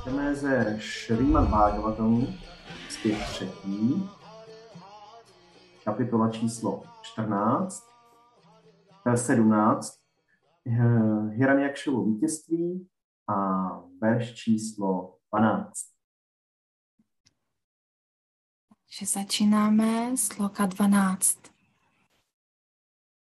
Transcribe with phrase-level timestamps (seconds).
[0.00, 2.26] Čteme ze Šrýmat Bhagavatamu,
[2.88, 4.08] zpět třetí,
[5.84, 7.84] kapitola číslo 14,
[9.14, 10.00] 17,
[11.30, 12.88] Hiranyakšovo vítězství
[13.28, 13.34] a
[14.00, 15.72] verš číslo 12.
[18.98, 21.38] že začínáme sloka 12.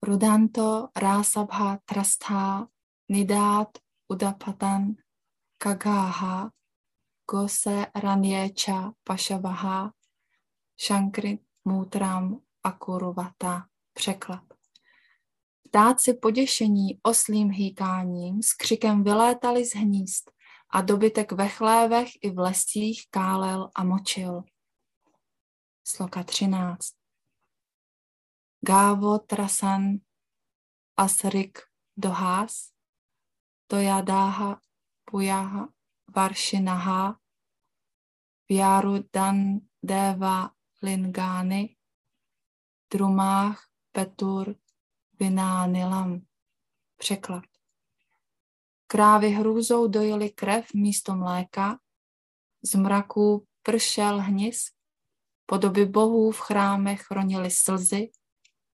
[0.03, 2.69] Rudanto rásabha trastha
[3.09, 3.79] nidát
[4.09, 4.97] udapatan
[5.59, 6.51] kagáha
[7.27, 9.93] gose ranyéča pašavaha
[10.79, 13.69] shankrit mutram akuruvata.
[13.93, 14.45] Překlad.
[15.63, 20.31] Ptáci poděšení oslým hýkáním s křikem vylétali z hnízd
[20.71, 24.45] a dobytek ve chlévech i v lesích kálel a močil
[25.85, 26.79] sloka 13.
[28.61, 29.97] Gávo trasan
[30.97, 31.59] asrik
[31.97, 32.76] dohás,
[33.67, 34.61] tojadáha
[35.05, 35.69] pujaha
[36.17, 37.19] varšinaha,
[38.49, 40.51] Vyaru dan deva
[40.83, 41.77] lingány,
[42.91, 43.59] drumách
[43.93, 44.55] petur
[45.19, 46.21] vinánilam.
[46.97, 47.45] Překlad.
[48.87, 51.79] Krávy hrůzou dojily krev místo mléka,
[52.63, 54.77] z mraků pršel hnis
[55.47, 58.11] Podoby bohů v chrámech chronily slzy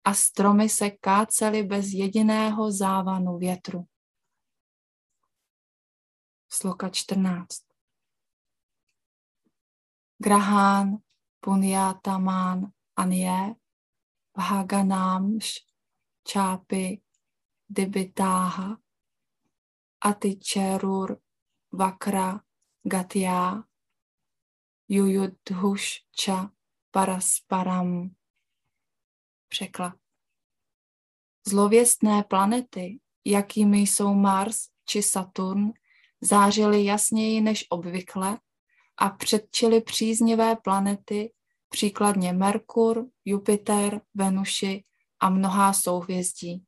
[0.05, 3.85] a stromy se kácely bez jediného závanu větru.
[6.49, 7.65] Sloka 14.
[10.19, 10.99] Grahán
[11.41, 13.55] Punyataman Anye
[14.37, 15.67] Bhaganámš
[16.25, 17.03] Čápy
[17.69, 18.79] Dibitáha
[20.01, 21.19] Atičerur
[21.73, 22.41] Vakra
[22.83, 23.63] Gatya
[24.89, 26.51] Jujudhuš Cha
[26.91, 28.11] parasparam.
[29.49, 29.95] Překlad.
[31.49, 35.73] Zlověstné planety, jakými jsou Mars či Saturn,
[36.21, 38.39] zářily jasněji než obvykle
[38.97, 41.33] a předčily příznivé planety,
[41.69, 44.85] příkladně Merkur, Jupiter, Venuši
[45.21, 46.65] a mnohá souhvězdí.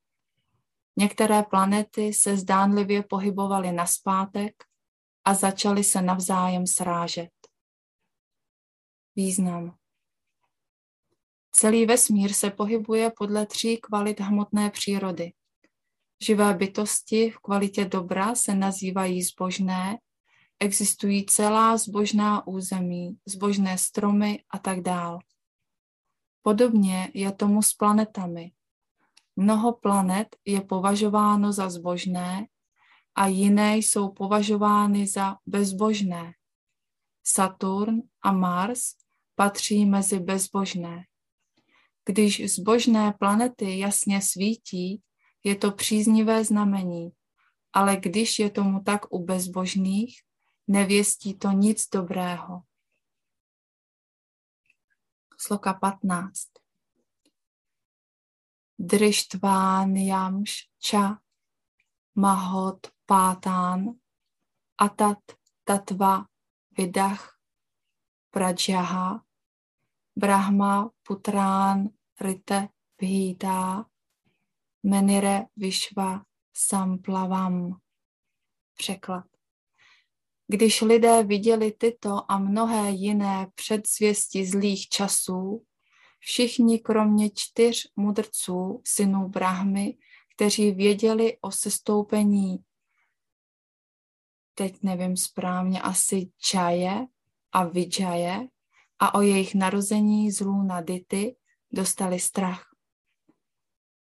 [0.97, 4.55] Některé planety se zdánlivě pohybovaly na zpátek
[5.25, 7.31] a začaly se navzájem srážet.
[9.17, 9.77] Význam.
[11.53, 15.33] Celý vesmír se pohybuje podle tří kvalit hmotné přírody.
[16.23, 19.99] Živé bytosti v kvalitě dobra se nazývají zbožné,
[20.61, 25.19] existují celá zbožná území, zbožné stromy a tak dál.
[26.43, 28.53] Podobně je tomu s planetami.
[29.37, 32.47] Mnoho planet je považováno za zbožné
[33.15, 36.33] a jiné jsou považovány za bezbožné.
[37.25, 38.81] Saturn a Mars
[39.35, 41.05] patří mezi bezbožné.
[42.05, 45.03] Když zbožné planety jasně svítí,
[45.45, 47.13] je to příznivé znamení,
[47.73, 50.23] ale když je tomu tak u bezbožných,
[50.67, 52.63] nevěstí to nic dobrého.
[55.39, 56.49] Sloka 15.
[58.79, 61.19] Drištványamš ča
[62.15, 63.95] mahot pátán
[64.79, 65.19] atat
[65.65, 66.27] tatva
[66.71, 67.39] vidach
[68.31, 69.23] prajaha
[70.17, 71.89] brahma putrán
[72.21, 72.69] rite
[72.99, 73.87] bhítá
[74.83, 76.23] menire vyšva
[76.55, 77.77] samplavam.
[78.75, 79.25] Překlad.
[80.47, 85.65] Když lidé viděli tyto a mnohé jiné předzvěsti zlých časů,
[86.19, 89.97] všichni kromě čtyř mudrců, synů Brahmy,
[90.35, 92.59] kteří věděli o sestoupení,
[94.55, 97.07] teď nevím správně, asi Čaje
[97.53, 98.49] a Vijaje
[98.99, 101.37] a o jejich narození z lůna Dity,
[101.73, 102.68] dostali strach.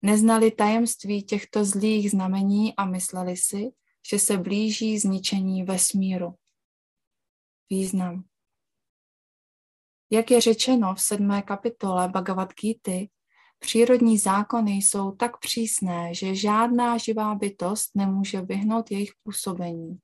[0.02, 3.70] Neznali tajemství těchto zlých znamení a mysleli si,
[4.10, 6.34] že se blíží zničení vesmíru.
[7.70, 8.24] Význam.
[10.10, 13.06] Jak je řečeno v sedmé kapitole Bhagavad Gita,
[13.58, 19.98] přírodní zákony jsou tak přísné, že žádná živá bytost nemůže vyhnout jejich působení.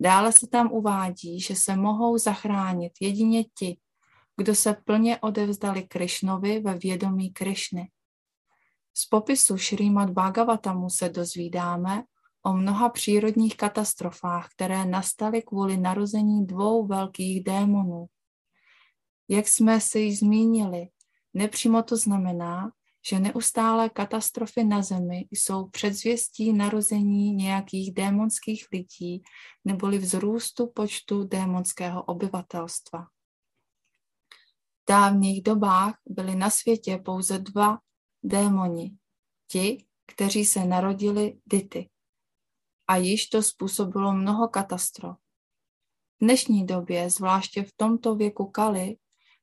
[0.00, 3.80] Dále se tam uvádí, že se mohou zachránit jedině ti,
[4.36, 7.90] kdo se plně odevzdali Krišnovi ve vědomí Krišny.
[9.00, 12.02] Z popisu Šrýmat Bhagavatamu se dozvídáme
[12.42, 18.06] o mnoha přírodních katastrofách, které nastaly kvůli narození dvou velkých démonů.
[19.28, 20.88] Jak jsme si již zmínili,
[21.34, 22.70] nepřímo to znamená,
[23.08, 29.22] že neustálé katastrofy na Zemi jsou předzvěstí narození nějakých démonských lidí
[29.64, 33.06] neboli vzrůstu počtu démonského obyvatelstva
[34.88, 37.78] dávných dobách byli na světě pouze dva
[38.22, 38.96] démoni,
[39.46, 41.90] ti, kteří se narodili Dity.
[42.88, 45.16] a již to způsobilo mnoho katastrof.
[46.20, 48.96] V dnešní době, zvláště v tomto věku Kali,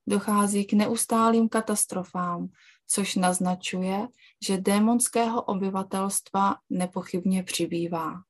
[0.07, 2.48] dochází k neustálým katastrofám,
[2.88, 4.07] což naznačuje,
[4.45, 8.22] že démonského obyvatelstva nepochybně přibývá.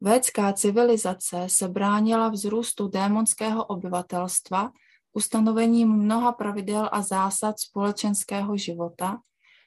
[0.00, 4.72] Védská civilizace se bránila vzrůstu démonského obyvatelstva
[5.12, 9.20] ustanovením mnoha pravidel a zásad společenského života,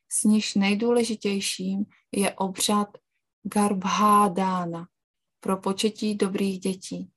[0.09, 2.97] s níž nejdůležitějším je obřad
[3.43, 4.87] Garbhadana
[5.39, 7.11] pro početí dobrých dětí.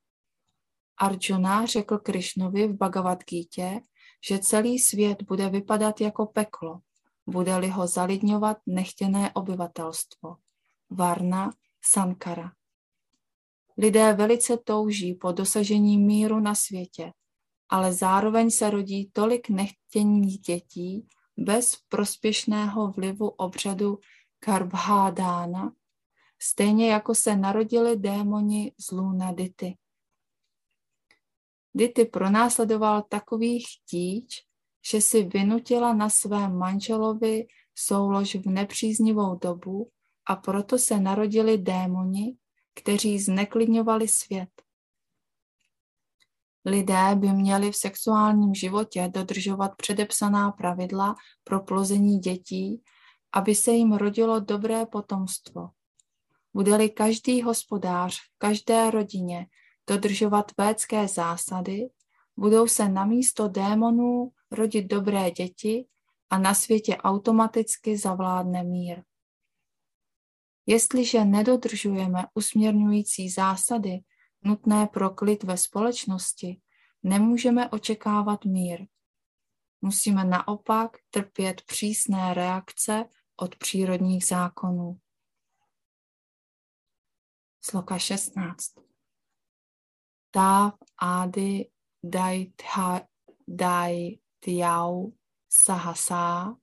[1.00, 3.80] Arjuna řekl Krišnovi v Bhagavad Gita,
[4.28, 6.80] že celý svět bude vypadat jako peklo,
[7.26, 10.36] bude-li ho zalidňovat nechtěné obyvatelstvo.
[10.90, 11.50] Varna
[11.84, 12.52] Sankara.
[13.78, 17.12] Lidé velice touží po dosažení míru na světě,
[17.68, 21.06] ale zároveň se rodí tolik nechtěných dětí
[21.36, 23.98] bez prospěšného vlivu obřadu
[24.40, 25.72] Karbhádána,
[26.38, 29.76] stejně jako se narodili démoni z Luna Dity.
[31.74, 34.48] Dity pronásledoval takový chtíč,
[34.90, 39.90] že si vynutila na svém manželovi soulož v nepříznivou dobu
[40.26, 42.36] a proto se narodili démoni,
[42.74, 44.48] kteří zneklidňovali svět.
[46.68, 52.82] Lidé by měli v sexuálním životě dodržovat předepsaná pravidla pro plození dětí,
[53.32, 55.68] aby se jim rodilo dobré potomstvo.
[56.54, 59.46] Bude-li každý hospodář v každé rodině
[59.88, 61.88] dodržovat védské zásady,
[62.36, 65.86] budou se na místo démonů rodit dobré děti
[66.30, 69.02] a na světě automaticky zavládne mír.
[70.66, 74.00] Jestliže nedodržujeme usměrňující zásady
[74.42, 76.60] nutné pro klid ve společnosti,
[77.02, 78.86] nemůžeme očekávat mír.
[79.80, 83.04] Musíme naopak trpět přísné reakce
[83.36, 85.00] od přírodních zákonů.
[87.60, 88.74] Sloka 16.
[90.30, 91.70] Táv ády
[93.48, 95.12] daj tiau
[95.48, 96.56] sahasa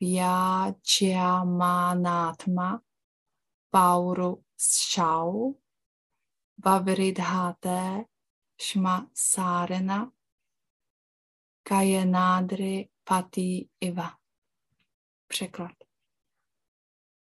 [0.00, 2.80] Vyáčiamánátma
[3.70, 5.54] Pauru Šau
[6.64, 8.04] Vavridháté
[8.60, 10.12] Šma Sárena
[11.62, 14.10] Kajenádry Patý Iva.
[15.26, 15.72] Překlad.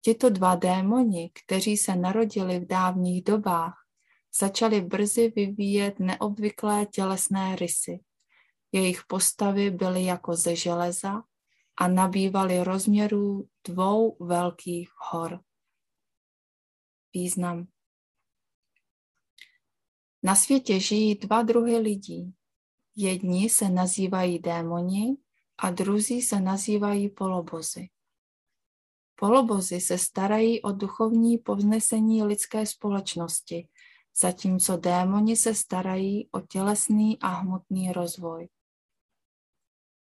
[0.01, 3.86] Tito dva démoni, kteří se narodili v dávných dobách,
[4.39, 8.00] začali brzy vyvíjet neobvyklé tělesné rysy.
[8.72, 11.24] Jejich postavy byly jako ze železa
[11.77, 15.44] a nabývaly rozměrů dvou velkých hor.
[17.15, 17.67] Význam.
[20.23, 22.33] Na světě žijí dva druhy lidí.
[22.95, 25.17] Jedni se nazývají démoni
[25.57, 27.89] a druzí se nazývají polobozy.
[29.15, 33.67] Polobozy se starají o duchovní povznesení lidské společnosti,
[34.21, 38.47] zatímco démoni se starají o tělesný a hmotný rozvoj.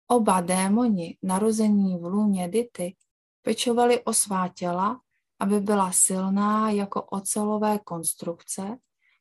[0.08, 2.96] Oba démoni, narození v lůně Dity,
[3.42, 5.02] pečovali o svá těla,
[5.40, 8.78] aby byla silná jako ocelové konstrukce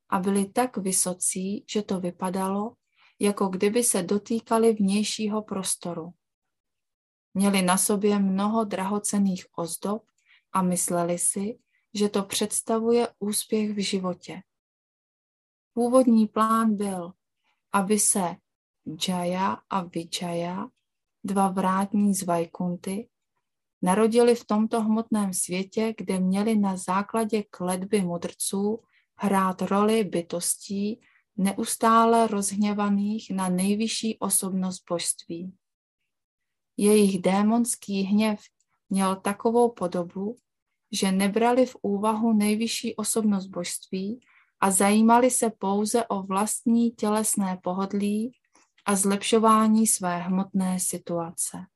[0.08, 2.74] a byli tak vysocí, že to vypadalo,
[3.20, 6.10] jako kdyby se dotýkali vnějšího prostoru.
[7.34, 10.02] Měli na sobě mnoho drahocených ozdob
[10.52, 11.58] a mysleli si,
[11.94, 14.42] že to představuje úspěch v životě.
[15.72, 17.12] Původní plán byl,
[17.72, 18.36] aby se
[19.08, 20.66] Jaya a Vijaya,
[21.24, 23.08] dva vrátní z Vajkunty,
[23.84, 28.80] narodili v tomto hmotném světě, kde měli na základě kledby mudrců
[29.16, 31.00] hrát roli bytostí
[31.36, 35.54] neustále rozhněvaných na nejvyšší osobnost božství.
[36.76, 38.40] Jejich démonský hněv
[38.90, 40.36] měl takovou podobu,
[40.92, 44.20] že nebrali v úvahu nejvyšší osobnost božství
[44.60, 48.32] a zajímali se pouze o vlastní tělesné pohodlí
[48.86, 51.73] a zlepšování své hmotné situace.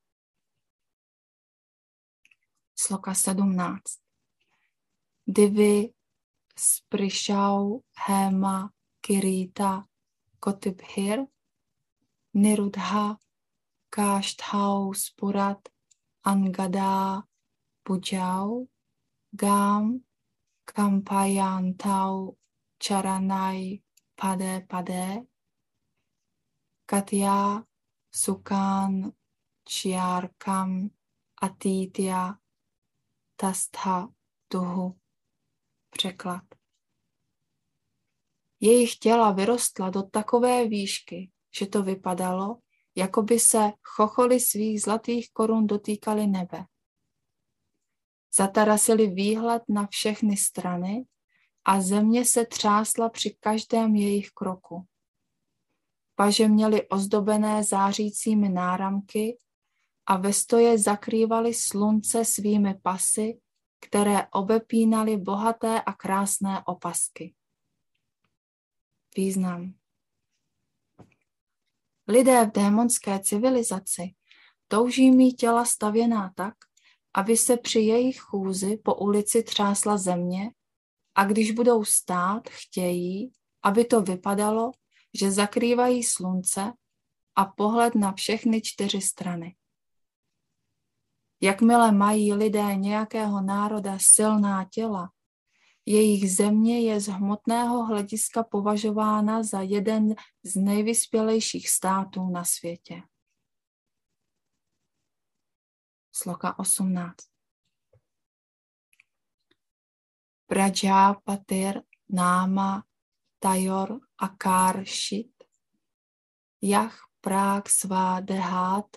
[2.78, 3.98] Sloka 17.
[5.26, 5.90] Divy
[6.54, 8.70] Sprišau Hema
[9.02, 9.82] Kirita
[10.38, 11.26] Kotibhir
[12.36, 13.18] Nirudha
[13.90, 15.58] Kashthau Spurat
[16.24, 17.24] Angada
[17.84, 18.68] Pujau
[19.34, 20.00] Gam
[20.64, 22.36] Kampayantau
[22.78, 23.82] Charanai
[24.16, 25.26] Pade Pade
[26.86, 27.58] Katya
[28.14, 29.12] Sukan
[29.66, 30.90] Chiarkam
[31.42, 32.38] Atitya
[33.40, 34.08] Tastha
[34.48, 34.98] Tuhu.
[35.90, 36.42] Překlad.
[38.60, 42.58] Jejich těla vyrostla do takové výšky, že to vypadalo,
[42.94, 46.64] jako by se chocholy svých zlatých korun dotýkaly nebe.
[48.34, 51.04] zatarasili výhled na všechny strany
[51.64, 54.86] a země se třásla při každém jejich kroku.
[56.14, 59.38] Paže měly ozdobené zářícími náramky
[60.10, 63.38] a ve stoje zakrývali slunce svými pasy,
[63.80, 67.34] které obepínaly bohaté a krásné opasky.
[69.16, 69.74] Význam
[72.08, 74.14] Lidé v démonské civilizaci
[74.68, 76.54] touží mít těla stavěná tak,
[77.14, 80.50] aby se při jejich chůzi po ulici třásla země
[81.14, 84.72] a když budou stát, chtějí, aby to vypadalo,
[85.14, 86.72] že zakrývají slunce
[87.36, 89.57] a pohled na všechny čtyři strany.
[91.40, 95.12] Jakmile mají lidé nějakého národa silná těla,
[95.86, 103.02] jejich země je z hmotného hlediska považována za jeden z nejvyspělejších států na světě.
[106.12, 107.16] Sloka 18.
[110.46, 112.84] Prajapatir náma
[113.38, 115.44] Tayor Akarshit
[116.62, 118.96] Yah Prák Svá Dehat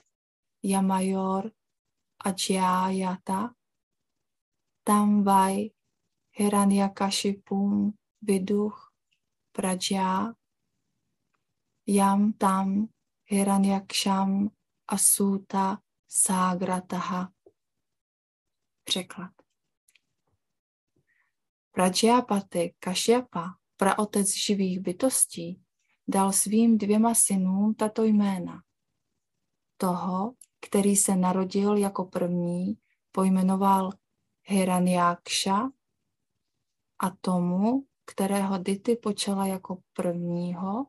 [0.63, 1.51] Yamayor
[2.25, 3.54] Ajayata
[4.84, 5.72] Tamvai
[6.38, 8.92] Hiranyakashipum Viduch
[9.51, 10.34] Praja
[11.88, 12.90] Yam Tam
[13.32, 14.51] Hiranyaksham
[14.88, 17.32] Asuta Ságrataha.
[18.84, 19.32] Překlad.
[21.72, 25.62] Prajapati Kašyapa, praotec živých bytostí,
[26.08, 28.63] dal svým dvěma synům tato jména.
[29.78, 32.77] Toho, který se narodil jako první,
[33.12, 33.89] pojmenoval
[34.44, 35.72] Hiranyaksha
[37.00, 40.86] a tomu, kterého Dity počala jako prvního,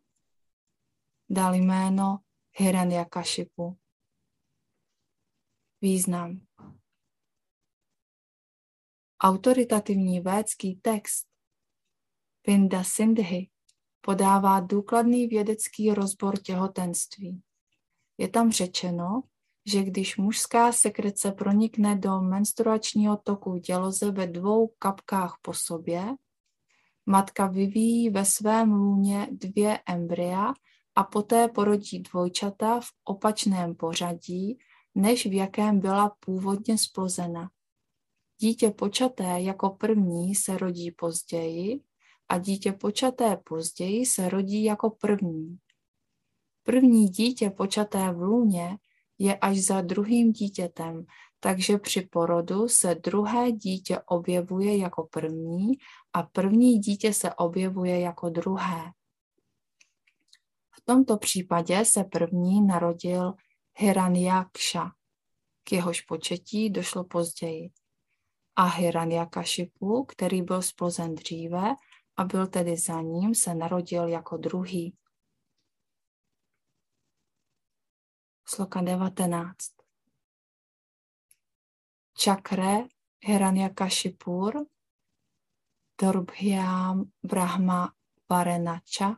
[1.31, 2.19] dal jméno
[2.57, 3.79] Hiranyakashipu.
[5.81, 6.41] Význam.
[9.21, 11.29] Autoritativní védský text
[12.43, 13.51] Pinda Sindhi
[14.01, 17.43] podává důkladný vědecký rozbor těhotenství.
[18.19, 19.23] Je tam řečeno,
[19.67, 26.05] že když mužská sekrece pronikne do menstruačního toku děloze ve dvou kapkách po sobě,
[27.07, 30.53] matka vyvíjí ve svém lůně dvě embrya
[30.95, 34.59] a poté porodí dvojčata v opačném pořadí,
[34.95, 37.51] než v jakém byla původně splozena.
[38.39, 41.81] Dítě počaté jako první se rodí později
[42.29, 45.59] a dítě počaté později se rodí jako první.
[46.63, 48.79] První dítě počaté v lůně
[49.23, 51.07] je až za druhým dítětem,
[51.41, 55.73] takže při porodu se druhé dítě objevuje jako první
[56.13, 58.93] a první dítě se objevuje jako druhé.
[60.71, 63.35] V tomto případě se první narodil
[63.79, 64.93] Hiranyaksha.
[65.65, 67.71] K jehož početí došlo později.
[68.57, 71.75] A Hiranyakashipu, který byl splozen dříve
[72.17, 74.95] a byl tedy za ním, se narodil jako druhý.
[78.45, 79.73] Sloka 19.
[82.15, 84.67] Čakre Hiranyakashipur
[86.03, 87.93] Dorbhyam Brahma
[88.29, 89.17] Varenacha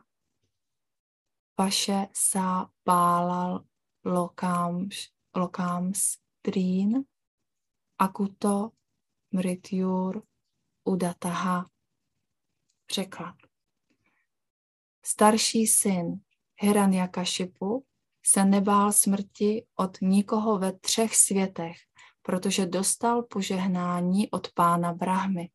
[1.57, 3.63] Vaše sa bálal
[4.03, 7.05] lokams, lokams trín,
[7.97, 8.71] akuto
[9.31, 10.23] mrityur
[10.83, 11.69] udataha.
[12.85, 13.35] Překlad.
[15.01, 16.21] Starší syn
[16.55, 17.85] Hiranyakashipu
[18.25, 21.77] se nebál smrti od nikoho ve třech světech,
[22.21, 25.49] protože dostal požehnání od pána Brahmy.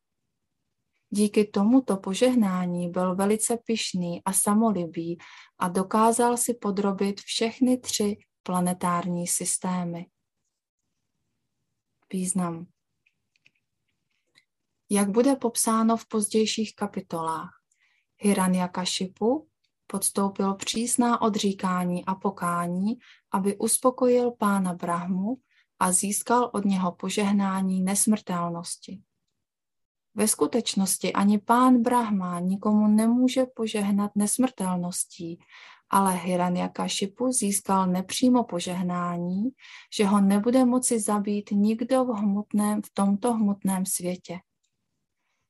[1.09, 5.17] Díky tomuto požehnání byl velice pyšný a samolibý
[5.59, 10.05] a dokázal si podrobit všechny tři planetární systémy.
[12.13, 12.65] Význam.
[14.89, 17.61] Jak bude popsáno v pozdějších kapitolách,
[18.17, 19.50] Hiranyakashipu
[19.91, 22.97] podstoupil přísná odříkání a pokání,
[23.31, 25.37] aby uspokojil pána Brahmu
[25.79, 29.01] a získal od něho požehnání nesmrtelnosti.
[30.15, 35.39] Ve skutečnosti ani pán Brahma nikomu nemůže požehnat nesmrtelností,
[35.89, 39.49] ale Hiranyakashipu získal nepřímo požehnání,
[39.97, 44.39] že ho nebude moci zabít nikdo v, hmotném, v tomto hmotném světě.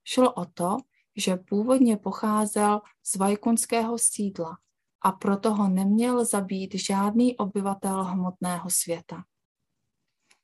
[0.04, 0.78] Šlo o to,
[1.18, 4.58] že původně pocházel z vajkunského sídla
[5.02, 9.24] a proto ho neměl zabít žádný obyvatel hmotného světa.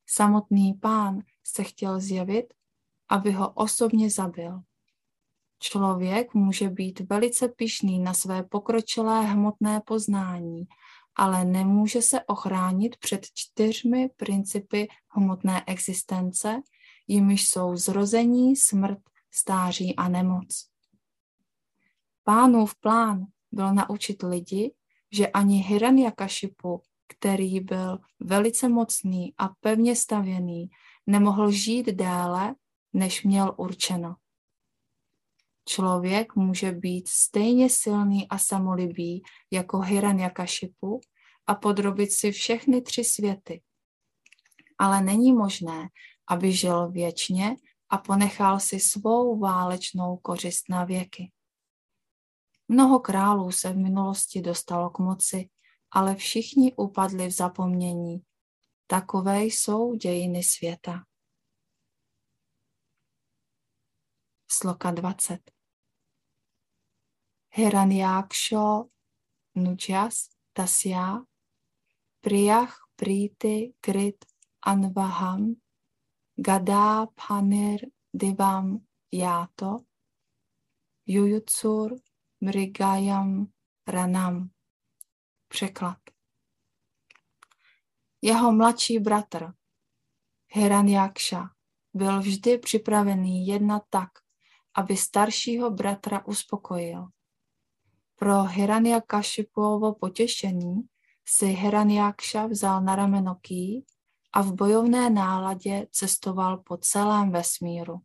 [0.10, 2.54] Samotný pán se chtěl zjevit,
[3.10, 4.62] aby ho osobně zabil.
[5.60, 10.68] Člověk může být velice pišný na své pokročilé hmotné poznání,
[11.16, 16.62] ale nemůže se ochránit před čtyřmi principy hmotné existence,
[17.08, 19.00] jimiž jsou zrození, smrt,
[19.32, 20.70] stáří a nemoc.
[22.24, 24.74] Pánův plán byl naučit lidi,
[25.12, 30.70] že ani Hiranyakashipu, který byl velice mocný a pevně stavěný,
[31.08, 32.56] nemohl žít déle,
[32.94, 34.16] než měl určeno.
[35.70, 41.02] Člověk může být stejně silný a samolibý jako Hiranyakashipu
[41.48, 43.62] a podrobit si všechny tři světy.
[44.78, 45.90] Ale není možné,
[46.28, 47.56] aby žil věčně
[47.90, 51.32] a ponechal si svou válečnou kořist na věky.
[52.68, 55.50] Mnoho králů se v minulosti dostalo k moci,
[55.92, 58.22] ale všichni upadli v zapomnění.
[58.88, 61.04] Takové jsou dějiny světa.
[64.52, 65.52] Sloka 20.
[67.54, 68.90] Hiranyaksho
[69.56, 71.24] nujas tasya
[72.22, 74.26] priyah priti krit
[74.62, 75.56] anvaham
[76.38, 79.80] gada panir divam yato
[81.06, 81.96] yujutsur
[82.42, 83.48] mrigayam
[83.88, 84.50] ranam.
[85.48, 85.98] Překlad.
[88.22, 89.54] Jeho mladší bratr
[90.54, 91.50] Hiranyaksha
[91.94, 94.10] byl vždy připravený jednat tak,
[94.76, 97.08] aby staršího bratra uspokojil.
[98.16, 100.82] Pro Hiranyakashipuovo potěšení
[101.26, 103.86] si Hiranyaksha vzal na rameno ký
[104.38, 108.02] a v bojovné náladě cestoval po celém vesmíru.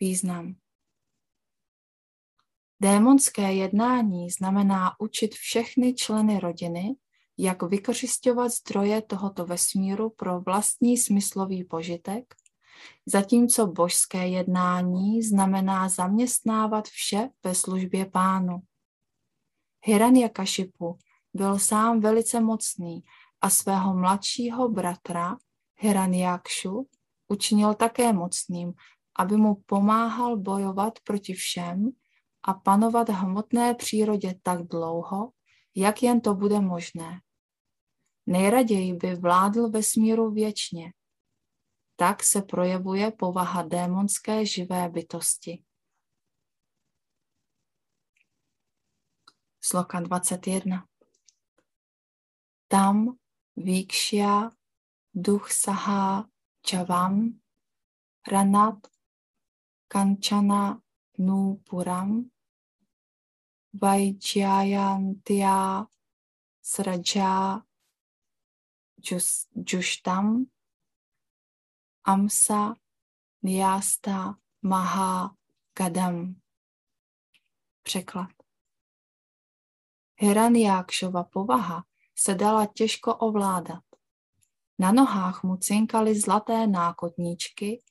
[0.00, 0.54] Význam
[2.80, 6.96] Démonské jednání znamená učit všechny členy rodiny,
[7.38, 12.34] jak vykořišťovat zdroje tohoto vesmíru pro vlastní smyslový požitek,
[13.06, 18.62] zatímco božské jednání znamená zaměstnávat vše ve službě pánu.
[19.82, 20.98] Hiranyakashipu
[21.34, 23.04] byl sám velice mocný
[23.44, 25.36] a svého mladšího bratra
[25.76, 26.88] Hiranyakshu
[27.28, 28.72] učinil také mocným,
[29.18, 31.92] aby mu pomáhal bojovat proti všem,
[32.44, 35.32] a panovat hmotné přírodě tak dlouho,
[35.74, 37.20] jak jen to bude možné.
[38.26, 40.92] Nejraději by vládl vesmíru věčně.
[41.96, 45.64] Tak se projevuje povaha démonské živé bytosti.
[49.60, 50.86] Sloka 21.
[52.68, 53.16] Tam
[53.56, 54.50] víkšia
[55.14, 56.28] duch sahá
[56.62, 57.40] čavam
[58.26, 58.86] ranat
[59.88, 60.82] kančana
[61.18, 62.34] nupuram
[63.74, 65.82] Vajjayantya
[66.62, 67.58] Sraja
[69.66, 70.46] Jushtam
[72.06, 72.78] Amsa
[73.42, 75.34] Nyasta Maha
[75.74, 76.40] Gadam.
[77.82, 78.30] Překlad.
[80.16, 83.84] Hiranyaksova povaha se dala těžko ovládat.
[84.78, 87.82] Na nohách mu cinkaly zlaté nákotníčky,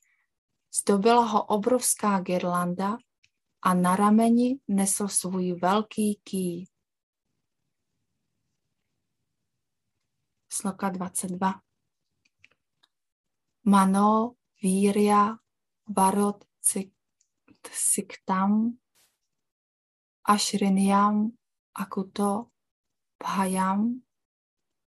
[0.74, 2.96] zdobila ho obrovská girlanda
[3.62, 6.68] a na rameni nesl svůj velký ký.
[10.52, 11.60] Sloka 22.
[13.64, 15.36] Mano, Virya,
[15.96, 16.44] Varot,
[17.70, 18.78] Siktam,
[20.24, 21.32] Ashrinyam,
[21.74, 22.46] Akuto,
[23.22, 24.03] Bhayam,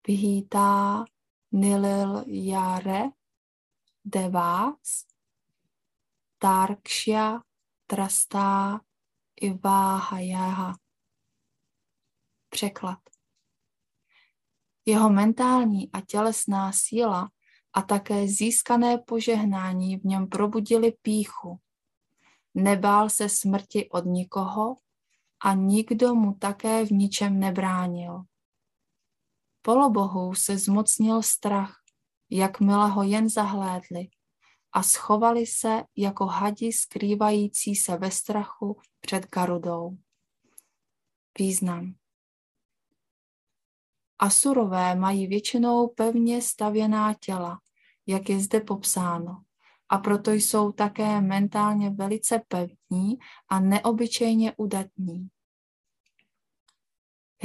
[0.07, 1.05] Vihita,
[1.51, 3.09] Nilil Yare,
[4.05, 5.05] Devas,
[6.37, 7.41] Tarkshya,
[7.87, 8.81] trastá
[9.41, 10.77] iváhajáha.
[12.49, 12.99] Překlad.
[14.85, 17.29] Jeho mentální a tělesná síla
[17.73, 21.59] a také získané požehnání v něm probudili píchu.
[22.53, 24.75] Nebál se smrti od nikoho
[25.39, 28.23] a nikdo mu také v ničem nebránil.
[29.65, 31.75] Polobohů se zmocnil strach,
[32.30, 34.08] jakmile ho jen zahlédli
[34.71, 39.97] a schovali se jako hadi skrývající se ve strachu před Garudou.
[41.39, 41.95] Význam.
[44.19, 47.60] Asurové mají většinou pevně stavěná těla,
[48.08, 49.43] jak je zde popsáno,
[49.89, 53.17] a proto jsou také mentálně velice pevní
[53.49, 55.30] a neobyčejně udatní.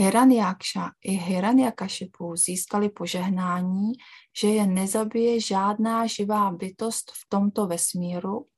[0.01, 3.93] Hiranyaksha i Hiranyakashipu získali požehnání,
[4.41, 8.49] že je nezabije žádná živá bytost v tomto vesmíru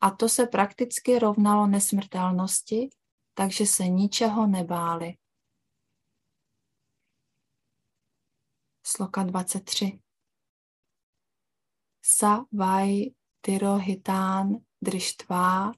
[0.00, 2.88] a to se prakticky rovnalo nesmrtelnosti,
[3.34, 5.14] takže se ničeho nebáli.
[8.86, 10.00] Sloka 23.
[12.02, 15.72] Sa vai tirohitán drištvá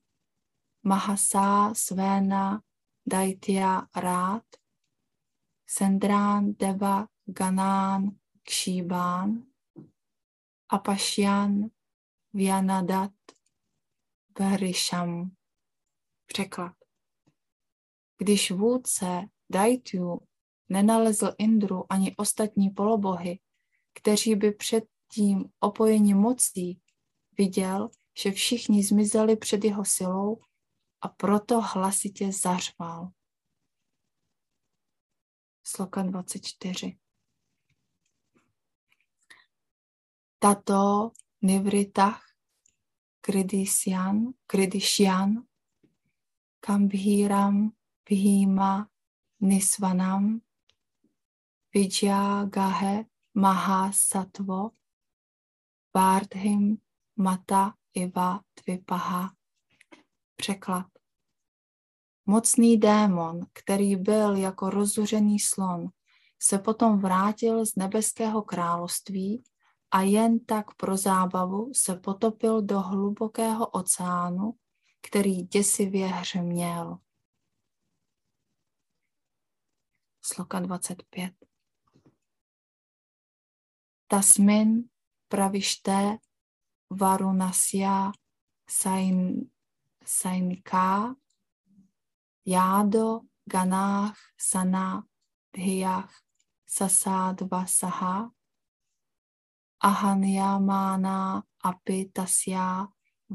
[0.83, 2.63] mahasa svéna
[3.07, 4.60] daitya rád
[5.73, 9.47] Sendrán, Deva, Ganán, Kšíbán,
[10.69, 11.71] Apashyan
[12.33, 13.13] Vyanadat
[14.39, 15.31] Varisham.
[16.27, 16.73] Překlad.
[18.19, 20.21] Když vůdce Daityu
[20.69, 23.41] nenalezl Indru ani ostatní polobohy,
[23.95, 26.81] kteří by předtím opojeni mocí
[27.39, 27.91] viděl,
[28.23, 30.41] že všichni zmizeli před jeho silou
[31.01, 33.11] a proto hlasitě zařval.
[35.71, 36.99] Sloka 24.
[40.39, 42.23] Tato nivritach
[43.23, 45.47] kridisyan, kridishyan
[46.61, 47.73] kambhiram
[48.07, 48.87] vihima
[49.41, 50.41] nisvanam
[51.75, 54.71] Vijagahe Mahasatvo
[55.95, 56.79] Vardhim
[57.17, 59.31] Mata Iva Tvipaha.
[60.37, 61.00] Překlad.
[62.27, 65.89] Mocný démon, který byl jako rozuřený slon,
[66.43, 69.45] se potom vrátil z nebeského království
[69.91, 74.55] a jen tak pro zábavu se potopil do hlubokého oceánu,
[75.01, 76.99] který děsivě hřměl.
[80.23, 81.33] Sloka 25.
[84.07, 84.85] Tasmin
[85.29, 86.19] pravište
[86.91, 88.13] varunasya
[88.71, 89.51] sain,
[90.05, 91.15] sainika
[92.51, 93.21] jádo
[93.53, 94.19] ganách
[94.51, 95.03] sana
[95.55, 96.11] dhyach
[96.67, 98.31] sasadva saha
[99.89, 102.67] ahanyamana api tasya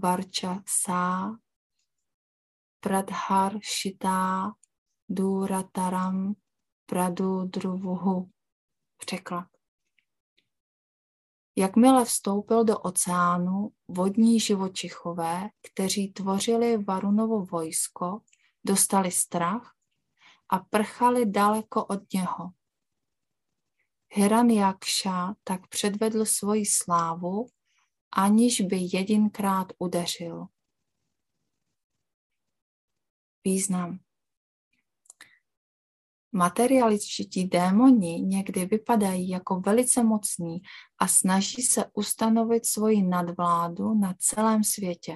[0.02, 1.32] varcha sa
[2.82, 4.54] pradhar shita
[5.10, 6.36] durataram
[6.86, 8.30] pradudruvuhu.
[8.98, 9.48] Překlad.
[11.56, 18.22] Jakmile vstoupil do oceánu, vodní živočichové, kteří tvořili Varunovo vojsko,
[18.66, 19.76] dostali strach
[20.50, 22.52] a prchali daleko od něho.
[24.10, 27.48] Hiranyakša tak předvedl svoji slávu,
[28.12, 30.46] aniž by jedinkrát udeřil.
[33.44, 34.00] Význam.
[36.32, 40.62] Materialističtí démoni někdy vypadají jako velice mocní
[41.00, 45.16] a snaží se ustanovit svoji nadvládu na celém světě.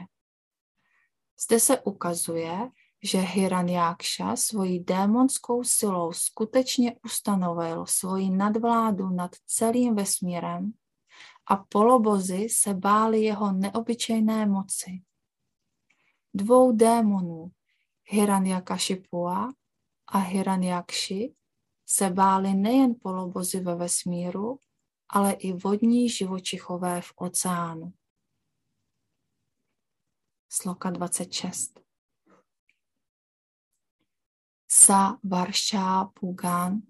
[1.40, 2.70] Zde se ukazuje,
[3.04, 10.74] že Hiranyaksha svojí démonskou silou skutečně ustanovil svoji nadvládu nad celým vesmírem
[11.48, 15.02] a polobozy se báli jeho neobyčejné moci.
[16.34, 17.52] Dvou démonů,
[18.04, 19.50] Hiranyakashipua
[20.08, 21.34] a Hiranyakši
[21.86, 24.60] se báli nejen polobozy ve vesmíru,
[25.10, 27.94] ale i vodní živočichové v oceánu.
[30.50, 31.89] Sloka 26.
[34.70, 36.86] Sa Varša Pugan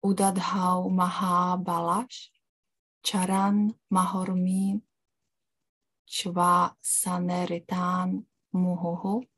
[0.00, 2.32] Udadhau Mahabalash
[3.04, 4.80] Charan Mahormin
[6.08, 9.28] Chva Saneritan Muhuhu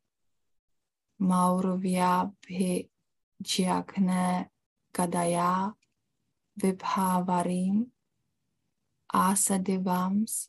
[1.19, 2.31] Maurovia
[3.43, 4.47] Bhijagne
[4.93, 5.75] Kadaya
[6.57, 7.87] Vibhavarim
[9.13, 10.47] Asadivams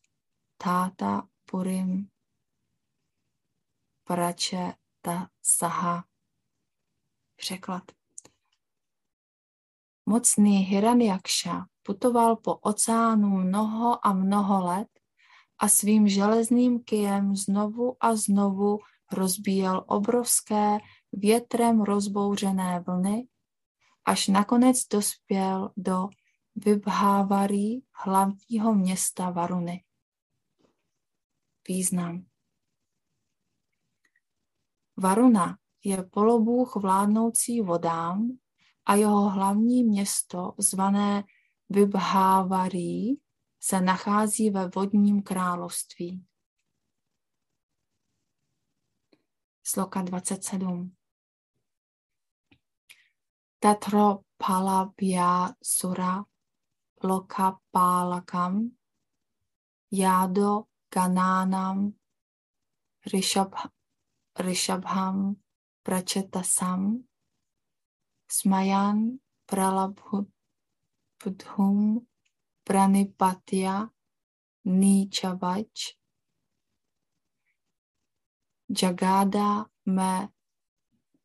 [0.61, 2.07] Tata Purim
[5.03, 6.10] ta Saha.
[7.41, 7.83] Překlad.
[10.07, 14.89] Mocný Hiranyakša putoval po oceánu mnoho a mnoho let
[15.59, 18.79] a svým železným kijem znovu a znovu
[19.13, 20.79] rozbíjel obrovské
[21.13, 23.29] větrem rozbouřené vlny,
[24.05, 26.09] až nakonec dospěl do
[26.57, 29.85] Vibhávarí, hlavního města Varuny.
[31.69, 32.25] Význam.
[34.97, 38.39] Varuna je polobůh vládnoucí vodám
[38.87, 41.25] a jeho hlavní město, zvané
[41.69, 43.21] Vibhávarí,
[43.61, 46.25] se nachází ve vodním království.
[49.71, 50.97] sloka 27.
[53.59, 56.25] Tatro palabhya sura
[57.03, 58.71] loka palakam
[59.91, 60.65] yado
[60.95, 61.93] gananam
[63.13, 63.55] rishab,
[65.87, 67.05] rishabham prachetasam
[68.29, 70.27] smayan pralabhudhum
[72.65, 73.91] pranipatya
[74.65, 76.01] nichavach
[78.71, 80.29] Jagada me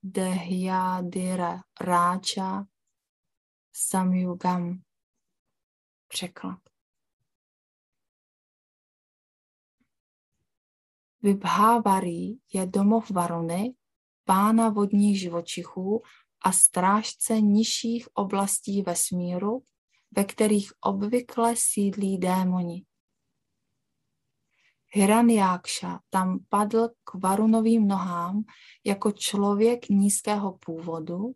[0.03, 2.65] dehyadira ráča
[3.71, 4.81] samyugam.
[6.07, 6.59] Překlad.
[11.21, 13.75] Vibhávarí je domov Varuny,
[14.25, 16.01] pána vodních živočichů
[16.45, 19.63] a strážce nižších oblastí vesmíru,
[20.11, 22.85] ve kterých obvykle sídlí démoni.
[24.87, 28.43] Hiranyaksha tam padl k Varunovým nohám
[28.85, 31.33] jako člověk nízkého původu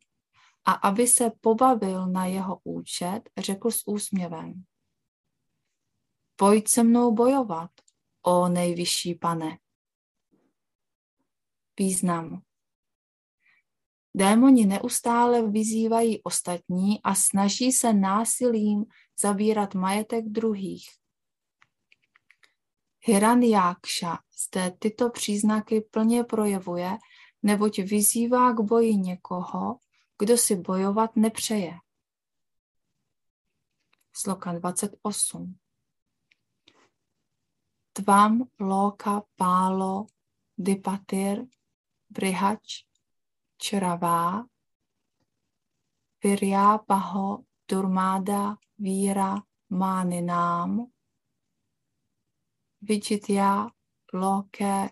[0.66, 4.64] a aby se pobavil na jeho účet, řekl s úsměvem.
[6.36, 7.72] Pojď se mnou bojovat,
[8.22, 9.60] o nejvyšší pane.
[11.80, 12.49] Význam.
[14.16, 18.86] Démoni neustále vyzývají ostatní a snaží se násilím
[19.22, 20.90] zabírat majetek druhých.
[23.00, 26.98] Hiranyaksha zde tyto příznaky plně projevuje,
[27.44, 29.80] neboť vyzývá k boji někoho,
[30.20, 31.74] kdo si bojovat nepřeje.
[34.14, 35.58] Sloka 28.
[37.94, 40.06] Tvam loka pálo
[40.58, 41.46] dipatir
[42.10, 42.89] brihač
[43.62, 44.46] čravá
[46.88, 50.88] paho durmáda víra máninám
[52.82, 53.68] vichitya
[54.14, 54.90] loke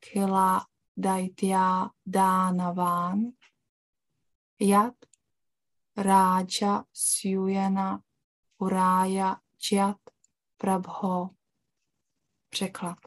[0.00, 3.34] kila daitya dánaván
[4.60, 4.94] Yat
[5.96, 8.02] Ráča Sjujena
[8.58, 9.96] Urája Čat
[10.56, 11.30] Prabho.
[12.48, 12.98] Překlad.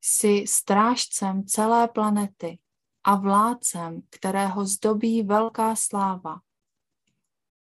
[0.00, 2.58] Jsi strážcem celé planety
[3.04, 6.40] a vládcem, kterého zdobí velká sláva.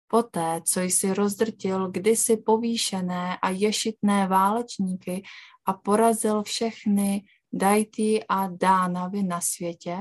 [0.07, 5.23] Poté, co jsi rozdrtil kdysi povýšené a ješitné válečníky
[5.65, 9.97] a porazil všechny dajty a dánavy na světě,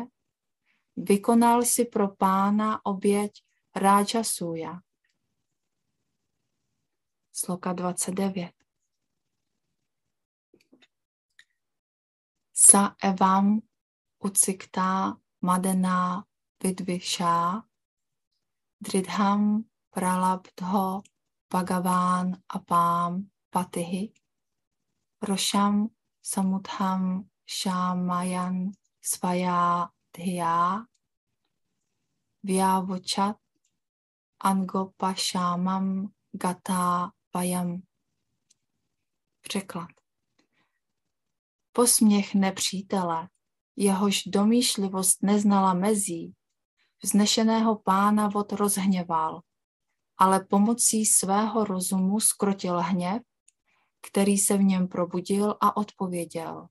[0.96, 3.32] vykonal si pro pána oběť
[3.76, 4.80] Ráča Suja.
[7.32, 8.52] Sloka 29.
[12.52, 13.62] Sa evam
[14.18, 16.24] uciktá madená
[16.62, 17.62] vidvišá,
[18.80, 21.02] dridham pralabdho
[21.50, 24.12] bhagaván apám patihy,
[25.22, 25.88] rošam
[26.22, 30.86] samudham šámajan svajá dhya
[32.42, 33.36] vyavočat
[34.40, 37.82] angopašámam gata vayam.
[39.40, 39.90] Překlad.
[41.72, 43.28] Posměch nepřítele,
[43.76, 46.34] jehož domýšlivost neznala mezí,
[47.02, 49.40] vznešeného pána vod rozhněval,
[50.18, 53.22] ale pomocí svého rozumu skrotil hněv,
[54.10, 56.68] který se v něm probudil a odpověděl.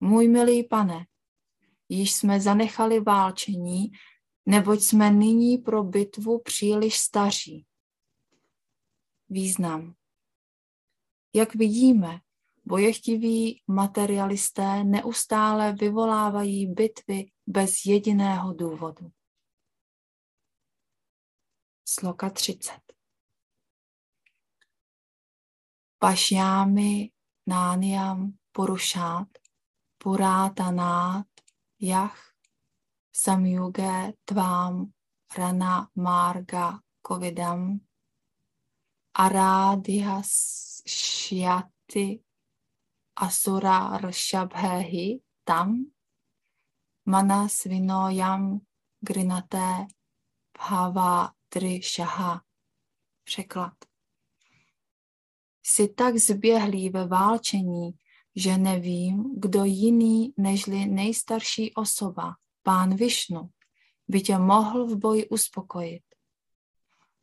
[0.00, 1.06] Můj milý pane,
[1.88, 3.92] již jsme zanechali válčení,
[4.46, 7.66] neboť jsme nyní pro bitvu příliš staří.
[9.28, 9.94] Význam.
[11.34, 12.20] Jak vidíme,
[12.64, 19.10] bojechtiví materialisté neustále vyvolávají bitvy bez jediného důvodu.
[21.88, 22.72] Sloka 30.
[25.98, 27.10] Pašjámi
[27.46, 29.28] nániam porušát,
[29.98, 31.26] purátanát
[31.80, 32.34] Jach
[33.12, 34.92] samyuge tvám
[35.38, 37.80] rana marga covidam
[39.14, 40.30] aradihas
[40.88, 42.23] shyati
[43.16, 45.86] asura rshabhehi tam
[47.06, 48.60] manas vinoyam
[49.00, 49.86] grinate
[50.58, 51.32] bhava
[51.82, 52.42] shaha.
[53.24, 53.72] Překlad.
[55.62, 57.90] Jsi tak zběhlý ve válčení,
[58.36, 63.50] že nevím, kdo jiný nežli nejstarší osoba, pán Višnu,
[64.08, 66.02] by tě mohl v boji uspokojit.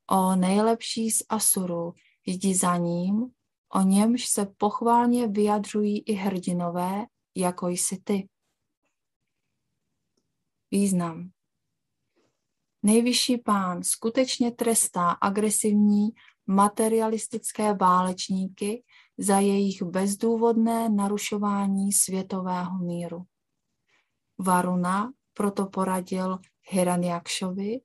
[0.08, 1.94] O nejlepší z Asurů
[2.26, 3.32] jdi za ním,
[3.74, 7.06] o němž se pochválně vyjadřují i hrdinové,
[7.36, 8.28] jako jsi ty.
[10.72, 11.30] Význam.
[12.84, 16.10] Nejvyšší pán skutečně trestá agresivní
[16.48, 18.84] materialistické válečníky
[19.18, 23.24] za jejich bezdůvodné narušování světového míru.
[24.38, 27.80] Varuna proto poradil Hiranyakšovi,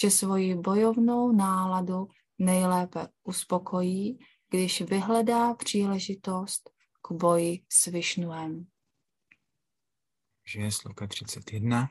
[0.00, 4.18] že svoji bojovnou náladu nejlépe uspokojí,
[4.54, 6.70] když vyhledá příležitost
[7.02, 8.66] k boji s Višnuem.
[10.56, 11.90] Je sloka 31.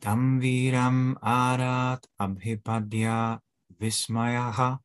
[0.00, 3.38] Tam víram árát abhipadya
[3.78, 4.80] vismajaha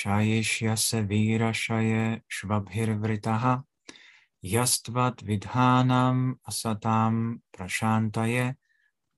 [0.00, 3.64] Shayeshyase Virashaye Shvabhirvritaha
[4.42, 8.54] Yastvat Vidhanam Asatam Prashantaye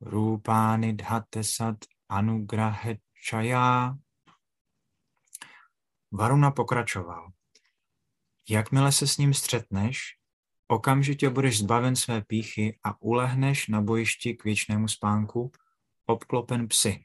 [0.00, 1.76] Rupani Dhatesat
[2.08, 3.98] Anugrahechaya
[6.12, 7.32] Varuna pokračoval.
[8.48, 9.98] Jakmile se s ním střetneš,
[10.68, 15.52] okamžitě budeš zbaven své píchy a ulehneš na bojišti k věčnému spánku,
[16.06, 17.04] obklopen psy.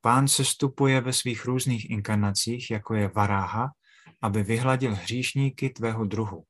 [0.00, 3.72] Pán se stupuje ve svých různých inkarnacích, jako je Varáha,
[4.22, 6.44] aby vyhladil hříšníky tvého druhu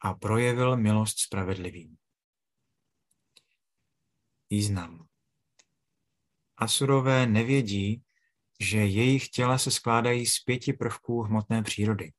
[0.00, 1.96] a projevil milost spravedlivým.
[4.50, 5.06] Význam.
[6.56, 8.02] Asurové nevědí,
[8.60, 12.12] že jejich těla se skládají z pěti prvků hmotné přírody.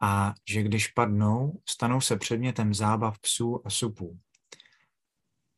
[0.00, 4.18] A že když padnou, stanou se předmětem zábav psů a supů.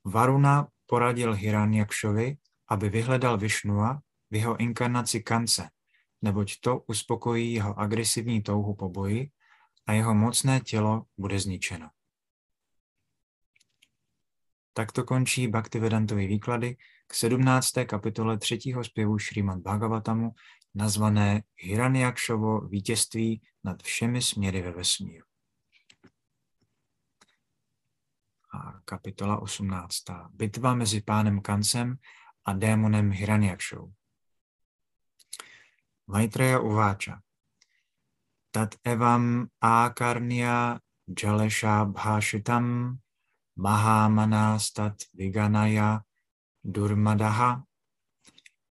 [0.04, 2.36] Varuna poradil Hiranyakšovi,
[2.68, 5.70] aby vyhledal Višnua v jeho inkarnaci Kance,
[6.22, 9.30] neboť to uspokojí jeho agresivní touhu po boji
[9.86, 11.90] a jeho mocné tělo bude zničeno.
[14.72, 16.76] Takto končí Bhaktivedantovy výklady
[17.12, 17.72] k 17.
[17.86, 20.34] kapitole třetího zpěvu Šrýmad Bhagavatamu,
[20.74, 25.26] nazvané Hiranyakšovo vítězství nad všemi směry ve vesmíru.
[28.54, 29.94] A kapitola 18.
[30.30, 31.96] Bitva mezi pánem Kancem
[32.44, 33.92] a démonem Hiranyakšou.
[36.06, 37.20] Maitreya uváča.
[38.50, 40.80] Tat evam akarnya
[41.22, 42.96] jalesha bhashitam
[43.56, 46.00] mahamanastat viganaya
[46.64, 47.62] durmadaha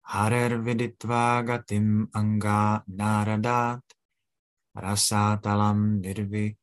[0.08, 3.84] harer viditva gatim anga naradat
[4.74, 6.56] rasatalam nirvi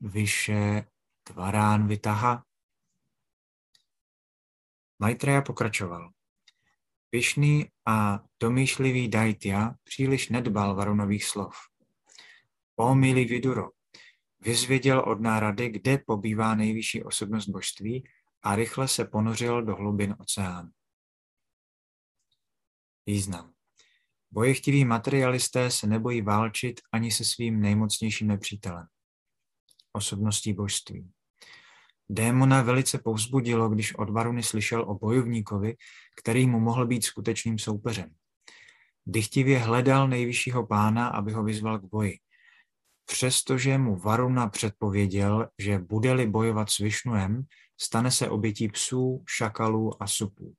[0.00, 0.84] vyše
[1.22, 2.42] tvarán vitaha.
[4.98, 6.10] Maitreya pokračoval.
[7.10, 11.54] Pyšný a domýšlivý Daitya příliš nedbal Varunových slov.
[12.76, 13.70] O milý Viduro,
[14.40, 18.08] vyzvěděl od nárady, kde pobývá nejvyšší osobnost božství
[18.42, 20.70] a rychle se ponořil do hlubin oceánu.
[23.06, 23.52] Význam.
[24.30, 28.86] Bojechtiví materialisté se nebojí válčit ani se svým nejmocnějším nepřítelem,
[29.92, 31.10] osobností božství.
[32.10, 35.76] Démona velice povzbudilo, když od Varuny slyšel o bojovníkovi,
[36.16, 38.10] který mu mohl být skutečným soupeřem.
[39.06, 42.18] Dychtivě hledal nejvyššího pána, aby ho vyzval k boji.
[43.04, 47.42] Přestože mu Varuna předpověděl, že bude-li bojovat s Višnuem,
[47.80, 50.54] stane se obětí psů, šakalů a supů.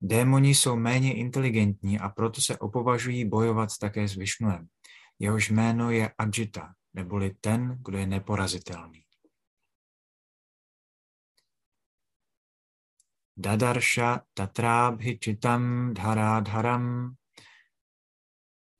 [0.00, 4.68] Démoni jsou méně inteligentní a proto se opovažují bojovat také s Višnuem.
[5.18, 9.04] Jehož jméno je Ajita, neboli ten, kdo je neporazitelný.
[13.36, 17.14] Dadarsha tatrabhichitam dharadharam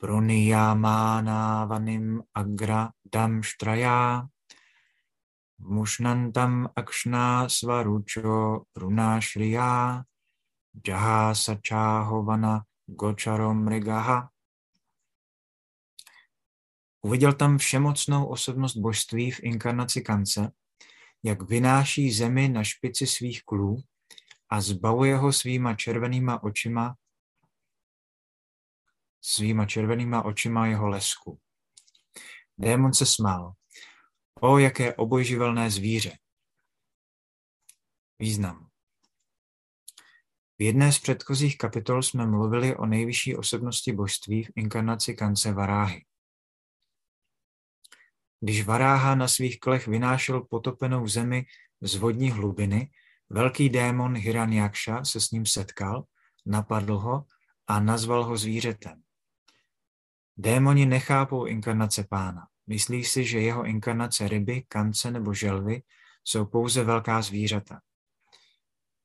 [0.02, 4.28] proniyamānāvanim agra damštrajā
[5.58, 10.02] mušnantam akšná svaručo runášriyá
[10.86, 14.28] jahasačáhovana gočaromrigaha.
[17.02, 20.50] Uviděl tam všemocnou osobnost božství v inkarnaci Kance,
[21.22, 23.76] jak vynáší zemi na špici svých klů
[24.50, 26.94] a zbavuje ho svýma červenýma očima
[29.20, 31.40] svýma červenýma očima jeho lesku.
[32.58, 33.52] Démon se smál.
[34.40, 36.18] O, jaké obojživelné zvíře.
[38.18, 38.68] Význam.
[40.58, 46.04] V jedné z předchozích kapitol jsme mluvili o nejvyšší osobnosti božství v inkarnaci kance Varáhy.
[48.40, 51.46] Když Varáha na svých klech vynášel potopenou zemi
[51.80, 52.90] z vodní hlubiny,
[53.30, 56.04] velký démon Hiranyaksha se s ním setkal,
[56.46, 57.24] napadl ho
[57.66, 59.02] a nazval ho zvířetem.
[60.36, 62.48] Démoni nechápou inkarnace pána.
[62.68, 65.82] Myslí si, že jeho inkarnace ryby, kance nebo želvy
[66.24, 67.80] jsou pouze velká zvířata.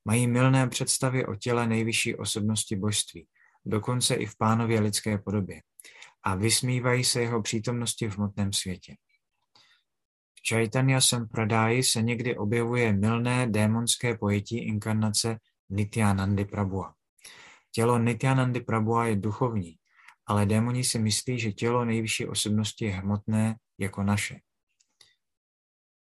[0.05, 3.27] Mají milné představy o těle nejvyšší osobnosti božství,
[3.65, 5.61] dokonce i v pánově lidské podobě,
[6.23, 8.95] a vysmívají se jeho přítomnosti v hmotném světě.
[10.35, 15.37] V Chaitanya Sampradáji se někdy objevuje milné démonské pojetí inkarnace
[15.69, 16.93] Nityanandy Prabhua.
[17.71, 19.77] Tělo Nityanandy Prabhua je duchovní,
[20.25, 24.39] ale démoni si myslí, že tělo nejvyšší osobnosti je hmotné jako naše.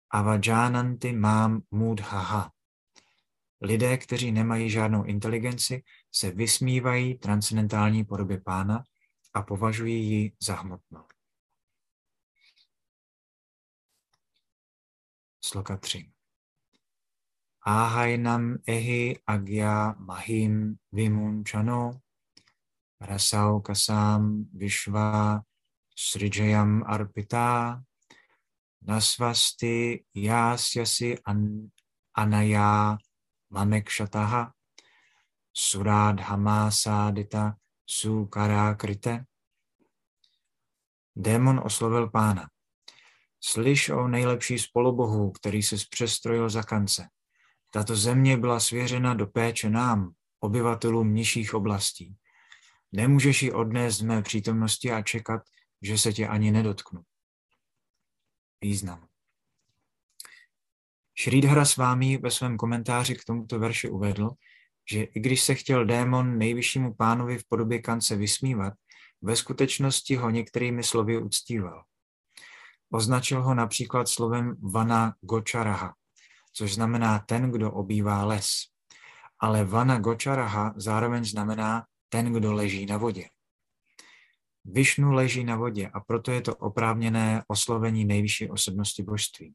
[0.10, 2.52] Avajánanty mám mudhaha.
[3.62, 8.84] Lidé, kteří nemají žádnou inteligenci, se vysmívají transcendentální podobě pána
[9.34, 11.04] a považují ji za hmotnou.
[15.46, 16.12] Sloka 3.
[17.62, 22.05] Ahajnam ehi agya mahim vimunchano
[23.06, 25.42] rasau kasam vishva
[25.96, 27.82] srijayam arpita
[28.82, 31.72] nasvasti yasyasi an,
[32.18, 32.98] anaya
[33.50, 34.52] mamekshataha
[35.54, 37.56] suradhama sadita
[38.78, 39.26] krite.
[41.16, 42.50] Démon oslovil pána.
[43.44, 47.08] Slyš o nejlepší spolubohu, který se přestrojil za kance.
[47.72, 52.16] Tato země byla svěřena do péče nám, obyvatelům nižších oblastí.
[52.96, 55.42] Nemůžeš ji odnést z mé přítomnosti a čekat,
[55.82, 57.02] že se tě ani nedotknu.
[58.62, 59.08] Význam.
[61.18, 64.32] Šrídhara s vámi ve svém komentáři k tomuto verši uvedl,
[64.92, 68.74] že i když se chtěl démon nejvyššímu pánovi v podobě kance vysmívat,
[69.22, 71.84] ve skutečnosti ho některými slovy uctíval.
[72.90, 75.94] Označil ho například slovem Vana Gočaraha,
[76.54, 78.52] což znamená ten, kdo obývá les.
[79.40, 81.86] Ale Vana Gočaraha zároveň znamená
[82.16, 83.30] ten, kdo leží na vodě.
[84.66, 89.54] Višnu leží na vodě a proto je to oprávněné oslovení nejvyšší osobnosti božství.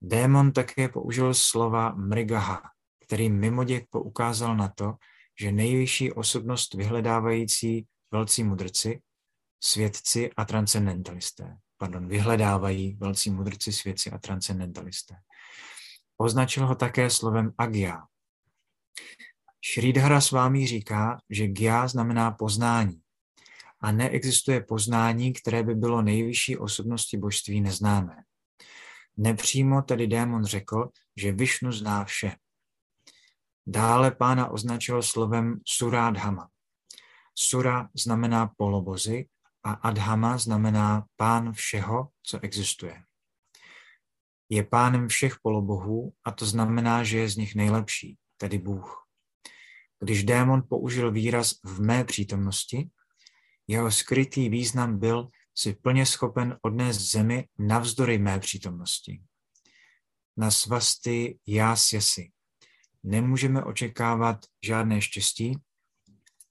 [0.00, 2.62] Démon také použil slova mrigaha,
[3.06, 4.94] který mimoděk poukázal na to,
[5.40, 9.00] že nejvyšší osobnost vyhledávající velcí mudrci,
[9.60, 15.14] svědci a transcendentalisté, pardon, vyhledávají velcí mudrci, svědci a transcendentalisté.
[16.16, 18.02] Označil ho také slovem agya.
[19.64, 23.02] Šrídhara s vámi říká, že gya znamená poznání
[23.80, 28.16] a neexistuje poznání, které by bylo nejvyšší osobnosti božství neznámé.
[29.16, 32.36] Nepřímo tedy démon řekl, že Višnu zná vše.
[33.66, 36.48] Dále pána označil slovem Surádhama.
[37.34, 39.28] Sura znamená polobozy
[39.64, 43.02] a Adhama znamená pán všeho, co existuje.
[44.48, 49.01] Je pánem všech polobohů a to znamená, že je z nich nejlepší, tedy Bůh.
[50.02, 52.90] Když démon použil výraz v mé přítomnosti,
[53.66, 59.22] jeho skrytý význam byl si plně schopen odnést zemi navzdory mé přítomnosti.
[60.36, 62.32] Na svasty já sjesi.
[63.02, 65.58] Nemůžeme očekávat žádné štěstí,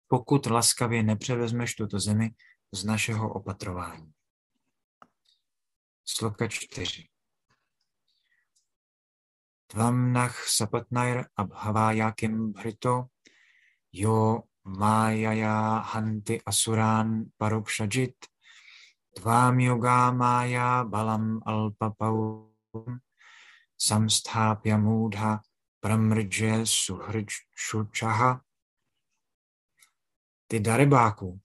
[0.07, 2.29] pokud laskavě nepřevezmeš tuto zemi
[2.71, 4.11] z našeho opatrování.
[6.05, 7.07] Sloka čtyři.
[9.67, 13.05] Tvamnach sapatnair abhavayakim bhrito
[13.93, 18.15] jo májaya hanti asuran parokshajit
[19.15, 22.47] tvám yoga mája balam alpapau
[23.77, 25.41] samsthapya mudha
[25.79, 28.41] pramrje suhrčučaha
[30.51, 31.39] ty darebáku,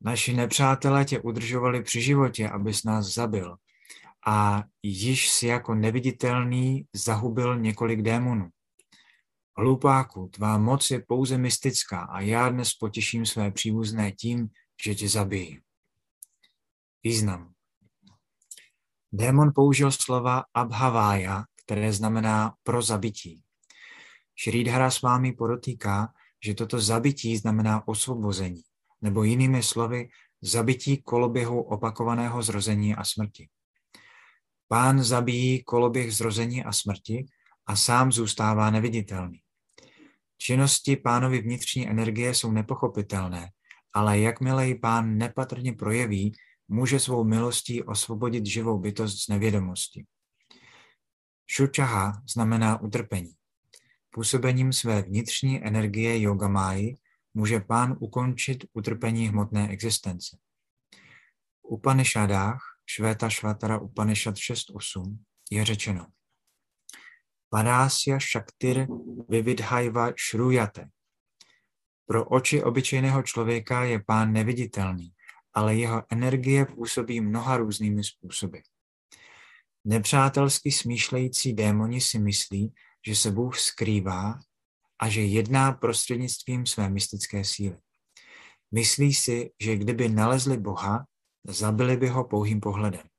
[0.00, 3.56] naši nepřátelé tě udržovali při životě, abys nás zabil
[4.26, 8.50] a již si jako neviditelný zahubil několik démonů.
[9.56, 14.48] Hlupáku, tvá moc je pouze mystická a já dnes potěším své příbuzné tím,
[14.84, 15.60] že tě zabijí.
[17.04, 17.52] Význam.
[19.12, 23.42] Démon použil slova abhavája, které znamená pro zabití.
[24.34, 26.12] Šrீdhara s vámi podotýká,
[26.44, 28.62] že toto zabití znamená osvobození,
[29.00, 30.08] nebo jinými slovy
[30.42, 33.48] zabití koloběhu opakovaného zrození a smrti.
[34.68, 37.26] Pán zabíjí koloběh zrození a smrti
[37.66, 39.43] a sám zůstává neviditelný.
[40.38, 43.50] Činnosti pánovi vnitřní energie jsou nepochopitelné,
[43.92, 46.32] ale jakmile ji pán nepatrně projeví,
[46.68, 50.06] může svou milostí osvobodit živou bytost z nevědomosti.
[51.46, 53.32] Šučaha znamená utrpení.
[54.10, 56.94] Působením své vnitřní energie yogamáji
[57.34, 60.36] může pán ukončit utrpení hmotné existence.
[61.62, 65.18] V Upanishadách, Švéta Švatara Upanishad 6.8,
[65.50, 66.06] je řečeno
[67.54, 68.86] Padásya Shaktir
[69.28, 70.90] Vividhaiva Shruyate.
[72.06, 75.12] Pro oči obyčejného člověka je pán neviditelný,
[75.54, 78.58] ale jeho energie působí mnoha různými způsoby.
[79.84, 82.74] Nepřátelsky smýšlející démoni si myslí,
[83.06, 84.38] že se Bůh skrývá
[84.98, 87.76] a že jedná prostřednictvím své mystické síly.
[88.70, 91.06] Myslí si, že kdyby nalezli Boha,
[91.46, 93.13] zabili by ho pouhým pohledem.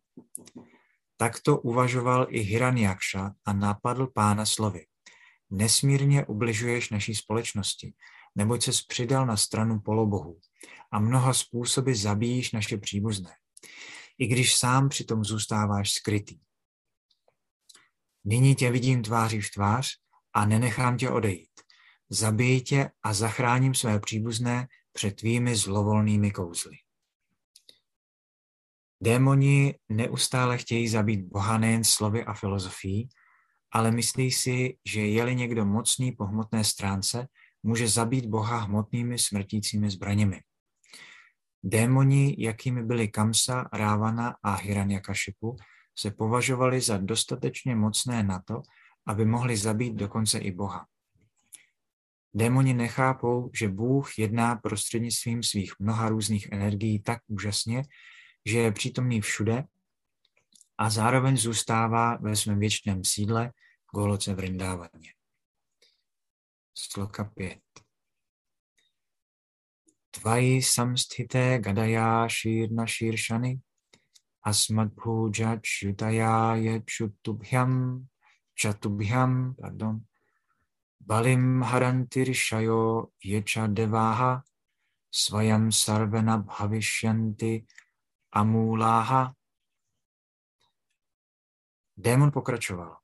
[1.17, 4.85] Takto uvažoval i Hiranyaksha a napadl pána slovy.
[5.49, 7.93] Nesmírně ubližuješ naší společnosti,
[8.35, 10.39] neboť se přidal na stranu polobohů
[10.91, 13.31] a mnoha způsoby zabíjíš naše příbuzné,
[14.17, 16.39] i když sám přitom zůstáváš skrytý.
[18.23, 19.87] Nyní tě vidím tváří v tvář
[20.33, 21.49] a nenechám tě odejít.
[22.09, 26.77] Zabij tě a zachráním své příbuzné před tvými zlovolnými kouzly.
[29.05, 33.09] Démoni neustále chtějí zabít Boha nejen slovy a filozofií,
[33.71, 37.27] ale myslí si, že je-li někdo mocný po hmotné stránce,
[37.63, 40.41] může zabít Boha hmotnými smrtícími zbraněmi.
[41.63, 45.55] Démoni, jakými byli Kamsa, Rávana a Hiranyakashipu,
[45.97, 48.61] se považovali za dostatečně mocné na to,
[49.07, 50.85] aby mohli zabít dokonce i Boha.
[52.33, 57.83] Démoni nechápou, že Bůh jedná prostřednictvím svých mnoha různých energií tak úžasně,
[58.45, 59.63] že je přítomný všude
[60.77, 63.51] a zároveň zůstává ve svém věčném sídle
[63.95, 65.13] Goloce v Rindávaně.
[66.77, 67.59] Sloka 5.
[70.11, 73.59] Tvaji samsthite gadaya shirna shirshani
[74.43, 78.05] asmadbhuja chutaya yechutubhyam
[78.61, 80.05] chatubhyam, pardon,
[80.99, 84.43] balim harantir shayo yecha devaha
[85.11, 87.65] svayam sarvena bhavishyanti
[88.35, 89.33] amúláha.
[91.97, 92.97] Démon pokračoval.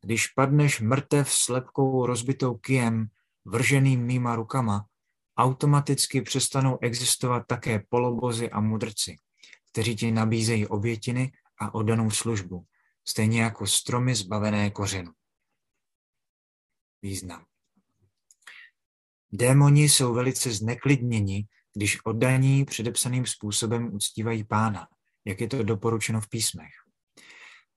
[0.00, 3.08] Když padneš mrtev s lepkou rozbitou kijem,
[3.44, 4.86] vrženým mýma rukama,
[5.36, 9.16] automaticky přestanou existovat také polobozy a mudrci,
[9.70, 12.66] kteří ti nabízejí obětiny a oddanou službu,
[13.04, 15.12] stejně jako stromy zbavené kořenu.
[17.02, 17.44] Význam.
[19.32, 24.88] Démoni jsou velice zneklidněni, když oddaní předepsaným způsobem uctívají pána,
[25.24, 26.72] jak je to doporučeno v písmech.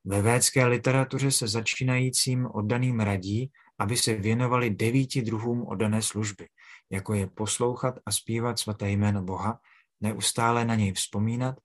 [0.06, 6.48] Ve védské literatuře se začínajícím oddaným radí, aby se věnovali devíti druhům oddané služby,
[6.92, 9.60] jako je poslouchat a zpívat svaté jméno Boha,
[10.02, 11.56] neustále na něj vzpomínat,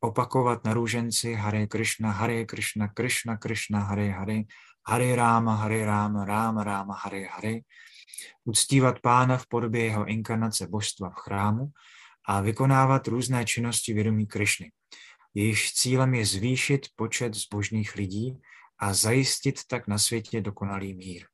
[0.00, 4.42] opakovat na růženci Hare Krishna, Hare Krishna, Krishna Krishna, Hare Hare,
[4.88, 7.58] Hare Rama, Hare Rama, Rama Rama, Hare Hare,
[8.44, 11.70] uctívat pána v podobě jeho inkarnace božstva v chrámu
[12.26, 14.72] a vykonávat různé činnosti vědomí Krišny.
[15.34, 18.38] Jejich cílem je zvýšit počet zbožných lidí
[18.78, 21.26] a zajistit tak na světě dokonalý mír.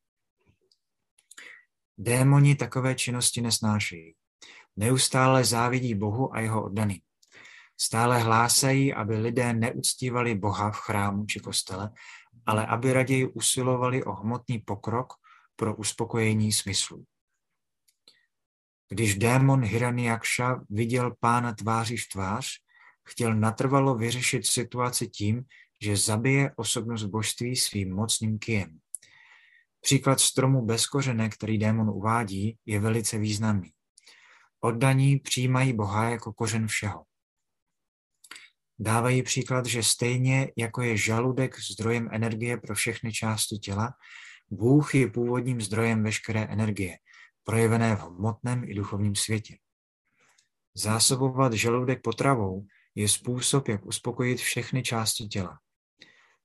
[1.99, 4.15] Démoni takové činnosti nesnášejí.
[4.77, 7.03] Neustále závidí Bohu a jeho oddaný.
[7.81, 11.91] Stále hlásají, aby lidé neuctívali Boha v chrámu či kostele,
[12.47, 15.13] ale aby raději usilovali o hmotný pokrok
[15.59, 17.05] pro uspokojení smyslů.
[18.89, 22.47] Když démon Hiranyaksha viděl pána tváří v tvář,
[23.09, 25.45] chtěl natrvalo vyřešit situaci tím,
[25.83, 28.79] že zabije osobnost božství svým mocným kijem.
[29.81, 33.73] Příklad stromu bez kořene, který démon uvádí, je velice významný.
[34.61, 37.05] Oddaní přijímají Boha jako kořen všeho.
[38.79, 43.93] Dávají příklad, že stejně jako je žaludek zdrojem energie pro všechny části těla,
[44.51, 46.99] Bůh je původním zdrojem veškeré energie,
[47.45, 49.59] projevené v hmotném i duchovním světě.
[50.75, 55.59] Zásobovat žaludek potravou je způsob, jak uspokojit všechny části těla.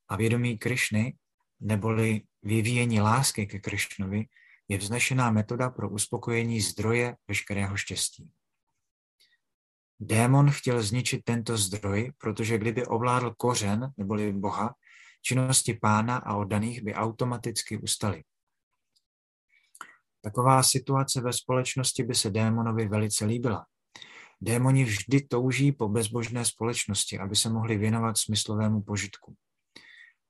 [0.08, 1.18] A vědomí Krišny,
[1.60, 4.26] neboli vyvíjení lásky ke Krišnovi,
[4.68, 8.32] je vznešená metoda pro uspokojení zdroje veškerého štěstí.
[10.00, 14.76] Démon chtěl zničit tento zdroj, protože kdyby ovládl kořen, neboli Boha,
[15.24, 18.24] činnosti pána a oddaných by automaticky ustaly.
[20.22, 23.66] Taková situace ve společnosti by se démonovi velice líbila.
[24.42, 29.36] Démoni vždy touží po bezbožné společnosti, aby se mohli věnovat smyslovému požitku.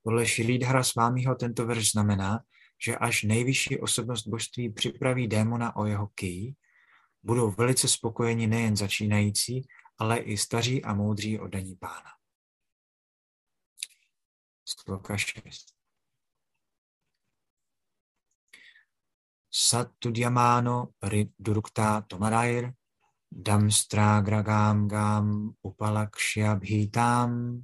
[0.03, 2.39] Podle Šilídhara Svámího tento verš znamená,
[2.85, 6.55] že až nejvyšší osobnost božství připraví démona o jeho ký,
[7.23, 9.67] budou velice spokojeni nejen začínající,
[9.97, 12.22] ale i staří a moudří oddaní pána.
[14.65, 15.75] Sloka 6.
[19.51, 20.93] Sattudyamano
[21.37, 22.73] Durukta Tomarair
[23.29, 27.61] Damstragragam Gam Upalakshyabhitam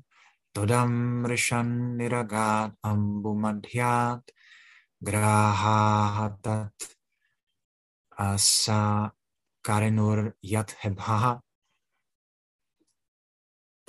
[0.53, 4.21] Todam Rishan Niragat Ambumadhyat
[5.01, 6.75] Grahahatat
[8.19, 9.11] Asa
[9.63, 11.39] Karenur Yathebhaha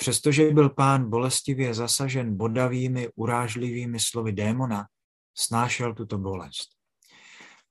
[0.01, 4.89] Přestože byl pán bolestivě zasažen bodavými, urážlivými slovy démona,
[5.35, 6.69] snášel tuto bolest.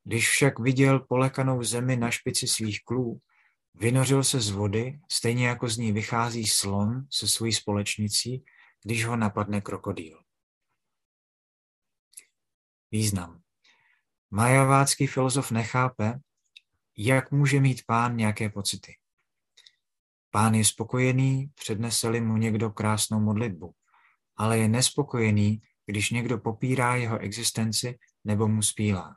[0.03, 3.21] Když však viděl polekanou zemi na špici svých klů,
[3.73, 8.43] vynořil se z vody, stejně jako z ní vychází slon se svojí společnicí,
[8.84, 10.23] když ho napadne krokodýl.
[12.91, 13.41] Význam.
[14.32, 16.19] Majavácký filozof nechápe,
[16.97, 18.98] jak může mít pán nějaké pocity.
[20.32, 23.73] Pán je spokojený, přednese mu někdo krásnou modlitbu,
[24.38, 29.15] ale je nespokojený, když někdo popírá jeho existenci nebo mu spílá.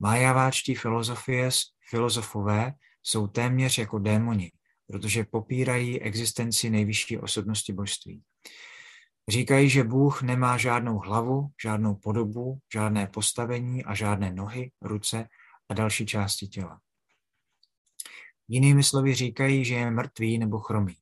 [0.00, 1.50] Májaváčtí filozofie,
[1.90, 4.52] filozofové jsou téměř jako démoni,
[4.86, 8.22] protože popírají existenci nejvyšší osobnosti božství.
[9.28, 15.28] Říkají, že Bůh nemá žádnou hlavu, žádnou podobu, žádné postavení a žádné nohy, ruce
[15.68, 16.80] a další části těla.
[18.52, 20.96] Jinými slovy říkají, že je mrtvý nebo chromý.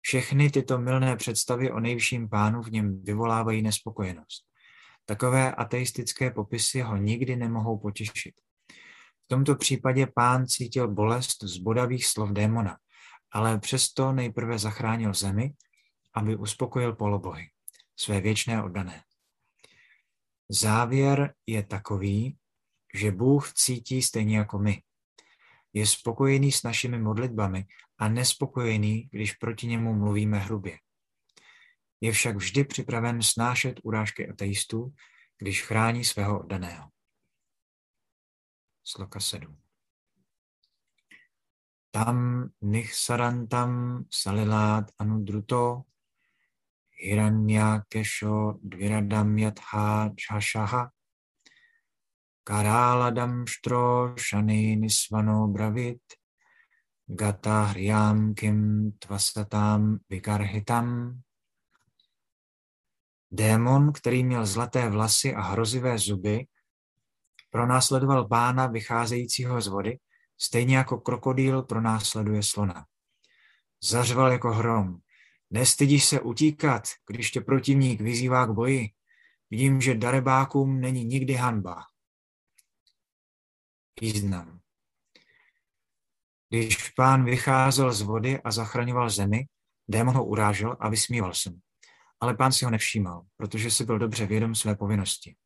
[0.00, 4.44] Všechny tyto milné představy o nejvyšším pánu v něm vyvolávají nespokojenost.
[5.04, 8.34] Takové ateistické popisy ho nikdy nemohou potěšit.
[9.24, 12.78] V tomto případě pán cítil bolest z bodavých slov démona,
[13.32, 15.52] ale přesto nejprve zachránil zemi,
[16.14, 17.46] aby uspokojil polobohy,
[17.96, 19.02] své věčné oddané.
[20.48, 22.36] Závěr je takový,
[22.94, 24.82] že Bůh cítí stejně jako my.
[25.72, 27.66] Je spokojený s našimi modlitbami
[27.98, 30.78] a nespokojený, když proti němu mluvíme hrubě.
[32.00, 34.94] Je však vždy připraven snášet urážky ateistů,
[35.38, 36.88] když chrání svého oddaného.
[38.84, 39.58] Sloka 7.
[41.90, 45.82] Tam nihsarantam salilát anudruto
[46.90, 50.90] hiranyakesho dviradam yatha chashaha
[52.48, 56.00] karáladam štro shani nisvano bravit
[57.06, 61.20] gata hriam kim tvasatam vikarhitam
[63.30, 66.46] Démon, který měl zlaté vlasy a hrozivé zuby,
[67.50, 69.98] pronásledoval pána vycházejícího z vody,
[70.38, 72.84] stejně jako krokodýl pronásleduje slona.
[73.82, 74.98] Zařval jako hrom.
[75.50, 78.88] Nestydíš se utíkat, když tě protivník vyzývá k boji.
[79.50, 81.76] Vidím, že darebákům není nikdy hanba.
[84.00, 84.60] Význam.
[86.48, 89.46] Když pán vycházel z vody a zachraňoval zemi,
[89.88, 91.58] démon ho urážel a vysmíval se mu
[92.20, 95.36] ale pán si ho nevšímal, protože si byl dobře vědom své povinnosti.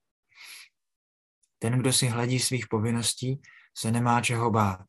[1.59, 3.41] Ten, kdo si hledí svých povinností,
[3.79, 4.87] se nemá čeho bát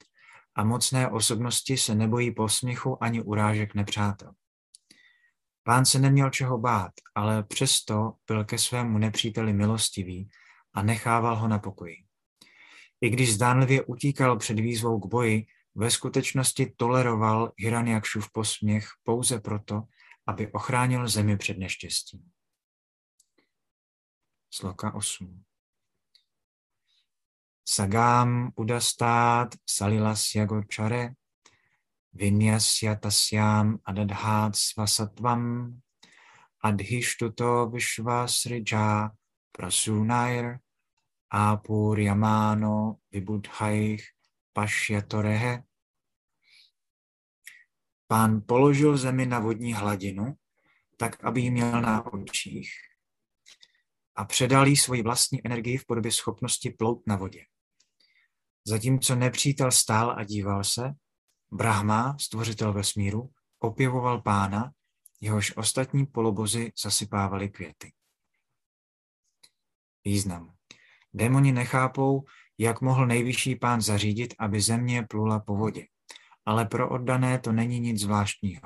[0.55, 4.32] a mocné osobnosti se nebojí posměchu ani urážek nepřátel.
[5.64, 10.30] Pán se neměl čeho bát, ale přesto byl ke svému nepříteli milostivý
[10.74, 12.02] a nechával ho na pokoji.
[13.03, 15.45] I když zdánlivě utíkal před výzvou k boji,
[15.75, 19.83] ve skutečnosti toleroval Hiranyakšův posměch pouze proto,
[20.27, 22.31] aby ochránil zemi před neštěstím.
[24.53, 25.43] Sloka 8.
[27.67, 31.13] Sagám udastát salilas jagočare
[32.13, 35.73] vinyasyatasям adadhat svasatvam
[36.63, 39.11] adhishtuto vishvasrija
[39.51, 40.62] prasunair
[41.34, 44.03] apuryamano vibudhaich
[44.53, 45.63] pashyatorehe
[48.07, 50.38] Pán položil zemi na vodní hladinu,
[50.97, 52.71] tak aby ji měl na očích
[54.15, 57.45] a předal jí svoji vlastní energii v podobě schopnosti plout na vodě.
[58.67, 60.91] Zatímco nepřítel stál a díval se,
[61.51, 63.29] Brahma, stvořitel vesmíru,
[63.59, 64.71] opěvoval pána,
[65.21, 67.93] jehož ostatní polobozy zasypávali květy.
[70.05, 70.55] Význam.
[71.14, 72.24] Démoni nechápou,
[72.57, 75.86] jak mohl nejvyšší pán zařídit, aby země plula po vodě
[76.45, 78.61] ale pro oddané to není nic zvláštního.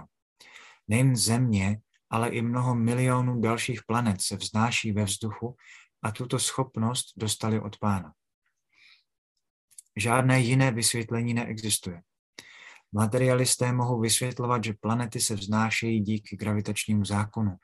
[0.87, 1.79] Nejen Země,
[2.09, 5.55] ale i mnoho milionů dalších planet se vznáší ve vzduchu
[6.01, 8.13] a tuto schopnost dostali od pána.
[9.95, 12.01] Žádné jiné vysvětlení neexistuje.
[12.91, 17.55] Materialisté mohou vysvětlovat, že planety se vznášejí díky gravitačnímu zákonu,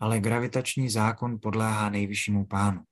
[0.00, 2.82] ale gravitační zákon podléhá nejvyššímu pánu.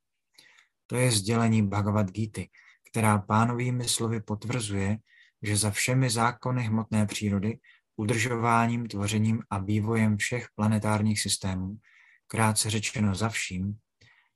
[0.91, 2.43] To je sdělení Bhagavad Gita,
[2.91, 4.99] která pánovými slovy potvrzuje,
[5.43, 7.59] že za všemi zákony hmotné přírody,
[7.97, 11.78] udržováním, tvořením a vývojem všech planetárních systémů,
[12.26, 13.78] krátce řečeno za vším,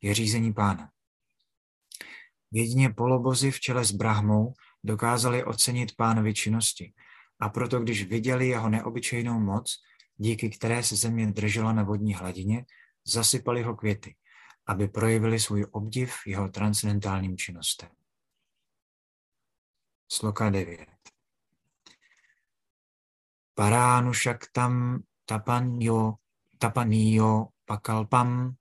[0.03, 0.91] je řízení pána.
[2.53, 4.53] Jedině polobozy v čele s Brahmou
[4.85, 6.93] dokázali ocenit pánovi činnosti
[7.41, 9.75] a proto, když viděli jeho neobyčejnou moc,
[10.17, 12.65] díky které se země držela na vodní hladině,
[13.07, 14.15] zasypali ho květy,
[14.67, 17.89] aby projevili svůj obdiv jeho transcendentálním činnostem.
[20.13, 20.89] Sloka 9.
[23.55, 26.15] Paránušaktam tapanyo,
[26.59, 28.57] tapaniyo pakalpam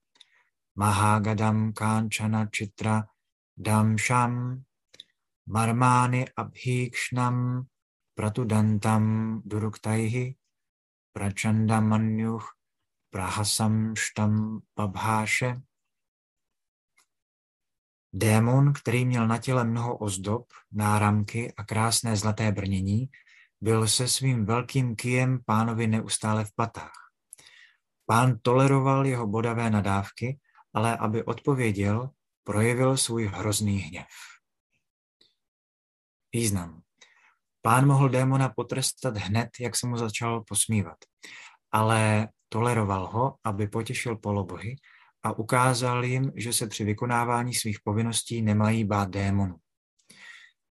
[0.76, 3.04] mahagadam kanchana chitra
[3.58, 4.64] damsham
[5.45, 7.68] marmány abhíkshnam
[8.16, 9.04] pratudantam
[9.45, 10.36] duruktaihi
[11.14, 12.45] prachandamanyuch
[13.10, 15.62] prahasam štam pabháše
[18.14, 23.09] Démon, který měl na těle mnoho ozdob, náramky a krásné zlaté brnění,
[23.62, 27.12] byl se svým velkým kijem pánovi neustále v patách.
[28.05, 30.39] Pán toleroval jeho bodavé nadávky,
[30.74, 32.09] ale aby odpověděl,
[32.43, 34.07] projevil svůj hrozný hněv.
[36.34, 36.82] Význam.
[37.62, 40.97] Pán mohl démona potrestat hned, jak se mu začal posmívat,
[41.72, 44.76] ale toleroval ho, aby potěšil polobohy
[45.24, 49.55] a ukázal jim, že se při vykonávání svých povinností nemají bát démonu.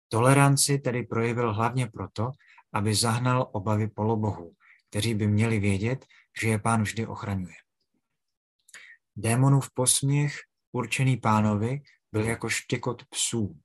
[0.08, 2.30] Toleranci tedy projevil hlavně proto,
[2.72, 4.54] aby zahnal obavy polobohů,
[4.90, 6.06] kteří by měli vědět,
[6.40, 7.54] že je pán vždy ochraňuje.
[9.16, 10.36] Démonův posměch,
[10.72, 11.80] určený pánovi,
[12.12, 13.60] byl jako štěkot psů.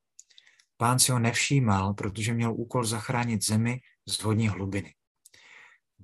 [0.78, 4.94] Pán si ho nevšímal, protože měl úkol zachránit zemi z vodní hlubiny.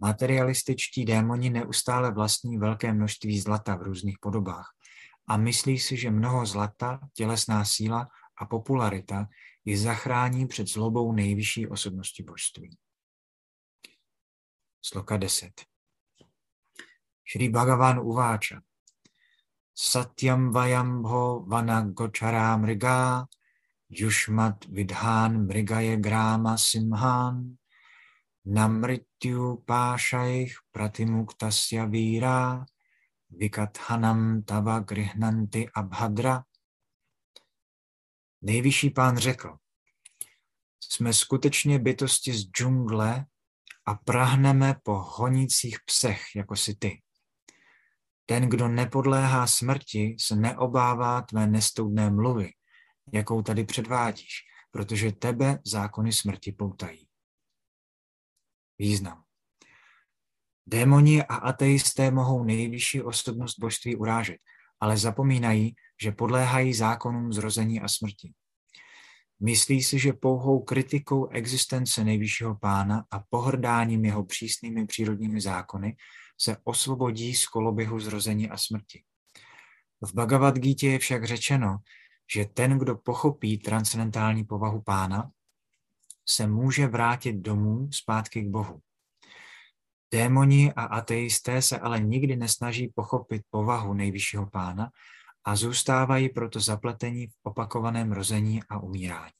[0.03, 4.75] Materialističtí démoni neustále vlastní velké množství zlata v různých podobách
[5.27, 9.27] a myslí si, že mnoho zlata, tělesná síla a popularita
[9.65, 12.77] ji zachrání před zlobou nejvyšší osobnosti božství.
[14.81, 15.51] Sloka 10.
[17.31, 18.61] Shri Bhagavan uváča.
[19.75, 23.25] Satyam vayambho vana gochara mriga
[23.89, 27.55] yushmat vidhan mrigaye grama simhan
[28.45, 32.65] namrityu pášajch pratimuktasya víra
[33.29, 36.43] vikathanam tava grihnanti abhadra.
[38.41, 39.57] Nejvyšší pán řekl,
[40.79, 43.25] jsme skutečně bytosti z džungle
[43.85, 47.01] a prahneme po honících psech, jako si ty.
[48.25, 52.51] Ten, kdo nepodléhá smrti, se neobává tvé nestoudné mluvy,
[53.13, 54.41] jakou tady předvádíš,
[54.71, 57.02] protože tebe zákony smrti poutají.
[58.79, 59.23] Význam.
[60.67, 64.37] Démoni a ateisté mohou nejvyšší osobnost božství urážet,
[64.79, 68.33] ale zapomínají, že podléhají zákonům zrození a smrti.
[69.39, 75.95] Myslí si, že pouhou kritikou existence nejvyššího pána a pohrdáním jeho přísnými přírodními zákony
[76.41, 79.03] se osvobodí z koloběhu zrození a smrti.
[80.01, 81.77] V Bhagavad Gita je však řečeno,
[82.33, 85.31] že ten, kdo pochopí transcendentální povahu pána,
[86.25, 88.81] se může vrátit domů zpátky k Bohu.
[90.11, 94.91] Démoni a ateisté se ale nikdy nesnaží pochopit povahu nejvyššího pána
[95.43, 99.31] a zůstávají proto zapletení v opakovaném rození a umírání.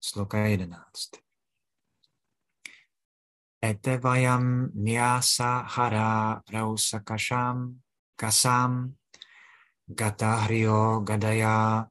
[0.00, 0.82] Sloka 11.
[3.64, 7.80] Etevayam nyasa hara rausakasham
[8.16, 8.94] kasam
[9.86, 11.86] gatahrio gadaya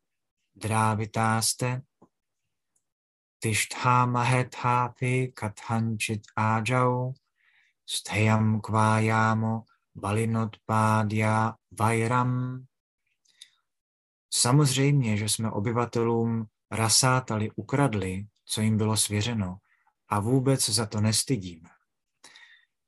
[3.42, 7.14] dravitáste Tishthámahethápi kathanchit ájau
[7.86, 9.64] stheyam kvájámo
[9.96, 12.66] balinotpádya vajram.
[14.34, 19.58] Samozřejmě, že jsme obyvatelům rasátali ukradli, co jim bylo svěřeno,
[20.10, 21.70] a vůbec za to nestydíme.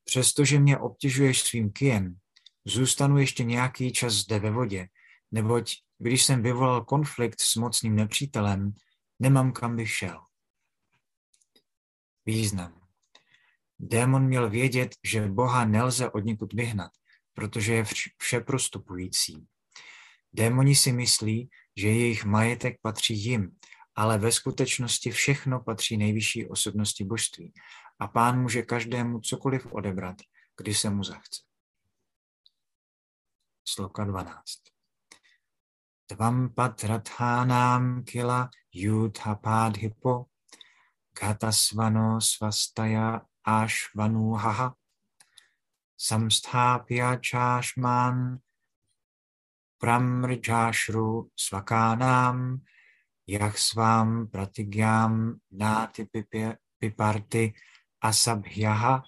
[0.05, 2.15] Přestože mě obtěžuješ svým kijem,
[2.65, 4.87] zůstanu ještě nějaký čas zde ve vodě,
[5.31, 8.73] neboť když jsem vyvolal konflikt s mocným nepřítelem,
[9.19, 10.19] nemám kam bych šel
[12.26, 12.82] význam.
[13.80, 16.91] Démon měl vědět, že Boha nelze od někud vyhnat,
[17.34, 17.86] protože je
[18.17, 19.47] všeprostupující.
[20.34, 23.57] Démoni si myslí, že jejich majetek patří jim,
[23.95, 27.53] ale ve skutečnosti všechno patří nejvyšší osobnosti božství
[27.99, 30.15] a pán může každému cokoliv odebrat,
[30.57, 31.41] kdy se mu zachce.
[33.67, 34.43] Sloka 12.
[36.05, 40.26] Tvam patrathanám kila yudhapadhipo
[41.14, 44.74] Gatasvano svastaya ashvanuhaha
[45.97, 48.39] samsthapya chashman
[49.80, 52.61] pramrijashru svakanam
[53.55, 56.07] svam pratigyam nati
[56.80, 57.53] piparty
[58.01, 59.03] asabhyaha.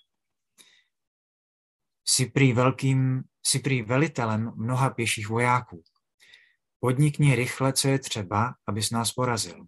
[2.08, 5.84] Si prý, velkým, si prý velitelem mnoha pěších vojáků.
[6.80, 9.68] Podnikni rychle, co je třeba, abys nás porazil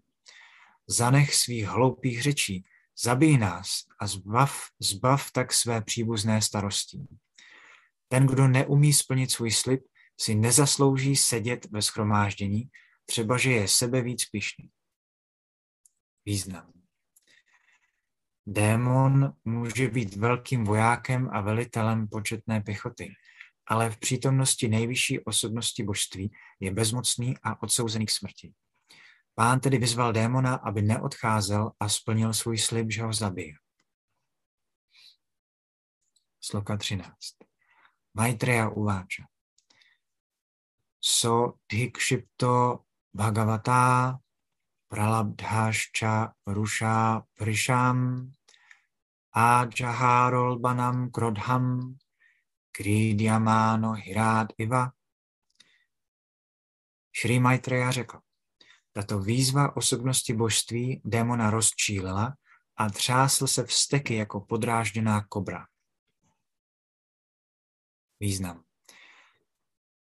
[0.88, 2.64] zanech svých hloupých řečí,
[3.04, 7.08] zabij nás a zbav, zbav tak své příbuzné starostí.
[8.08, 9.82] Ten, kdo neumí splnit svůj slib,
[10.20, 12.70] si nezaslouží sedět ve schromáždění,
[13.06, 14.70] třeba že je sebe víc pišný.
[16.26, 16.74] Význam.
[18.48, 23.14] Démon může být velkým vojákem a velitelem početné pěchoty,
[23.68, 28.54] ale v přítomnosti nejvyšší osobnosti božství je bezmocný a odsouzený k smrti.
[29.38, 33.54] Pán tedy vyzval démona, aby neodcházel a splnil svůj slib, že ho zabije.
[36.42, 37.14] Sloka 13.
[38.14, 39.24] Maitreya uváča.
[41.00, 42.80] So dhikshipto
[43.14, 44.18] bhagavata
[44.88, 48.32] pralabdhascha rusha prisham
[49.36, 51.98] ajaharolbanam krodham
[52.72, 54.92] kridyamano hirad iva.
[57.12, 58.18] Šri Maitreya řekl,
[58.98, 62.34] tato výzva osobnosti božství démona rozčílila
[62.78, 65.66] a třásl se vsteky jako podrážděná kobra.
[68.20, 68.64] Význam.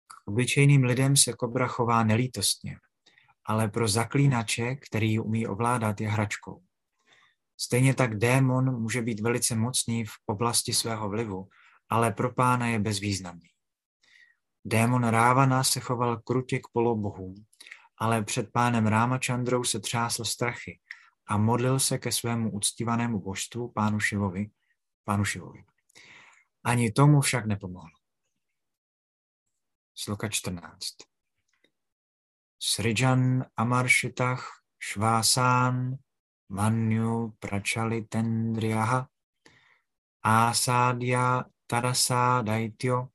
[0.07, 2.79] K obyčejným lidem se kobra chová nelítostně,
[3.45, 6.63] ale pro zaklínače, který ji umí ovládat, je hračkou.
[7.59, 11.49] Stejně tak démon může být velice mocný v oblasti svého vlivu,
[11.89, 13.49] ale pro pána je bezvýznamný.
[14.65, 17.45] Démon Rávana se choval krutě k polobohům
[17.97, 20.79] ale před pánem Rámačandrou se třásl strachy
[21.27, 24.51] a modlil se ke svému uctívanému božstvu, pánu Šivovi,
[25.03, 25.63] pánu Šivovi.
[26.63, 27.97] Ani tomu však nepomohlo.
[29.95, 30.95] Sloka 14.
[32.59, 34.43] Srijan Amarshitach
[34.79, 35.97] Shvasan
[36.49, 39.07] Manyu Prachalitendriyaha
[40.23, 43.09] Asadya Tarasa Daityo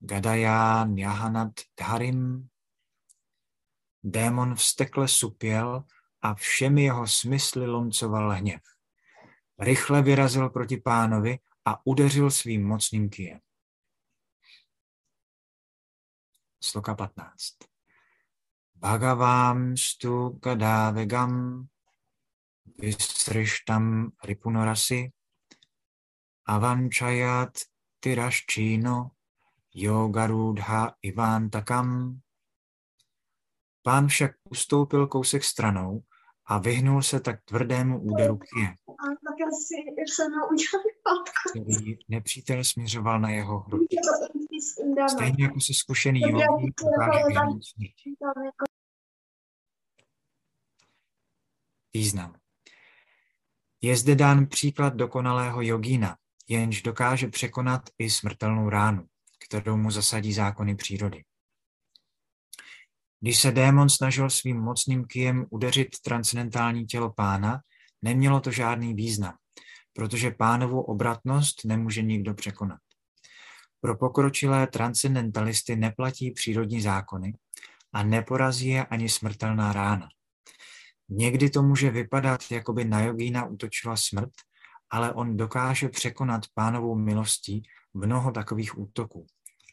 [0.00, 2.48] Gadaya Nyahanat Dharim
[4.02, 5.84] Démon vstekle supěl
[6.22, 8.60] a všemi jeho smysly lomcoval hněv.
[9.58, 13.40] Rychle vyrazil proti pánovi a udeřil svým mocným kijem.
[16.62, 17.36] Sloka 15.
[18.74, 21.66] Bhagavám stu gadávegam
[22.78, 25.12] vysrištam ripunorasi
[26.46, 27.58] avančajat
[28.00, 28.96] tiraščíno
[29.74, 32.20] yogarudha ivantakam.
[33.86, 36.02] Pán však ustoupil kousek stranou
[36.46, 39.74] a vyhnul se tak tvrdému úderu kije, tak asi
[40.16, 40.80] se naučil
[41.50, 43.96] který nepřítel směřoval na jeho hrudi.
[45.10, 46.72] Stejně jako se zkušený jogi
[47.28, 48.14] vyhnout smrti.
[51.94, 52.36] Význam.
[53.82, 56.16] Je zde dán příklad dokonalého jogína,
[56.48, 59.06] jenž dokáže překonat i smrtelnou ránu,
[59.44, 61.24] kterou mu zasadí zákony přírody.
[63.26, 67.60] Když se démon snažil svým mocným kijem udeřit transcendentální tělo pána,
[68.02, 69.34] nemělo to žádný význam,
[69.92, 72.78] protože pánovou obratnost nemůže nikdo překonat.
[73.80, 77.34] Pro pokročilé transcendentalisty neplatí přírodní zákony
[77.92, 80.08] a neporazí je ani smrtelná rána.
[81.08, 84.32] Někdy to může vypadat, jako by na jogína útočila smrt,
[84.90, 87.62] ale on dokáže překonat pánovou milostí
[87.94, 89.26] mnoho takových útoků,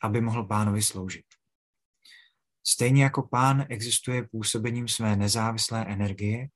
[0.04, 1.26] aby mohl pánovi sloužit.
[2.68, 6.48] Stejně jako pán existuje působením své nezávislé energie,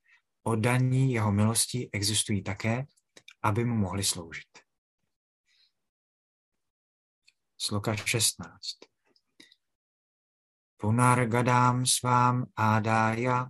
[0.42, 2.86] oddaní jeho milostí existují také,
[3.42, 4.48] aby mu mohli sloužit.
[7.60, 8.48] Sloka 16.
[10.76, 13.48] Punargadám svám ádája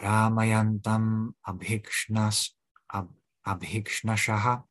[0.00, 2.56] rámajantam abhikshnas
[2.88, 3.08] ab,
[3.44, 4.64] abhikshnašaha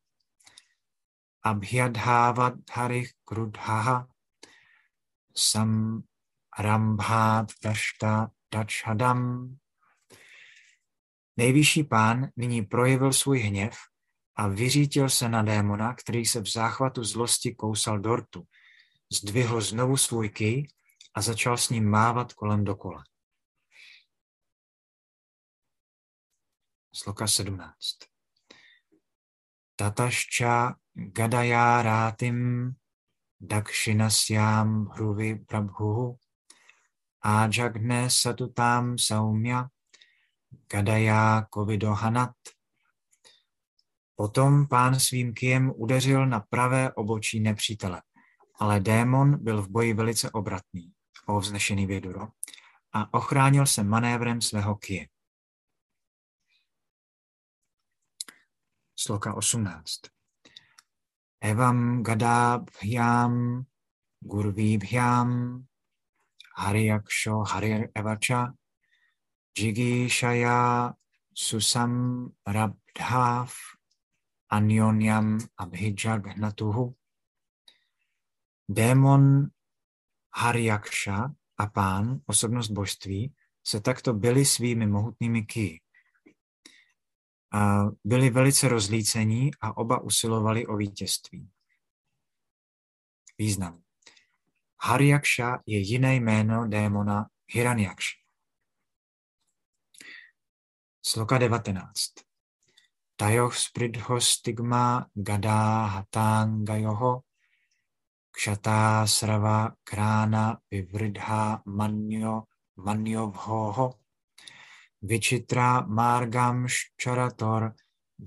[1.44, 4.08] abhyadhávat harich krudhaha
[5.36, 6.04] sam
[6.60, 9.56] rambhat dashta dachhadam.
[11.38, 13.78] Nejvyšší pán nyní projevil svůj hněv
[14.36, 18.44] a vyřítil se na démona, který se v záchvatu zlosti kousal dortu.
[19.14, 20.68] Zdvihl znovu svůj kij
[21.14, 23.04] a začal s ním mávat kolem dokola.
[26.94, 27.76] Sloka 17.
[29.76, 32.72] Tatašča gadaya rátim
[33.40, 36.20] dakshinasyam hruvi prabhuhu
[37.22, 39.70] ajagne satutam saumya
[40.72, 42.36] gadaya kovidohanat.
[44.16, 48.02] Potom pán svým kijem udeřil na pravé obočí nepřítele,
[48.60, 50.94] ale démon byl v boji velice obratný,
[51.26, 52.28] o vznešený věduro,
[52.94, 55.08] a ochránil se manévrem svého kije.
[58.96, 59.84] Sloka 18.
[61.42, 63.64] Evam gadabhyam
[64.20, 65.64] gurvibhyam
[66.64, 68.54] hariyaksho harir evacha
[69.58, 70.94] jigishaya
[71.34, 71.94] susam
[72.48, 73.52] rabdhav
[74.52, 76.96] anyonyam abhijagnatuhu.
[78.70, 79.50] Démon
[80.36, 83.34] Haryaksha a pán, osobnost božství,
[83.64, 85.46] se takto byli svými mohutnými.
[87.54, 91.50] A byli velice rozlícení a oba usilovali o vítězství.
[93.38, 93.89] Význam.
[94.82, 98.18] Haryaksha je jiné jméno démona Hiranyaksha.
[101.02, 102.24] Sloka 19.
[103.16, 107.24] Tajoh spridho stigma gadá hatangajoho
[108.32, 114.00] kšatá srava krána vivridha manyo manyovhoho
[115.02, 117.76] vichitra margam ščarator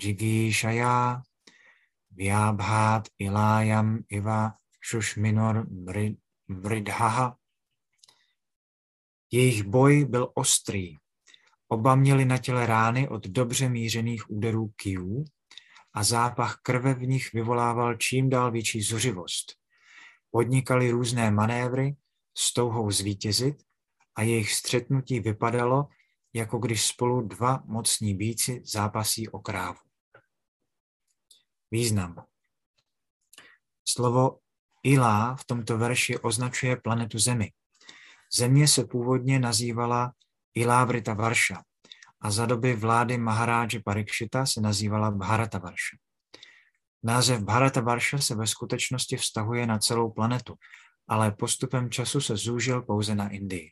[0.01, 1.23] jigishaya
[2.13, 5.65] vyabhat ilayam iva šušminor
[6.53, 7.37] mridhaha.
[9.31, 10.97] Jejich boj byl ostrý.
[11.69, 15.25] Oba měli na těle rány od dobře mířených úderů kijů
[15.95, 19.55] a zápach krve v nich vyvolával čím dál větší zuřivost.
[20.31, 21.97] Podnikali různé manévry
[22.39, 23.63] s touhou zvítězit
[24.15, 25.89] a jejich střetnutí vypadalo,
[26.33, 29.79] jako když spolu dva mocní bíci zápasí o krávu.
[31.71, 32.25] Význam.
[33.89, 34.39] Slovo
[34.83, 37.53] Ilá v tomto verši označuje planetu Zemi.
[38.35, 40.13] Země se původně nazývala
[40.55, 41.63] Ilávrita Varša
[42.21, 45.97] a za doby vlády Maharáže Parikšita se nazývala Bharata Varša.
[47.03, 50.55] Název Bharata Varša se ve skutečnosti vztahuje na celou planetu,
[51.09, 53.71] ale postupem času se zúžil pouze na Indii.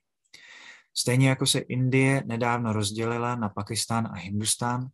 [0.95, 4.89] Stejně jako se Indie nedávno rozdělila na Pakistán a Hindustán,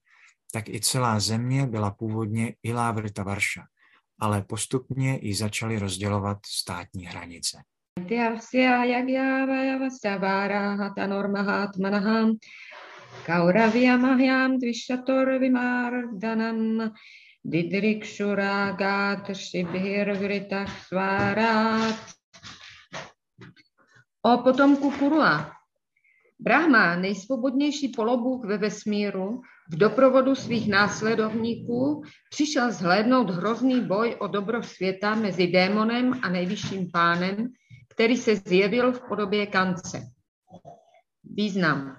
[0.52, 3.62] tak i celá země byla původně Ilávrita Varša,
[4.18, 7.58] ale postupně ji začaly rozdělovat státní hranice.
[24.22, 25.55] O potomku Kurua.
[26.38, 29.40] Brahma, nejsvobodnější polobůh ve vesmíru,
[29.72, 36.90] v doprovodu svých následovníků přišel zhlédnout hrozný boj o dobro světa mezi démonem a nejvyšším
[36.90, 37.48] pánem,
[37.94, 40.02] který se zjevil v podobě kance.
[41.24, 41.96] Význam.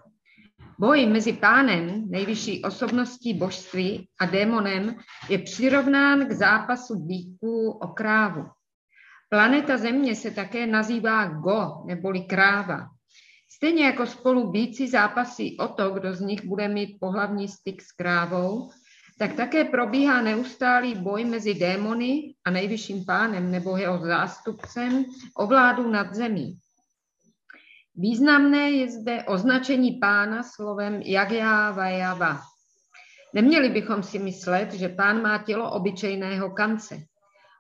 [0.80, 4.96] Boj mezi pánem, nejvyšší osobností božství, a démonem
[5.30, 8.46] je přirovnán k zápasu bíků o krávu.
[9.30, 12.88] Planeta Země se také nazývá Go, neboli kráva.
[13.58, 17.92] Stejně jako spolu bíci zápasí o to, kdo z nich bude mít pohlavní styk s
[17.92, 18.70] krávou,
[19.20, 25.06] tak také probíhá neustálý boj mezi démony a nejvyšším pánem nebo jeho zástupcem
[25.38, 26.58] o vládu nad zemí.
[27.96, 32.42] Významné je zde označení pána slovem Jagya Vajava.
[33.34, 36.98] Neměli bychom si myslet, že pán má tělo obyčejného kance.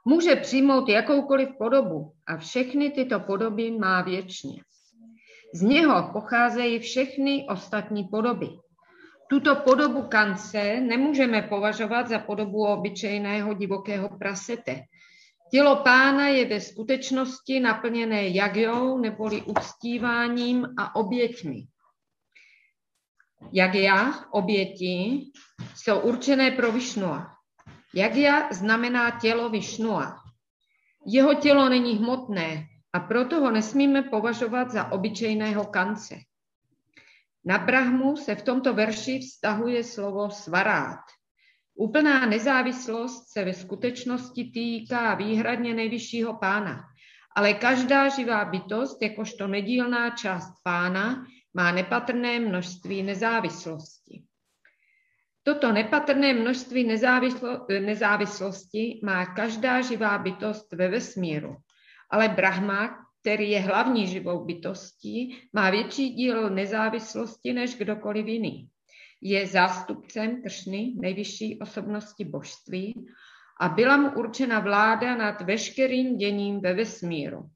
[0.06, 4.62] Může přijmout jakoukoliv podobu a všechny tyto podoby má věčně.
[5.54, 8.48] Z něho pocházejí všechny ostatní podoby.
[9.30, 14.82] Tuto podobu kance nemůžeme považovat za podobu obyčejného divokého prasete.
[15.52, 21.64] Tělo pána je ve skutečnosti naplněné jagjou neboli uctíváním a oběťmi.
[23.54, 25.22] Jagya, oběti,
[25.76, 27.28] jsou určené pro Višnua.
[27.96, 30.16] Jagya znamená tělo Višnua.
[31.06, 32.68] Jeho tělo není hmotné
[32.98, 36.16] a proto ho nesmíme považovat za obyčejného kance.
[37.46, 41.06] Na Brahmu se v tomto verši vztahuje slovo svarát.
[41.76, 46.84] Úplná nezávislost se ve skutečnosti týká výhradně nejvyššího pána,
[47.36, 54.24] ale každá živá bytost, jakožto nedílná část pána, má nepatrné množství nezávislosti.
[55.44, 61.58] Toto nepatrné množství nezávislo, nezávislosti má každá živá bytost ve vesmíru,
[62.10, 68.70] ale Brahma, který je hlavní živou bytostí, má větší díl nezávislosti než kdokoliv jiný
[69.22, 73.08] je zástupcem Kršny, nejvyšší osobnosti božství,
[73.60, 77.50] a byla mu určena vláda nad veškerým děním ve vesmíru.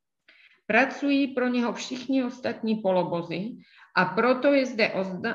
[0.65, 3.49] Pracují pro něho všichni ostatní polobozy
[3.95, 4.93] a proto je zde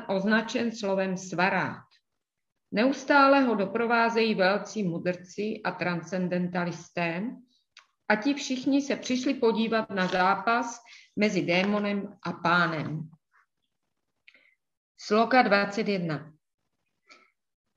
[0.08, 1.82] označen slovem svarát.
[2.72, 7.22] Neustále ho doprovázejí velcí mudrci a transcendentalisté
[8.08, 10.82] a ti všichni se přišli podívat na zápas
[11.16, 13.08] mezi démonem a pánem.
[14.96, 16.32] Sloka 21.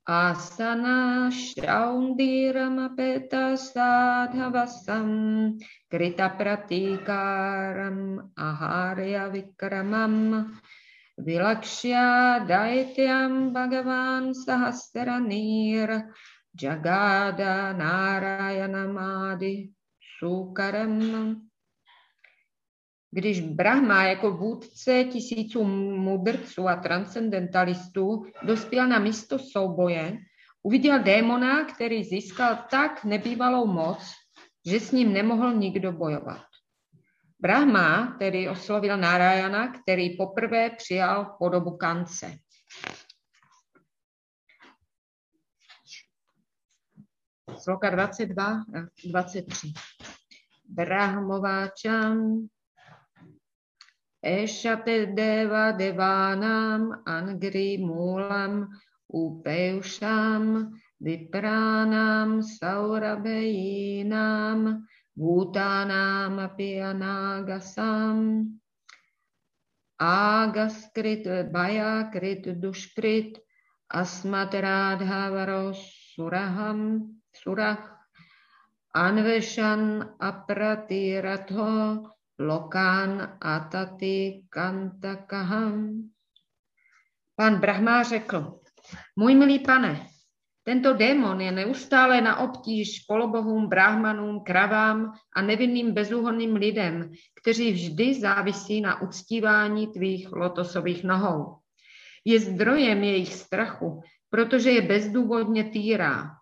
[0.06, 5.08] Asana Shaundiramapeta Sadhavasam
[5.88, 10.50] Krita Pratikaram Aharya Vikramam
[11.18, 16.02] Vilakshya Daityam Bhagavan Sahasranir
[16.56, 19.70] Jagada Narayanamadi
[20.20, 21.00] Sukaram
[23.10, 30.18] když Brahma jako vůdce tisíců mudrců a transcendentalistů dospěl na místo souboje,
[30.62, 33.98] uviděl démona, který získal tak nebývalou moc,
[34.66, 36.42] že s ním nemohl nikdo bojovat.
[37.40, 42.32] Brahma tedy oslovil Narayana, který poprvé přijal podobu kance.
[47.58, 49.74] Sloka 22 a 23.
[50.70, 52.46] Brahmováčam
[54.22, 58.68] Eshate deva devanam angri mulam
[59.08, 64.84] upeusham vipranam saurabeinam
[65.16, 68.60] bhutanam api anagasam
[69.98, 73.40] agaskrit bayakrit dushkrit
[73.88, 75.80] asmat radhavaros
[76.14, 78.00] suraham surah
[78.94, 82.02] anveshan apratiratho
[82.40, 86.08] Lokán atati kantakaham.
[87.36, 88.60] Pan Brahma řekl,
[89.16, 90.06] můj milý pane,
[90.62, 97.12] tento démon je neustále na obtíž polobohům, brahmanům, kravám a nevinným bezúhonným lidem,
[97.42, 101.56] kteří vždy závisí na uctívání tvých lotosových nohou.
[102.24, 106.39] Je zdrojem jejich strachu, protože je bezdůvodně týrá.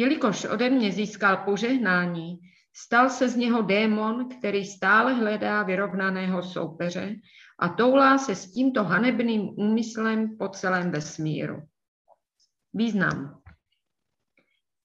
[0.00, 2.38] Jelikož ode mě získal požehnání,
[2.72, 7.16] Stal se z něho démon, který stále hledá vyrovnaného soupeře
[7.58, 11.62] a toulá se s tímto hanebným úmyslem po celém vesmíru.
[12.74, 13.40] Význam.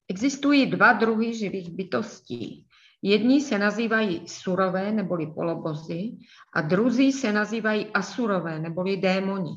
[0.07, 2.67] Existují dva druhy živých bytostí.
[3.01, 6.11] Jedni se nazývají surové neboli polobozy
[6.53, 9.51] a druzí se nazývají asurové neboli démoni.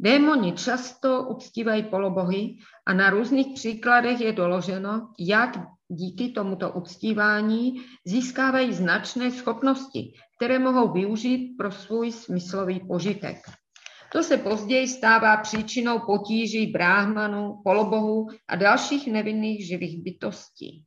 [0.00, 8.72] Démoni často uctívají polobohy a na různých příkladech je doloženo, jak díky tomuto uctívání získávají
[8.72, 13.36] značné schopnosti, které mohou využít pro svůj smyslový požitek.
[14.12, 20.84] To se později stává příčinou potíží bráhmanů, polobohů a dalších nevinných živých bytostí.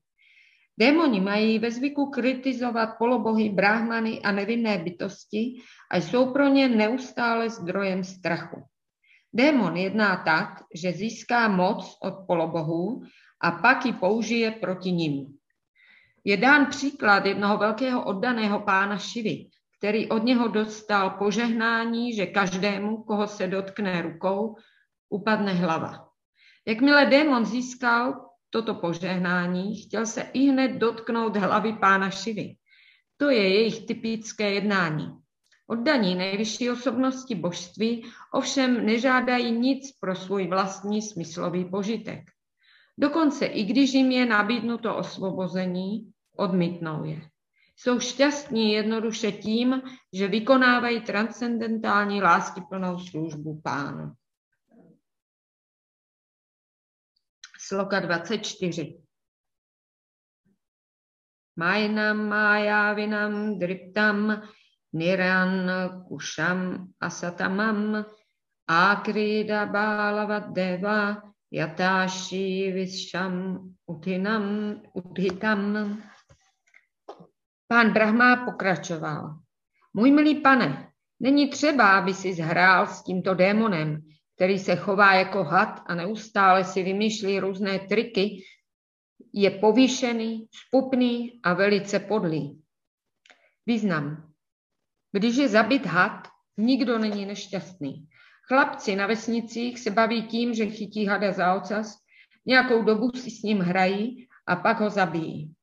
[0.80, 7.50] Démoni mají ve zvyku kritizovat polobohy, bráhmany a nevinné bytosti a jsou pro ně neustále
[7.50, 8.64] zdrojem strachu.
[9.34, 13.04] Démon jedná tak, že získá moc od polobohů
[13.42, 15.38] a pak ji použije proti nim.
[16.24, 23.04] Je dán příklad jednoho velkého oddaného pána Šivy, který od něho dostal požehnání, že každému,
[23.04, 24.56] koho se dotkne rukou,
[25.10, 26.10] upadne hlava.
[26.68, 32.56] Jakmile démon získal toto požehnání, chtěl se i hned dotknout hlavy pána Šivy.
[33.18, 35.08] To je jejich typické jednání.
[35.70, 42.20] Oddaní nejvyšší osobnosti božství ovšem nežádají nic pro svůj vlastní smyslový požitek.
[42.98, 47.22] Dokonce i když jim je nabídnuto osvobození, odmítnou je.
[47.76, 49.82] Jsou šťastní jednoduše tím,
[50.14, 54.14] že vykonávají transcendentální láskyplnou službu pánu.
[57.60, 59.02] Sloka 24.
[61.56, 64.42] Majnam májávinam driptam
[64.94, 65.72] niran
[66.08, 68.06] kušam asatamam
[68.68, 71.22] akrida bálavad deva
[71.52, 76.02] yatáši vyšam utinam uthitam.
[77.68, 79.40] Pán Brahma pokračoval.
[79.94, 84.02] Můj milý pane, není třeba, aby si zhrál s tímto démonem,
[84.36, 88.44] který se chová jako had a neustále si vymýšlí různé triky,
[89.34, 92.62] je povýšený, spupný a velice podlý.
[93.66, 94.29] Význam.
[95.12, 98.08] Když je zabit had, nikdo není nešťastný.
[98.48, 101.98] Chlapci na vesnicích se baví tím, že chytí hada za ocas,
[102.46, 105.54] nějakou dobu si s ním hrají a pak ho zabijí.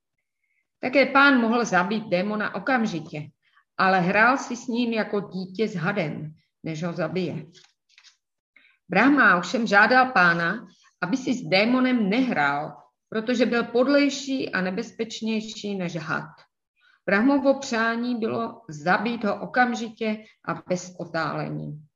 [0.80, 3.30] Také pán mohl zabít démona okamžitě,
[3.76, 7.46] ale hrál si s ním jako dítě s hadem, než ho zabije.
[8.88, 10.66] Brahma ovšem žádal pána,
[11.02, 12.76] aby si s démonem nehrál,
[13.08, 16.30] protože byl podlejší a nebezpečnější než had.
[17.06, 21.86] Brahmovo přání bylo zabít ho okamžitě a bez otálení.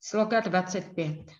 [0.00, 1.30] Sloka 25.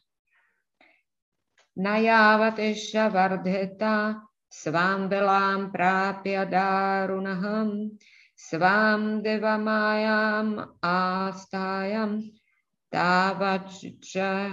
[1.77, 4.23] Najávatesha vardheta
[4.53, 7.91] svám velám prápya dárunaham
[8.37, 12.23] svám devamájám ástájam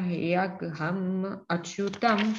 [0.07, 2.36] Yagham ačutam.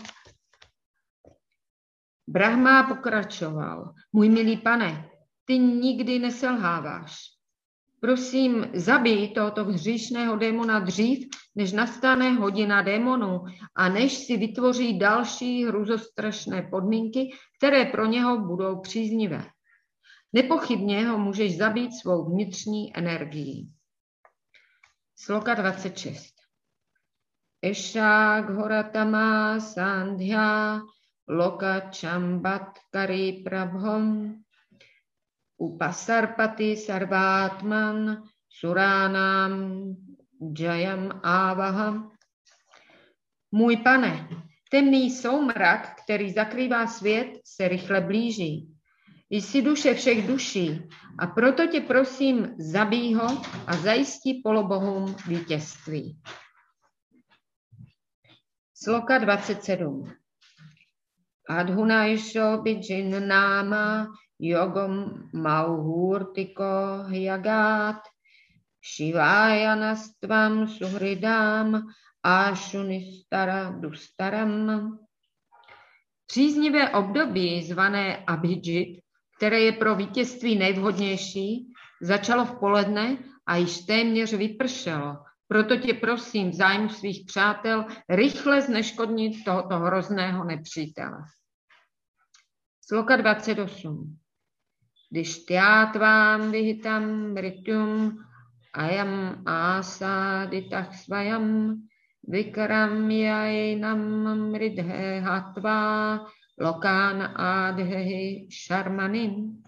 [2.28, 3.94] Brahma pokračoval.
[4.12, 5.10] Můj milý pane,
[5.46, 7.36] ty nikdy neselháváš.
[8.00, 13.44] Prosím, zabij tohoto hříšného démona dřív, než nastane hodina démonů
[13.74, 19.46] a než si vytvoří další hruzostrašné podmínky, které pro něho budou příznivé.
[20.32, 23.72] Nepochybně ho můžeš zabít svou vnitřní energií.
[25.16, 26.34] Sloka 26.
[27.62, 30.80] Ešák horatama sandhya
[31.28, 34.34] loka chambat kari prabhom
[35.58, 39.84] upasarpati sarvátman suránám
[40.58, 42.12] jayam avaham.
[43.52, 44.28] Můj pane,
[44.70, 48.72] temný soumrak, který zakrývá svět, se rychle blíží.
[49.30, 50.88] Jsi duše všech duší
[51.18, 56.20] a proto tě prosím, zabij ho a zajistí polobohům vítězství.
[58.74, 60.12] Sloka 27.
[61.48, 64.06] Adhuna Isho Bijin Nama
[64.38, 68.02] Yogam Mauhurtiko Hyagat
[68.84, 71.82] Shivayanastvam Suhridam
[72.22, 74.98] Ashunistara Dustaram.
[76.26, 79.06] Příznivé období zvané Abhijit
[79.36, 81.72] které je pro vítězství nejvhodnější,
[82.02, 85.16] začalo v poledne a již téměř vypršelo.
[85.48, 91.18] Proto tě prosím v zájmu svých přátel rychle zneškodnit tohoto hrozného nepřítele.
[92.80, 94.18] Sloka 28.
[95.10, 95.44] Když
[95.92, 98.18] tvám vyhitam mritum
[98.74, 101.76] ayam asaditach svajam
[102.28, 104.00] vikram jajnam
[104.50, 106.20] mridhe hatva
[106.58, 109.62] lokán ádhehi šarmanin.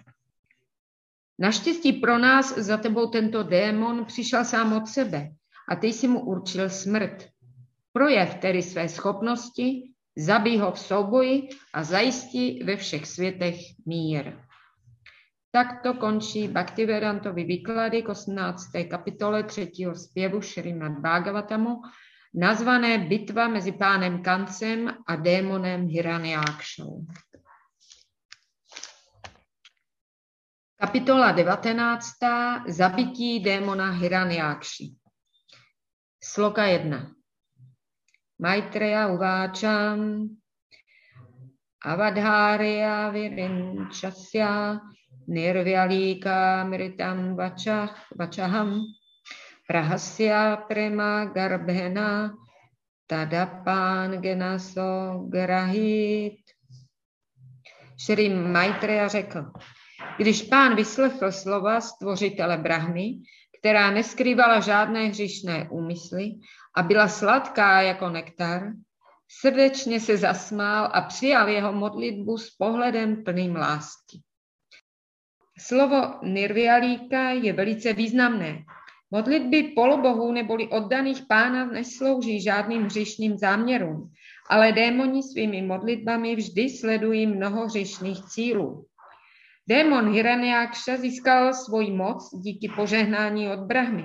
[1.39, 5.31] Naštěstí pro nás za tebou tento démon přišel sám od sebe
[5.69, 7.29] a ty si mu určil smrt.
[7.93, 13.57] Projev tedy své schopnosti, zabij ho v souboji a zajistí ve všech světech
[13.87, 14.48] mír.
[15.51, 18.69] Takto končí Bhaktivedantovi výklady k 18.
[18.91, 19.71] kapitole 3.
[19.95, 21.83] zpěvu Šrimad Bhagavatamu,
[22.35, 27.07] nazvané Bitva mezi pánem Kancem a démonem Hiranyákšou.
[30.77, 32.05] Kapitola 19.
[32.69, 34.95] Zabití démona Hiranyákši.
[36.21, 37.15] Sloka 1.
[38.39, 40.29] Maitreya uváčam
[41.83, 44.79] avadhária virinčasya
[45.29, 48.85] nirvyalíka mritam vachah, vachaham
[49.69, 52.33] prahasya prema garbhena
[53.07, 56.41] tadapán genaso grahit.
[57.99, 59.53] Šri Maitreya řekl,
[60.17, 63.21] když pán vyslechl slova stvořitele Brahmy,
[63.59, 66.31] která neskrývala žádné hřišné úmysly
[66.77, 68.73] a byla sladká jako nektar,
[69.41, 74.23] srdečně se zasmál a přijal jeho modlitbu s pohledem plným lásky.
[75.59, 78.63] Slovo nirvialíka je velice významné.
[79.11, 84.13] Modlitby polobohů neboli oddaných pána neslouží žádným hřišným záměrům,
[84.51, 88.87] ale démoni svými modlitbami vždy sledují mnoho hřišných cílů.
[89.69, 94.05] Démon Hiranyakša získal svoji moc díky požehnání od Brahmy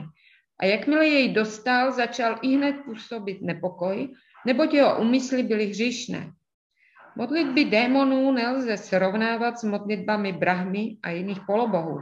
[0.60, 4.10] a jakmile jej dostal, začal i hned působit nepokoj,
[4.46, 6.32] neboť jeho úmysly byly hříšné.
[7.16, 12.02] Modlitby démonů nelze srovnávat s modlitbami Brahmy a jiných polobohů,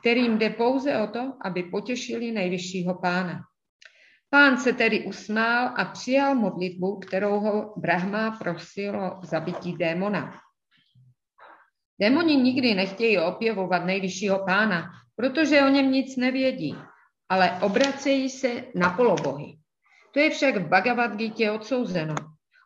[0.00, 3.40] kterým jde pouze o to, aby potěšili nejvyššího pána.
[4.30, 10.34] Pán se tedy usmál a přijal modlitbu, kterou ho Brahma prosil o zabití démona.
[12.00, 16.76] Démoni nikdy nechtějí opěvovat nejvyššího pána, protože o něm nic nevědí,
[17.28, 19.56] ale obracejí se na polobohy.
[20.12, 22.14] To je však v Bhagavad Gita odsouzeno.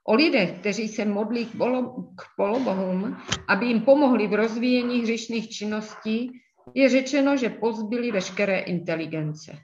[0.08, 3.16] O lidech, kteří se modlí k, polo, k polobohům,
[3.48, 6.30] aby jim pomohli v rozvíjení hřišných činností,
[6.74, 9.58] je řečeno, že pozbyli veškeré inteligence.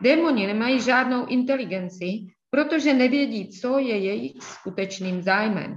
[0.00, 2.06] Démoni nemají žádnou inteligenci,
[2.50, 5.76] protože nevědí, co je jejich skutečným zájmem.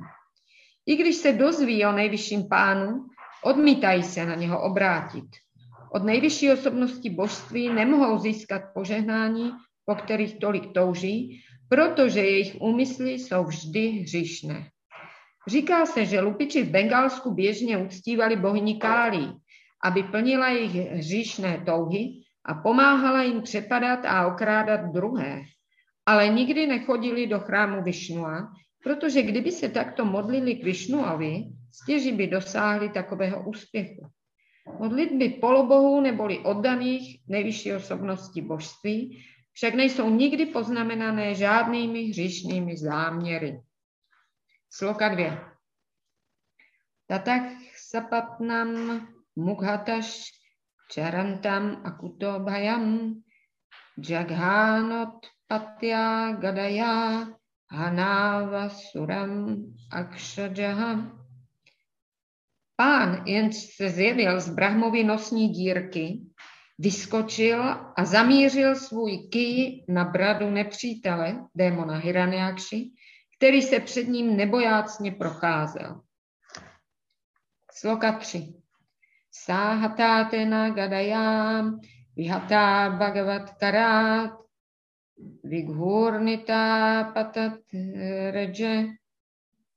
[0.86, 3.06] I když se dozví o nejvyšším pánu,
[3.44, 5.26] odmítají se na něho obrátit.
[5.94, 9.52] Od nejvyšší osobnosti božství nemohou získat požehnání,
[9.86, 14.70] po kterých tolik touží, protože jejich úmysly jsou vždy hříšné.
[15.48, 19.34] Říká se, že lupiči v Bengálsku běžně uctívali bohyni Kálí,
[19.84, 25.42] aby plnila jejich hříšné touhy a pomáhala jim přepadat a okrádat druhé.
[26.06, 31.44] Ale nikdy nechodili do chrámu Višnua, protože kdyby se takto modlili k Višnuovi,
[31.74, 34.08] stěží by dosáhli takového úspěchu.
[34.80, 39.26] Modlitby polobohů neboli oddaných nejvyšší osobnosti božství
[39.56, 43.62] však nejsou nikdy poznamenané žádnými hříšnými záměry.
[44.70, 45.42] Sloka dvě.
[47.08, 49.02] Tatach sapatnam
[49.36, 50.24] mughataš
[50.94, 53.16] charantam akutobhayam
[54.10, 57.28] jaghánot patya gadaya
[57.72, 61.22] hanava suram akshajaham.
[62.76, 66.22] Pán, jenž se zjevil z Brahmovy nosní dírky,
[66.78, 67.64] vyskočil
[67.96, 72.92] a zamířil svůj ký na bradu nepřítele, démona Hiranyakši,
[73.38, 76.02] který se před ním nebojácně procházel.
[77.72, 78.54] Sloka 3.
[79.32, 81.80] Sáhatátena gadayám,
[82.16, 84.32] vihatá bhagavat karát,
[85.44, 87.60] vighurnita patat
[88.32, 88.88] reje,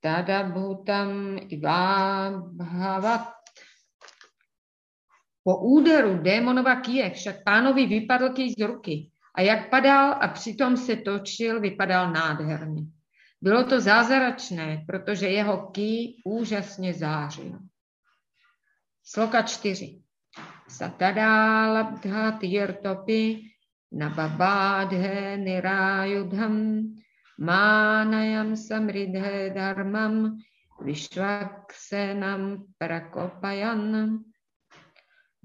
[0.00, 3.37] Tadabhutam Ivabhavat.
[5.48, 10.76] Po úderu démonova kije však pánovi vypadl ký z ruky a jak padal a přitom
[10.76, 12.82] se točil, vypadal nádherně.
[13.40, 17.58] Bylo to zázračné, protože jeho ký úžasně zářil.
[19.04, 20.02] Sloka čtyři.
[20.68, 23.40] Satadá labdha tirtopi
[23.92, 26.84] nababádhe nirajudham
[27.40, 30.36] Mánayam samridhe dharmam
[30.84, 34.18] vishvaksenam prakopayan.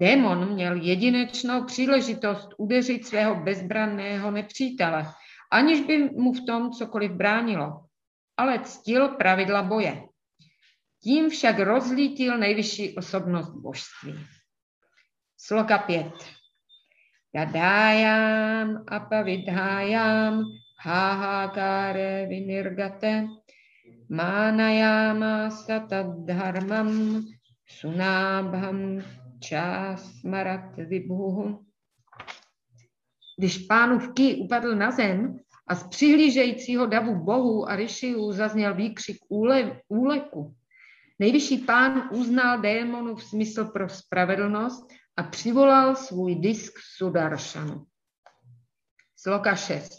[0.00, 5.06] Démon měl jedinečnou příležitost udeřit svého bezbranného nepřítele,
[5.52, 7.84] aniž by mu v tom cokoliv bránilo,
[8.36, 10.02] ale ctil pravidla boje.
[11.02, 14.14] Tím však rozlítil nejvyšší osobnost božství.
[15.36, 16.12] Sloka 5.
[17.34, 20.44] Yadájám apavidhájám
[20.80, 23.26] háhákáre vinirgate,
[24.08, 27.22] mánayáma satadharmam
[27.66, 29.02] sunábham
[29.46, 31.64] čas marat vibhuhu.
[33.38, 35.38] Když pánův ký upadl na zem
[35.68, 40.54] a z přihlížejícího davu bohu a ryšiů zazněl výkřik úle, úleku,
[41.18, 47.86] nejvyšší pán uznal démonův smysl pro spravedlnost a přivolal svůj disk Sudaršanu.
[49.16, 49.90] Sloka 6.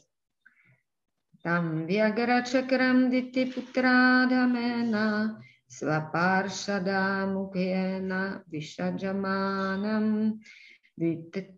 [1.43, 3.45] Tam Viagra Čakram Diti
[5.69, 10.33] Svaparshada Mukhena Vishajamánam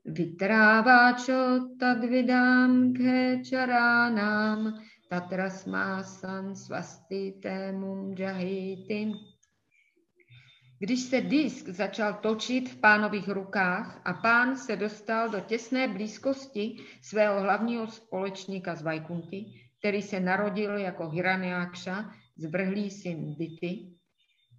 [0.06, 4.74] Vitráváčo tadvidám khecharanám
[5.10, 9.14] tatrasmásan svastitémum jahitim.
[10.80, 16.76] Když se disk začal točit v pánových rukách a pán se dostal do těsné blízkosti
[17.02, 19.46] svého hlavního společníka z Vajkunty,
[19.80, 23.97] který se narodil jako Hiranyakša, zvrhlý syn Dity,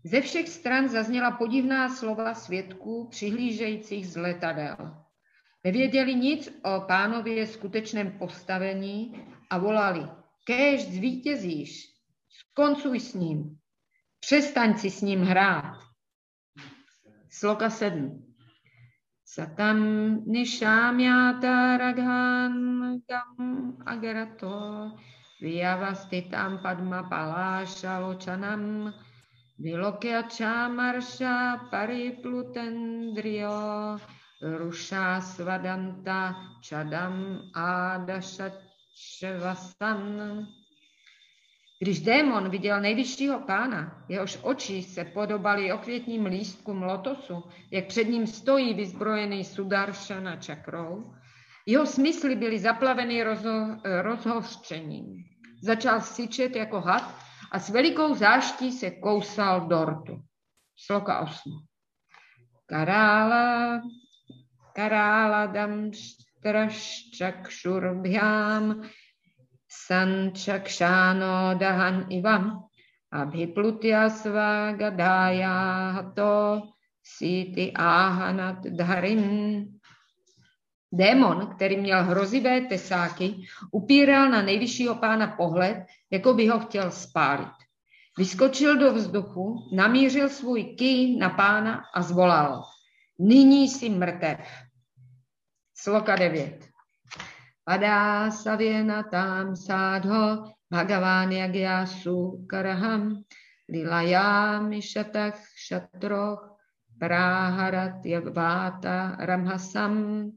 [0.08, 5.04] ze všech stran zazněla podivná slova svědků přihlížejících z letadel.
[5.64, 10.08] Nevěděli nic o pánově skutečném postavení a volali,
[10.46, 11.86] kéž zvítězíš,
[12.28, 13.56] skoncuj s ním,
[14.20, 15.78] přestaň si s ním hrát.
[17.30, 18.34] Sloka 7.
[19.24, 19.78] Satam
[20.26, 22.54] nishamyata raghan
[23.08, 24.90] gam agarato
[25.40, 28.92] vyavastitam padma palashalochanam
[29.60, 33.98] Vilokya Chamarsha Pariplutendrio
[34.40, 40.46] Rusha Svadanta Chadam Adashachvasan.
[41.80, 48.26] Když démon viděl nejvyššího pána, jehož oči se podobaly okvětním lístkům lotosu, jak před ním
[48.26, 51.14] stojí vyzbrojený Sudaršana čakrou,
[51.66, 55.24] jeho smysly byly zaplaveny rozho- rozhořčením.
[55.62, 57.17] Začal syčet jako had
[57.52, 60.22] a s velikou záští se kousal dortu.
[60.76, 61.52] Sloka 8.
[62.66, 63.80] Karála,
[64.74, 68.82] karála dam štraščakšurbhyám
[69.68, 72.68] sančakšáno dahan ivam
[73.12, 75.56] abhiplutya svagadája
[75.96, 76.68] hato
[77.04, 79.24] síty áhanat dharim.
[80.92, 83.34] Démon, který měl hrozivé tesáky,
[83.72, 87.52] upíral na nejvyššího pána pohled, jako by ho chtěl spálit.
[88.18, 92.64] Vyskočil do vzduchu, namířil svůj ký na pána a zvolal.
[93.18, 94.40] Nyní jsi mrtev.
[95.74, 96.68] Sloka 9.
[97.64, 103.22] Padá savěna tam sádho, Bhagavan Yagyasu Karaham,
[103.68, 106.56] Lilayami Shatach Shatroch,
[106.98, 110.30] Praharat Yavata Ramhasam,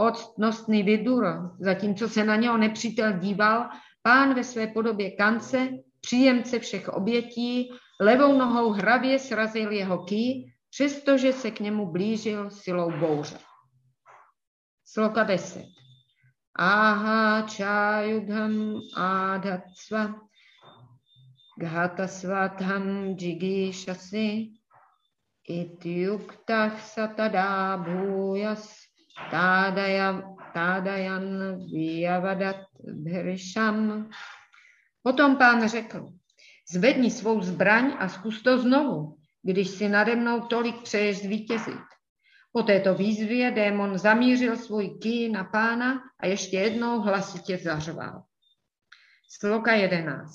[0.00, 3.68] Odnostný vidur, zatímco se na něho nepřítel díval,
[4.02, 5.68] pán ve své podobě kance,
[6.00, 12.90] příjemce všech obětí, levou nohou hravě srazil jeho ký, přestože se k němu blížil silou
[12.90, 13.38] bouře.
[14.84, 15.64] Sloka 10.
[16.58, 20.14] Aha čajudham adatsva
[21.60, 24.50] ghatasvatham jigishasi
[25.48, 28.79] ityuktah satadá bhujas
[30.54, 34.08] tádajan vyjavadat bhrisham.
[35.02, 36.12] Potom pán řekl,
[36.72, 41.86] zvedni svou zbraň a zkus to znovu, když si nade mnou tolik přeješ zvítězit.
[42.52, 48.22] Po této výzvě démon zamířil svůj ký na pána a ještě jednou hlasitě zařval.
[49.28, 50.26] Sloka 11.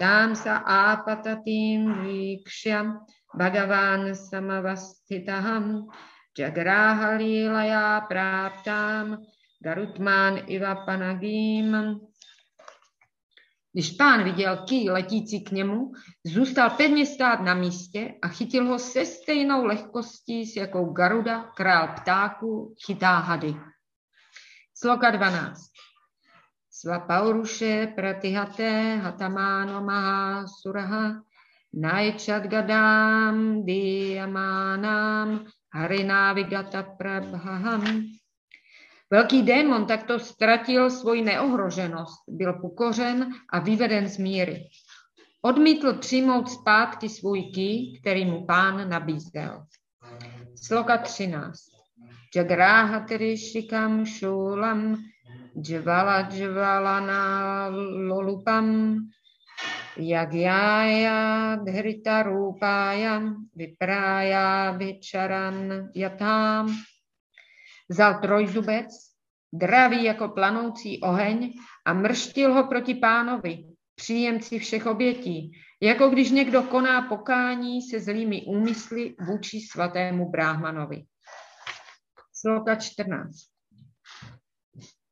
[0.00, 3.04] Tam sa ápatatým víkšya
[3.36, 5.92] Bhagavan samavastitaham
[6.38, 9.22] Jagráha lílaja práptám
[9.64, 12.00] Garutmán iva panagým.
[13.72, 15.92] Když pán viděl ký letící k němu,
[16.24, 21.88] zůstal pevně stát na místě a chytil ho se stejnou lehkostí, s jakou Garuda, král
[21.88, 23.54] ptáků, chytá hady.
[24.74, 25.60] Sloka 12.
[26.70, 31.22] Svapauruše pratihaté hatamáno maha suraha
[31.72, 38.02] najčat gadám diamánám Harina Vigata Prabhaham.
[39.10, 44.68] Velký démon takto ztratil svoji neohroženost, byl pokořen a vyveden z míry.
[45.42, 49.64] Odmítl přijmout zpátky svůj ký, který mu pán nabízel.
[50.62, 51.58] Sloka 13.
[52.36, 53.06] Jagráha
[53.36, 54.96] šikam šulam,
[55.60, 57.68] džvala džvalana
[58.08, 58.96] lolupam,
[59.96, 63.22] Yagyaya dhrita rupaya
[63.54, 66.76] vyprája vyčaran yatam.
[67.88, 68.86] Vzal trojzubec,
[69.52, 71.52] dravý jako planoucí oheň
[71.86, 73.64] a mrštil ho proti pánovi,
[73.94, 75.52] příjemci všech obětí,
[75.82, 81.04] jako když někdo koná pokání se zlými úmysly vůči svatému bráhmanovi.
[82.32, 83.30] Sloka 14.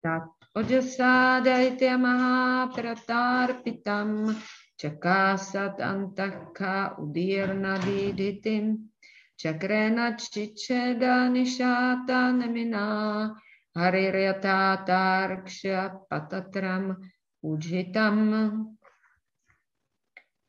[0.03, 0.23] Tak
[0.59, 4.35] Ojasádajtya Mahapratarpitam
[4.79, 8.95] Čakásat Antakha Udirnadiditim
[9.35, 13.35] Čakrena Čičeda Nishata Nemina
[13.75, 16.95] Hariryatátarksha Patatram
[17.43, 18.17] Udžitam.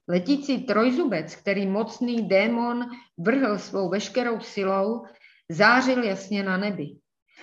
[0.07, 2.85] Letící trojzubec, který mocný démon
[3.17, 5.05] vrhl svou veškerou silou,
[5.49, 6.98] zářil jasně na nebi.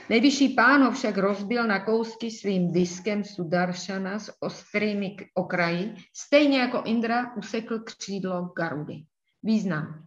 [0.09, 6.83] Nejvyšší pán ho však rozbil na kousky svým diskem Sudaršana s ostrými okraji, stejně jako
[6.85, 9.03] Indra usekl křídlo Garudy.
[9.43, 10.05] Význam.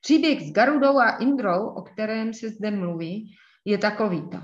[0.00, 3.34] Příběh s Garudou a Indrou, o kterém se zde mluví,
[3.64, 4.38] je takovýto.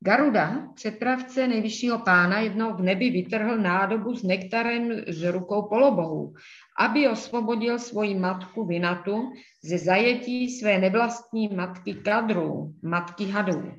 [0.00, 6.34] Garuda, přepravce nejvyššího pána, jednou v nebi vytrhl nádobu s nektarem z rukou polobohů,
[6.78, 9.32] aby osvobodil svoji matku Vinatu
[9.64, 13.72] ze zajetí své nevlastní matky Kadru, matky hadů.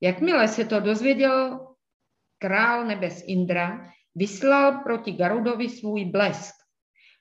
[0.00, 1.66] Jakmile se to dozvěděl
[2.38, 6.54] král nebes Indra, vyslal proti Garudovi svůj blesk.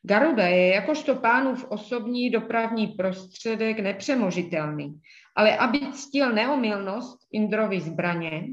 [0.02, 5.02] Garuda je jakožto pánův osobní dopravní prostředek nepřemožitelný,
[5.36, 8.48] ale aby ctil neomilnost Indrovi zbraně,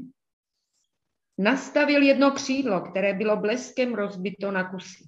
[1.37, 5.03] nastavil jedno křídlo, které bylo bleskem rozbito na kusy.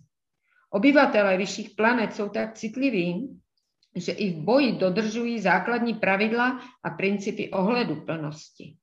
[0.70, 3.42] Obyvatelé vyšších planet jsou tak citliví,
[3.96, 8.76] že i v boji dodržují základní pravidla a principy ohledu plnosti.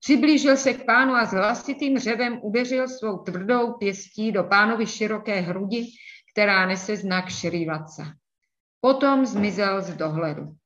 [0.00, 5.40] Přiblížil se k pánu a s hlasitým řevem udeřil svou tvrdou pěstí do pánovi široké
[5.40, 5.86] hrudi,
[6.32, 8.14] která nese znak Šrivaca.
[8.80, 10.56] Potom zmizel z dohledu.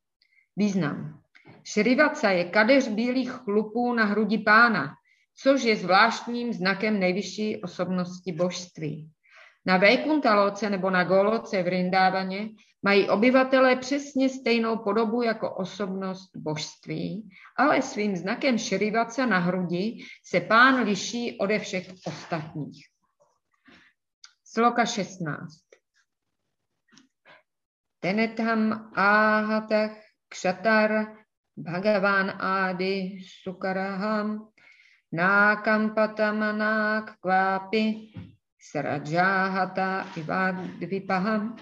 [0.56, 1.19] Význam.
[1.64, 4.94] Šrivaca je kadeř bílých chlupů na hrudi pána,
[5.36, 9.10] což je zvláštním znakem nejvyšší osobnosti božství.
[9.66, 12.48] Na Vejkuntaloce nebo na Goloce v Rindávaně
[12.82, 20.40] mají obyvatelé přesně stejnou podobu jako osobnost božství, ale svým znakem šrivaca na hrudi se
[20.40, 22.86] pán liší ode všech ostatních.
[24.44, 25.36] Sloka 16.
[28.00, 29.92] Tenetham áhatach
[30.28, 31.19] kshatar
[31.60, 34.48] Bhagavan Adi Sukaraham
[35.12, 38.12] Nákampatamana kvápi
[38.60, 41.56] srajáhata ivadvipaham.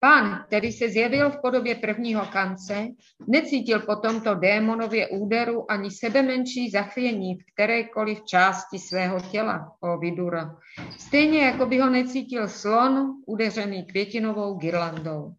[0.00, 2.88] Pán, který se zjevil v podobě prvního kance,
[3.28, 9.98] necítil po tomto démonově úderu ani sebe menší zachvění v kterékoliv části svého těla, o
[9.98, 10.56] Vidura.
[10.98, 15.34] Stejně jako by ho necítil slon udeřený květinovou girlandou.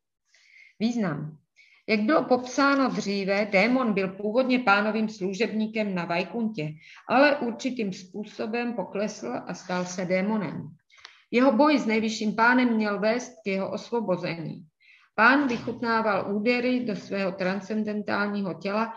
[0.79, 1.44] Význam.
[1.87, 6.73] Jak bylo popsáno dříve, démon byl původně pánovým služebníkem na Vajkuntě,
[7.09, 10.69] ale určitým způsobem poklesl a stal se démonem.
[11.31, 14.65] Jeho boj s nejvyšším pánem měl vést k jeho osvobození.
[15.15, 18.93] Pán vychutnával údery do svého transcendentálního těla,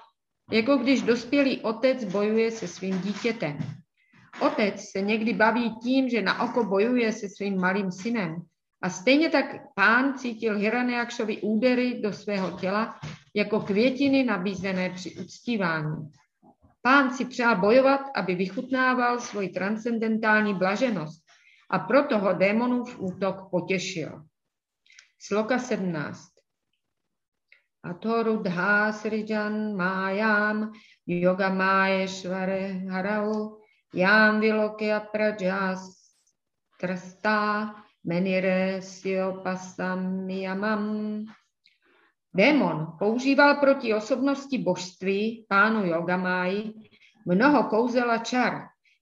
[0.53, 3.59] jako když dospělý otec bojuje se svým dítětem.
[4.41, 8.37] Otec se někdy baví tím, že na oko bojuje se svým malým synem,
[8.83, 9.45] a stejně tak
[9.75, 13.01] pán cítil Hiranyakšovi údery do svého těla
[13.35, 16.13] jako květiny nabízené při uctívání.
[16.83, 21.25] Pán si přál bojovat, aby vychutnával svoji transcendentální blaženost
[21.71, 24.23] a proto ho démonův útok potěšil.
[25.19, 26.21] Sloka 17.
[27.83, 30.73] Atorudha srijan májám
[31.07, 33.59] yoga máješvare harau
[33.95, 35.81] jám vilokya prajas
[36.81, 37.75] trstá
[38.09, 41.25] menire siopasamyamam.
[42.35, 46.73] Démon používal proti osobnosti božství, pánu Yogamáji,
[47.27, 48.53] mnoho kouzel a čar.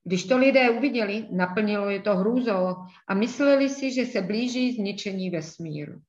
[0.03, 2.75] Když to lidé uviděli, naplnilo je to hrůzou
[3.07, 6.01] a mysleli si, že se blíží zničení vesmíru.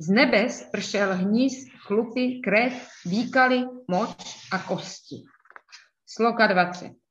[0.00, 1.52] Z nebes pršel hníz,
[1.86, 5.16] chlupy, krev, výkaly, moč a kosti.
[6.06, 7.05] Sloka 20.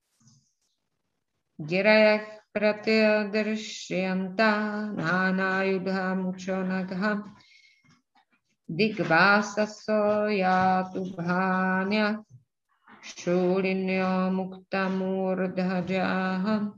[1.60, 4.52] Girajach pratyadršyanta
[4.92, 7.24] nána yudha mučonagha
[8.68, 12.24] digvásaso játu bhánya
[13.02, 16.74] šulinyo muktamurdhajáha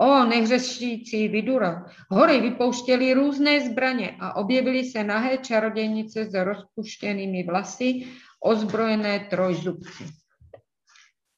[0.00, 8.06] O nehřešící Vidura, hory vypouštěly různé zbraně a objevily se nahé čarodějnice s rozpuštěnými vlasy,
[8.40, 10.04] ozbrojené trojzubci.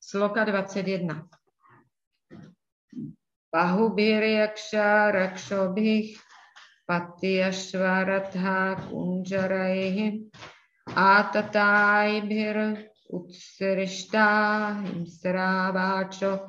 [0.01, 1.29] Sloka 21.
[3.53, 6.19] Bahubiryaksha rakshobhih
[6.87, 8.75] patyashvaratha
[10.97, 12.21] atatai
[13.11, 14.27] utsirishta
[14.71, 16.47] himsraváčo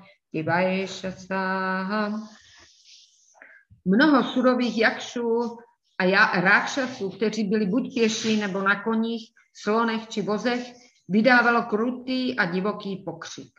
[3.85, 5.57] Mnoho surových jakšů
[5.99, 10.73] a rákšasů, kteří byli buď pěší nebo na koních, slonech či vozech,
[11.09, 13.53] vydávalo krutý a divoký pokřik.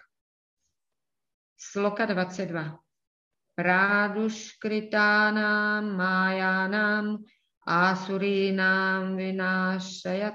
[1.58, 2.78] Sloka 22.
[3.54, 7.24] Práduškritánám, májánám,
[7.66, 10.34] ásurínám vynášajat,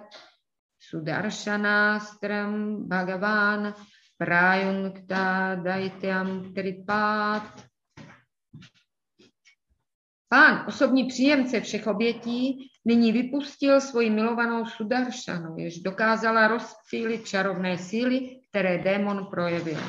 [0.79, 3.73] sudaršanástram bhagaván
[4.17, 7.63] Prajungta daityam tripát.
[10.29, 18.39] Pán, osobní příjemce všech obětí, nyní vypustil svoji milovanou Sudaršanu, jež dokázala rozptýlit čarovné síly,
[18.49, 19.79] které démon projevil.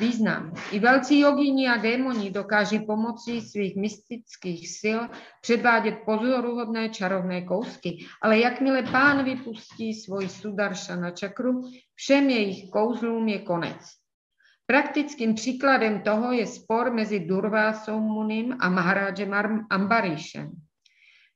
[0.00, 0.52] Význam.
[0.72, 5.00] I velcí jogíni a démoni dokáží pomocí svých mystických sil
[5.40, 11.62] předvádět pozoruhodné čarovné kousky, ale jakmile pán vypustí svůj sudarša na čakru,
[11.94, 13.80] všem jejich kouzlům je konec.
[14.66, 20.50] Praktickým příkladem toho je spor mezi Durvásou Munim a Maharajem Ambaríšem.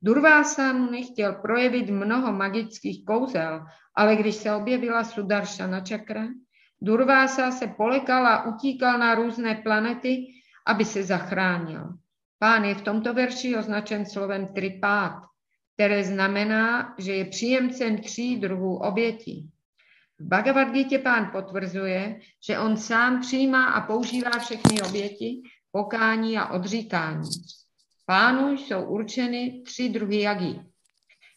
[0.03, 3.65] Durvása Muni chtěl projevit mnoho magických kouzel,
[3.97, 6.27] ale když se objevila Sudarša na čakra,
[6.85, 10.27] Durvása se polekal a utíkal na různé planety,
[10.67, 11.89] aby se zachránil.
[12.39, 15.23] Pán je v tomto verši označen slovem tripát,
[15.75, 19.49] které znamená, že je příjemcem tří druhů obětí.
[20.19, 25.43] V Bhagavad Gita pán potvrzuje, že on sám přijímá a používá všechny oběti,
[25.73, 27.31] pokání a odříkání.
[28.07, 30.61] Pánu jsou určeny tři druhy jagí.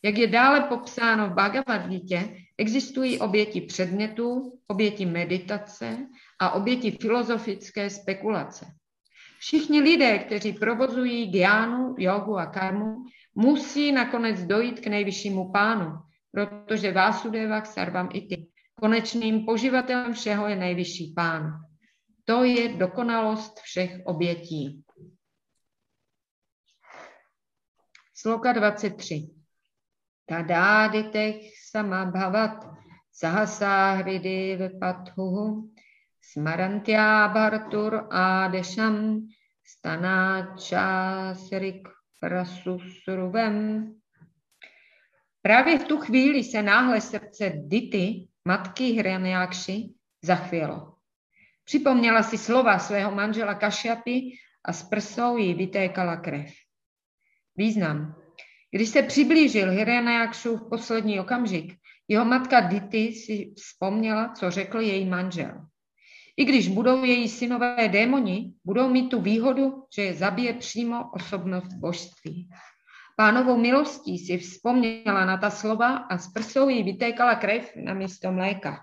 [0.03, 5.97] Jak je dále popsáno v Bhagavad Gita, existují oběti předmětů, oběti meditace
[6.39, 8.65] a oběti filozofické spekulace.
[9.39, 12.95] Všichni lidé, kteří provozují gyánu, jogu a karmu,
[13.35, 15.91] musí nakonec dojít k nejvyššímu pánu,
[16.31, 18.47] protože Vásudeva sarvam iti.
[18.81, 21.51] Konečným poživatelem všeho je nejvyšší pán.
[22.25, 24.83] To je dokonalost všech obětí.
[28.13, 29.36] Sloka 23.
[30.29, 31.35] Tadáditech
[31.71, 32.67] samabhavat
[33.13, 35.71] sahasahridy vepathuhu
[36.21, 39.27] smarantya bhartur adesham
[39.63, 41.87] stanáčásrik
[42.19, 43.85] prasusruvem.
[45.41, 49.89] Právě v tu chvíli se náhle srdce Dity, matky Hranjákši,
[50.21, 50.93] zachvělo.
[51.63, 54.21] Připomněla si slova svého manžela Kašapy
[54.65, 56.51] a s prsou jí vytékala krev.
[57.55, 58.26] Význam.
[58.71, 59.71] Když se přiblížil
[60.57, 61.73] v poslední okamžik,
[62.07, 65.65] jeho matka Dity si vzpomněla, co řekl její manžel.
[66.37, 71.73] I když budou její synové démoni, budou mít tu výhodu, že je zabije přímo osobnost
[71.73, 72.49] božství.
[73.15, 78.31] Pánovou milostí si vzpomněla na ta slova a z prsou jí vytékala krev na místo
[78.31, 78.79] mléka.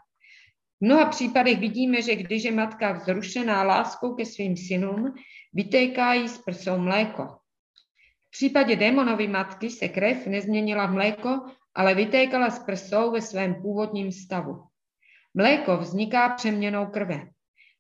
[0.81, 5.15] V mnoha případech vidíme, že když je matka vzrušená láskou ke svým synům,
[5.53, 7.44] vytéká jí z prsou mléko.
[8.35, 11.41] V případě démonovy matky se krev nezměnila v mléko,
[11.75, 14.63] ale vytékala z prsou ve svém původním stavu.
[15.35, 17.21] Mléko vzniká přeměnou krve.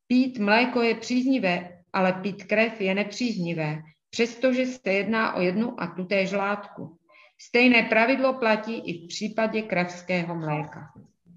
[0.06, 3.78] Pít mléko je příznivé, ale pít krev je nepříznivé,
[4.10, 6.97] přestože se jedná o jednu a tutéž látku.
[7.40, 10.81] Stejné pravidlo platí i v případě kravského mléka.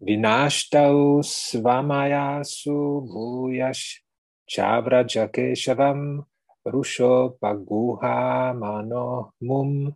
[0.01, 3.81] Vináštau svamayasu bhuyash
[4.55, 6.23] chavra jakeshavam
[6.71, 9.91] rusho paguha mano mum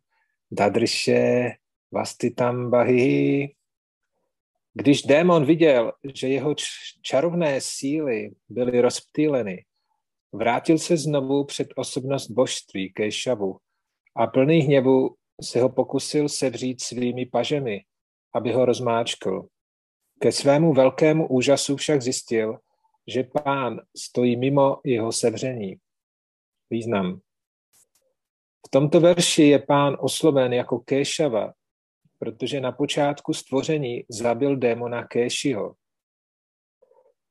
[0.52, 1.52] dadrishe
[1.92, 3.56] vastitam bahi.
[4.74, 6.56] Když démon viděl, že jeho
[7.02, 9.66] čarovné síly byly rozptýleny,
[10.32, 13.58] vrátil se znovu před osobnost božství Kejšavu
[14.16, 17.82] a plný hněvu se ho pokusil sevřít svými pažemi,
[18.34, 19.48] aby ho rozmáčkl.
[20.20, 22.58] Ke svému velkému úžasu však zjistil,
[23.08, 25.76] že pán stojí mimo jeho sevření.
[26.72, 27.20] Význam.
[28.68, 31.54] V tomto verši je pán osloven jako Kéšava,
[32.20, 35.76] protože na počátku stvoření zabil démona Kéšiho.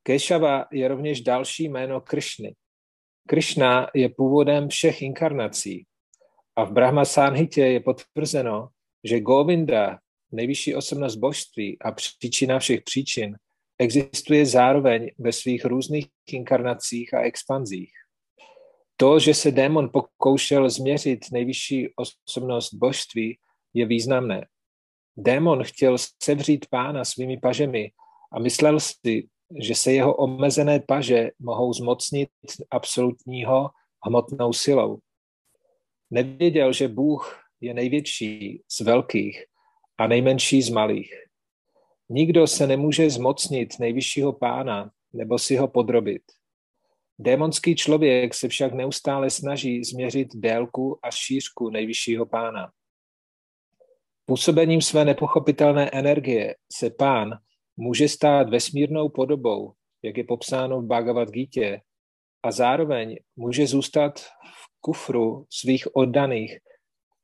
[0.03, 2.55] Kéšava je rovněž další jméno Kršny.
[3.29, 5.87] Kršna je původem všech inkarnací
[6.57, 8.69] a v Brahma Sanhitě je potvrzeno,
[9.05, 9.99] že Govinda,
[10.33, 13.37] nejvyšší osobnost božství a příčina všech příčin,
[13.79, 18.00] existuje zároveň ve svých různých inkarnacích a expanzích.
[19.01, 23.39] To, že se démon pokoušel změřit nejvyšší osobnost božství,
[23.75, 24.47] je významné.
[25.17, 27.93] Démon chtěl sevřít pána svými pažemi
[28.33, 29.29] a myslel si,
[29.61, 32.29] že se jeho omezené paže mohou zmocnit
[32.71, 33.71] absolutního
[34.07, 34.99] hmotnou silou.
[36.11, 39.45] Nevěděl, že Bůh je největší z velkých
[39.99, 41.15] a nejmenší z malých.
[42.09, 46.23] Nikdo se nemůže zmocnit nejvyššího pána nebo si ho podrobit.
[47.23, 52.73] Démonský člověk se však neustále snaží změřit délku a šířku nejvyššího pána.
[54.27, 57.31] Působením své nepochopitelné energie se pán
[57.77, 59.73] může stát vesmírnou podobou,
[60.03, 61.81] jak je popsáno v Bhagavad Gita,
[62.43, 66.59] a zároveň může zůstat v kufru svých oddaných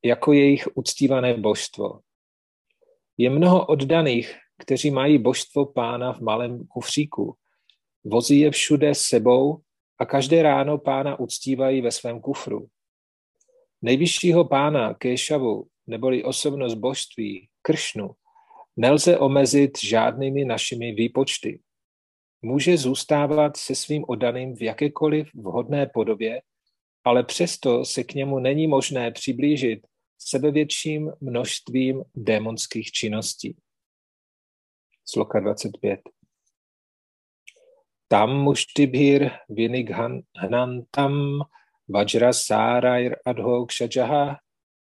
[0.04, 2.00] jako jejich uctívané božstvo.
[3.18, 7.36] Je mnoho oddaných, kteří mají božstvo pána v malém kufříku.
[8.04, 9.62] Vozí je všude sebou
[9.98, 12.68] a každé ráno pána uctívají ve svém kufru.
[13.82, 18.10] Nejvyššího pána Kéšavu, neboli osobnost božství, Kršnu,
[18.76, 21.60] nelze omezit žádnými našimi výpočty.
[22.42, 26.42] Může zůstávat se svým oddaným v jakékoliv vhodné podobě,
[27.04, 29.86] ale přesto se k němu není možné přiblížit
[30.18, 33.56] sebevětším množstvím démonských činností.
[35.04, 36.00] Sloka 25.
[38.08, 41.42] Tam muštibhir vinighanantam
[41.88, 44.38] vajrasarair adhokshajaha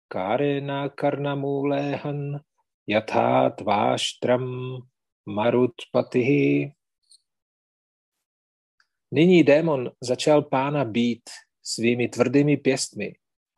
[0.08, 2.40] karena karnamulehan
[2.86, 4.46] yatha tváštram
[5.26, 6.72] marutpatihi.
[9.10, 11.30] Nyní démon začal pána být
[11.62, 13.12] svými tvrdými pěstmi,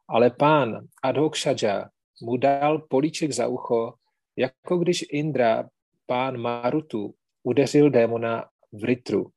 [0.08, 1.88] ale pán Adhokshaja
[2.22, 3.94] mu dal políček za ucho,
[4.36, 5.68] jako když Indra,
[6.06, 9.30] pán Marutu, udeřil démona v Ritru.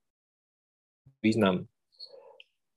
[1.23, 1.65] Význam.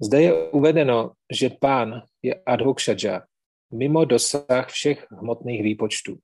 [0.00, 3.24] Zde je uvedeno, že pán je Adhokshaja,
[3.72, 6.18] mimo dosah všech hmotných výpočtů.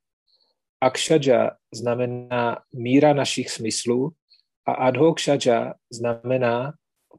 [0.80, 4.12] Akshadža znamená míra našich smyslů
[4.66, 6.72] a adhokshadža znamená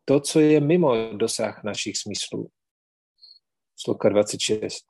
[0.05, 2.49] to, co je mimo dosah našich smyslů.
[3.75, 4.85] Sloka 26.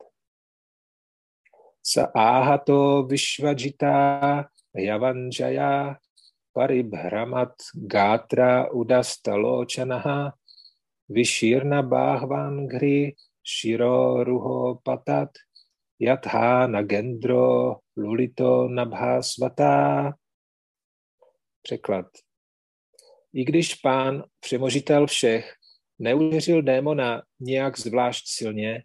[1.81, 4.45] Sa áhato vyšvadžitá
[6.51, 10.33] javanjaya paribhramat gátra udastaločanaha
[11.09, 15.29] vyšírna báhvangri shiro ruho patat
[15.99, 20.13] Yatha Nagendro Lulito Nabhasvatá.
[21.61, 22.05] Překlad.
[23.33, 25.53] I když pán, přemožitel všech,
[25.99, 28.83] neuvěřil démona nějak zvlášť silně,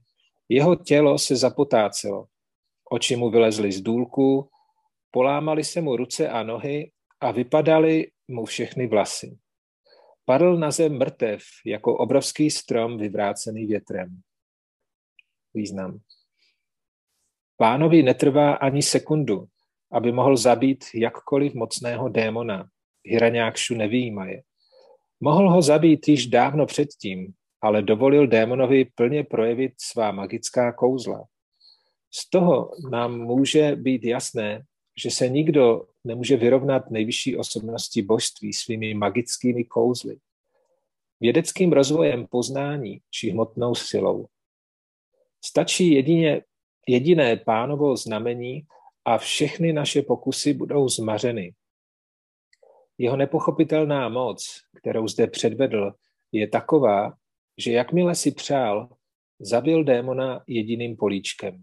[0.48, 2.26] jeho tělo se zapotácelo.
[2.90, 4.50] Oči mu vylezly z důlku,
[5.10, 9.38] polámali se mu ruce a nohy a vypadaly mu všechny vlasy.
[10.24, 14.20] Padl na zem mrtev jako obrovský strom vyvrácený větrem.
[15.54, 15.98] Význam.
[17.56, 19.46] Pánovi netrvá ani sekundu,
[19.92, 22.68] aby mohl zabít jakkoliv mocného démona,
[23.04, 24.42] Hiraňákšu nevýjímaje.
[25.20, 27.32] Mohl ho zabít již dávno předtím,
[27.62, 31.24] ale dovolil démonovi plně projevit svá magická kouzla.
[32.10, 34.64] Z toho nám může být jasné,
[35.02, 40.16] že se nikdo nemůže vyrovnat nejvyšší osobnosti božství svými magickými kouzly,
[41.20, 44.26] vědeckým rozvojem poznání či hmotnou silou.
[45.44, 46.42] Stačí jedině,
[46.88, 48.66] jediné pánovo znamení
[49.04, 51.54] a všechny naše pokusy budou zmařeny.
[52.98, 55.92] Jeho nepochopitelná moc, kterou zde předvedl,
[56.32, 57.12] je taková,
[57.58, 58.88] že jakmile si přál,
[59.40, 61.62] zabil démona jediným políčkem.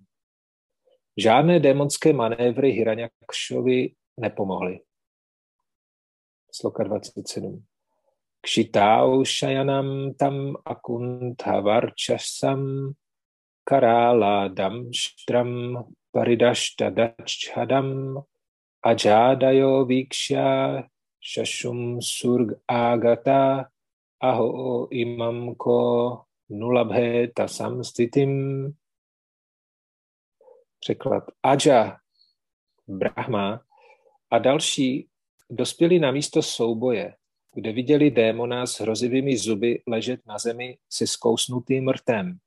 [1.18, 4.80] Žádné démonské manévry Hiranyakšovi nepomohly.
[6.52, 7.64] Sloka 27.
[8.44, 12.94] Kšitau šajanam tam akunthavarčasam
[13.64, 15.80] karála damštram
[16.12, 18.20] paridaštadačhadam
[18.84, 20.84] ajádajo víkšya
[21.24, 23.72] shashum surg agata
[24.20, 28.76] aho imamko nulabhe tasam stitim.
[30.80, 31.24] Překlad.
[31.44, 31.98] Aja,
[32.88, 33.64] Brahma
[34.34, 35.08] a další
[35.50, 37.16] dospěli na místo souboje,
[37.54, 42.38] kde viděli démona s hrozivými zuby ležet na zemi se zkousnutým rtem.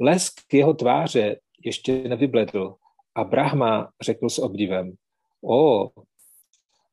[0.00, 2.74] Lesk jeho tváře ještě nevybledl
[3.14, 4.94] a Brahma řekl s obdivem,
[5.44, 5.90] o,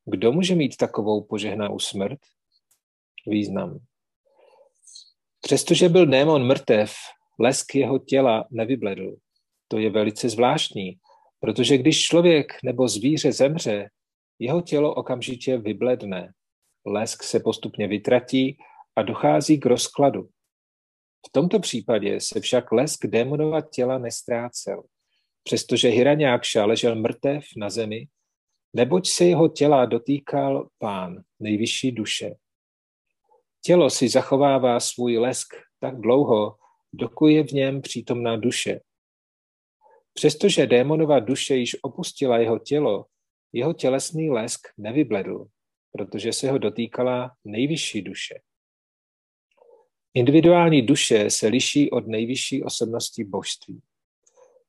[0.04, 2.18] kdo může mít takovou požehnanou smrt?
[3.26, 3.78] Význam.
[5.40, 6.94] Přestože byl démon mrtev,
[7.38, 9.16] lesk jeho těla nevybledl.
[9.68, 10.98] To je velice zvláštní,
[11.42, 13.88] protože když člověk nebo zvíře zemře,
[14.38, 16.32] jeho tělo okamžitě vybledne.
[16.86, 18.58] Lesk se postupně vytratí
[18.96, 20.28] a dochází k rozkladu.
[21.26, 24.82] V tomto případě se však lesk démonova těla nestrácel,
[25.42, 28.06] přestože Hiranyákša ležel mrtev na zemi,
[28.72, 32.34] neboť se jeho těla dotýkal pán, nejvyšší duše.
[33.64, 35.48] Tělo si zachovává svůj lesk
[35.80, 36.56] tak dlouho,
[36.92, 38.80] dokud je v něm přítomná duše.
[40.12, 43.06] Přestože démonova duše již opustila jeho tělo,
[43.52, 45.46] jeho tělesný lesk nevybledl,
[45.92, 48.34] protože se ho dotýkala nejvyšší duše.
[50.14, 53.82] Individuální duše se liší od nejvyšší osobnosti božství.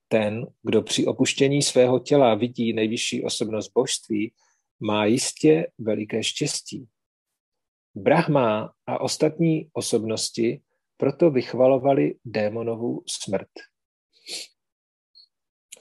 [0.07, 4.33] Ten, kdo při opuštění svého těla vidí nejvyšší osobnost božství,
[4.79, 6.87] má jistě veliké štěstí.
[7.95, 10.61] Brahma a ostatní osobnosti
[10.97, 13.49] proto vychvalovali démonovu smrt.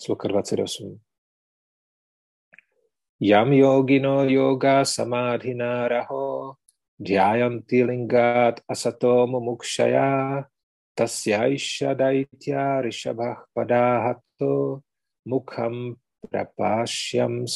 [0.02, 0.98] Sloka 28.
[3.20, 6.56] Yam yogino yoga samadhina raho
[6.98, 10.42] dhyayanti lingat asato mukshaya
[10.98, 14.82] tasyaisha daitya rishabhah padahato
[15.22, 17.46] mukham prapashyam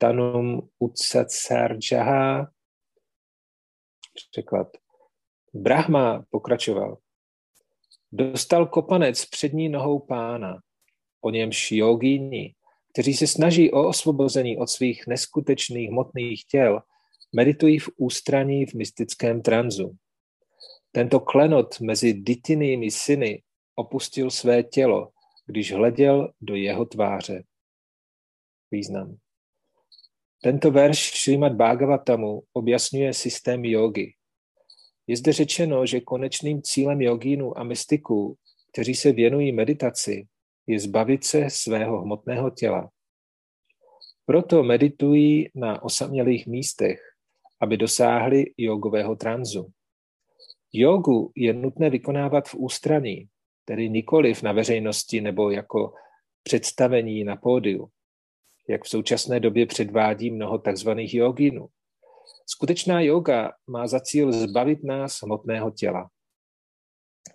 [0.00, 2.48] tanum utsatsarjaha.
[4.32, 4.68] Překlad.
[5.52, 6.96] Brahma pokračoval.
[8.12, 10.62] Dostal kopanec přední nohou pána,
[11.20, 12.54] o němž jogíni,
[12.92, 16.80] kteří se snaží o osvobození od svých neskutečných hmotných těl,
[17.32, 19.96] meditují v ústraní v mystickém tranzu.
[20.92, 23.42] Tento klenot mezi ditinými syny
[23.74, 25.10] opustil své tělo,
[25.46, 27.44] když hleděl do jeho tváře.
[28.70, 29.16] Význam.
[30.42, 34.14] Tento verš Šrimad Bhagavatamu objasňuje systém jogy.
[35.06, 38.36] Je zde řečeno, že konečným cílem jogínů a mystiků,
[38.72, 40.26] kteří se věnují meditaci,
[40.70, 42.90] je zbavit se svého hmotného těla.
[44.26, 47.00] Proto meditují na osamělých místech,
[47.60, 49.66] aby dosáhli jogového tranzu.
[50.72, 53.28] Jogu je nutné vykonávat v ústraní,
[53.64, 55.94] tedy nikoliv na veřejnosti nebo jako
[56.42, 57.88] představení na pódiu,
[58.68, 60.90] jak v současné době předvádí mnoho tzv.
[60.96, 61.68] jogínů.
[62.46, 66.10] Skutečná yoga má za cíl zbavit nás hmotného těla.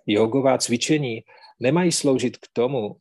[0.06, 1.22] Jogová cvičení
[1.60, 2.96] nemají sloužit k tomu,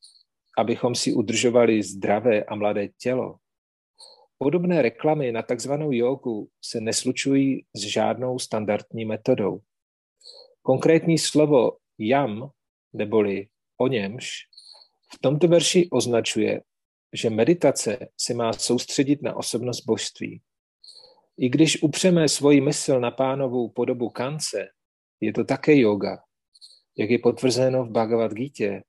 [0.57, 3.35] abychom si udržovali zdravé a mladé tělo.
[4.37, 9.59] Podobné reklamy na takzvanou jogu se neslučují s žádnou standardní metodou.
[10.61, 12.49] Konkrétní slovo jam,
[12.93, 14.29] neboli o němž,
[15.15, 16.61] v tomto verši označuje,
[17.13, 20.41] že meditace se má soustředit na osobnost božství.
[21.37, 24.67] I když upřeme svoji mysl na pánovou podobu kance,
[25.21, 26.17] je to také yoga.
[26.97, 28.81] Jak je potvrzeno v Bhagavad Gita,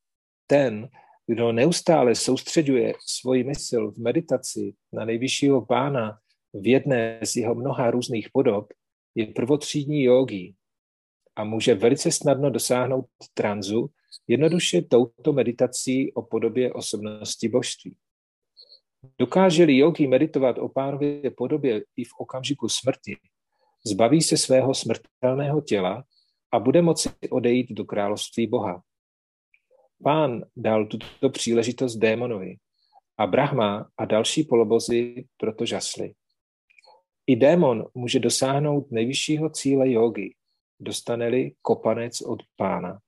[0.47, 0.89] ten,
[1.27, 6.19] kdo neustále soustředuje svoji mysl v meditaci na nejvyššího pána
[6.55, 8.73] v jedné z jeho mnoha různých podob,
[9.15, 10.57] je prvotřídní jogí
[11.37, 13.91] a může velice snadno dosáhnout tranzu
[14.29, 17.97] jednoduše touto meditací o podobě osobnosti božství.
[19.19, 23.17] Dokáže-li jogi meditovat o pánově podobě i v okamžiku smrti,
[23.87, 26.05] zbaví se svého smrtelného těla
[26.53, 28.83] a bude moci odejít do království Boha.
[30.03, 32.57] Pán dal tuto příležitost démonovi
[33.19, 36.15] a Brahma a další polobozy proto žasli.
[37.27, 40.35] I démon může dosáhnout nejvyššího cíle jogy,
[40.81, 42.99] dostane-li kopanec od pána.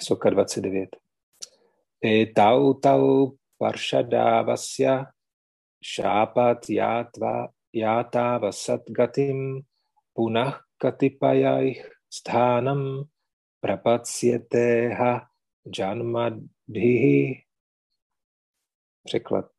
[0.00, 0.88] Soka 29.
[2.04, 5.06] E tau tau parshadavasya
[5.82, 9.64] šápat játva játáva satgatim
[10.14, 13.04] punah katipajajch sthanam
[13.66, 15.26] prapacieteha
[15.78, 17.42] janmadhihi.
[19.04, 19.50] Překlad.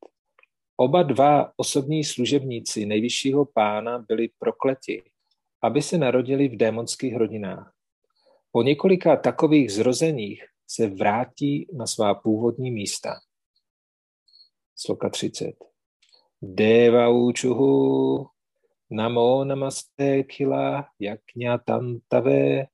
[0.76, 5.02] Oba dva osobní služebníci nejvyššího pána byli prokleti,
[5.62, 7.74] aby se narodili v démonských rodinách.
[8.50, 13.14] Po několika takových zrozeních se vrátí na svá původní místa.
[14.76, 15.52] Sloka 30.
[16.42, 18.26] Deva učuhu
[18.90, 22.66] namo namaste kila jaknya tantave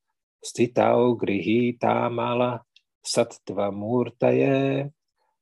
[0.45, 2.61] stitau grihi tamala
[3.03, 4.91] sattva murtaye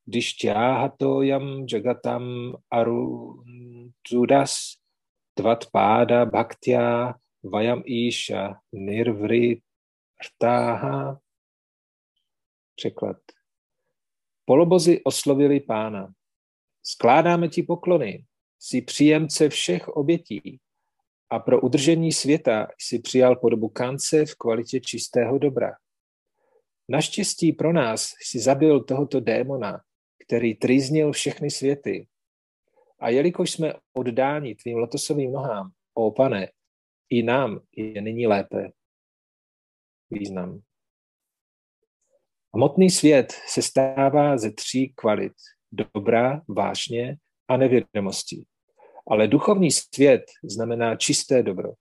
[0.02, 4.52] Dishtyahatoyam jagatam aruntudas
[5.36, 7.14] tvatpáda bhaktya
[7.44, 9.60] vayam isha nirvritaha.
[12.74, 13.16] Překlad.
[14.44, 16.12] Polobozy oslovili pána.
[16.82, 18.24] Skládáme ti poklony,
[18.58, 20.60] jsi příjemce všech obětí
[21.32, 25.72] a pro udržení světa jsi přijal podobu kance v kvalitě čistého dobra.
[26.88, 29.80] Naštěstí pro nás jsi zabil tohoto démona,
[30.26, 32.06] který trýznil všechny světy.
[32.98, 36.48] A jelikož jsme oddáni tvým lotosovým nohám, o pane,
[37.10, 38.70] i nám je nyní lépe.
[40.10, 40.60] Význam.
[42.54, 45.32] Hmotný svět se stává ze tří kvalit.
[45.72, 47.16] Dobrá, vášně
[47.48, 48.44] a nevědomosti.
[49.10, 51.72] Ale duchovní svět znamená čisté dobro.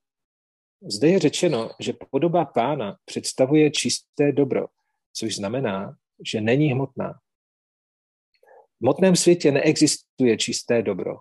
[0.82, 4.68] Zde je řečeno, že podoba pána představuje čisté dobro,
[5.14, 5.96] což znamená,
[6.26, 7.14] že není hmotná.
[8.80, 11.18] V hmotném světě neexistuje čisté dobro.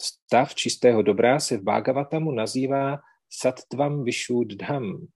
[0.00, 2.98] Stav čistého dobra se v Bhagavatamu nazývá
[3.30, 5.06] sattvam vishuddham.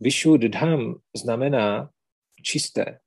[0.00, 1.90] Vishuddham znamená
[2.42, 2.98] čisté.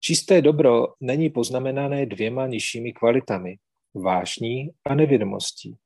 [0.00, 3.56] Čisté dobro není poznamenané dvěma nižšími kvalitami,
[3.94, 5.76] vášní a nevědomostí.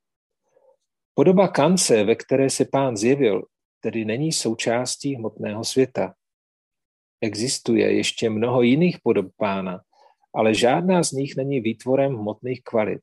[1.13, 3.43] Podoba kance, ve které se pán zjevil,
[3.79, 6.13] tedy není součástí hmotného světa.
[7.21, 9.81] Existuje ještě mnoho jiných podob pána,
[10.33, 13.01] ale žádná z nich není výtvorem hmotných kvalit.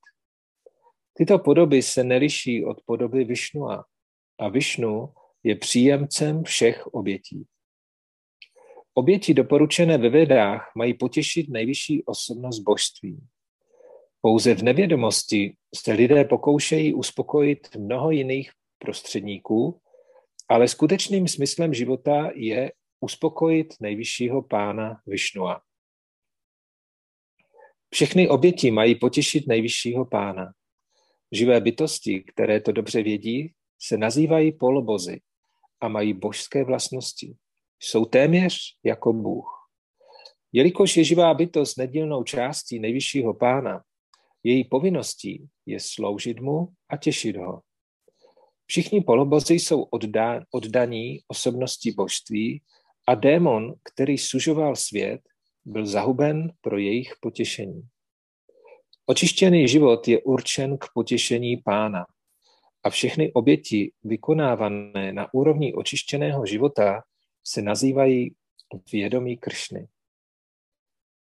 [1.13, 3.85] Tyto podoby se neliší od podoby Višnua
[4.39, 7.47] a Višnu je příjemcem všech obětí.
[8.95, 13.19] Oběti doporučené ve vedách mají potěšit nejvyšší osobnost božství.
[14.25, 19.81] Pouze v nevědomosti se lidé pokoušejí uspokojit mnoho jiných prostředníků,
[20.49, 25.61] ale skutečným smyslem života je uspokojit nejvyššího pána Višnua.
[27.91, 30.53] Všechny oběti mají potěšit nejvyššího pána.
[31.33, 35.21] Živé bytosti, které to dobře vědí, se nazývají polobozy
[35.81, 37.37] a mají božské vlastnosti.
[37.79, 39.69] Jsou téměř jako Bůh.
[40.53, 43.85] Jelikož je živá bytost nedílnou částí nejvyššího pána,
[44.45, 47.61] její povinností je sloužit mu a těšit ho.
[48.67, 52.63] Všichni polobozy jsou odda, oddaní osobnosti božství
[53.09, 55.21] a démon, který sužoval svět,
[55.65, 57.83] byl zahuben pro jejich potěšení.
[59.07, 62.07] Očištěný život je určen k potěšení pána
[62.83, 67.03] a všechny oběti vykonávané na úrovni očištěného života
[67.45, 68.35] se nazývají
[68.93, 69.89] vědomí Kršny.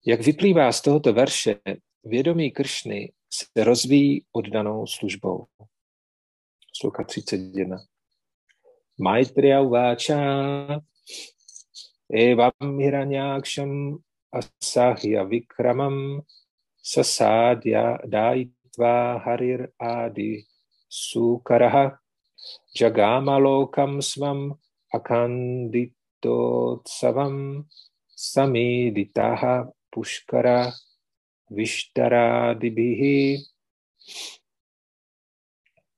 [0.06, 1.56] Jak vyplývá z tohoto verše,
[2.03, 5.45] vědomí Kršny se rozvíjí oddanou službou.
[6.73, 7.77] Sluka 31.
[8.99, 10.17] Maitreya uváča
[12.13, 13.97] evam hiranyaksham
[14.30, 16.21] asahya vikramam
[16.77, 20.45] sasadya daitva harir adi
[20.89, 21.97] sukaraha
[22.77, 24.53] jagamalokam svam
[24.93, 27.65] akanditotsavam
[28.13, 30.73] samiditaha puškara
[31.53, 33.38] vištarádibihi.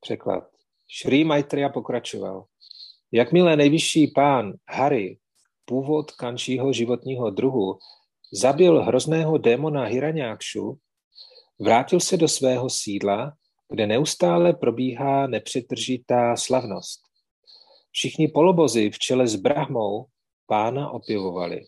[0.02, 0.44] Překlad.
[0.88, 2.45] Šrý Maitreya pokračoval.
[3.11, 5.18] Jakmile nejvyšší pán Hari,
[5.65, 7.77] původ kančího životního druhu,
[8.34, 10.80] zabil hrozného démona Hiranyákšu,
[11.60, 13.34] vrátil se do svého sídla,
[13.69, 17.02] kde neustále probíhá nepřetržitá slavnost.
[17.91, 20.06] Všichni polobozy v čele s Brahmou
[20.45, 21.65] pána opěvovali.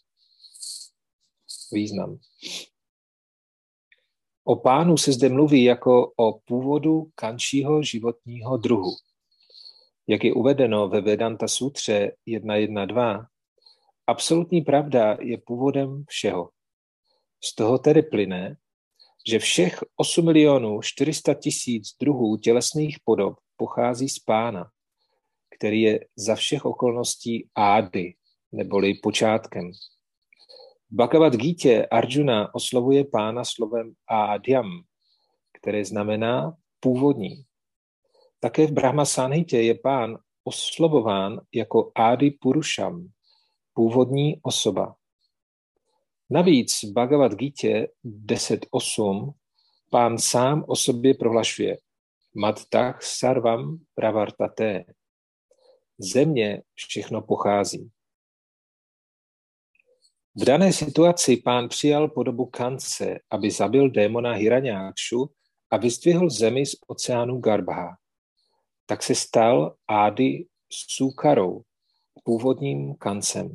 [1.71, 2.17] Význam.
[4.49, 8.91] O pánu se zde mluví jako o původu kančího životního druhu.
[10.07, 13.25] Jak je uvedeno ve Vedanta Sutře 1.1.2,
[14.07, 16.49] absolutní pravda je původem všeho.
[17.43, 18.57] Z toho tedy plyne,
[19.27, 24.69] že všech 8 milionů 400 tisíc druhů tělesných podob pochází z pána,
[25.57, 28.13] který je za všech okolností ády,
[28.51, 29.71] neboli počátkem.
[30.89, 34.83] Bhagavad Gita Arjuna oslovuje pána slovem ádyam,
[35.59, 37.43] které znamená původní.
[38.39, 43.07] Také v Brahma Sanhitě je pán oslovován jako Adi Purusham,
[43.73, 44.95] původní osoba.
[46.29, 49.33] Navíc v Bhagavad Gita 10.8
[49.89, 51.77] pán sám o sobě prohlašuje
[52.35, 54.85] Mattach sarvam pravartate.
[55.97, 57.91] Země všechno pochází.
[60.39, 65.29] V dané situaci pán přijal podobu kance, aby zabil démona Hiranyákšu
[65.71, 67.95] a vyzdvihl zemi z oceánu Garbha.
[68.85, 71.61] Tak se stal Ády Súkarou,
[72.23, 73.49] původním kancem.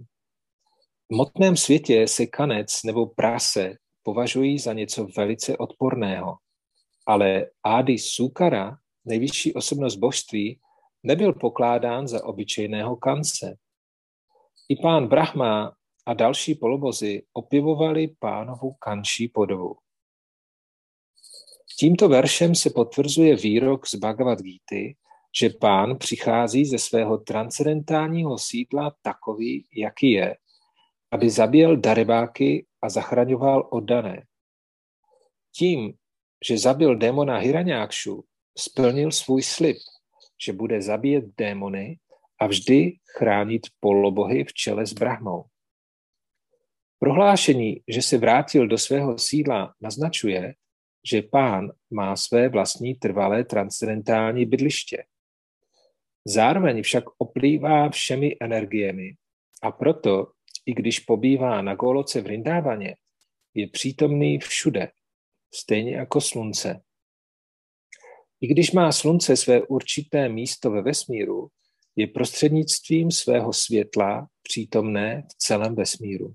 [1.12, 6.36] V motném světě se kanec nebo prase považují za něco velice odporného.
[7.06, 10.60] Ale Ády Sukara, nejvyšší osobnost božství,
[11.02, 13.56] nebyl pokládán za obyčejného kance.
[14.68, 15.72] I pán Brahma
[16.06, 19.76] a další polobozy opěvovali pánovu kanší podobu.
[21.78, 24.98] Tímto veršem se potvrzuje výrok z Bhagavad Gita,
[25.40, 30.36] že pán přichází ze svého transcendentálního sídla takový, jaký je,
[31.10, 34.26] aby zabíjel darebáky a zachraňoval oddané.
[35.56, 35.94] Tím,
[36.48, 38.24] že zabil démona Hiranyákšu,
[38.58, 39.76] splnil svůj slib,
[40.46, 41.98] že bude zabíjet démony
[42.40, 45.44] a vždy chránit polobohy v čele s Brahmou.
[47.02, 50.54] Prohlášení, že se vrátil do svého sídla, naznačuje,
[51.10, 55.04] že pán má své vlastní trvalé transcendentální bydliště.
[56.24, 59.14] Zároveň však oplývá všemi energiemi
[59.62, 60.26] a proto
[60.66, 62.96] i když pobývá na Góloce v Rindávaně,
[63.54, 64.90] je přítomný všude,
[65.54, 66.80] stejně jako slunce.
[68.40, 71.48] I když má slunce své určité místo ve vesmíru,
[71.96, 76.34] je prostřednictvím svého světla přítomné v celém vesmíru.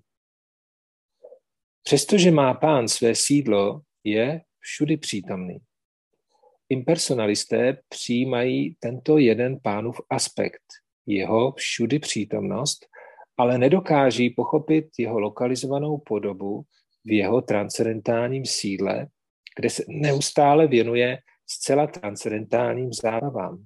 [1.87, 5.57] Přestože má pán své sídlo, je všudy přítomný.
[6.69, 10.63] Impersonalisté přijímají tento jeden pánův aspekt,
[11.05, 12.85] jeho všudy přítomnost
[13.37, 16.63] ale nedokáží pochopit jeho lokalizovanou podobu
[17.05, 19.07] v jeho transcendentálním sídle,
[19.55, 21.17] kde se neustále věnuje
[21.49, 23.65] zcela transcendentálním zábavám.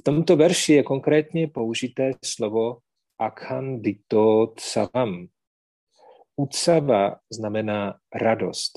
[0.00, 2.78] V tomto verši je konkrétně použité slovo
[3.18, 5.26] akhandito savam.
[6.42, 8.72] Utsava znamená radost.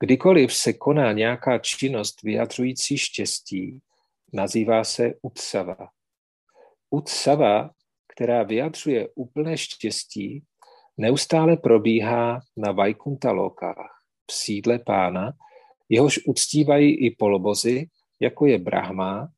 [0.00, 3.80] Kdykoliv se koná nějaká činnost vyjadřující štěstí,
[4.32, 5.88] nazývá se utsava.
[6.90, 7.70] Utsava
[8.14, 10.42] která vyjadřuje úplné štěstí,
[10.96, 13.90] neustále probíhá na Vajkunta lokách,
[14.30, 15.32] v sídle pána,
[15.88, 17.86] jehož uctívají i polobozy,
[18.20, 19.28] jako je Brahma,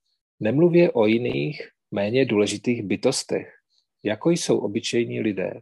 [0.41, 3.55] nemluvě o jiných, méně důležitých bytostech,
[4.03, 5.61] jako jsou obyčejní lidé.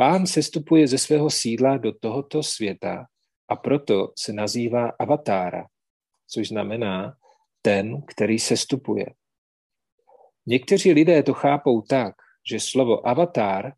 [0.00, 3.06] Pán sestupuje ze svého sídla do tohoto světa
[3.48, 5.66] a proto se nazývá avatára,
[6.26, 7.16] což znamená
[7.62, 9.06] ten, který sestupuje.
[10.46, 12.14] Někteří lidé to chápou tak,
[12.50, 13.72] že slovo avatar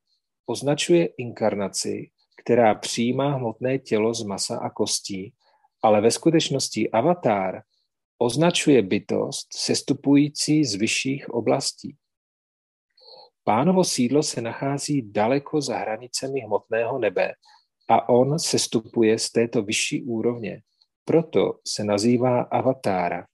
[0.47, 2.11] označuje inkarnaci,
[2.43, 5.35] která přijímá hmotné tělo z masa a kostí,
[5.83, 7.63] ale ve skutečnosti avatar
[8.19, 11.97] označuje bytost sestupující z vyšších oblastí.
[13.45, 17.33] Pánovo sídlo se nachází daleko za hranicemi hmotného nebe
[17.89, 20.63] a on sestupuje z této vyšší úrovně.
[21.05, 23.27] Proto se nazývá avatára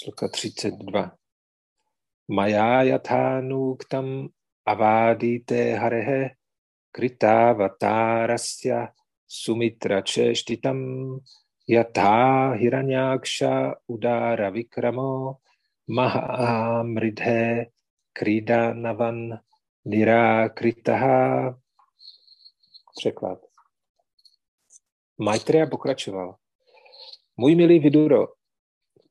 [0.00, 1.12] sloka 32.
[2.28, 4.28] Maja yathanuktam
[4.64, 6.30] avadite harehe
[6.92, 8.88] kritavatarasya
[9.26, 10.78] sumitra češtitam
[11.68, 15.36] yatha hiranyaksha udara vikramo
[15.90, 17.66] mahamridhe
[18.12, 19.38] kridanavan
[19.84, 21.58] nirakritaha.
[22.96, 23.38] Překlad.
[25.18, 26.36] Maitreya pokračoval.
[27.36, 28.26] Můj milý Viduro,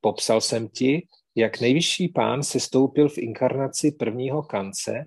[0.02, 5.06] Popsal jsem ti, jak nejvyšší pán se stoupil v inkarnaci prvního kance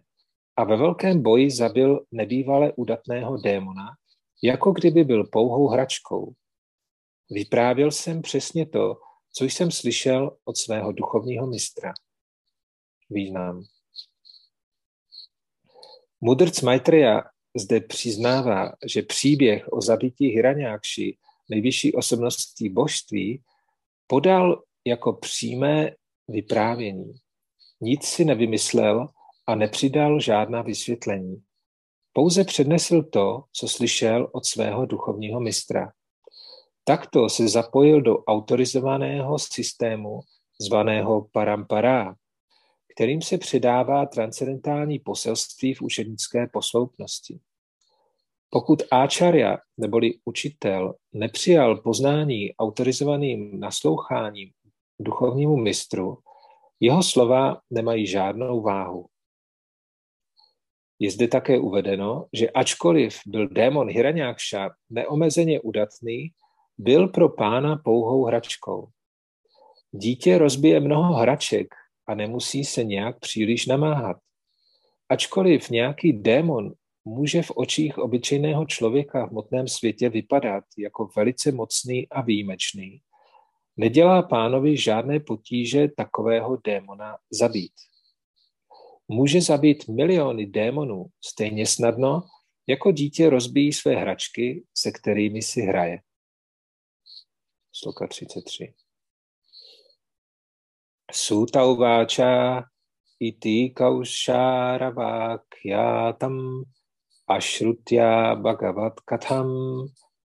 [0.57, 3.87] a ve velkém boji zabil nebývale udatného démona,
[4.43, 6.33] jako kdyby byl pouhou hračkou.
[7.31, 8.97] Vyprávěl jsem přesně to,
[9.33, 11.93] co jsem slyšel od svého duchovního mistra.
[13.11, 13.65] Význam.
[16.21, 17.23] Mudrc Maitreya
[17.57, 21.17] zde přiznává, že příběh o zabití Hiranyákši,
[21.51, 23.43] nejvyšší osobností božství,
[24.07, 25.91] podal jako přímé
[26.29, 27.15] vyprávění.
[27.81, 29.09] Nic si nevymyslel
[29.47, 31.43] a nepřidal žádná vysvětlení.
[32.13, 35.93] Pouze přednesl to, co slyšel od svého duchovního mistra.
[36.85, 40.21] Takto se zapojil do autorizovaného systému
[40.61, 42.15] zvaného parampara,
[42.95, 47.41] kterým se předává transcendentální poselství v učenické posloupnosti.
[48.51, 54.51] Pokud áčarja neboli učitel nepřijal poznání autorizovaným nasloucháním
[55.01, 56.19] duchovnímu mistru,
[56.81, 59.07] jeho slova nemají žádnou váhu.
[60.99, 66.33] Je zde také uvedeno, že ačkoliv byl démon Hiranyákša neomezeně udatný,
[66.79, 68.89] byl pro pána pouhou hračkou.
[69.91, 71.67] Dítě rozbije mnoho hraček
[72.07, 74.17] a nemusí se nějak příliš namáhat.
[75.09, 76.73] Ačkoliv nějaký démon
[77.05, 83.01] může v očích obyčejného člověka v hmotném světě vypadat jako velice mocný a výjimečný,
[83.77, 87.73] nedělá pánovi žádné potíže takového démona zabít.
[89.09, 92.23] Může zabít miliony démonů stejně snadno,
[92.67, 96.01] jako dítě rozbíjí své hračky, se kterými si hraje.
[97.83, 98.75] Sloka 33.
[101.13, 102.63] Suta uváča
[103.19, 106.63] iti kaušáravakyatam
[107.27, 109.51] ashrutya bhagavat katham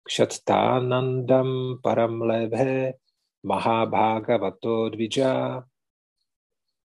[0.00, 2.96] kshattánandam paramlebhe
[3.44, 5.60] mahabhagavato dvija.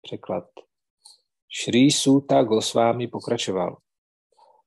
[0.02, 0.48] Překlad.
[1.48, 3.76] Šrý Suta Gosvámi pokračoval.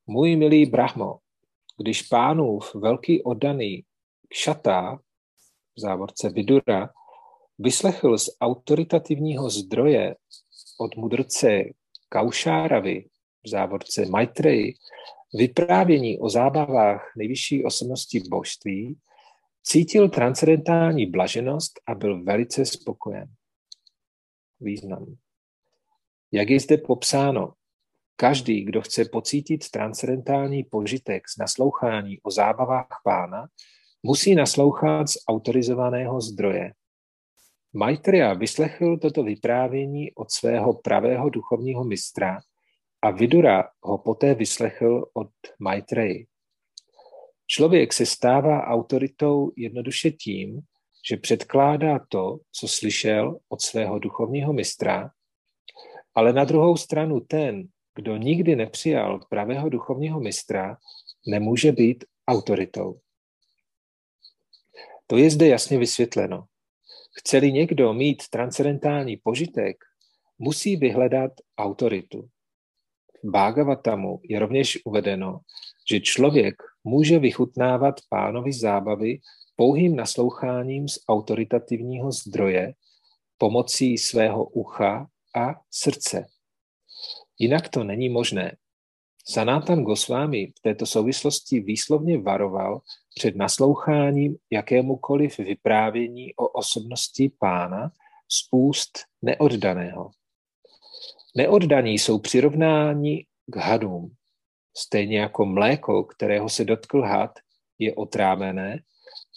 [0.07, 1.19] Můj milý Brahmo,
[1.77, 3.83] když pánův velký oddaný
[4.29, 4.99] kšata,
[5.79, 6.89] závorce Vidura,
[7.59, 10.15] vyslechl z autoritativního zdroje
[10.79, 11.63] od mudrce
[12.09, 13.05] Kaušáravy,
[13.43, 14.73] v závorce Maitreji,
[15.33, 18.97] vyprávění o zábavách nejvyšší osobnosti božství,
[19.63, 23.27] cítil transcendentální blaženost a byl velice spokojen.
[24.59, 25.15] Význam.
[26.31, 27.53] Jak je zde popsáno,
[28.15, 33.47] každý, kdo chce pocítit transcendentální požitek z naslouchání o zábavách pána,
[34.03, 36.73] musí naslouchat z autorizovaného zdroje.
[37.73, 42.39] Maitreya vyslechl toto vyprávění od svého pravého duchovního mistra
[43.01, 46.27] a Vidura ho poté vyslechl od Maitreyi.
[47.47, 50.59] Člověk se stává autoritou jednoduše tím,
[51.09, 55.11] že předkládá to, co slyšel od svého duchovního mistra
[56.15, 60.77] ale na druhou stranu ten, kdo nikdy nepřijal pravého duchovního mistra,
[61.27, 62.99] nemůže být autoritou.
[65.09, 66.45] To je zde jasně vysvětleno.
[67.19, 69.77] Chce-li někdo mít transcendentální požitek,
[70.39, 72.27] musí vyhledat autoritu.
[73.23, 75.39] V Bhagavatamu je rovněž uvedeno,
[75.91, 79.19] že člověk může vychutnávat pánovi zábavy
[79.55, 82.73] pouhým nasloucháním z autoritativního zdroje
[83.37, 86.25] pomocí svého ucha a srdce.
[87.39, 88.57] Jinak to není možné.
[89.29, 92.81] Sanatan Goswami v této souvislosti výslovně varoval
[93.15, 97.91] před nasloucháním jakémukoliv vyprávění o osobnosti pána
[98.31, 100.11] z úst neoddaného.
[101.37, 104.11] Neoddaní jsou přirovnáni k hadům.
[104.77, 107.31] Stejně jako mléko, kterého se dotkl had,
[107.79, 108.79] je otrávené,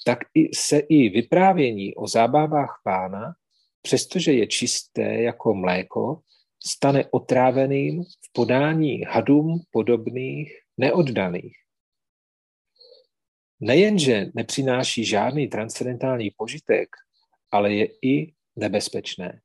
[0.06, 3.35] tak i se i vyprávění o zábavách pána
[3.82, 6.20] přestože je čisté jako mléko,
[6.66, 11.56] stane otráveným v podání hadům podobných neoddaných.
[13.60, 16.89] Nejenže nepřináší žádný transcendentální požitek,
[17.51, 19.40] ale je i nebezpečné.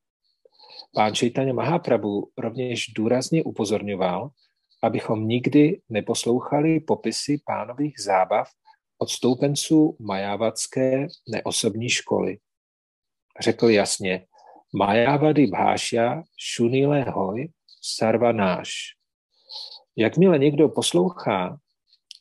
[0.96, 4.30] Pán Čejtaně Mahaprabhu rovněž důrazně upozorňoval,
[4.84, 8.50] abychom nikdy neposlouchali popisy pánových zábav
[8.98, 12.38] od stoupenců majávatské neosobní školy.
[13.42, 14.27] Řekl jasně,
[14.74, 17.48] Majavady bhášia šunile hoj
[17.82, 18.70] sarvanáš.
[19.96, 21.58] Jakmile někdo poslouchá,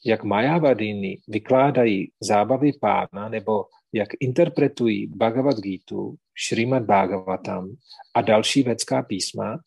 [0.05, 5.97] jak Majavadiny vykládají zábavy pána nebo jak interpretují Bhagavad Gita,
[6.49, 7.77] Srimad Bhagavatam
[8.15, 9.59] a další vědská písma,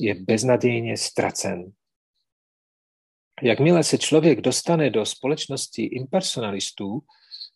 [0.00, 1.72] je beznadějně ztracen.
[3.42, 7.02] Jakmile se člověk dostane do společnosti impersonalistů,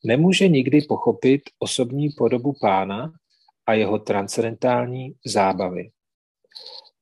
[0.04, 3.12] nemůže nikdy pochopit osobní podobu pána
[3.66, 5.90] a jeho transcendentální zábavy.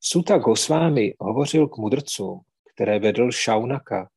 [0.01, 2.41] Suta Gosvámi hovořil k mudrcům,
[2.73, 4.09] které vedl Shaunaka,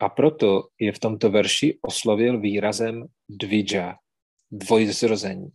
[0.00, 3.94] a proto je v tomto verši oslovil výrazem dvidža,
[4.50, 5.48] dvojzrození.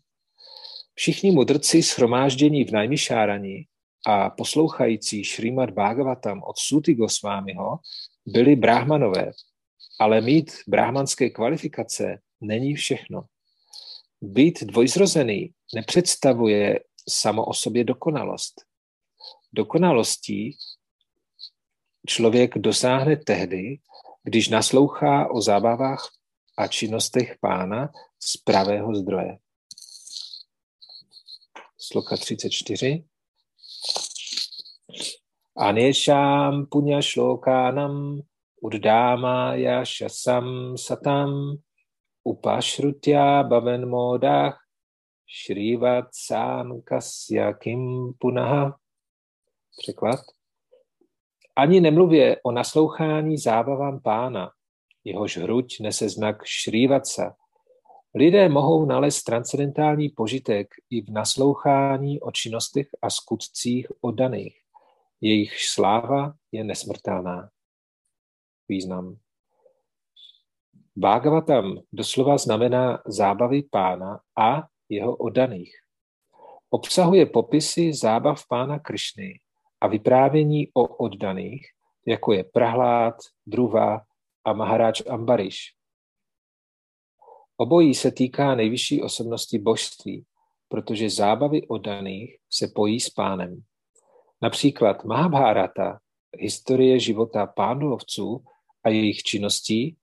[0.93, 3.65] Všichni mudrci schromáždění v Najmišárani
[4.07, 7.79] a poslouchající Šrýmad Bhagavatam od Suty Gosvámiho
[8.25, 9.31] byli brahmanové,
[9.99, 13.23] Ale mít brahmanské kvalifikace není všechno.
[14.21, 16.79] Být dvojzrozený nepředstavuje
[17.09, 18.53] samo o sobě dokonalost.
[19.53, 20.57] Dokonalostí
[22.07, 23.79] člověk dosáhne tehdy,
[24.23, 26.09] když naslouchá o zábavách
[26.57, 27.89] a činnostech pána
[28.19, 29.37] z pravého zdroje.
[31.77, 33.03] Sloka 34.
[35.57, 38.21] Anešám punya šlokánam
[38.61, 41.57] uddáma šasam satam
[42.27, 44.59] upashrutya bhavan modach
[45.27, 48.75] šrývat sánkasya kim punaha.
[49.77, 50.19] Překlad.
[51.55, 54.51] Ani nemluvě o naslouchání zábavám pána,
[55.03, 57.35] jehož hruď nese znak Šrývaca.
[58.15, 64.61] Lidé mohou nalézt transcendentální požitek i v naslouchání o činnostech a skutcích oddaných.
[65.21, 67.49] Jejich sláva je nesmrtelná.
[68.69, 69.17] Význam.
[70.97, 75.69] Bhagavatam doslova znamená zábavy pána a jeho oddaných.
[76.73, 79.39] Obsahuje popisy zábav pána Krišny
[79.81, 81.69] a vyprávění o oddaných,
[82.05, 83.13] jako je Prahlád,
[83.45, 84.01] Druva
[84.45, 85.77] a Maharáč Ambariš.
[87.57, 90.25] Obojí se týká nejvyšší osobnosti božství,
[90.67, 93.61] protože zábavy oddaných se pojí s pánem.
[94.41, 95.99] Například Mahabharata,
[96.37, 98.43] historie života pándulovců
[98.83, 99.97] a jejich činností,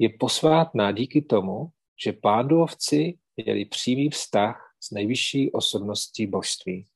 [0.00, 1.72] je posvátná díky tomu,
[2.04, 6.86] že pándulovci měli přímý vztah s nejvyšší osobností božství.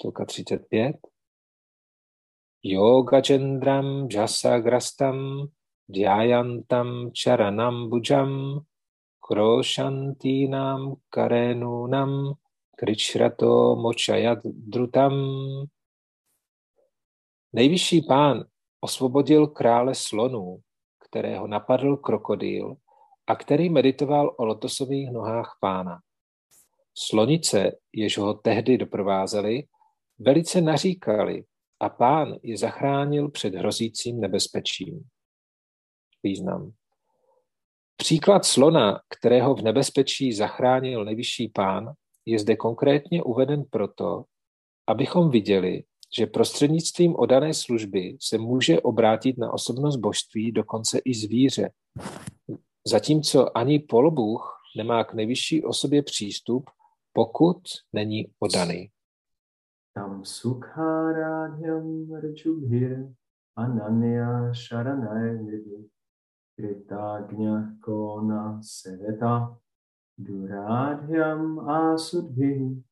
[0.00, 0.96] Sloka 35.
[2.62, 5.46] Yoga Chandram Jasagrastam
[5.88, 8.60] Dhyayantam Charanam Bujam
[9.20, 12.34] Kroshantinam Karenunam
[12.76, 15.14] Krichrato Mochayat Drutam
[17.52, 18.44] Nejvyšší pán
[18.80, 20.62] osvobodil krále slonů,
[21.16, 22.76] kterého napadl krokodýl
[23.26, 26.00] a který meditoval o lotosových nohách pána.
[26.94, 29.66] Slonice, jež ho tehdy doprovázely,
[30.18, 31.44] velice naříkali
[31.80, 35.04] a pán je zachránil před hrozícím nebezpečím.
[36.22, 36.72] Význam.
[37.96, 41.92] Příklad slona, kterého v nebezpečí zachránil nejvyšší pán,
[42.26, 44.24] je zde konkrétně uveden proto,
[44.86, 45.82] abychom viděli,
[46.16, 51.70] že prostřednictvím odané služby se může obrátit na osobnost božství dokonce i zvíře.
[52.86, 56.70] Zatímco ani polobůh nemá k nejvyšší osobě přístup,
[57.12, 57.62] pokud
[57.92, 58.90] není odaný.
[59.94, 63.12] Tam sukharadhyam rajubhir
[63.56, 65.88] ananya sharanay nidhi
[66.56, 69.58] kritagnya kona seveta
[70.18, 72.82] duradhyam asudbhi.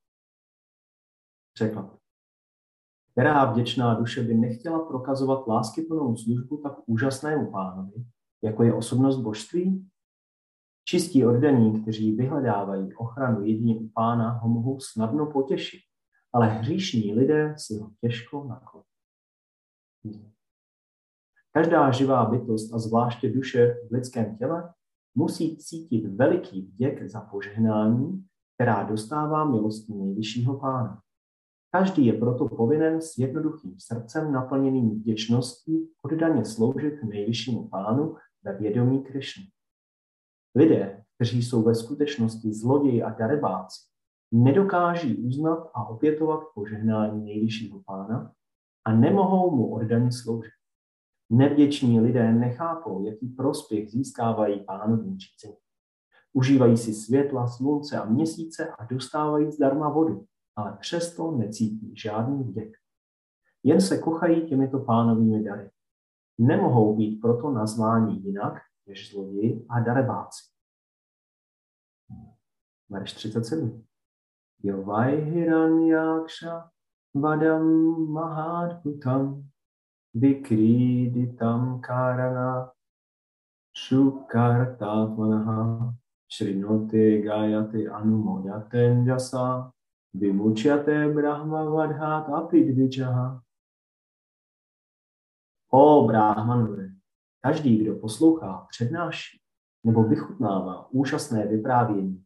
[1.55, 2.04] Překlad.
[3.15, 8.05] Která vděčná duše by nechtěla prokazovat láskyplnou službu tak úžasnému pánovi,
[8.43, 9.89] jako je osobnost božství?
[10.85, 15.81] Čistí oddaní, kteří vyhledávají ochranu jedině u pána, ho mohou snadno potěšit
[16.35, 18.85] ale hříšní lidé si ho těžko nakloní.
[21.51, 24.75] Každá živá bytost a zvláště duše v lidském těle
[25.15, 31.03] musí cítit veliký vděk za požehnání, která dostává milostí nejvyššího pána.
[31.75, 39.03] Každý je proto povinen s jednoduchým srdcem naplněným vděčností oddaně sloužit nejvyššímu pánu ve vědomí
[39.03, 39.45] Krišny.
[40.55, 43.81] Lidé, kteří jsou ve skutečnosti zloději a darebáci,
[44.33, 48.33] nedokáží uznat a opětovat požehnání nejvyššího pána
[48.85, 50.53] a nemohou mu oddaně sloužit.
[51.31, 55.59] Nevděční lidé nechápou, jaký prospěch získávají pánovým řízení.
[56.33, 60.27] Užívají si světla, slunce a měsíce a dostávají zdarma vodu,
[60.57, 62.77] ale přesto necítí žádný vděk.
[63.63, 65.71] Jen se kochají těmito pánovými dary.
[66.39, 70.45] Nemohou být proto nazváni jinak než zloději a darebáci.
[72.89, 73.85] Verš 37.
[74.63, 76.71] Yovai hiranyaksha
[77.15, 77.65] vadam
[78.13, 79.49] mahadhutam
[80.15, 82.73] vikriditam karana
[83.75, 85.95] shukartatmanaha
[86.29, 89.73] shrinote gayate anumodaten jasa
[90.15, 93.43] vimuchyate brahma vadhat apidvijaha.
[95.73, 96.89] O bráhmanové,
[97.41, 99.41] každý, kdo poslouchá, přednáší
[99.85, 102.25] nebo vychutnává úžasné vyprávění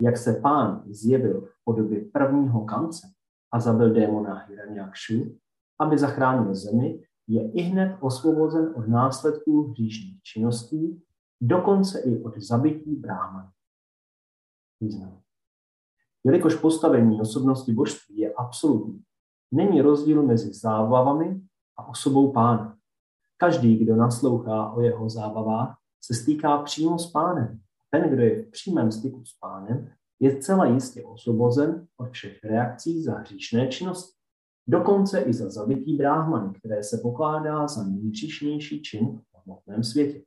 [0.00, 3.12] jak se pán zjevil v podobě prvního kance
[3.52, 5.38] a zabil démona Hiranyakshu,
[5.80, 11.02] aby zachránil zemi, je i hned osvobozen od následků hříšných činností,
[11.40, 13.50] dokonce i od zabití bráhman.
[14.80, 15.22] Význam.
[16.24, 19.02] Jelikož postavení osobnosti božství je absolutní,
[19.52, 21.40] není rozdíl mezi zábavami
[21.76, 22.76] a osobou pána.
[23.36, 27.60] Každý, kdo naslouchá o jeho zábavách, se stýká přímo s pánem.
[27.90, 29.90] Ten, kdo je v přímém styku s pánem,
[30.20, 34.20] je celá jistě osvobozen od všech reakcí za hříšné činnosti.
[34.68, 40.22] Dokonce i za zabití bráhmany, které se pokládá za nejříšnější čin v hmotném světě.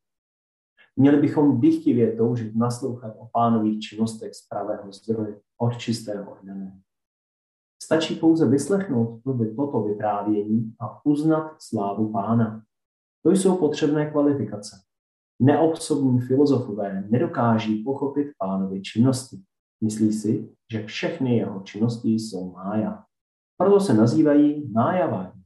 [0.95, 6.79] Měli bychom dychtivě toužit naslouchat o pánových činnostech z pravého zdroje od čistého ordené.
[7.83, 9.21] Stačí pouze vyslechnout
[9.55, 12.63] toto vyprávění a uznat slávu pána.
[13.23, 14.75] To jsou potřebné kvalifikace.
[15.41, 19.37] Neobsobní filozofové nedokáží pochopit pánovy činnosti.
[19.83, 23.03] Myslí si, že všechny jeho činnosti jsou mája.
[23.57, 25.43] Proto se nazývají májavání.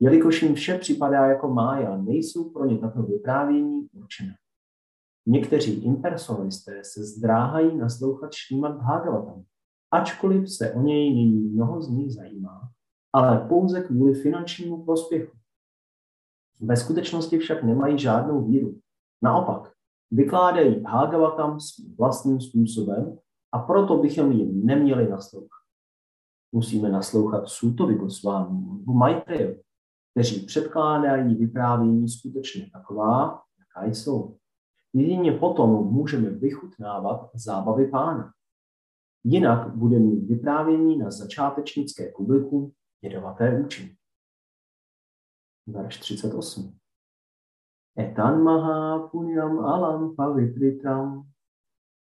[0.00, 4.34] Jelikož jim vše připadá jako mája, nejsou pro ně tato vyprávění určené.
[5.30, 9.44] Někteří impersonalisté se zdráhají naslouchat Šrímad Bhagavatam,
[9.90, 12.70] ačkoliv se o něj nyní mnoho z nich zajímá,
[13.12, 15.36] ale pouze kvůli finančnímu prospěchu.
[16.60, 18.80] Ve skutečnosti však nemají žádnou víru.
[19.22, 19.72] Naopak,
[20.10, 23.18] vykládají Bhagavatam svým vlastním způsobem
[23.52, 25.62] a proto bychom jim neměli naslouchat.
[26.52, 29.62] Musíme naslouchat Sutovi Gosvámi nebo Maitrejovi,
[30.12, 34.36] kteří předkládají vyprávění skutečně taková, jaká jsou.
[34.98, 38.32] Jedině potom můžeme vychutnávat zábavy pána.
[39.24, 42.72] Jinak bude mít vyprávění na začátečnické publikum
[43.02, 43.96] jedovaté účinky.
[45.66, 46.78] Verš 38.
[47.98, 51.26] Etan maha punyam alam pavitritam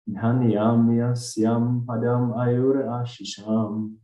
[0.08, 3.98] dhanyam yasyam padam ayur ashisham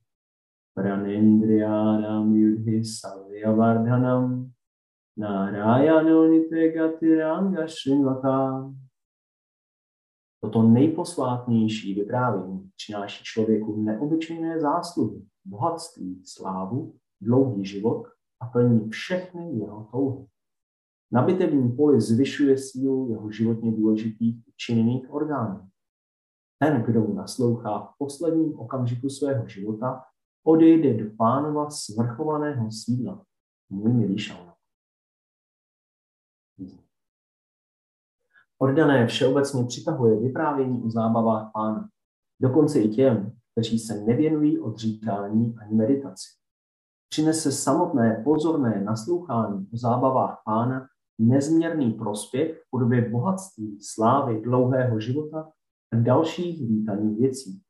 [0.73, 4.40] pranendriyanam yudhi savyavardhanam
[10.43, 18.07] Toto nejposvátnější vyprávění přináší člověku neobyčejné zásluhy, bohatství, slávu, dlouhý život
[18.39, 20.26] a plní všechny jeho touhy.
[21.11, 25.68] Na bitevním poli zvyšuje sílu jeho životně důležitých činných orgánů.
[26.60, 30.03] Ten, kdo mu naslouchá v posledním okamžiku svého života,
[30.43, 33.26] odejde do pánova svrchovaného sídla.
[33.69, 34.51] Můj milý šalma.
[38.61, 41.89] Ordané všeobecně přitahuje vyprávění o zábavách pána,
[42.41, 46.29] dokonce i těm, kteří se nevěnují odříkání ani meditaci.
[47.09, 50.88] Přinese samotné pozorné naslouchání o zábavách pána
[51.19, 55.49] nezměrný prospěch v podobě bohatství, slávy, dlouhého života
[55.93, 57.61] a dalších vítaných věcí.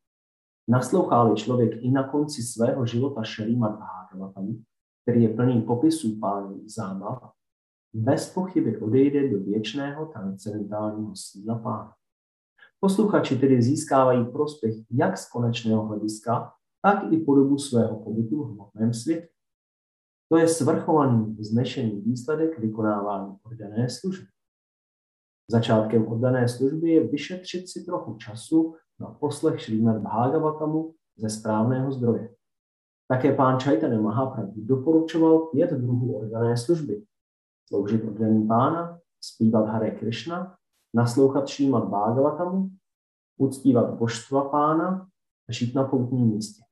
[0.70, 4.64] Naslouchá-li člověk i na konci svého života Šerímat Bhagavatam,
[5.02, 7.32] který je plný popisů pánových zábav,
[7.94, 11.94] bez pochyby odejde do věčného transcendentálního sídla pána.
[12.80, 18.52] Posluchači tedy získávají prospěch jak z konečného hlediska, tak i po dobu svého pobytu v
[18.52, 19.30] hmotném světě.
[20.32, 24.28] To je svrchovaný, vznešený výsledek vykonávání oddané služby.
[25.52, 32.36] Začátkem oddané služby je vyšetřit si trochu času na poslech Šrýmat Bhagavatamu ze správného zdroje.
[33.08, 37.04] Také pán Čajtane Mahaprabhu doporučoval pět druhů oddané služby,
[37.72, 40.58] sloužit oddaní pána, zpívat Hare Krishna,
[40.94, 42.70] naslouchat Šímat Bhagavatamu,
[43.38, 45.08] uctívat božstva pána
[45.50, 46.64] a žít na poutním místě.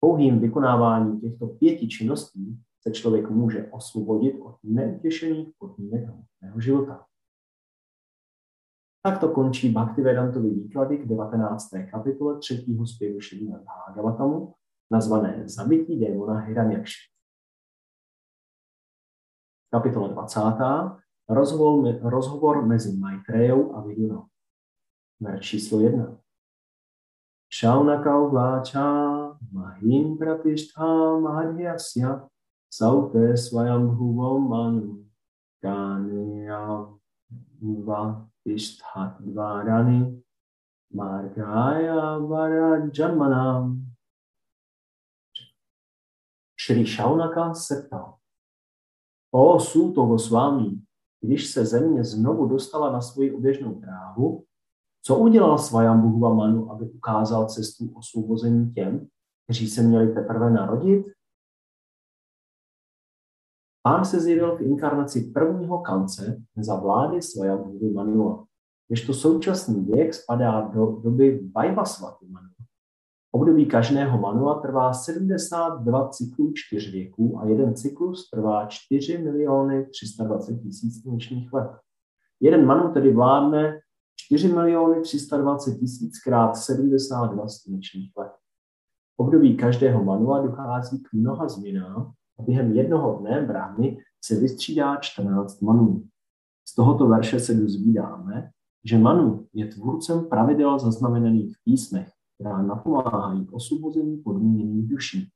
[0.00, 7.06] Pouhým vykonáváním těchto pěti činností se člověk může osvobodit od neutěšených podmínek hmotného života.
[9.02, 11.68] Takto končí Bhaktivedantovy výklady k 19.
[11.90, 12.66] kapitole 3.
[12.84, 14.54] zpěvu Šrýmat Bhagavatamu,
[14.90, 17.15] nazvané Zabití démona Hiranyakši.
[19.70, 21.02] Kapitola 20.
[21.28, 24.26] Rozhovor, rozhovor mezi Maitrejou a Vidunou.
[25.20, 26.18] Verš číslo 1.
[27.50, 28.86] Shaunaka uváča
[29.52, 32.28] mahim pratishtha mahadhyasya
[32.70, 35.06] saute svayam bhuvam manu
[35.62, 36.86] kanya
[37.62, 40.22] vatishthat dvarani
[40.94, 43.82] margaya varajamanam.
[46.54, 48.15] Šri Shaunaka se ptal,
[49.30, 50.82] O Súto Gosvámí,
[51.20, 54.44] když se země znovu dostala na svoji oběžnou dráhu,
[55.02, 59.08] co udělal Svajambhuva Manu, aby ukázal cestu osvobození těm,
[59.44, 61.06] kteří se měli teprve narodit?
[63.82, 68.46] Pán se zjevil v inkarnaci prvního kance za vlády Svajambhuva Manua,
[69.06, 72.55] to současný věk spadá do doby Vajvasvaty Manu.
[73.36, 80.58] Období každého manua trvá 72 cyklů čtyř věků a jeden cyklus trvá 4 miliony 320
[80.62, 81.70] tisíc slunečních let.
[82.40, 83.80] Jeden manu tedy vládne
[84.16, 88.32] 4 miliony 320 tisíc krát 72 slunečních let.
[89.16, 95.60] Období každého manua dochází k mnoha změnám A během jednoho dne brány se vystřídá 14
[95.60, 96.04] manů.
[96.68, 98.50] Z tohoto verše se dozvídáme,
[98.84, 105.28] že Manu je tvůrcem pravidel zaznamenaných v písmech, která napomáhají k osvobození podmíněných duší,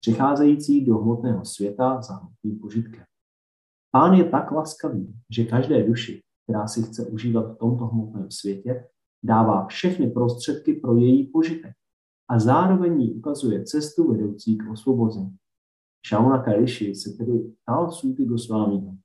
[0.00, 3.04] přicházející do hmotného světa za hmotným požitkem.
[3.90, 8.88] Pán je tak laskavý, že každé duši, která si chce užívat v tomto hmotném světě,
[9.24, 11.72] dává všechny prostředky pro její požitek
[12.30, 15.36] a zároveň jí ukazuje cestu vedoucí k osvobození.
[16.06, 18.96] Šauna Kariši se tedy ptal Suty Gosvámiho,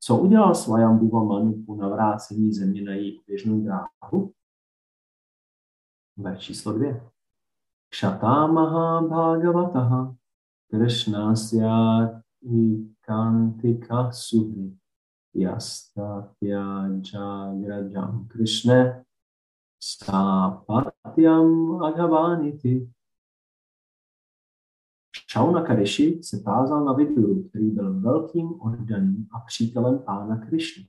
[0.00, 4.32] co udělal Svajambuva Manu po navrácení země na její běžnou dráhu?
[6.16, 7.10] Ver číslo dvě.
[8.52, 10.14] Maha Bhagavataha.
[10.70, 12.08] Krishnasya
[12.42, 14.76] Ikantika Suhri
[15.34, 19.04] Yastatya Jagrajam Krishna
[19.82, 22.90] Sapatyam Agavaniti
[25.30, 30.88] Šauna Kareši se tázal na Viduru, který byl velkým oddaným a přítelem pána Krišny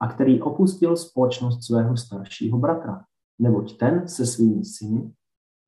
[0.00, 3.04] a který opustil společnost svého staršího bratra,
[3.38, 5.14] neboť ten se svými syny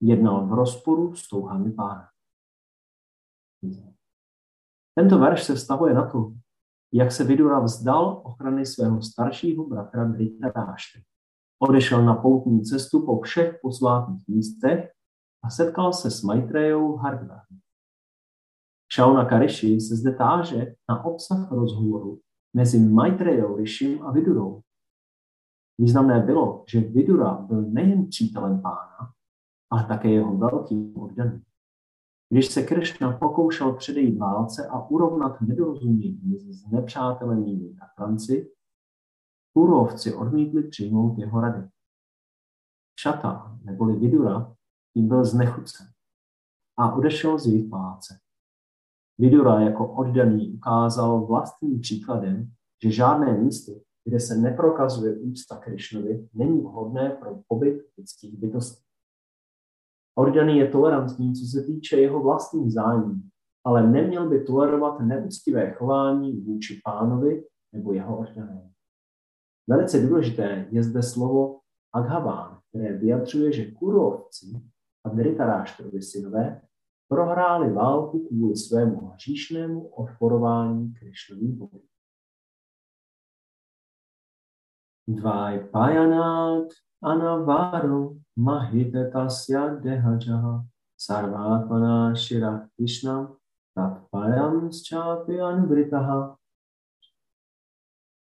[0.00, 2.08] jednal v rozporu s touhami pána.
[4.94, 6.32] Tento verš se vztahuje na to,
[6.92, 11.02] jak se Vidura vzdal ochrany svého staršího bratra Dritaráště.
[11.58, 14.90] Odešel na poutní cestu po všech posvátných místech
[15.44, 17.58] a setkal se s Maitrejou Hardvarem.
[18.94, 22.20] Shauna Karishi se zde táže na obsah rozhovoru
[22.56, 24.62] mezi Maitrejou Rishim a Vidurou.
[25.78, 29.12] Významné bylo, že Vidura byl nejen přítelem pána,
[29.70, 31.44] ale také jeho velkým oddaným.
[32.28, 38.50] Když se Krishna pokoušel předejít válce a urovnat nedorozumění mezi znepřátelenými bratranci,
[39.56, 41.68] Kurovci odmítli přijmout jeho rady.
[43.00, 44.56] Šata, neboli Vidura,
[44.94, 45.86] tím byl znechucen
[46.78, 48.18] a odešel z jejich paláce.
[49.18, 52.52] Vidura jako oddaný ukázal vlastním příkladem,
[52.82, 53.72] že žádné místo,
[54.04, 58.84] kde se neprokazuje úcta Krišnovi, není vhodné pro pobyt lidských bytostí.
[60.18, 63.14] Oddaný je tolerantní, co se týče jeho vlastních zájmů,
[63.64, 68.70] ale neměl by tolerovat neúctivé chování vůči pánovi nebo jeho oddanému.
[69.68, 71.60] Velice důležité je zde slovo
[71.92, 74.46] Aghaván, které vyjadřuje, že kurovci
[75.04, 76.60] a Dritaráštrovi synové
[77.08, 81.82] prohráli válku kvůli svému hříšnému odporování Krišnovým bohům.
[85.08, 86.72] Dvaj pajanát
[87.02, 90.64] anavaru mahitetasya dehajaha
[90.96, 93.36] sarvatmana shira Krishnam
[93.74, 96.36] tatpayam schápi anubritaha.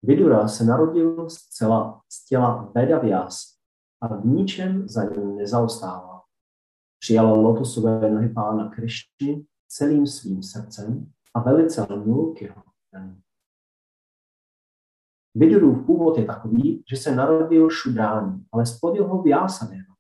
[0.04, 3.56] Vidura se narodil zcela z těla Vedavyas
[4.02, 6.22] a v ničem za ním nezaostával.
[7.00, 12.64] Přijal lotosové nohy pána Krišny celým svým srdcem a velice lnul k jeho
[15.36, 19.94] Vidurův původ je takový, že se narodil šudrání, ale spod jeho Vyásadeva.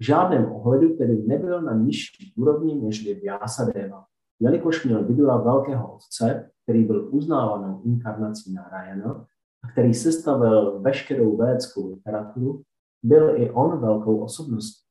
[0.00, 4.04] V žádném ohledu tedy nebyl na nižší úrovni než Vyásadeva,
[4.40, 9.26] jelikož měl Vidura velkého otce, který byl uznávanou inkarnací Narayana
[9.64, 12.62] a který sestavil veškerou védskou literaturu,
[13.02, 14.86] byl i on velkou osobností.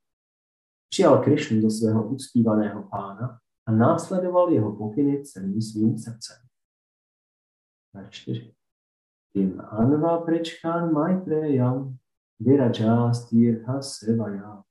[0.89, 6.38] Přijal Krišnu do svého uctívaného pána a následoval jeho pokyny celým svým srdcem.
[8.10, 8.59] 4.
[9.39, 11.95] Kim Anva Prečkan Maitreyam
[12.39, 14.63] Virajas Tirtha Sevaya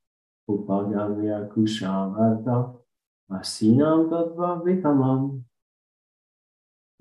[0.47, 2.75] Upagamya Kushavarta
[3.31, 5.41] Asinam Tadva Vitamam.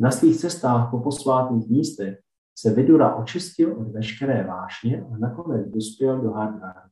[0.01, 2.19] Na svých cestách po posvátných místech
[2.59, 6.89] se Vidura očistil od veškeré vášně a nakonec dospěl do Hardvara,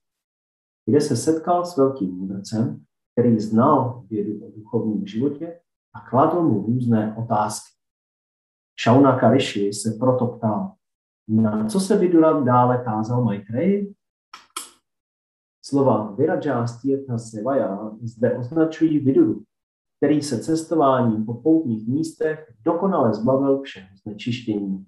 [0.86, 5.60] kde se setkal s velkým mudrcem, který znal vědu o duchovním životě
[5.94, 7.75] a kladl mu různé otázky.
[8.84, 10.72] Shauna Karishi se proto ptal,
[11.28, 13.94] na co se Vidura dále tázal Maitreyi?
[15.64, 19.42] Slova Viraja Stirtha Sevaya zde označují Viduru,
[19.96, 24.86] který se cestováním po poutních místech dokonale zbavil všeho znečištění.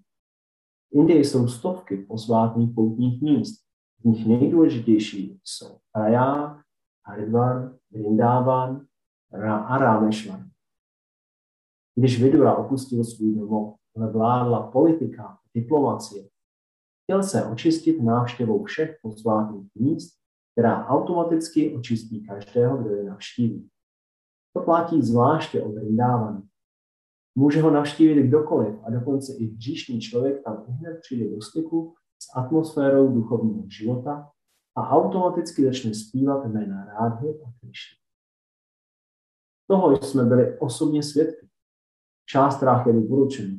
[0.91, 3.65] V Indii jsou stovky posvátných poutních míst,
[4.01, 6.61] z nich nejdůležitější jsou Praja,
[7.07, 8.87] Haridvar, Vrindavan
[9.67, 10.45] a Rámešvar.
[11.95, 16.29] Když Vidura opustil svůj domov, ale vládla politika, diplomacie,
[17.05, 20.19] chtěl se očistit návštěvou všech posvátných míst,
[20.53, 23.71] která automaticky očistí každého, kdo je navštíví.
[24.57, 26.43] To platí zvláště o Vrindávanu.
[27.35, 32.37] Může ho navštívit kdokoliv a dokonce i hříšný člověk tam hned přijde do styku s
[32.37, 34.31] atmosférou duchovního života
[34.77, 37.99] a automaticky začne zpívat jména Rádhy a Krišny.
[39.71, 41.49] Toho jsme byli osobně svědky.
[42.27, 43.57] částrách je doporučeno,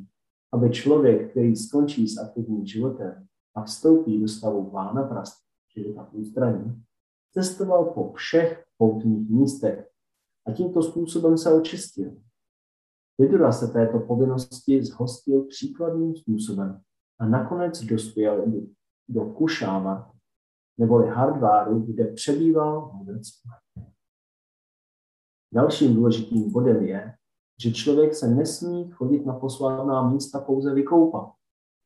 [0.52, 5.44] aby člověk, který skončí s aktivním životem a vstoupí do stavu vána prast,
[5.76, 6.84] života v ústraní,
[7.32, 9.90] cestoval po všech poutních místech
[10.46, 12.16] a tímto způsobem se očistil.
[13.18, 16.80] Vidura se této povinnosti zhostil příkladným způsobem
[17.18, 18.44] a nakonec dospěl
[19.08, 20.12] do, Kušáva,
[20.78, 23.22] neboli Hardváru, kde přebýval vůbec.
[25.52, 27.14] Dalším důležitým bodem je,
[27.62, 31.32] že člověk se nesmí chodit na posvátná místa pouze vykoupat,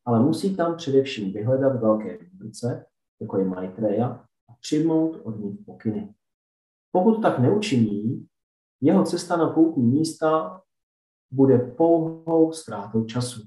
[0.05, 2.85] ale musí tam především vyhledat velké vůdce,
[3.21, 4.07] jako je Maitreya,
[4.49, 6.13] a přijmout od nich pokyny.
[6.91, 8.27] Pokud tak neučiní,
[8.81, 10.61] jeho cesta na poutní místa
[11.31, 13.41] bude pouhou ztrátou času.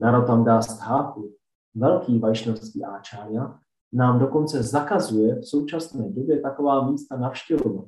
[0.00, 1.36] Narotam dá stháku,
[1.74, 3.60] velký vajšnovský áčája,
[3.92, 7.86] nám dokonce zakazuje v současné době taková místa navštěvovat,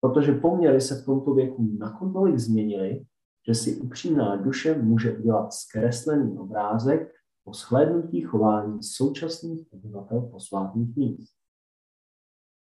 [0.00, 3.06] protože poměry se v tomto věku nakolik změnily,
[3.46, 7.12] že si upřímná duše může udělat zkreslený obrázek
[7.44, 11.34] o shlédnutí chování současných obyvatel posvátných míst.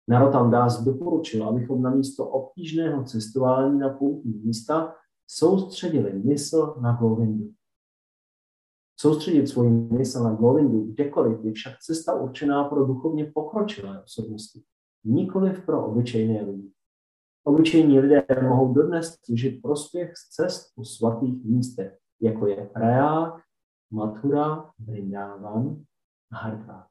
[0.09, 4.95] Narotam Dás doporučil, abychom na místo obtížného cestování na poutní místa
[5.27, 7.53] soustředili mysl na Govindu.
[9.01, 14.63] Soustředit svůj mysl na Govindu kdekoliv je však cesta určená pro duchovně pokročilé osobnosti,
[15.05, 16.73] nikoliv pro obyčejné lidi.
[17.45, 23.43] Obyčejní lidé mohou dodnes těžit prospěch z cest po svatých místech, jako je Praják,
[23.91, 25.85] Mathura, Vrindavan
[26.33, 26.87] a Hardwar.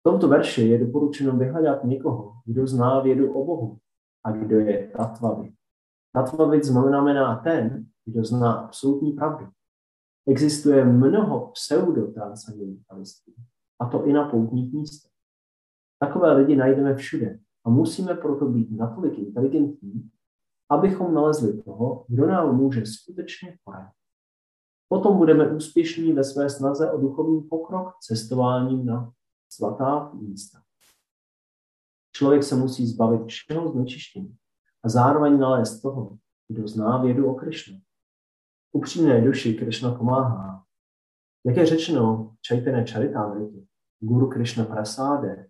[0.00, 3.78] V tomto verši je doporučeno vyhledat někoho, kdo zná vědu o Bohu
[4.24, 5.54] a kdo je tatvavid.
[6.14, 9.48] Tatvavid znamená ten, kdo zná absolutní pravdu.
[10.28, 13.32] Existuje mnoho pseudo-transcendentalistů,
[13.80, 15.12] a to i na poutních místech.
[15.98, 20.10] Takové lidi najdeme všude a musíme proto být natolik inteligentní,
[20.70, 24.00] abychom nalezli toho, kdo nám může skutečně poradit.
[24.88, 29.12] Potom budeme úspěšní ve své snaze o duchovní pokrok cestováním na
[29.48, 30.62] svatá místa.
[32.16, 34.36] Člověk se musí zbavit všeho znečištění
[34.84, 36.18] a zároveň nalézt toho,
[36.48, 37.80] kdo zná vědu o Krišnu.
[38.72, 40.64] Upřímné duši Krišna pomáhá.
[41.46, 43.66] Jak je řečeno v Čajtené Charitamriti,
[44.00, 45.49] Guru Krišna Prasáde,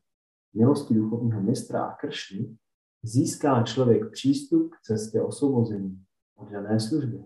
[0.55, 2.57] milosti duchovního mistra a Krišny,
[3.03, 6.05] získá člověk přístup k cestě osvobození
[6.37, 7.25] od dané služby.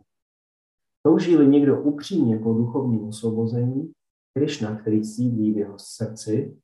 [1.07, 3.93] Touží-li někdo upřímně po duchovním osvobození,
[4.39, 6.61] Krišna, který sídlí v jeho srdci,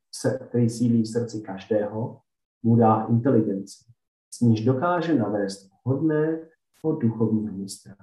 [0.48, 2.20] který sídlí v srdci každého,
[2.62, 3.84] mu dá inteligenci,
[4.32, 6.46] s níž dokáže navést hodného
[7.00, 7.96] duchovního mistra.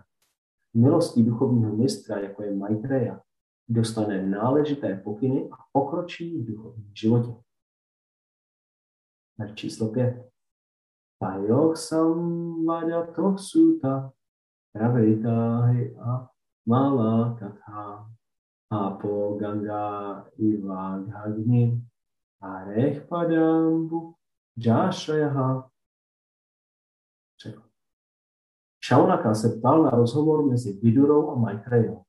[0.74, 3.22] Milostí duchovního mistra, jako je Maitreya,
[3.70, 7.47] dostane náležité pokyny a pokročí v duchovním životě.
[9.40, 10.30] Na číslo pět.
[11.20, 13.08] Tayoh samvada
[13.38, 14.14] suta
[14.74, 16.30] pravitahi a
[16.66, 18.06] mala katha
[18.70, 21.82] apo ganga ivagagni
[22.42, 24.16] arech padambu
[24.58, 25.70] jášajaha.
[28.84, 32.04] Šaunaka se ptal na rozhovor mezi Vidurou a Maitrejou.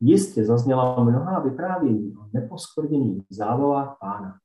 [0.00, 4.40] Jistě zazněla mnohá vyprávění o neposkvrněných zábavách pána.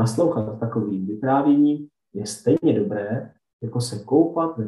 [0.00, 4.64] Naslouchat takovým vyprávěním je stejně dobré, jako se koupat ve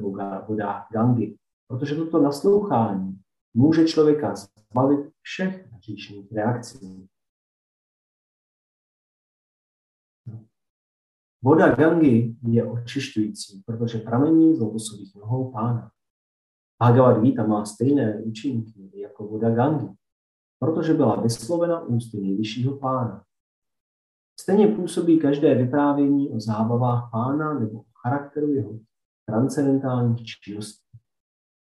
[0.46, 1.36] vodách Gangy,
[1.68, 3.20] protože toto naslouchání
[3.54, 7.08] může člověka zbavit všech říšných reakcí.
[11.42, 15.90] Voda Gangy je očišťující, protože pramení z lotosových nohou pána.
[16.82, 19.94] Bhagavad Gita má stejné účinky jako voda Gangy,
[20.58, 23.24] protože byla vyslovena ústy nejvyššího pána.
[24.40, 28.78] Stejně působí každé vyprávění o zábavách pána nebo o charakteru jeho
[29.26, 30.98] transcendentálních činností.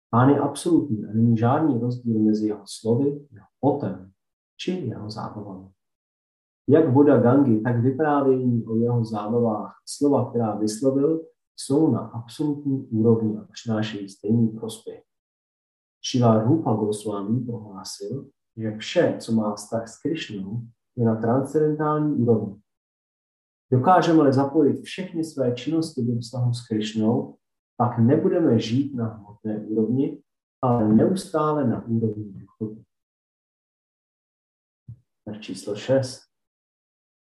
[0.09, 4.11] Pán je absolutní a není žádný rozdíl mezi jeho slovy, jeho potem
[4.57, 5.69] či jeho zábavami.
[6.69, 11.21] Jak voda Gangy, tak vyprávění o jeho zábavách, slova, která vyslovil,
[11.57, 15.03] jsou na absolutní úrovni a přinášejí stejný prospěch.
[16.01, 20.61] Šiva Rupa Goswami prohlásil, že vše, co má vztah s Krišnou,
[20.97, 22.61] je na transcendentální úrovni.
[23.71, 27.37] Dokážeme-li zapojit všechny své činnosti do vztahu s Krišnou,
[27.77, 30.21] pak nebudeme žít na hmotné úrovni,
[30.61, 32.83] ale neustále na úrovni duchovní.
[35.25, 36.21] Tak číslo 6.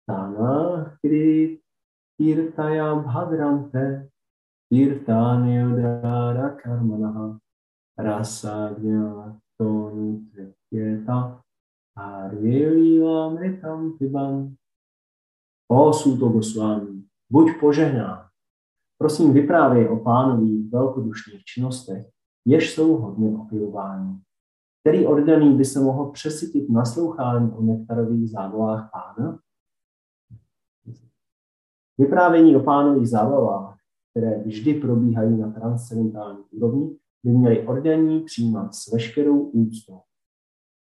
[0.07, 1.61] Tana kri
[2.17, 4.11] kirtayam bhadraante
[4.69, 7.39] kirtani udara karmanaha
[7.99, 8.75] rasa
[9.59, 10.25] tonu
[10.71, 11.43] tryeta
[11.99, 14.55] arveli amritam piban.
[15.71, 18.29] O Suto Goswami, buď požehnán.
[18.99, 22.07] Prosím, vyprávěj o pánových velkodušných činnostech,
[22.47, 24.21] jež jsou hodně opivování.
[24.83, 29.39] Který oddaný by se mohl přesytit naslouchání o nektarových zábavách pána?
[31.99, 33.79] Vyprávění o pánových zábavách,
[34.11, 40.01] které vždy probíhají na transcendentální úrovni, by měli oddaní přijímat s veškerou úctou.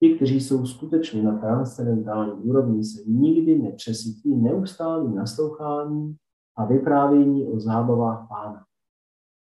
[0.04, 6.16] Ti, kteří jsou skutečně na transcendentální úrovni, se nikdy nepřesytí neustálým naslouchání
[6.58, 8.66] a vyprávění o zábavách pána.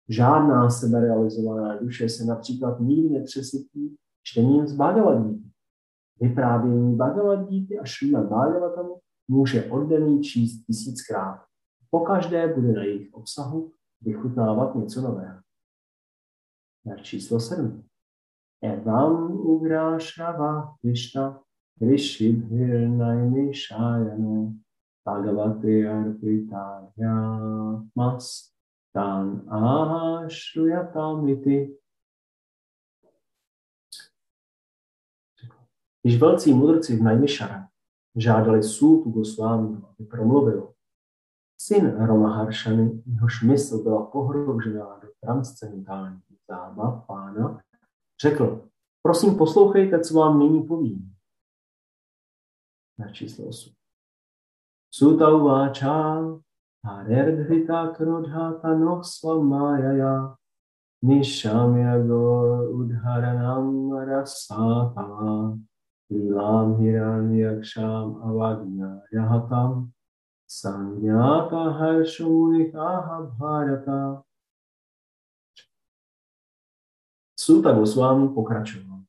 [0.08, 5.48] Žádná seberealizovaná duše se například nikdy nepřesytí čtením z Bhagavad Gita.
[6.20, 11.40] Vyprávění Bhagavad Gita a Šrima Bhagavatamu může oddaný číst tisíckrát.
[11.90, 15.40] Pokaždé bude na jejich obsahu vychutnávat něco nového.
[16.86, 17.85] Na číslo 7.
[18.62, 21.42] Evam ugrášava Krishna
[21.78, 24.52] Krishibhir Naimishayane
[25.06, 27.16] Bhagavati Arpitaya
[27.94, 28.52] Mas
[28.92, 31.76] Tan Ahashruyatamiti
[36.02, 37.68] Když velcí mudrci v Najmišara
[38.16, 40.72] žádali Sultu Gosvámi, aby promluvil,
[41.60, 47.60] syn Romaharšany, jehož mysl byla pohroužená do transcendentální zábav pána,
[48.22, 48.68] řekl,
[49.02, 51.12] prosím poslouchejte, co vám nyní povím.
[52.98, 53.72] Na číslo 8.
[54.90, 56.24] Suta uváča,
[56.84, 60.36] Harerdhita krodhata no svamajaya,
[61.02, 65.58] nishamya go udharanam rasata,
[66.06, 69.90] Lílám hiranyakšám avagnayahatam
[70.46, 74.22] sanyata haršumunikāha bharata.
[77.46, 79.00] Suta Goswami pokračoval.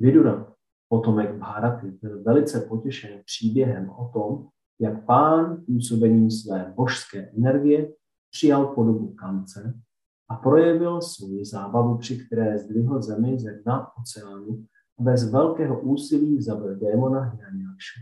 [0.00, 0.52] Vidura,
[0.88, 4.48] potomek Bharaty, byl velice potěšen příběhem o tom,
[4.80, 7.92] jak pán působením své božské energie
[8.30, 9.80] přijal podobu kance
[10.28, 14.64] a projevil svou zábavu, při které zdvihl zemi ze dna oceánu
[15.00, 18.00] bez velkého úsilí zabil démona Hiranyakša.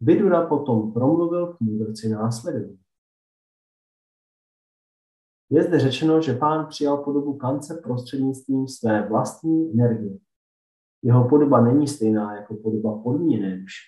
[0.00, 2.81] Vidura potom promluvil k mudrci následující.
[5.52, 10.18] Je zde řečeno, že pán přijal podobu kance prostřednictvím své vlastní energie.
[11.04, 13.80] Jeho podoba není stejná jako podoba podmíněné duše.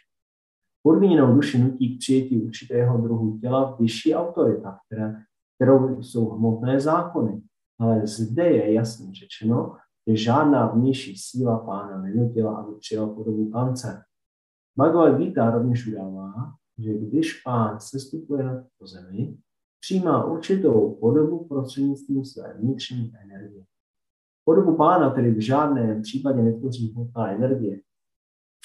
[0.83, 5.15] Podmíněnou duši nutí k přijetí určitého druhu těla vyšší autorita, které,
[5.57, 7.43] kterou jsou hmotné zákony.
[7.81, 14.03] Ale zde je jasně řečeno, že žádná vnější síla pána nenutila, aby přijal podobu pance.
[14.77, 16.33] Bhagavad Gita rovněž udává,
[16.79, 19.39] že když pán sestupuje na tuto zemi,
[19.85, 23.65] přijímá určitou podobu prostřednictvím své vnitřní energie.
[24.45, 27.81] Podobu pána tedy v žádném případě netvoří hmotná energie.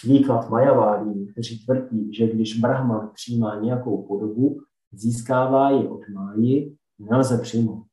[0.03, 7.37] Výklad Majavádí, kteří tvrdí, že když Brahman přijímá nějakou podobu, získává ji od máji, nelze
[7.37, 7.85] přijmout.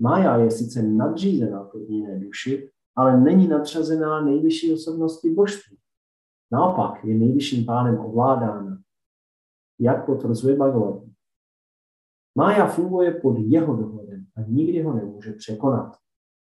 [0.00, 5.76] Mája je sice nadřízená podmíněné duši, ale není nadřazená nejvyšší osobnosti božství.
[6.52, 8.78] Naopak je nejvyšším pánem ovládána,
[9.80, 11.15] jak potvrzuje Bhagavad.
[12.36, 15.96] Mája funguje pod jeho dohledem a nikdy ho nemůže překonat.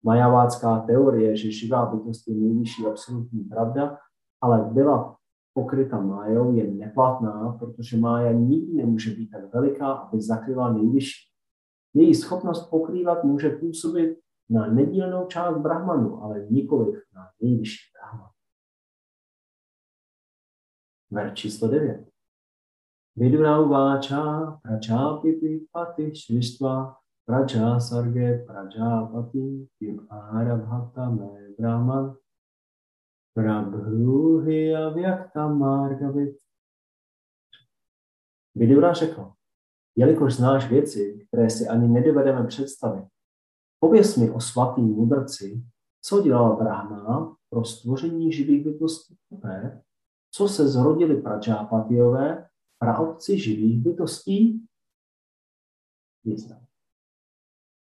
[0.02, 3.99] Majavácká teorie, že živá bytost je nejvyšší absolutní pravda,
[4.41, 5.17] ale byla
[5.52, 11.31] pokryta májou, je neplatná, protože mája nikdy nemůže být tak veliká, aby zakryla nejvyšší.
[11.94, 14.19] Její schopnost pokrývat může působit
[14.51, 18.31] na nedílnou část Brahmanu, ale nikoliv na nejvyšší Brahman.
[21.10, 22.09] Ver číslo 9.
[23.20, 24.23] Vidura uváča
[24.62, 32.16] pračápipi pati švištva pračá sarge prajápati tím arabhata me brahman
[33.34, 36.36] prabhuhi avyakta margavit.
[38.55, 39.32] Vidura řekl,
[39.97, 43.05] jelikož znáš věci, které si ani nedovedeme představit,
[43.81, 45.62] pověs mi o svatý mudrci,
[46.02, 49.16] co dělal Brahma pro stvoření živých bytostí
[50.32, 52.49] co se zrodili pračápatiové,
[52.81, 54.67] praotci živých bytostí?
[56.25, 56.67] Význam.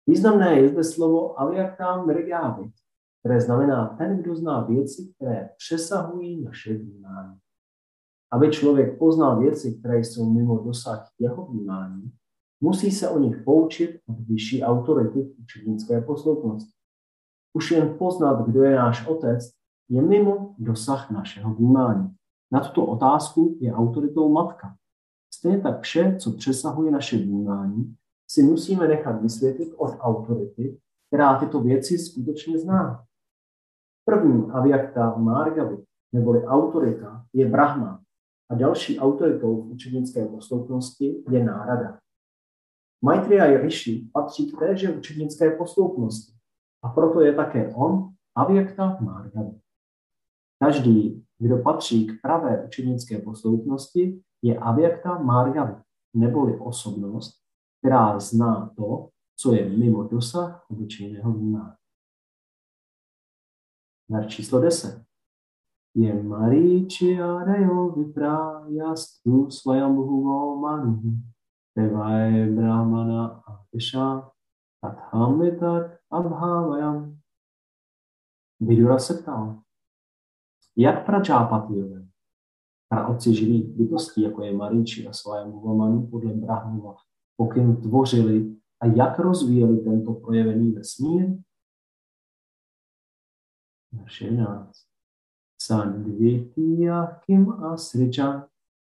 [0.06, 2.72] Významné je zde slovo aviakám mrigávit,
[3.20, 7.38] které znamená ten, kdo zná věci, které přesahují naše vnímání.
[8.32, 12.12] Aby člověk poznal věci, které jsou mimo dosah jeho vnímání,
[12.60, 16.72] musí se o nich poučit od vyšší autority v učednické posloupnosti.
[17.52, 19.50] Už jen poznat, kdo je náš otec,
[19.88, 22.16] je mimo dosah našeho vnímání.
[22.52, 24.76] Na tuto otázku je autoritou matka.
[25.34, 27.96] Stejně tak vše, co přesahuje naše vnímání,
[28.30, 33.04] si musíme nechat vysvětlit od autority, která tyto věci skutečně zná.
[34.04, 38.02] První aviakta Margavi, neboli autorita, je Brahma
[38.50, 41.98] a další autoritou v učednické posloupnosti je nárada.
[43.04, 46.32] Maitreya Rishi patří k téže učednické posloupnosti
[46.82, 49.60] A proto je také on Avyakta Margavi.
[50.62, 55.82] Každý, kdo patří k pravé učenické posloupnosti, je Avyakta Margavi,
[56.14, 57.42] neboli osobnost,
[57.78, 61.74] která zná to, co je mimo dosah obyčejného vnímání.
[64.10, 65.04] Ver číslo 10.
[65.94, 71.02] Je Maríči Adajo vyprájastu svajambhuvo manu,
[71.76, 74.30] Devaje Brahmana a Visha,
[74.80, 77.18] Tathamitat Abhavayam.
[78.60, 79.62] Vidura se ptal,
[80.78, 82.06] jak pračápatijové,
[82.88, 86.96] praotci živých bytostí, jako je Maríči a svajambhuvo manu podle Brahmova,
[87.36, 91.38] pokyn tvořili a jak rozvíjeli tento projevený vesmír?
[93.92, 94.72] Verš 11.
[95.62, 98.48] Sandvitya kim asricha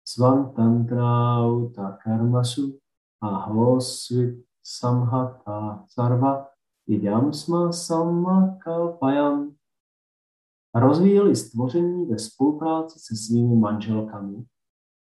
[0.07, 2.79] svantantrauta karmasu
[3.21, 6.47] ahosvit samhata sarva
[6.87, 7.71] idamsma
[8.59, 9.58] kalpayam.
[10.75, 14.45] Rozvíjeli stvoření ve spolupráci se svými manželkami,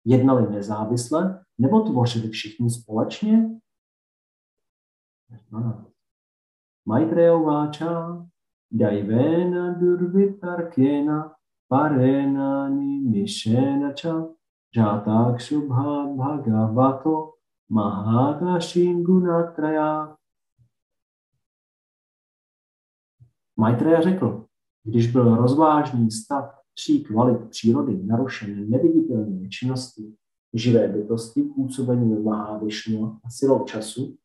[0.05, 3.61] jednali nezávisle nebo tvořili všichni společně?
[6.87, 8.27] Maitreya Vacha
[8.71, 11.35] Daivena Durvitarkena
[11.69, 13.93] Parena Nimishena
[14.77, 17.33] Jatakshubha Bhagavato
[17.69, 20.17] Mahakashin Gunatraya
[23.57, 24.46] Maitreya řekl,
[24.87, 30.17] když byl rozvážný stav tří kvalit přírody narušen neviditelnými činností
[30.55, 34.17] živé bytosti působením Mahavišnu a silou času,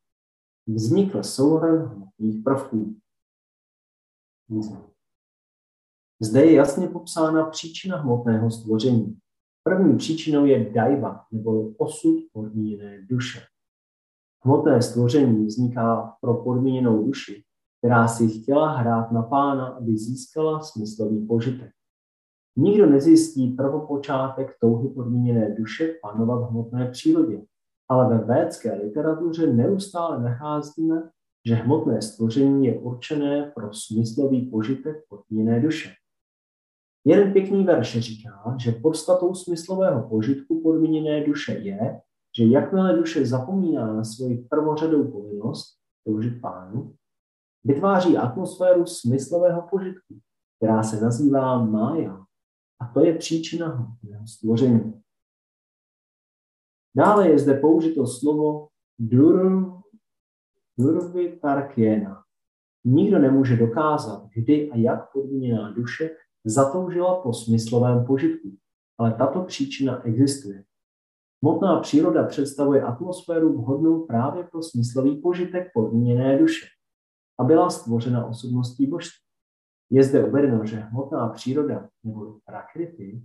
[0.66, 2.96] vznikl souhrn hmotných prvků.
[6.20, 9.18] Zde je jasně popsána příčina hmotného stvoření.
[9.62, 13.40] První příčinou je daiva, nebo osud podmíněné duše.
[14.44, 17.44] Hmotné stvoření vzniká pro podmíněnou duši,
[17.82, 21.70] která si chtěla hrát na pána, aby získala smyslový požitek.
[22.56, 27.42] Nikdo nezjistí prvopočátek touhy podmíněné duše panovat v hmotné přírodě,
[27.88, 31.10] ale ve védské literatuře neustále nacházíme,
[31.46, 35.90] že hmotné stvoření je určené pro smyslový požitek podmíněné duše.
[37.06, 42.00] Jeden pěkný verš říká, že podstatou smyslového požitku podmíněné duše je,
[42.38, 46.94] že jakmile duše zapomíná na svoji prvořadou povinnost, toužit pánu,
[47.64, 50.18] vytváří atmosféru smyslového požitku,
[50.56, 52.24] která se nazývá mája.
[52.80, 55.02] A to je příčina hmotného stvoření.
[56.96, 58.68] Dále je zde použito slovo
[58.98, 59.66] dur,
[60.78, 62.22] durvitarkiena.
[62.84, 66.10] Nikdo nemůže dokázat, kdy a jak podmíněná duše
[66.44, 68.56] zatoužila po smyslovém požitku,
[68.98, 70.64] ale tato příčina existuje.
[71.42, 76.66] Hmotná příroda představuje atmosféru vhodnou právě pro smyslový požitek podmíněné duše
[77.40, 79.22] a byla stvořena osobností božství.
[79.90, 83.22] Je zde uvedeno, že hmotná příroda nebo prakrity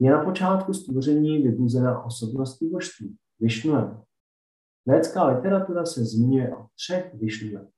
[0.00, 4.02] je na počátku stvoření vybuzena osobností božství, Višnuem.
[4.86, 7.68] Védská literatura se zmiňuje o třech Višnuech.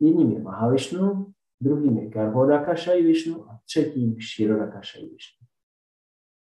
[0.00, 5.46] Jedním je Mahavišnu, druhým je Garbhodakashai Višnu a třetím Kshirodakashai Višnu.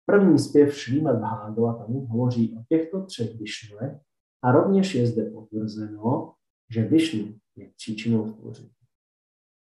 [0.06, 4.00] První zpěv Šrýmat Bhagavatamu hovoří o těchto třech Višnuech
[4.44, 6.34] a rovněž je zde potvrzeno,
[6.70, 8.70] že Višnu je příčinou stvoření.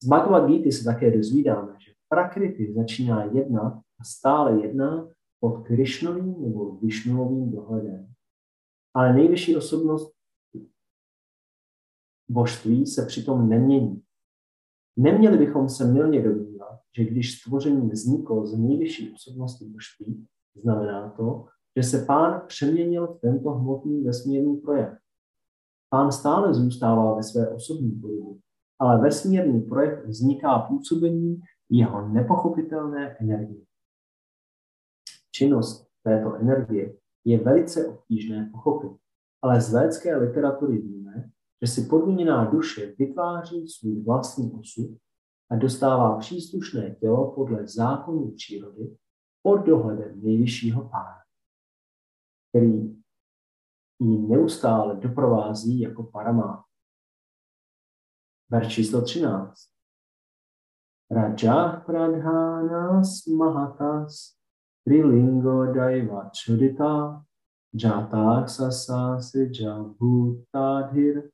[0.03, 6.41] Z Bhagavad Gita se také dozvídáme, že Prakriti začíná jednat a stále jedná pod Krišnovým
[6.41, 8.13] nebo Višnuovým dohledem.
[8.93, 10.15] Ale nejvyšší osobnost
[12.29, 14.01] božství se přitom nemění.
[14.97, 21.45] Neměli bychom se milně domnívat, že když stvoření vzniklo z nejvyšší osobnosti božství, znamená to,
[21.77, 24.97] že se pán přeměnil v tento hmotný vesmírný projev.
[25.95, 28.41] Pán stále zůstává ve své osobní podobě,
[28.80, 33.65] ale vesmírný projev vzniká působení jeho nepochopitelné energie.
[35.32, 38.91] Činnost této energie je velice obtížné pochopit,
[39.41, 41.30] ale z védské literatury víme,
[41.61, 44.98] že si podmíněná duše vytváří svůj vlastní osud
[45.51, 48.98] a dostává příslušné tělo podle zákonů přírody
[49.43, 51.19] pod dohledem nejvyššího pána,
[52.49, 52.94] který
[53.99, 56.64] ji neustále doprovází jako paramá.
[58.49, 59.53] Verš číslo 13.
[61.11, 64.38] Raja pradhanas mahatas
[64.85, 67.25] trilingo daiva chudita
[67.74, 71.30] jatak sasa sija bhutadhir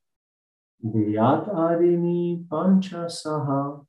[0.84, 3.86] vyat adini panchasaha.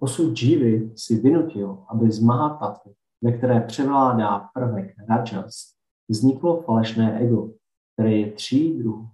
[0.00, 5.75] Osud džívy si vynutil, aby z Mahatattvy, ve které převládá prvek rajas,
[6.08, 7.52] vzniklo falešné ego,
[7.94, 9.08] které je tří druhů.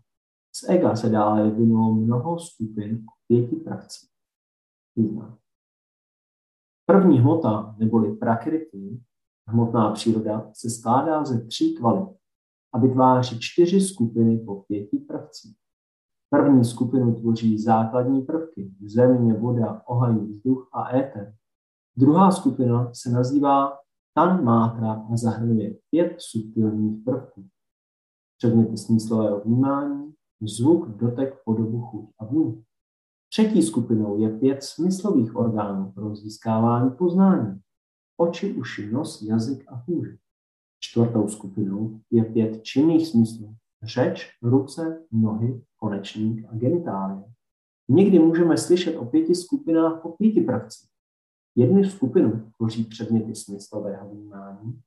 [0.55, 4.07] Z ega se dále vyvinulo mnoho skupin pěti prací.
[4.97, 5.39] Význam.
[6.87, 9.01] První hmota, neboli prakrity,
[9.49, 12.09] hmotná příroda, se skládá ze tří kvalit
[12.75, 15.57] a vytváří čtyři skupiny po pěti prvcích.
[16.31, 21.35] První skupinu tvoří základní prvky země, voda, oheň, vzduch a éter.
[21.97, 23.79] Druhá skupina se nazývá
[24.15, 27.49] Tan Mátra a zahrnuje pět subtilních prvků.
[28.39, 32.62] Předměty smyslového vnímání, zvuk, dotek, podobu, chuť a vůň.
[33.28, 37.60] Třetí skupinou je pět smyslových orgánů pro získávání poznání.
[38.16, 40.16] Oči, uši, nos, jazyk a kůže.
[40.81, 43.55] Čtvrtou skupinou je pět činných smyslů.
[43.82, 47.24] Řeč, ruce, nohy, konečník a genitálie.
[47.89, 50.92] Někdy můžeme slyšet o pěti skupinách po pěti pravcích.
[51.56, 54.82] Jednu skupinu tvoří předměty smyslového vnímání,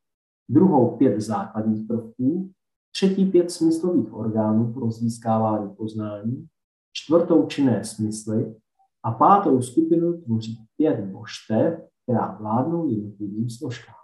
[0.49, 2.51] druhou pět základních prvků,
[2.91, 6.47] třetí pět smyslových orgánů pro získávání poznání,
[6.93, 8.55] čtvrtou činné smysly
[9.03, 13.95] a pátou skupinu tvoří pět božstev, která vládnou jednotlivým složkám.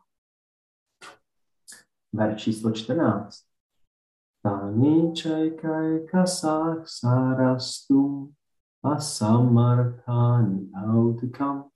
[2.14, 3.46] Ver číslo 14.
[4.44, 8.32] Tani čajkaj kasach sarastu
[8.84, 11.72] a samarthani autikam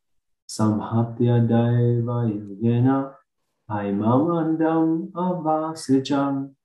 [0.47, 3.15] samhatya daiva yogena
[3.67, 6.55] aimam andam avasijam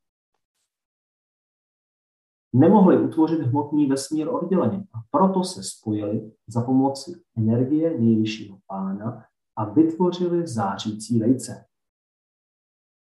[2.52, 9.24] nemohli utvořit hmotný vesmír odděleně a proto se spojili za pomoci energie nejvyššího pána
[9.56, 11.64] a vytvořili zářící vejce.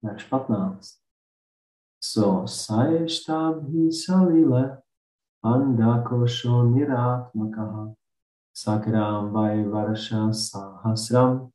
[0.03, 0.99] Verš 15.
[2.01, 4.83] So saeshtabhi salile
[5.43, 7.95] andakosho niratmakaha
[8.55, 9.33] sakram
[9.71, 11.51] varsha sahasram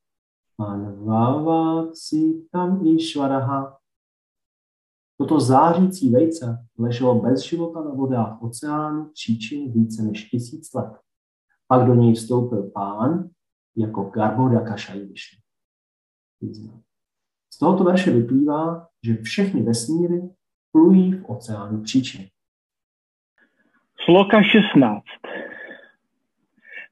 [0.60, 1.90] anvavat
[2.52, 3.80] tam ishvaraha
[5.18, 10.94] Toto zářící vejce leželo bez života na vodách oceánu příčin více než tisíc let.
[11.68, 13.30] Pak do něj vstoupil pán
[13.76, 15.40] jako Garboda Kašajvišny.
[17.53, 20.30] Z tohoto verše vyplývá, že všechny vesmíry
[20.72, 22.28] plují v oceánu příčin.
[24.06, 25.03] Sloka 16.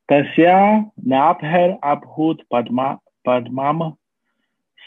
[0.07, 3.97] Tasya nábher abhud padma, padmam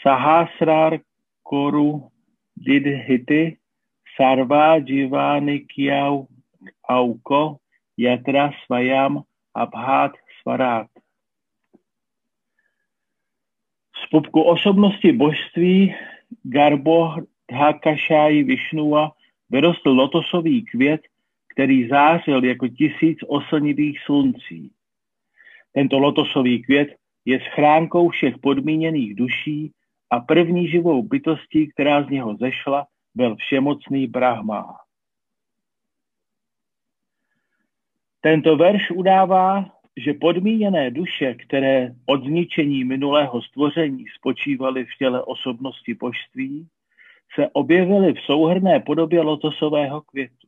[0.01, 1.01] sahasrar
[1.45, 2.09] koru
[2.57, 3.57] didhiti
[4.17, 6.25] sarva jivani kyau
[6.89, 7.59] auko
[7.97, 9.21] yatra svayam
[9.55, 10.89] abhat svarat.
[13.93, 15.93] Z popku osobnosti božství
[16.43, 19.11] Garbo Dhakašáji Višnua
[19.49, 21.01] vyrostl lotosový květ,
[21.53, 24.71] který zářil jako tisíc oslnivých sluncí.
[25.73, 29.71] Tento lotosový květ je schránkou všech podmíněných duší
[30.09, 34.77] a první živou bytostí, která z něho zešla, byl všemocný Brahma.
[38.21, 39.65] Tento verš udává,
[39.97, 46.67] že podmíněné duše, které od zničení minulého stvoření spočívaly v těle osobnosti božství,
[47.35, 50.47] se objevily v souhrné podobě lotosového květu.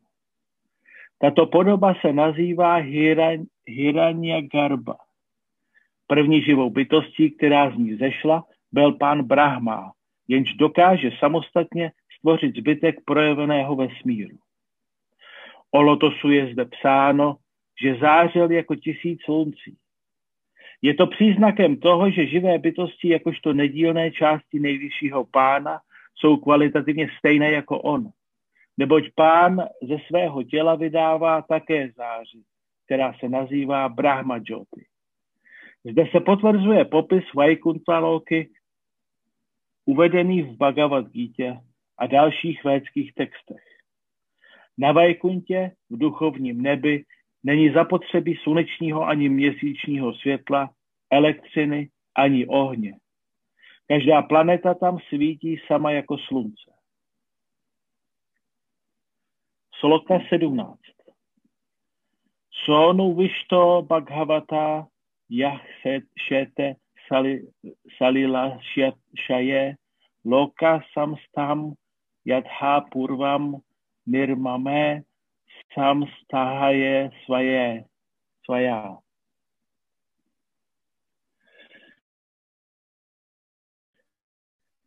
[1.18, 2.76] Tato podoba se nazývá
[3.66, 4.96] Hiranya Garba.
[6.08, 9.92] První živou bytostí, která z ní zešla, byl pán Brahma,
[10.28, 14.38] jenž dokáže samostatně stvořit zbytek projeveného vesmíru.
[15.72, 17.36] O lotosu je zde psáno,
[17.82, 19.78] že zářil jako tisíc sluncí.
[20.82, 25.80] Je to příznakem toho, že živé bytosti jakožto nedílné části nejvyššího pána
[26.16, 28.10] jsou kvalitativně stejné jako on.
[28.78, 32.44] Neboť pán ze svého těla vydává také záři,
[32.86, 34.86] která se nazývá Brahma Jyoti.
[35.92, 38.50] Zde se potvrzuje popis Vaikuntaloky
[39.86, 41.62] uvedený v Bhagavad Gita
[41.98, 43.64] a dalších védských textech.
[44.78, 47.06] Na Vajkuntě v duchovním nebi
[47.44, 50.70] není zapotřebí slunečního ani měsíčního světla,
[51.12, 52.98] elektřiny ani ohně.
[53.88, 56.72] Každá planeta tam svítí sama jako slunce.
[59.80, 60.80] Sloka 17.
[62.66, 64.88] Sonu višto bhagavata
[65.30, 65.62] yah
[66.28, 66.76] šete
[67.98, 68.60] salila
[69.28, 69.76] šaje
[70.26, 71.74] loka samstam
[72.26, 73.62] yadha purvam
[74.06, 75.04] nirmame
[75.74, 77.84] samstahaje svaje,
[78.46, 78.98] svajá.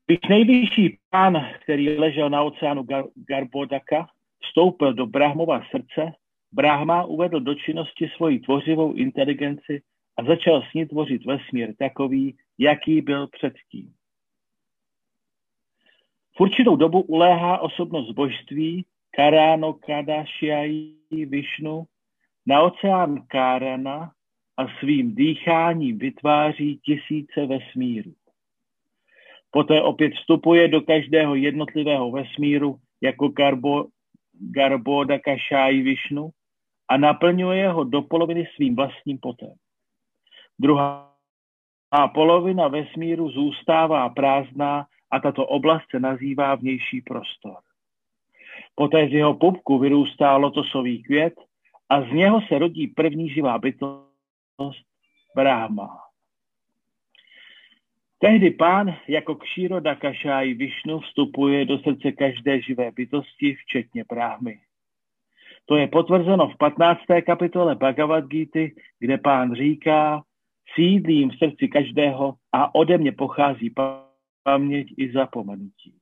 [0.06, 4.06] Když nejvyšší pán, který ležel na oceánu Gar- Garbodaka,
[4.42, 6.12] vstoupil do Brahmova srdce,
[6.52, 9.82] Brahma uvedl do činnosti svoji tvořivou inteligenci
[10.16, 13.94] a začal s ní tvořit vesmír takový, jaký byl předtím.
[16.36, 21.84] V určitou dobu uléhá osobnost božství, Karáno Kadašiají Višnu,
[22.46, 24.12] na oceán Kárana
[24.56, 28.12] a svým dýcháním vytváří tisíce vesmíru.
[29.50, 33.84] Poté opět vstupuje do každého jednotlivého vesmíru jako Garbo,
[34.32, 36.30] Garboda Kašáji Višnu
[36.88, 39.52] a naplňuje ho do poloviny svým vlastním potem.
[40.58, 41.12] Druhá
[42.14, 47.56] polovina vesmíru zůstává prázdná a tato oblast se nazývá vnější prostor.
[48.74, 51.34] Poté z jeho pupku vyrůstá lotosový květ
[51.88, 54.86] a z něho se rodí první živá bytost
[55.34, 56.02] Brahma.
[58.18, 64.60] Tehdy pán jako kšíroda kašáj Višnu vstupuje do srdce každé živé bytosti, včetně Brahmy.
[65.64, 67.00] To je potvrzeno v 15.
[67.26, 68.60] kapitole Bhagavad Gita,
[68.98, 70.22] kde pán říká,
[70.74, 73.74] sídlím v srdci každého a ode mě pochází
[74.42, 75.94] paměť i zapomenutí.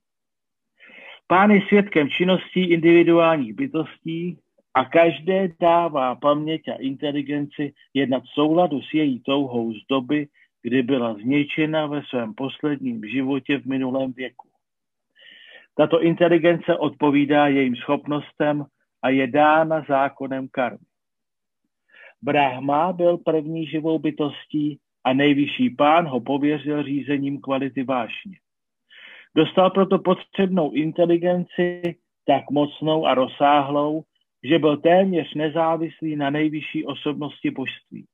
[1.26, 4.39] Pán je svědkem činností individuálních bytostí
[4.75, 10.28] a každé dává paměť a inteligenci jednat v souladu s její touhou z doby,
[10.62, 14.49] kdy byla zničena ve svém posledním životě v minulém věku.
[15.76, 18.65] Tato inteligence odpovídá jejím schopnostem
[19.02, 20.86] a je dána zákonem karmy.
[22.25, 28.33] Brahma byl první živou bytostí a nejvyšší pán ho pověřil řízením kvality vášně.
[29.36, 31.97] Dostal proto potřebnou inteligenci
[32.27, 34.03] tak mocnou a rozsáhlou,
[34.44, 38.07] že byl téměř nezávislý na nejvyšší osobnosti božství.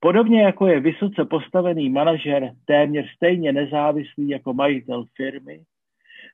[0.00, 5.60] Podobně jako je vysoce postavený manažer téměř stejně nezávislý jako majitel firmy,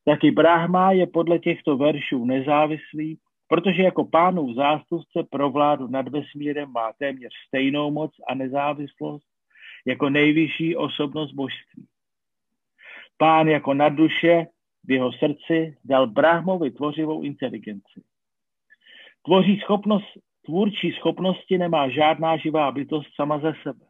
[0.04, 3.18] tak i Brahma je podle těchto veršů nezávislý,
[3.54, 9.26] protože jako pánův zástupce pro vládu nad vesmírem má téměř stejnou moc a nezávislost
[9.86, 11.86] jako nejvyšší osobnost božství.
[13.16, 14.46] Pán jako na duše
[14.84, 18.02] v jeho srdci dal Brahmovi tvořivou inteligenci.
[19.24, 23.86] Tvoří schopnost, tvůrčí schopnosti nemá žádná živá bytost sama ze sebe.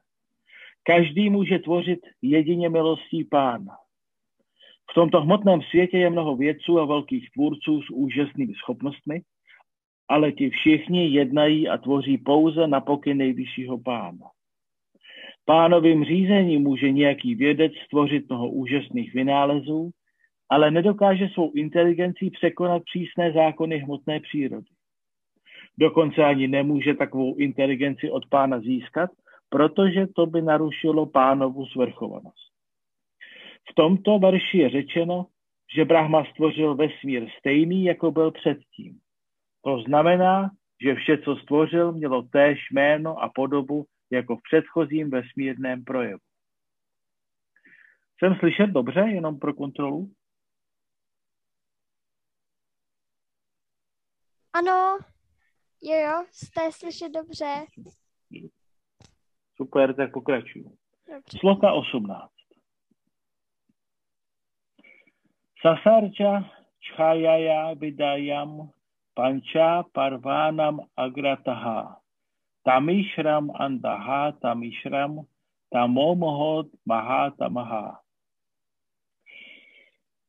[0.83, 3.77] Každý může tvořit jedině milostí pána.
[4.91, 9.23] V tomto hmotném světě je mnoho vědců a velkých tvůrců s úžasnými schopnostmi,
[10.09, 14.27] ale ti všichni jednají a tvoří pouze na pokyn nejvyššího pána.
[15.45, 19.91] Pánovým řízením může nějaký vědec stvořit mnoho úžasných vynálezů,
[20.51, 24.67] ale nedokáže svou inteligencí překonat přísné zákony hmotné přírody.
[25.79, 29.11] Dokonce ani nemůže takovou inteligenci od pána získat,
[29.49, 32.55] protože to by narušilo pánovu svrchovanost.
[33.71, 35.27] V tomto verši je řečeno,
[35.77, 38.99] že Brahma stvořil vesmír stejný, jako byl předtím.
[39.65, 40.51] To znamená,
[40.83, 46.21] že vše, co stvořil, mělo též jméno a podobu jako v předchozím vesmírném projevu.
[48.19, 50.13] Jsem slyšet dobře, jenom pro kontrolu?
[54.53, 54.99] Ano,
[55.83, 57.65] jo, jo, jste slyšet dobře.
[59.57, 60.77] Super, tak pokračuju.
[61.39, 62.33] Sloka 18.
[65.61, 68.71] Sasarča čhajaya vidayam
[69.15, 71.97] panča parvánam agrataha.
[72.65, 75.27] Tamishram andaha tamishram
[75.71, 78.01] tamomohod mahatamaha.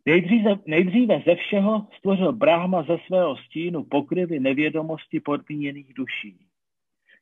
[0.06, 6.48] Nejdříve, nejdříve ze všeho stvořil Brahma ze svého stínu pokryvy nevědomosti podmíněných duší.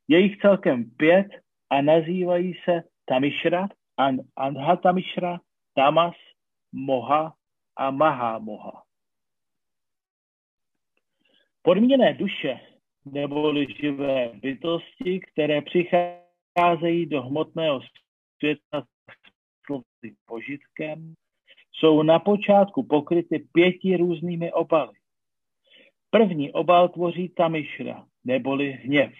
[0.07, 1.27] Je jich celkem pět
[1.69, 3.67] a nazývají se Tamishra,
[4.35, 5.39] Andhatamishra,
[5.73, 6.15] Tamas,
[6.71, 7.33] Moha
[7.75, 8.82] a Mahamoha.
[11.65, 12.59] Podmíněné duše
[13.05, 17.81] neboli živé bytosti, které přicházejí do hmotného
[18.37, 21.13] světa s požitkem,
[21.71, 24.93] jsou na počátku pokryty pěti různými obaly.
[26.09, 29.13] První obal tvoří tamišra, neboli hněv.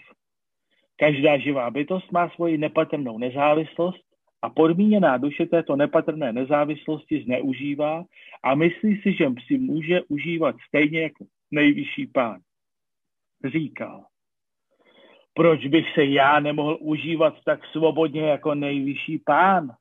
[0.96, 4.04] Každá živá bytost má svoji nepatrnou nezávislost
[4.42, 8.04] a podmíněná duše této nepatrné nezávislosti zneužívá
[8.44, 12.42] a myslí si, že si může užívat stejně jako nejvyšší pán
[13.52, 14.06] říkal,
[15.34, 19.72] proč bych se já nemohl užívat tak svobodně jako nejvyšší pán?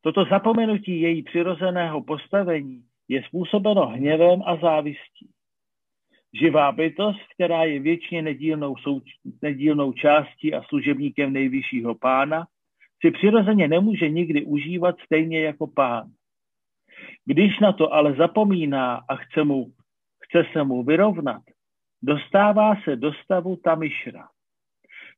[0.00, 5.30] Toto zapomenutí její přirozeného postavení je způsobeno hněvem a závistí.
[6.40, 12.46] Živá bytost, která je věčně nedílnou, souč- nedílnou částí a služebníkem nejvyššího pána,
[13.00, 16.10] si přirozeně nemůže nikdy užívat stejně jako pán.
[17.24, 19.72] Když na to ale zapomíná a chce, mu,
[20.30, 21.42] chce se mu vyrovnat,
[22.02, 24.28] Dostává se do stavu tamišra.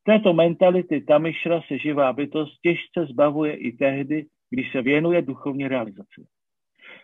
[0.03, 6.27] Této mentality tamišra se živá bytost těžce zbavuje i tehdy, když se věnuje duchovní realizaci.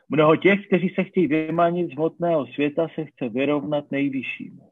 [0.08, 4.70] Mnoho těch, kteří se chtějí vymanit z hmotného světa, se chce vyrovnat nejvyššímu.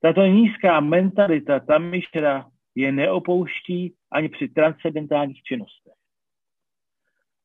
[0.00, 5.92] Tato nízká mentalita tamišra je neopouští ani při transcendentálních činnostech.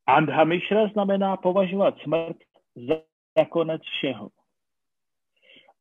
[0.08, 2.38] Andhamishra znamená považovat smrt
[3.36, 4.30] za konec všeho.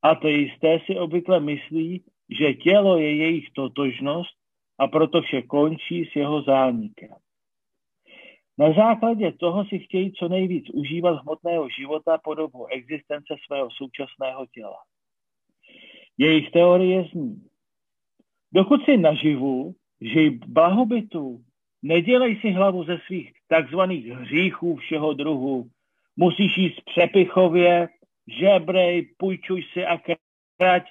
[0.02, 2.04] Ateisté si obvykle myslí,
[2.38, 4.36] že tělo je jejich totožnost
[4.78, 7.14] a proto vše končí s jeho zánikem.
[8.58, 14.46] Na základě toho si chtějí co nejvíc užívat hmotného života po dobu existence svého současného
[14.46, 14.76] těla.
[16.18, 17.42] Jejich teorie zní,
[18.52, 21.44] dokud si naživu, žij blahobytu,
[21.82, 25.70] nedělej si hlavu ze svých takzvaných hříchů všeho druhu,
[26.16, 27.88] musíš jíst přepichově,
[28.28, 29.99] žebrej, půjčuj si a
[30.58, 30.82] krať.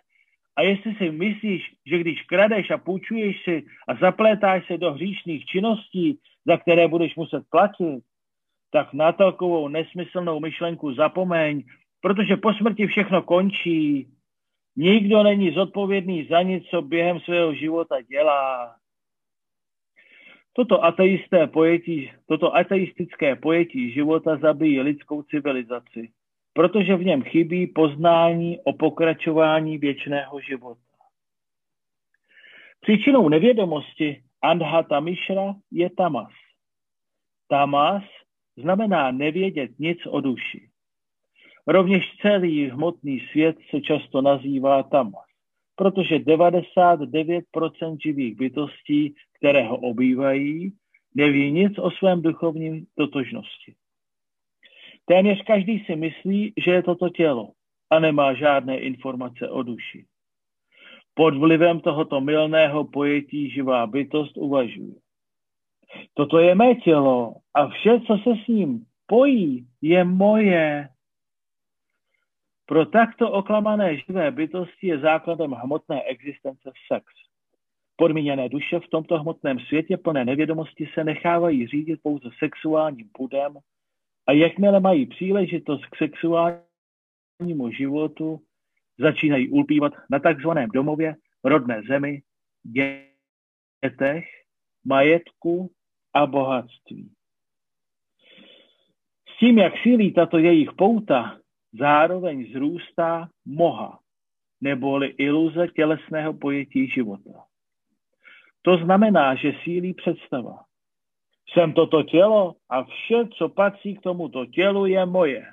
[0.56, 5.45] A jestli si myslíš, že když kradeš a půjčuješ si a zaplétáš se do hříšných
[5.45, 8.03] činností, za které budeš muset platit,
[8.72, 11.64] tak na takovou nesmyslnou myšlenku zapomeň,
[12.01, 14.08] protože po smrti všechno končí.
[14.75, 18.75] Nikdo není zodpovědný za nic, co během svého života dělá.
[20.53, 26.09] Toto, ateisté pojetí, toto ateistické pojetí života zabíjí lidskou civilizaci,
[26.59, 30.81] protože v něm chybí poznání o pokračování věčného života.
[32.81, 36.31] Příčinou nevědomosti Andhata Mishra je tamas.
[37.47, 38.03] Tamas
[38.57, 40.69] znamená nevědět nic o duši.
[41.67, 45.25] Rovněž celý hmotný svět se často nazývá tamas,
[45.75, 50.73] protože 99% živých bytostí, které ho obývají,
[51.15, 53.75] neví nic o svém duchovním totožnosti.
[55.09, 57.51] Téměř každý si myslí, že je toto tělo
[57.89, 60.05] a nemá žádné informace o duši.
[61.13, 64.95] Pod vlivem tohoto milného pojetí živá bytost uvažuje.
[66.13, 70.89] Toto je mé tělo a vše, co se s ním pojí, je moje.
[72.65, 77.05] Pro takto oklamané živé bytosti je základem hmotné existence sex.
[77.95, 83.57] Podmíněné duše v tomto hmotném světě plné nevědomosti se nechávají řídit pouze sexuálním pudem
[84.30, 88.41] a jakmile mají příležitost k sexuálnímu životu,
[88.98, 92.22] začínají ulpívat na takzvaném domově, rodné zemi,
[92.64, 94.25] dětech,
[94.85, 95.72] majetku
[96.14, 97.11] a bohatství.
[99.30, 101.40] S tím, jak sílí tato jejich pouta,
[101.74, 103.99] zároveň zrůstá moha,
[104.61, 107.45] neboli iluze tělesného pojetí života.
[108.61, 110.68] To znamená, že sílí představa.
[111.53, 115.45] Jsem toto tělo a vše, co patří k tomuto tělu, je moje.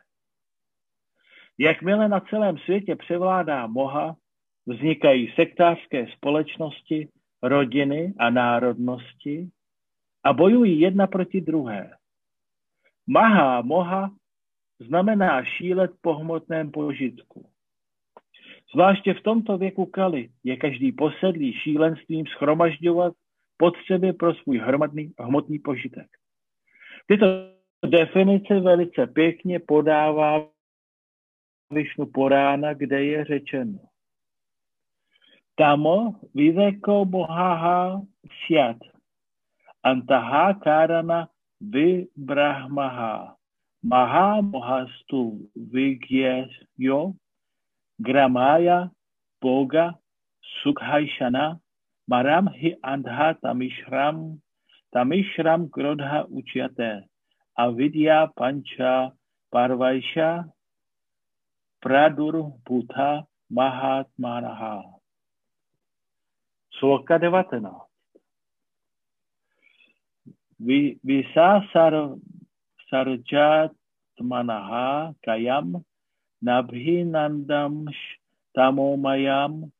[1.58, 4.16] Jakmile na celém světě převládá moha,
[4.66, 7.08] vznikají sektářské společnosti,
[7.42, 9.49] rodiny a národnosti
[10.25, 11.91] a bojují jedna proti druhé.
[13.07, 14.10] Maha, moha
[14.81, 17.50] znamená šílet po hmotném požitku.
[18.73, 23.12] Zvláště v tomto věku Kali je každý posedlý šílenstvím schromažďovat
[23.56, 26.06] potřeby pro svůj hromadný, hmotný požitek.
[27.06, 27.26] Tyto
[27.86, 30.48] definice velice pěkně podává
[31.70, 33.78] Višnu Porána, kde je řečeno.
[35.54, 38.02] Tamo viveko mohaha
[38.46, 38.76] siat,
[39.82, 41.28] antaha karana
[41.60, 43.36] vibrahmaha,
[43.82, 47.12] maha mohastu vigyeyo,
[47.98, 48.90] gramaya
[49.40, 49.94] boga
[50.62, 51.58] sukhaishana,
[52.10, 54.38] maram hi andha tamishram,
[54.94, 57.04] tamishram krodha uchyate,
[57.58, 59.12] avidya pancha
[59.52, 60.48] parvaisha
[61.82, 64.82] pradur bhutha mahatmanaha.
[66.80, 67.70] Sloka 19.
[71.04, 72.16] Visa sar,
[72.90, 73.74] sarjat
[74.20, 75.84] manaha kayam
[76.44, 77.86] nabhinandam
[78.56, 79.70] tamomayam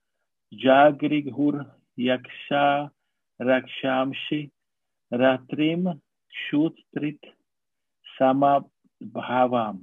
[0.52, 1.66] jagrighur
[1.97, 2.91] yaksha
[3.41, 4.50] rakshamshi
[5.12, 6.00] ratrim
[6.50, 7.20] shutrit
[8.18, 9.78] samabhavam.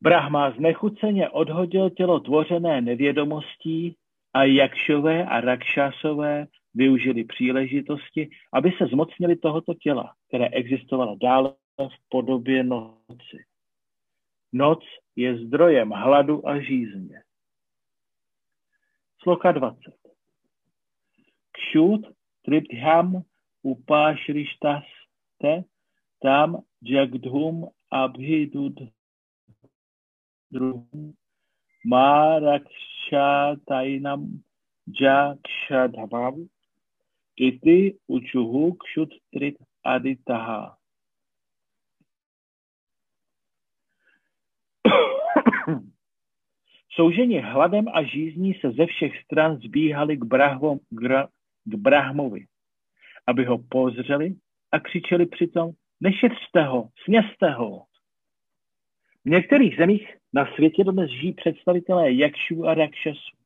[0.00, 3.96] Brahma znechuceně odhodil tělo tvořené nevědomostí
[4.32, 12.08] a Jakšové a Rakšasové využili příležitosti, aby se zmocnili tohoto těla, které existovalo dále v
[12.08, 13.44] podobě noci.
[14.52, 14.84] Noc
[15.16, 17.23] je zdrojem hladu a žízně.
[19.24, 19.92] Sloka 20.
[21.56, 22.04] Kšut
[22.44, 23.24] triptham
[23.64, 25.64] upášrištaste
[26.20, 28.76] tam jagdhum abhidud
[30.52, 31.16] druhum
[31.88, 34.44] Marakshatayinam
[35.00, 36.52] Jakshadhavam
[37.40, 40.76] Iti Uchuhu Kshut Trit Aditaha.
[46.94, 50.78] Souženi hladem a žízní se ze všech stran zbíhali k, brahvom,
[51.64, 52.46] k Brahmovi,
[53.26, 54.34] aby ho pozřeli
[54.72, 57.84] a křičeli přitom, nešetřte ho, sněste ho.
[59.24, 63.36] V některých zemích na světě dnes žijí představitelé jakšů a rakšasů.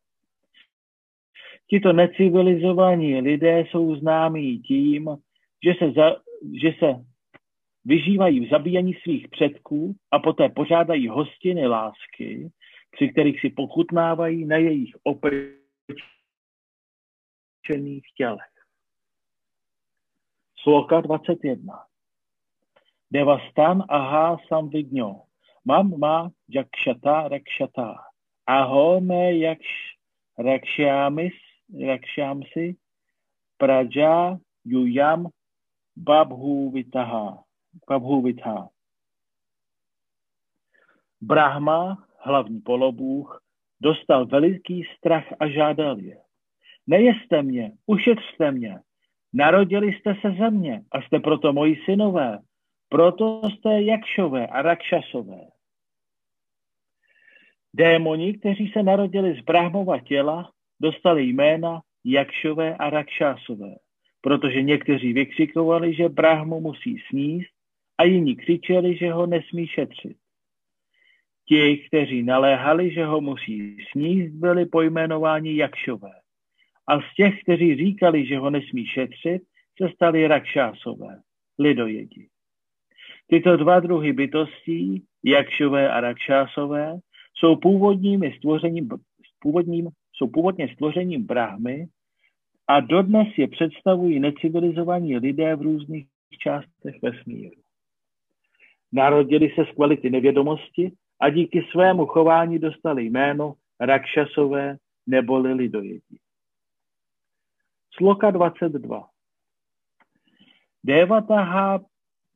[1.66, 5.10] Tito necivilizovaní lidé jsou známí tím,
[5.64, 6.16] že se, za,
[6.62, 7.04] že se
[7.84, 12.50] vyžívají v zabíjení svých předků a poté pořádají hostiny lásky,
[12.98, 15.56] při kterých si pochutnávají na jejich opečených
[18.16, 18.54] tělech.
[20.62, 21.84] Sloka 21.
[23.10, 25.22] Devastan aha sam vidňo.
[25.64, 27.94] Mam ma jakšata rakšata.
[28.46, 29.66] Aho me jakš
[30.38, 31.34] rakšámis
[31.86, 32.76] rakšámsi
[33.56, 35.30] praja yuyam
[35.96, 37.44] babhu vitaha.
[37.88, 38.68] Babhu vitha.
[41.20, 43.42] Brahma hlavní polobůh,
[43.80, 46.16] dostal veliký strach a žádal je.
[46.86, 48.80] Nejeste mě, ušetřte mě,
[49.32, 52.38] narodili jste se ze mě a jste proto moji synové,
[52.88, 55.40] proto jste jakšové a rakšasové.
[57.74, 63.74] Démoni, kteří se narodili z Brahmova těla, dostali jména jakšové a rakšásové,
[64.20, 67.50] protože někteří vykřikovali, že Brahmu musí sníst
[67.98, 70.16] a jiní křičeli, že ho nesmí šetřit.
[71.48, 76.10] Ti, kteří naléhali, že ho musí sníst, byli pojmenováni Jakšové.
[76.88, 79.42] A z těch, kteří říkali, že ho nesmí šetřit,
[79.82, 81.20] se stali Rakšásové,
[81.58, 82.28] lidojedi.
[83.26, 86.98] Tyto dva druhy bytostí, Jakšové a Rakšásové,
[87.34, 88.88] jsou původními stvořením,
[89.38, 91.86] původním, jsou původně stvořením Brahmy
[92.68, 96.06] a dodnes je představují necivilizovaní lidé v různých
[96.38, 97.60] částech vesmíru.
[98.92, 106.18] Narodili se z kvality nevědomosti a díky svému chování dostali jméno Rakšasové neboli lidojedí.
[107.96, 109.08] Sloka 22.
[110.84, 111.80] Devataha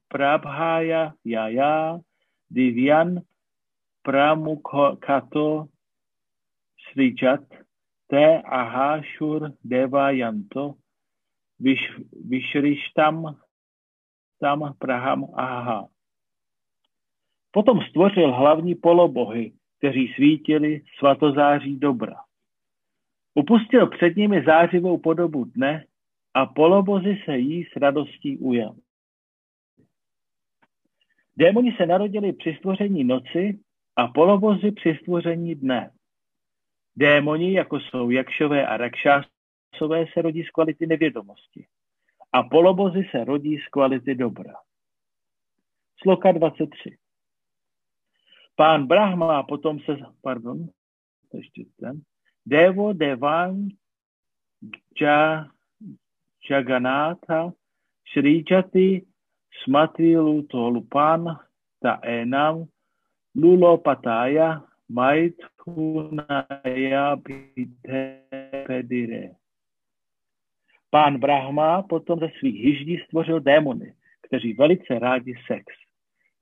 [0.08, 2.00] prabhaya yaya
[2.50, 3.22] divyan
[4.02, 5.68] pramukhato
[6.90, 7.48] srijat
[8.10, 10.76] te ahashur devayanto
[11.56, 11.86] vish,
[12.28, 13.40] vishrishtam
[14.40, 15.91] tam praham aha.
[17.52, 22.16] Potom stvořil hlavní polobohy, kteří svítili svatozáří dobra.
[23.34, 25.84] Upustil před nimi zářivou podobu dne
[26.34, 28.76] a polobozy se jí s radostí ujel.
[31.36, 33.60] Démoni se narodili při stvoření noci
[33.96, 35.90] a polobozy při stvoření dne.
[36.96, 41.66] Démoni, jako jsou jakšové a rakšásové, se rodí z kvality nevědomosti
[42.32, 44.54] a polobozy se rodí z kvality dobra.
[46.02, 47.01] Sloka 23.
[48.62, 50.68] Pán Brahma potom se, pardon,
[51.34, 52.02] ještě ten,
[52.46, 53.68] Devo Devan
[55.00, 55.46] ja,
[56.50, 57.52] Jagannatha
[58.12, 59.06] Srijati
[59.64, 61.38] Smatrilu Tolupan
[61.80, 62.64] Ta Enam
[63.34, 66.26] Lulo Pataya Maithunaya
[68.66, 69.30] Pedire.
[70.90, 75.81] Pán Brahma potom ze svých hyždí stvořil démony, kteří velice rádi sex.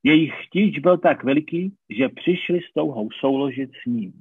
[0.03, 4.13] Jejich chtíč byl tak veliký, že přišli s touhou souložit s ním.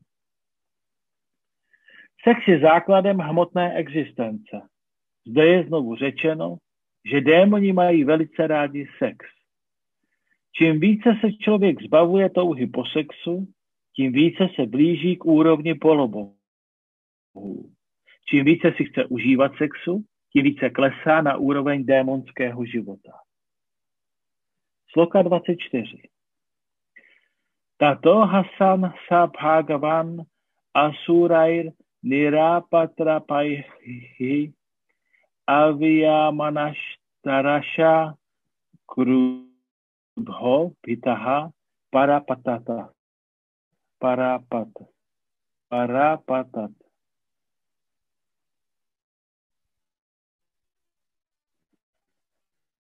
[2.24, 4.62] Sex je základem hmotné existence.
[5.28, 6.58] Zde je znovu řečeno,
[7.12, 9.18] že démoni mají velice rádi sex.
[10.52, 13.48] Čím více se člověk zbavuje touhy po sexu,
[13.96, 16.36] tím více se blíží k úrovni polobohů.
[18.26, 23.12] Čím více si chce užívat sexu, tím více klesá na úroveň démonského života.
[24.94, 26.10] Sloka 24.
[27.80, 30.26] Tato Hasan Sabhagavan
[30.76, 31.72] Asurair
[32.04, 34.52] Nirapatrapaihi
[35.48, 38.16] Aviyamanashtarasha
[38.90, 41.54] Krudho Pitaha
[41.94, 42.90] Parapatata
[44.02, 44.74] Parapat
[45.72, 46.74] Parapatat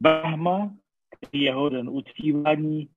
[0.01, 0.78] Brahma
[1.33, 2.89] jeho den uctívání,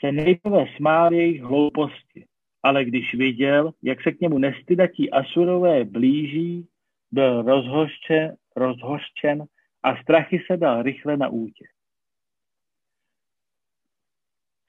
[0.00, 2.26] se nejprve smál jejich hlouposti,
[2.62, 6.68] ale když viděl, jak se k němu nestydatí asurové blíží,
[7.12, 9.44] byl rozhořčen, rozhořčen
[9.82, 11.64] a strachy se dal rychle na útě.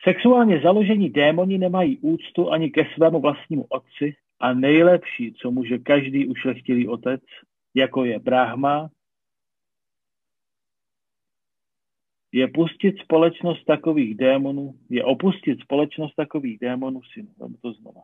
[0.03, 6.27] Sexuálně založení démoni nemají úctu ani ke svému vlastnímu otci a nejlepší, co může každý
[6.27, 7.21] ušlechtilý otec,
[7.75, 8.89] jako je Brahma,
[12.32, 17.30] je pustit společnost takových démonů, je opustit společnost takových démonů synu.
[17.40, 18.01] Vem to znova.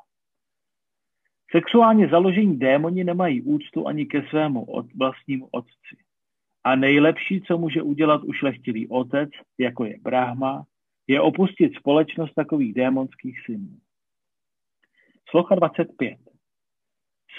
[1.52, 5.96] Sexuálně založení démoni nemají úctu ani ke svému od, vlastnímu otci.
[6.64, 10.64] A nejlepší, co může udělat ušlechtilý otec, jako je Brahma,
[11.08, 13.80] je opustit společnost takových démonských synů.
[15.30, 16.18] Sloka 25.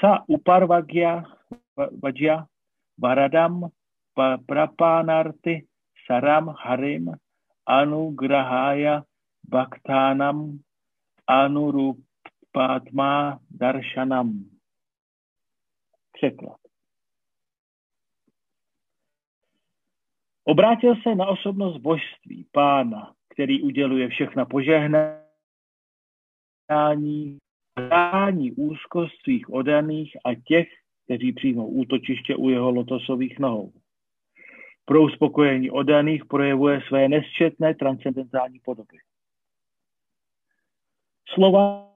[0.01, 1.25] Sa uparvagya
[1.77, 2.47] vajya
[2.99, 3.69] varadam
[4.47, 5.68] prapanarty
[6.09, 7.13] saram harim
[7.67, 9.05] anugrahaya
[9.45, 10.59] bhaktanam
[11.27, 13.11] anurupatma
[13.51, 14.45] darshanam.
[16.13, 16.57] Překlad.
[20.45, 25.19] Obrátil se na osobnost božství, pána, který uděluje všechna požehnání,
[27.77, 30.69] brání úzkost svých odaných a těch,
[31.05, 33.73] kteří přijmou útočiště u jeho lotosových nohou.
[34.89, 38.99] Pro uspokojení odaných projevuje své nesčetné transcendentální podoby.
[41.35, 41.93] Slova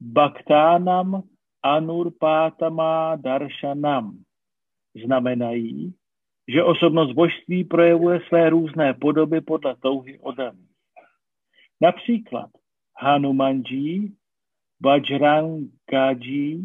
[0.00, 1.22] Bhaktánam
[1.62, 4.18] Anurpátama Darshanam
[5.04, 5.94] znamenají,
[6.48, 10.70] že osobnost božství projevuje své různé podoby podle touhy odaných.
[11.80, 12.50] Například
[13.00, 14.12] Hanumanji,
[14.80, 16.60] Bajrangaji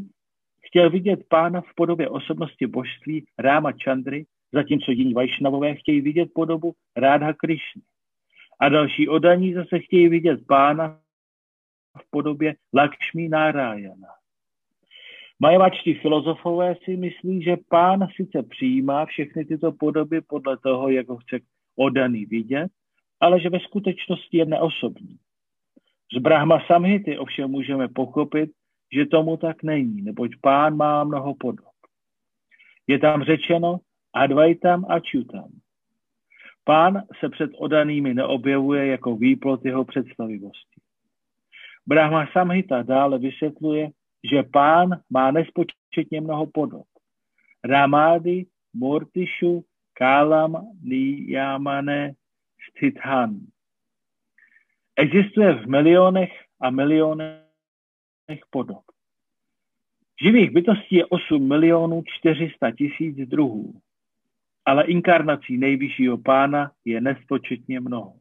[0.62, 6.74] chtěl vidět pána v podobě osobnosti božství Ráma Chandry, zatímco jiní Vajšnavové chtějí vidět podobu
[6.98, 7.82] Rádha Krišny.
[8.59, 11.00] A další odaní zase chtějí vidět pána
[11.98, 14.08] v podobě Lakšmi Narayana.
[15.40, 21.17] Majevačtí filozofové si myslí, že pán sice přijímá všechny tyto podoby podle toho, jak ho
[21.17, 21.40] chce
[21.75, 22.67] odaný vidět,
[23.19, 25.17] ale že ve skutečnosti je neosobní.
[26.14, 28.51] Z Brahma Samhity ovšem můžeme pochopit,
[28.93, 31.75] že tomu tak není, neboť pán má mnoho podob.
[32.88, 33.80] Je tam řečeno
[34.16, 35.50] Advaitam a Čutam.
[36.64, 40.82] Pán se před odanými neobjevuje jako výplot jeho představivosti.
[41.85, 43.90] Brahma Samhita dále vysvětluje,
[44.32, 46.88] že pán má nespočetně mnoho podob.
[47.64, 52.14] Ramády, Mortišu, Kálam, Niyamane,
[52.69, 53.40] Stithan.
[54.95, 57.42] Existuje v milionech a milionech
[58.50, 58.84] podob.
[60.24, 63.82] Živých bytostí je 8 milionů 400 tisíc druhů,
[64.66, 68.14] ale inkarnací nejvyššího pána je nespočetně mnoho.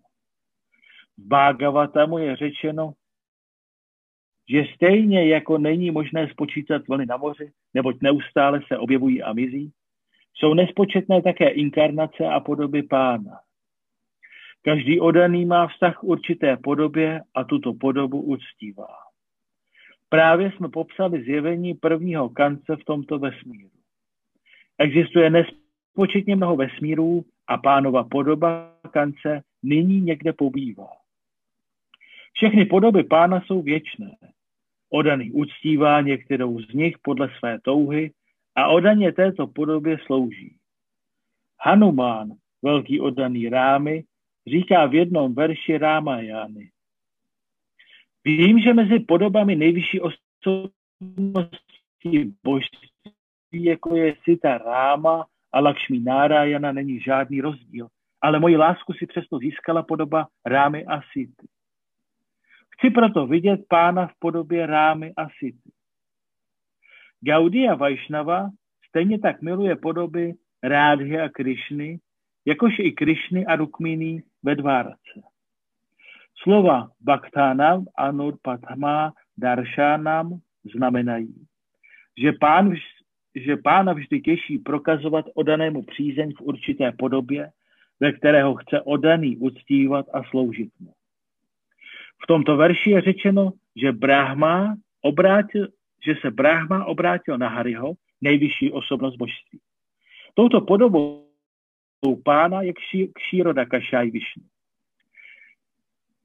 [1.18, 2.92] V Bhagavatamu je řečeno,
[4.50, 9.72] že stejně jako není možné spočítat vlny na moři, neboť neustále se objevují a mizí,
[10.34, 13.40] jsou nespočetné také inkarnace a podoby pána.
[14.62, 18.96] Každý odaný má vztah k určité podobě a tuto podobu uctívá.
[20.08, 23.70] Právě jsme popsali zjevení prvního kance v tomto vesmíru.
[24.78, 25.30] Existuje
[25.94, 30.88] nespočetně mnoho vesmírů a pánova podoba kance nyní někde pobývá.
[32.32, 34.16] Všechny podoby pána jsou věčné.
[34.90, 38.12] Odaný uctívá některou z nich podle své touhy
[38.54, 40.56] a odaně této podobě slouží.
[41.60, 42.32] Hanumán,
[42.62, 44.04] velký odaný rámy,
[44.46, 46.70] říká v jednom verši Rámajány.
[48.24, 50.72] Vím, že mezi podobami nejvyšší osobnosti
[52.44, 52.90] božství,
[53.52, 57.88] jako je Sita Ráma a Lakšmí Nárajana, není žádný rozdíl,
[58.20, 61.46] ale moji lásku si přesto získala podoba Rámy a Sity.
[62.70, 65.70] Chci proto vidět pána v podobě Rámy a Sity.
[67.20, 68.50] Gaudia Vajšnava
[68.88, 71.98] stejně tak miluje podoby Rádhy a Krišny,
[72.44, 75.22] jakož i Krišny a Rukmíny ve Dvárace.
[76.42, 80.38] Slova Bhaktánam a Nurpatama Daršánam
[80.74, 81.46] znamenají,
[82.18, 82.74] že, pán,
[83.34, 87.50] že pána vždy těší prokazovat odanému přízeň v určité podobě,
[88.00, 90.92] ve kterého chce odaný uctívat a sloužit mu.
[92.22, 95.68] V tomto verši je řečeno, že Brahma obrátil,
[96.04, 99.60] že se Brahma obrátil na Hariho, nejvyšší osobnost božství.
[100.34, 101.28] Touto podobou
[102.24, 102.72] pána je
[103.12, 104.42] kšíroda Kašaj Višnu.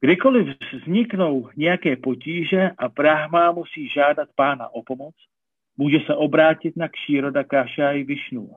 [0.00, 5.14] Kdykoliv vzniknou nějaké potíže a Brahma musí žádat pána o pomoc,
[5.80, 8.50] může se obrátit na kšíroda Kašaj Višnu.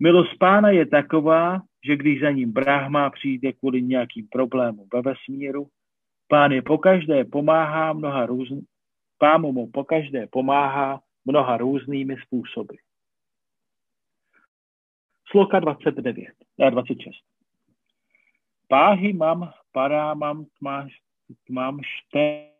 [0.00, 5.68] Milost pána je taková, že když za ním Brahma přijde kvůli nějakým problémům ve vesmíru,
[6.28, 8.58] Pán je pokaždé pomáhá mnoha různ...
[9.18, 12.74] Pán mu pokaždé pomáhá mnoha různými způsoby.
[15.30, 16.28] Sloka 29,
[16.70, 17.16] 26.
[18.68, 20.46] Páhy mám, parámam,
[21.46, 22.50] tmám šte,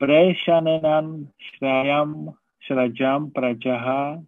[0.00, 2.32] prešanenan šrajam,
[2.64, 4.24] šrajam prajaha,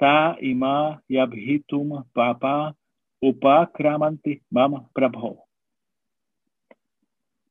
[0.00, 2.72] ta ima jabhitum papa,
[3.20, 5.36] Upa Kramanti Mam Prabho.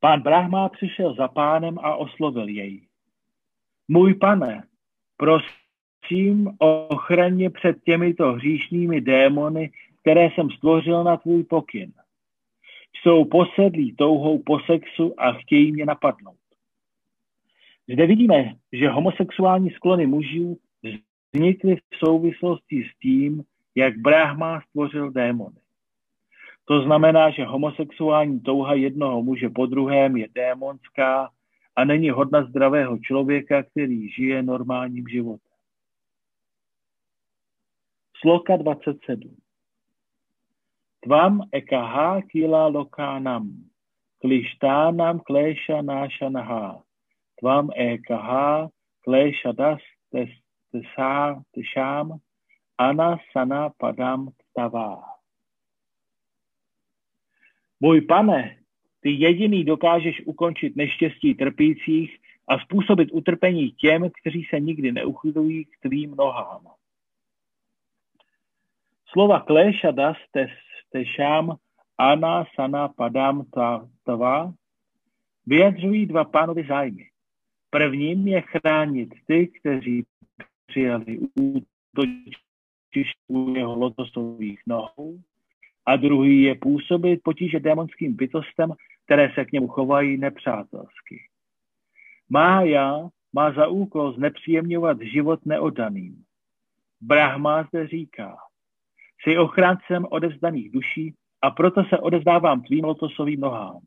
[0.00, 2.88] Pán Brahma přišel za pánem a oslovil jej.
[3.88, 4.66] Můj pane,
[5.16, 11.92] prosím o ochraně před těmito hříšnými démony, které jsem stvořil na tvůj pokyn.
[13.02, 16.39] Jsou posedlí touhou po sexu a chtějí mě napadnout.
[17.92, 20.58] Zde vidíme, že homosexuální sklony mužů
[21.32, 23.42] vznikly v souvislosti s tím,
[23.74, 25.56] jak Brahma stvořil démony.
[26.64, 31.30] To znamená, že homosexuální touha jednoho muže po druhém je démonská
[31.76, 35.50] a není hodna zdravého člověka, který žije normálním životem.
[38.20, 39.36] Sloka 27.
[41.00, 43.50] Tvam ekaha kila lokánam,
[44.20, 46.82] klištánam kléša náša nahá.
[47.40, 48.68] Tvam ekaha
[51.52, 52.18] tešám,
[52.78, 55.02] ana sana padam tavá.
[57.80, 58.58] Můj pane,
[59.00, 65.78] ty jediný dokážeš ukončit neštěstí trpících a způsobit utrpení těm, kteří se nikdy neuchylují k
[65.82, 66.66] tvým nohám.
[69.12, 70.16] Slova kléša das
[70.92, 71.56] tešám
[71.98, 73.44] ana sana padam
[74.04, 74.52] tava
[75.46, 77.09] vyjadřují dva pánovi zájmy.
[77.70, 80.04] Prvním je chránit ty, kteří
[80.66, 85.18] přijali útočiště u jeho lotosových nohou
[85.86, 88.72] a druhý je působit potíže démonským bytostem,
[89.04, 91.22] které se k němu chovají nepřátelsky.
[92.28, 96.24] Mája má za úkol znepříjemňovat život neodaným.
[97.00, 98.36] Brahma zde říká,
[99.22, 103.80] jsi ochráncem odevzdaných duší a proto se odevzdávám tvým lotosovým nohám.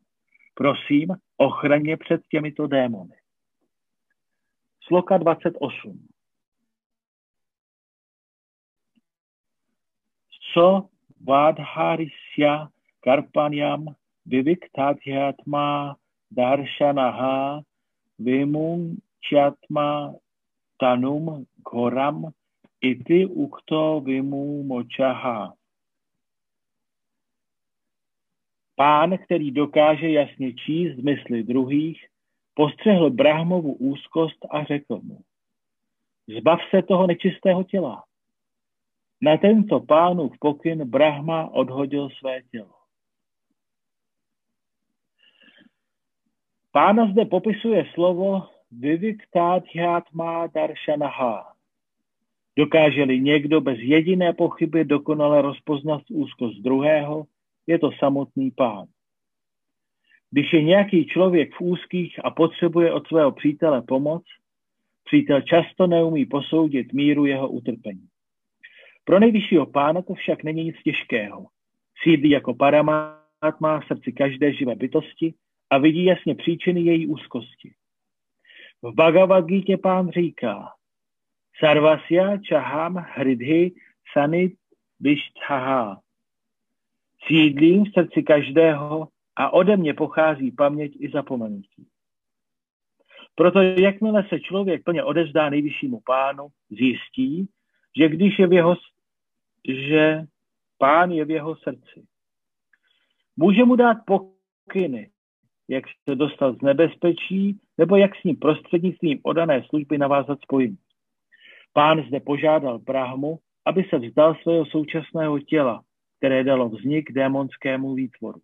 [0.54, 3.14] Prosím, ochraně před těmito démony.
[4.86, 6.08] Sloka 28.
[10.54, 10.88] Co
[11.20, 12.68] Vadharisya
[13.00, 13.96] Karpanyam
[14.26, 15.96] Viviktadhyatma
[16.30, 17.62] Darshanaha
[18.18, 20.14] Vimunchatma
[20.78, 22.32] Tanum Ghoram
[22.80, 25.54] Iti Ukto Vimumochaha.
[28.76, 32.13] Pán, který dokáže jasně číst mysli druhých,
[32.54, 35.20] postřehl Brahmovu úzkost a řekl mu,
[36.38, 38.04] zbav se toho nečistého těla.
[39.20, 42.74] Na tento pánův pokyn Brahma odhodil své tělo.
[46.72, 51.54] Pána zde popisuje slovo Viviktáthyatma darshanaha.
[52.58, 57.26] Dokáže-li někdo bez jediné pochyby dokonale rozpoznat úzkost druhého,
[57.66, 58.86] je to samotný pán.
[60.34, 64.22] Když je nějaký člověk v úzkých a potřebuje od svého přítele pomoc,
[65.04, 68.08] přítel často neumí posoudit míru jeho utrpení.
[69.04, 71.46] Pro nejvyššího pána to však není nic těžkého.
[72.02, 75.34] Sídlí jako paramátma v srdci každé živé bytosti
[75.70, 77.72] a vidí jasně příčiny její úzkosti.
[78.82, 80.72] V Bhagavad Gita pán říká
[81.60, 83.72] Sarvasya čaham hridhi
[84.12, 84.54] sanit
[85.00, 86.00] vishthaha.
[87.26, 91.86] Sídlím v srdci každého a ode mě pochází paměť i zapomenutí.
[93.34, 97.48] Proto jakmile se člověk plně odezdá nejvyššímu pánu, zjistí,
[97.98, 98.76] že když je v jeho
[99.88, 100.22] že
[100.78, 102.06] pán je v jeho srdci.
[103.36, 105.10] Může mu dát pokyny,
[105.68, 110.78] jak se dostat z nebezpečí, nebo jak s ním prostřednictvím odané služby navázat spojení.
[111.72, 115.82] Pán zde požádal Brahmu, aby se vzdal svého současného těla,
[116.18, 118.40] které dalo vznik démonskému výtvoru.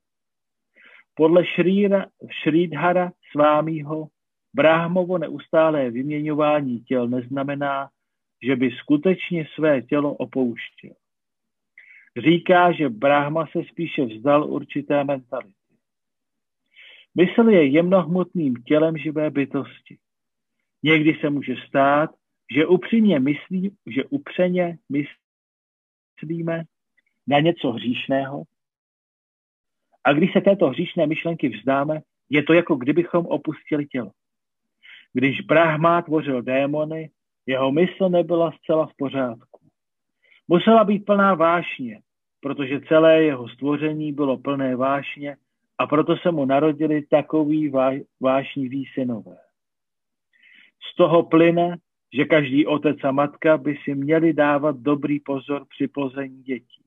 [1.21, 2.07] Podle Šrýra,
[2.43, 4.09] Šrýdhara svámího
[4.55, 7.91] Brahmovo neustálé vyměňování těl neznamená,
[8.43, 10.95] že by skutečně své tělo opouštěl
[12.17, 15.75] říká, že Brahma se spíše vzdal určité mentality.
[17.15, 19.99] Mysl je jemnohmotným tělem živé bytosti.
[20.83, 22.11] Někdy se může stát,
[22.55, 26.65] že upřímně myslí, že upřeně myslíme
[27.27, 28.45] na něco hříšného
[30.05, 34.11] a když se této hříšné myšlenky vzdáme, je to jako kdybychom opustili tělo.
[35.13, 37.11] Když Brahma tvořil démony,
[37.47, 39.61] jeho mysl nebyla zcela v pořádku.
[40.49, 42.01] Musela být plná vášně,
[42.41, 45.37] protože celé jeho stvoření bylo plné vášně
[45.79, 47.73] a proto se mu narodili takový
[48.21, 49.37] vášniví synové.
[50.93, 51.77] Z toho plyne,
[52.15, 56.83] že každý otec a matka by si měli dávat dobrý pozor při plození dětí.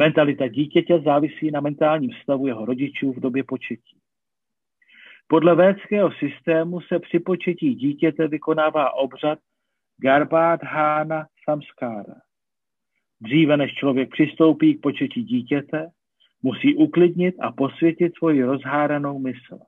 [0.00, 3.96] Mentalita dítěte závisí na mentálním stavu jeho rodičů v době početí.
[5.28, 9.38] Podle védského systému se při početí dítěte vykonává obřad
[10.02, 12.14] Garbádhána Samskára.
[13.20, 15.90] Dříve než člověk přistoupí k početí dítěte,
[16.42, 19.58] Musí uklidnit a posvětit svoji rozháranou mysl.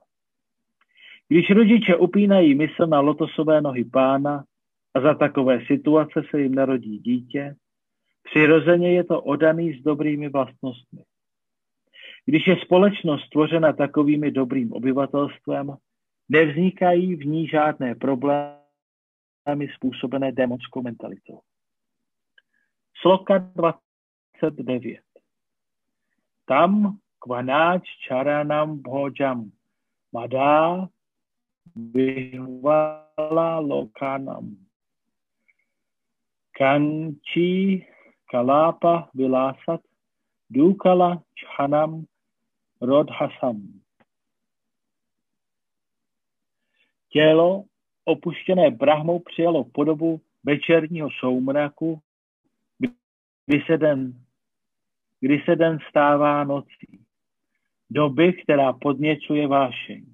[1.27, 4.43] Když rodiče upínají mysl na lotosové nohy pána
[4.93, 7.55] a za takové situace se jim narodí dítě,
[8.23, 11.03] přirozeně je to odaný s dobrými vlastnostmi.
[12.25, 15.75] Když je společnost tvořena takovými dobrým obyvatelstvem,
[16.29, 21.39] nevznikají v ní žádné problémy způsobené démonskou mentalitou.
[23.01, 24.99] Sloka 29.
[26.45, 29.51] Tam kvanáč čaranam bhojam
[30.13, 30.89] madá
[31.75, 34.55] vyhvala lokanam.
[36.51, 37.85] Kanči
[38.33, 39.81] kalapa vilásat
[40.49, 42.05] dukala čhanam
[42.81, 43.61] rodhasam.
[47.09, 47.63] Tělo
[48.05, 51.99] opuštěné Brahmou přijalo podobu večerního soumraku,
[53.45, 54.13] kdy se den,
[55.19, 57.05] kdy se den stává nocí.
[57.89, 60.05] Doby, která podněcuje vášeň.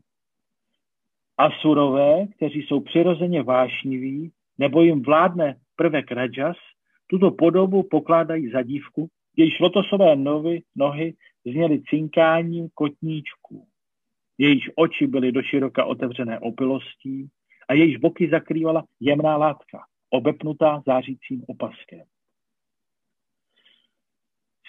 [1.38, 6.58] A surové, kteří jsou přirozeně vášniví, nebo jim vládne prvek rajas,
[7.10, 11.14] tuto podobu pokládají za dívku, jejíž lotosové novy, nohy
[11.46, 13.68] zněly cinkáním kotníčků.
[14.38, 17.30] Jejíž oči byly doširoka otevřené opilostí
[17.68, 19.80] a jejíž boky zakrývala jemná látka,
[20.10, 22.04] obepnutá zářícím opaskem.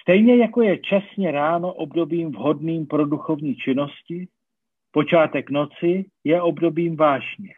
[0.02, 4.28] Stejně jako je časně ráno obdobím vhodným pro duchovní činnosti,
[4.90, 7.54] počátek noci je obdobím vášně.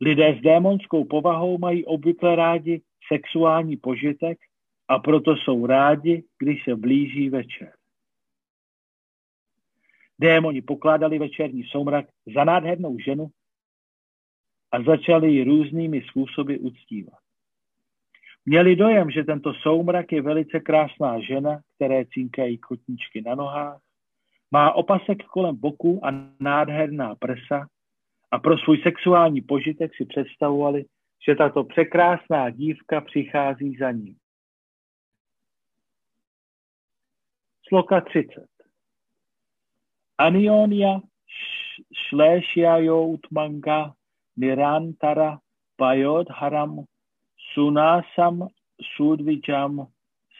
[0.00, 2.82] Lidé s démonskou povahou mají obvykle rádi
[3.12, 4.38] sexuální požitek
[4.88, 7.72] a proto jsou rádi, když se blíží večer.
[10.18, 13.28] Démoni pokládali večerní soumrak za nádhernou ženu
[14.72, 17.18] a začali ji různými způsoby uctívat.
[18.46, 23.80] Měli dojem, že tento soumrak je velice krásná žena, které cinkají kotníčky na nohách,
[24.50, 26.10] má opasek kolem boku a
[26.40, 27.66] nádherná prsa
[28.30, 30.84] a pro svůj sexuální požitek si představovali,
[31.28, 34.16] že tato překrásná dívka přichází za ním.
[37.68, 38.46] Sloka 30.
[40.18, 41.00] Anionia
[42.08, 43.94] Shleshyayoutmanga
[44.36, 45.38] Nirantara
[45.76, 46.84] Payodharam
[47.54, 48.48] Sunasam
[48.96, 49.86] Sudvijam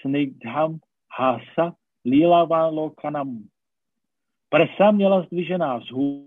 [0.00, 0.78] Snigdham
[1.10, 3.48] Hasa Lilavalokanam.
[4.48, 6.26] Prsa měla zdvižená vzhůru,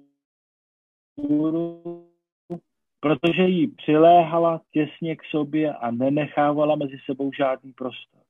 [2.99, 8.21] protože jí přiléhala těsně k sobě a nenechávala mezi sebou žádný prostor.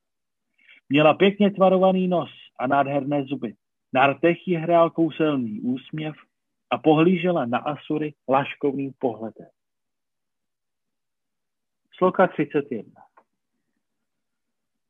[0.89, 3.53] Měla pěkně tvarovaný nos a nádherné zuby.
[3.93, 6.15] Na rtech jí hrál kouselný úsměv
[6.69, 9.47] a pohlížela na Asury laškovným pohledem.
[11.97, 13.01] Sloka 31.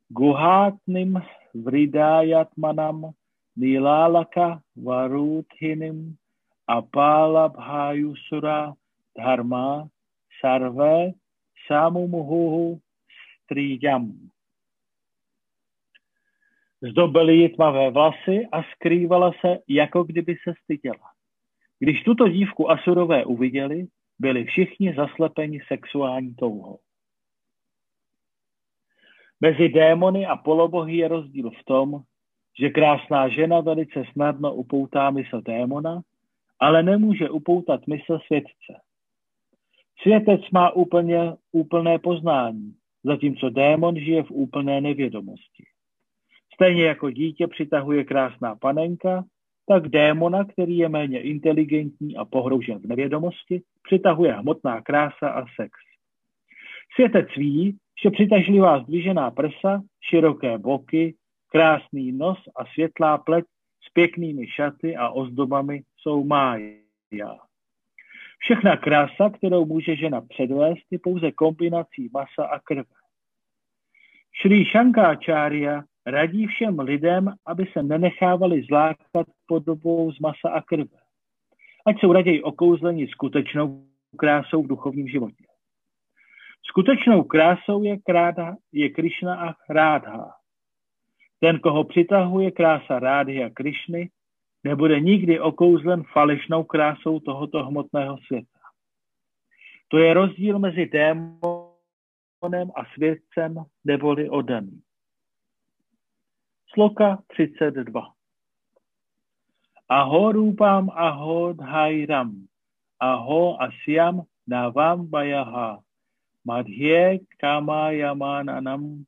[0.10, 1.22] Guhátnym
[1.54, 3.12] vridájatmanam
[3.56, 6.16] nilálaka varuthinim
[6.68, 8.74] apálabhájusura
[9.18, 9.88] dharma
[10.42, 11.12] sarve
[11.68, 12.80] samumuhuhu
[13.44, 14.30] střídam.
[16.82, 21.12] Zdobily ji tmavé vlasy a skrývala se, jako kdyby se styděla.
[21.80, 23.88] Když tuto dívku Asurové uviděli,
[24.20, 26.80] byli všichni zaslepeni sexuální touhou.
[29.42, 32.02] Mezi démony a polobohy je rozdíl v tom,
[32.60, 36.02] že krásná žena velice snadno upoutá mysl démona,
[36.60, 38.82] ale nemůže upoutat mysl světce.
[40.02, 45.64] Světec má úplně úplné poznání, zatímco démon žije v úplné nevědomosti.
[46.54, 49.26] Stejně jako dítě přitahuje krásná panenka,
[49.68, 55.72] tak démona, který je méně inteligentní a pohroužen v nevědomosti, přitahuje hmotná krása a sex.
[56.96, 61.16] Světec ví, že přitažlivá zdvižená prsa, široké boky,
[61.52, 63.46] krásný nos a světlá pleť
[63.90, 67.49] s pěknými šaty a ozdobami jsou mája.
[68.40, 72.84] Všechna krása, kterou může žena předvést, je pouze kombinací masa a krve.
[74.42, 80.98] Šrý Shankáčária radí všem lidem, aby se nenechávali zlákat podobou z masa a krve.
[81.86, 83.86] Ať jsou raději okouzleni skutečnou
[84.18, 85.44] krásou v duchovním životě.
[86.64, 90.32] Skutečnou krásou je, kráda, je Krišna a Rádha.
[91.40, 94.10] Ten, koho přitahuje krása Rádhy a Krišny,
[94.64, 98.60] nebude nikdy okouzlen falešnou krásou tohoto hmotného světa.
[99.88, 103.56] To je rozdíl mezi démonem a světcem
[103.86, 104.82] neboli odaným.
[106.74, 108.14] Sloka 32.
[109.90, 112.46] Aho rupam aho dhairam,
[113.00, 115.82] aho asyam navam bayaha,
[116.46, 119.06] madhye kamayamananam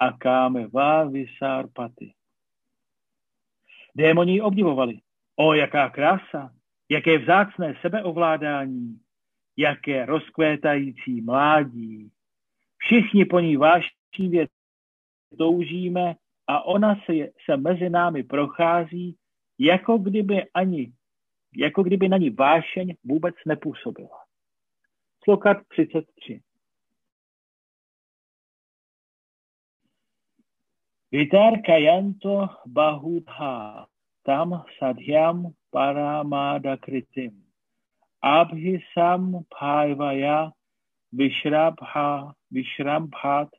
[0.00, 2.15] akame va visarpati.
[3.96, 5.00] Démoni ji obdivovali.
[5.36, 6.52] O, jaká krása,
[6.90, 9.00] jaké vzácné sebeovládání,
[9.56, 12.10] jaké rozkvétající mládí.
[12.78, 14.46] Všichni po ní vášnivě
[15.38, 16.14] toužíme
[16.46, 17.12] a ona se,
[17.44, 19.16] se mezi námi prochází,
[19.58, 20.92] jako kdyby, ani,
[21.56, 24.24] jako kdyby na ní vášeň vůbec nepůsobila.
[25.24, 26.40] Slokat 33.
[31.12, 33.86] Vitarkayanto bahudha
[34.26, 37.32] tam sadhyam paramada kritim.
[38.24, 40.50] Abhisam bhaivaya
[41.14, 43.50] vishrabha vishrabhat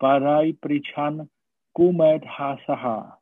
[0.00, 1.28] parai prichan
[1.76, 3.18] kumedhasaha.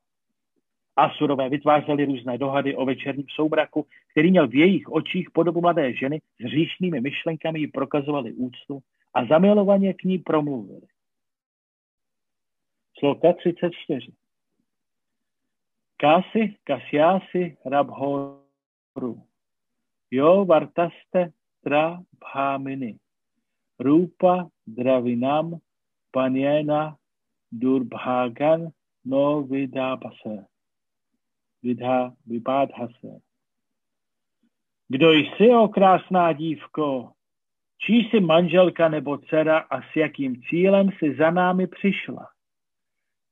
[0.97, 6.21] Asurové vytvářeli různé dohady o večerním soumraku, který měl v jejich očích podobu mladé ženy
[6.41, 8.79] s říšnými myšlenkami ji prokazovali úctu
[9.15, 10.87] a zamilovaně k ní promluvili.
[12.99, 14.13] Sloka 34.
[16.01, 19.21] Kasi kasyasi rabhoru.
[20.11, 21.33] Jo vartaste
[21.65, 22.99] tra bhamini.
[23.79, 25.61] Rupa dravinam
[26.13, 26.97] panyena
[27.53, 28.73] durbhagan
[29.05, 30.47] no vidapase.
[31.63, 33.21] Vidha vipádhase.
[34.89, 37.13] Kdo jsi, o krásná dívko?
[37.79, 42.36] Čí jsi manželka nebo dcera a s jakým cílem si za námi přišla?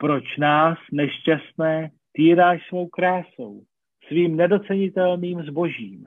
[0.05, 3.65] Proč nás, nešťastné, týráš svou krásou,
[4.05, 6.05] svým nedocenitelným zbožím?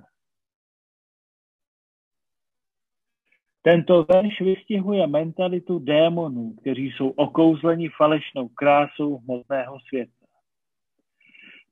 [3.65, 10.25] Tento verš vystihuje mentalitu démonů, kteří jsou okouzleni falešnou krásou hmotného světa.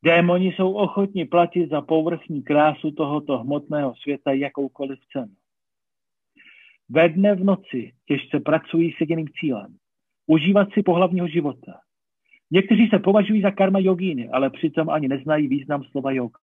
[0.04, 5.36] Démoni jsou ochotni platit za povrchní krásu tohoto hmotného světa jakoukoliv cenu.
[6.90, 9.78] Ve dne v noci těžce pracují s jediným cílem.
[10.28, 11.85] Užívat si pohlavního života.
[12.56, 16.40] Někteří se považují za karma jogíny, ale přitom ani neznají význam slova yoga.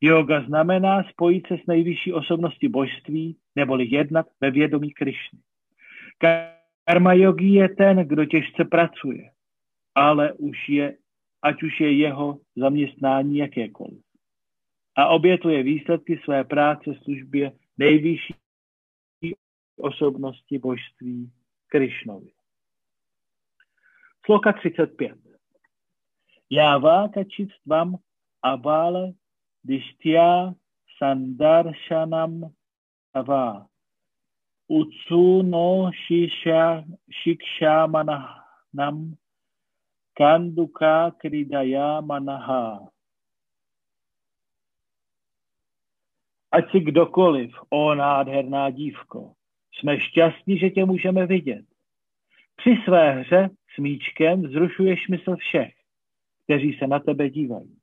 [0.00, 5.38] Yoga znamená spojit se s nejvyšší osobností božství, neboli jednat ve vědomí Krišny.
[6.18, 9.30] Karma yogi je ten, kdo těžce pracuje,
[9.94, 10.96] ale už je,
[11.42, 14.02] ať už je jeho zaměstnání jakékoliv.
[14.96, 18.34] A obětuje výsledky své práce službě nejvyšší
[19.76, 21.30] osobnosti božství
[21.68, 22.30] Krišnovi.
[24.24, 25.12] Sloka 35.
[26.50, 27.98] Jáva kačitvam
[28.42, 29.12] abale
[29.64, 30.54] dishtya
[30.98, 32.48] sandarshanam
[33.14, 33.68] ava.
[34.68, 35.92] Utsuno
[37.12, 39.18] shiksha manam
[40.16, 42.88] kanduka kridaya manaha.
[46.52, 49.34] Ať si kdokoliv, o nádherná dívko,
[49.72, 51.66] jsme šťastní, že tě můžeme vidět.
[52.56, 55.74] Při své hře smíčkem vzrušuješ mysl všech,
[56.44, 57.76] kteří se na tebe dívají.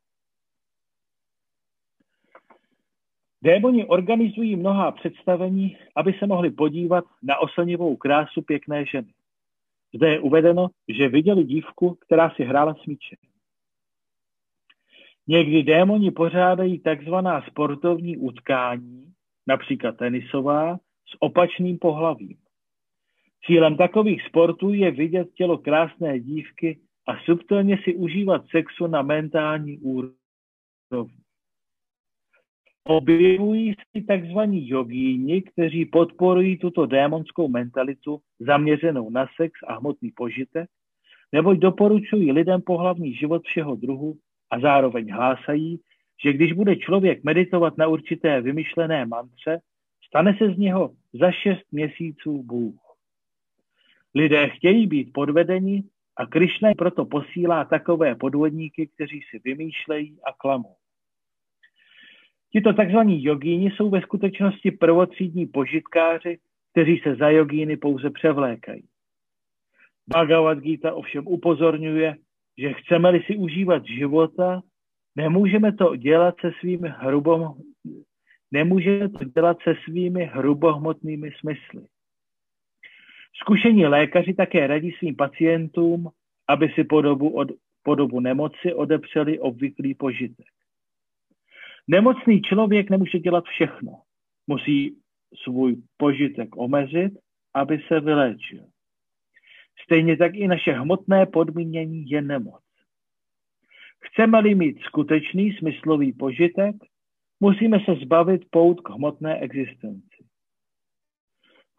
[3.43, 9.13] Démoni organizují mnohá představení, aby se mohli podívat na oslnivou krásu pěkné ženy.
[9.95, 13.17] Zde je uvedeno, že viděli dívku, která si hrála s míčem.
[15.27, 19.13] Někdy démoni pořádají takzvaná sportovní utkání,
[19.47, 22.37] například tenisová, s opačným pohlavím.
[23.45, 29.77] Cílem takových sportů je vidět tělo krásné dívky a subtilně si užívat sexu na mentální
[29.77, 31.21] úrovni.
[32.83, 34.39] Objevují si tzv.
[34.51, 40.69] jogíni, kteří podporují tuto démonskou mentalitu zaměřenou na sex a hmotný požitek,
[41.31, 44.17] neboť doporučují lidem pohlavní život všeho druhu
[44.51, 45.79] a zároveň hlásají,
[46.23, 49.59] že když bude člověk meditovat na určité vymyšlené mantře,
[50.07, 52.80] stane se z něho za šest měsíců Bůh.
[54.15, 55.83] Lidé chtějí být podvedeni
[56.17, 60.75] a Krišna proto posílá takové podvodníky, kteří si vymýšlejí a klamou.
[62.51, 62.97] Tito tzv.
[63.05, 66.39] jogíni jsou ve skutečnosti prvotřídní požitkáři,
[66.71, 68.83] kteří se za jogíny pouze převlékají.
[70.07, 72.15] Bhagavad Gita ovšem upozorňuje,
[72.57, 74.61] že chceme-li si užívat života,
[75.15, 77.53] nemůžeme to dělat se svými hrubom,
[78.51, 81.87] nemůžeme to dělat se svými hrubohmotnými smysly.
[83.35, 86.09] Zkušení lékaři také radí svým pacientům,
[86.47, 87.47] aby si po dobu, od,
[87.83, 90.45] po dobu nemoci odepřeli obvyklý požitek.
[91.87, 94.01] Nemocný člověk nemůže dělat všechno.
[94.47, 94.97] Musí
[95.43, 97.13] svůj požitek omezit,
[97.53, 98.65] aby se vyléčil.
[99.83, 102.61] Stejně tak i naše hmotné podmínění je nemoc.
[103.99, 106.75] Chceme-li mít skutečný smyslový požitek,
[107.39, 110.10] musíme se zbavit pout k hmotné existenci.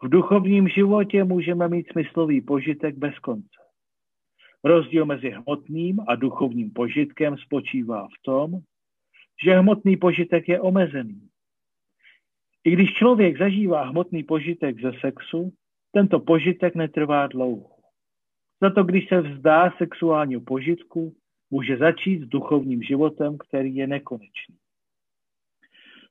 [0.02, 3.60] V duchovním životě můžeme mít smyslový požitek bez konce.
[4.64, 8.60] Rozdíl mezi hmotným a duchovním požitkem spočívá v tom,
[9.44, 11.28] že hmotný požitek je omezený.
[12.64, 15.52] I když člověk zažívá hmotný požitek ze sexu,
[15.92, 17.76] tento požitek netrvá dlouho.
[18.60, 21.16] Za to, když se vzdá sexuálního požitku,
[21.50, 24.56] může začít s duchovním životem, který je nekonečný.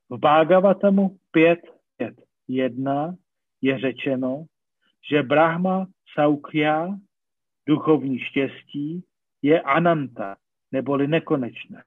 [0.10, 3.16] V Bhagavatamu 5.5.1
[3.62, 4.46] je řečeno,
[5.12, 6.88] že Brahma Saukya,
[7.68, 9.04] duchovní štěstí,
[9.42, 10.38] je ananta,
[10.72, 11.84] neboli nekonečné.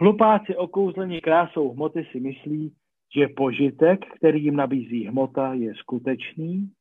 [0.00, 2.76] Hlupáci okouzlení krásou hmoty si myslí,
[3.16, 6.72] že požitek, který jim nabízí hmota, je skutečný,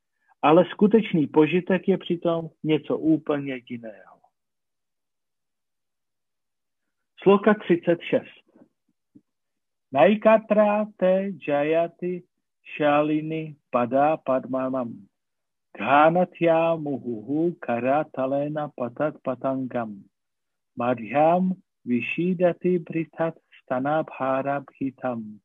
[0.41, 4.19] ale skutečný požitek je přitom něco úplně jiného.
[7.23, 8.25] Sloka 36.
[9.91, 12.23] Naikatra te jayati
[12.64, 15.07] shalini pada padmanam.
[15.77, 20.03] Ghanatya muhuhu karatalena patat patangam.
[20.77, 21.56] Madhyam
[21.88, 25.40] vishidati britat stanabharabhitam.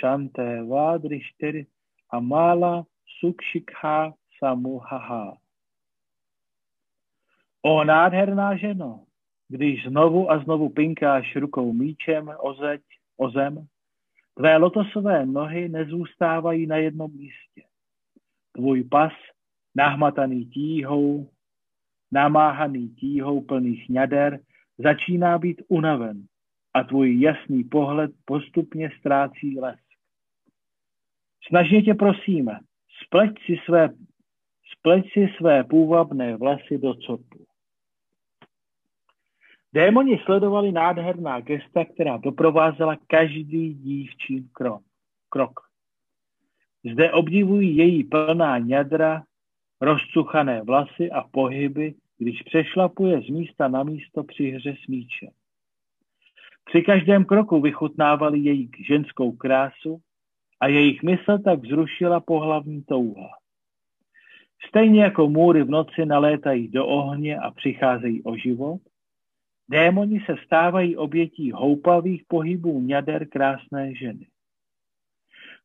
[0.00, 1.66] Shante vadrishtir
[2.12, 2.86] amala
[3.20, 5.38] sukshikha samuhaha.
[7.62, 9.04] O nádherná ženo,
[9.48, 12.82] když znovu a znovu pinkáš rukou míčem o, zeď,
[13.16, 13.66] o zem,
[14.36, 17.62] tvé lotosové nohy nezůstávají na jednom místě.
[18.52, 19.12] Tvůj pas,
[19.74, 21.30] nahmataný tíhou,
[22.12, 24.40] namáhaný tíhou plných ňader,
[24.78, 26.26] začíná být unaven
[26.74, 29.86] a tvůj jasný pohled postupně ztrácí lesk.
[31.48, 32.60] Snažně tě prosíme,
[33.04, 33.88] spleť si své,
[34.78, 37.45] spleť si své půvabné vlasy do copu.
[39.76, 44.48] Démoni sledovali nádherná gesta, která doprovázela každý dívčí
[45.28, 45.60] krok.
[46.92, 49.22] Zde obdivují její plná ňadra,
[49.80, 55.30] rozcuchané vlasy a pohyby, když přešlapuje z místa na místo při hře s míčem.
[56.64, 60.00] Při každém kroku vychutnávali její ženskou krásu
[60.60, 63.28] a jejich mysl tak vzrušila pohlavní touha.
[64.68, 68.80] Stejně jako můry v noci nalétají do ohně a přicházejí o život,
[69.68, 74.26] démoni se stávají obětí houpavých pohybů ňader krásné ženy.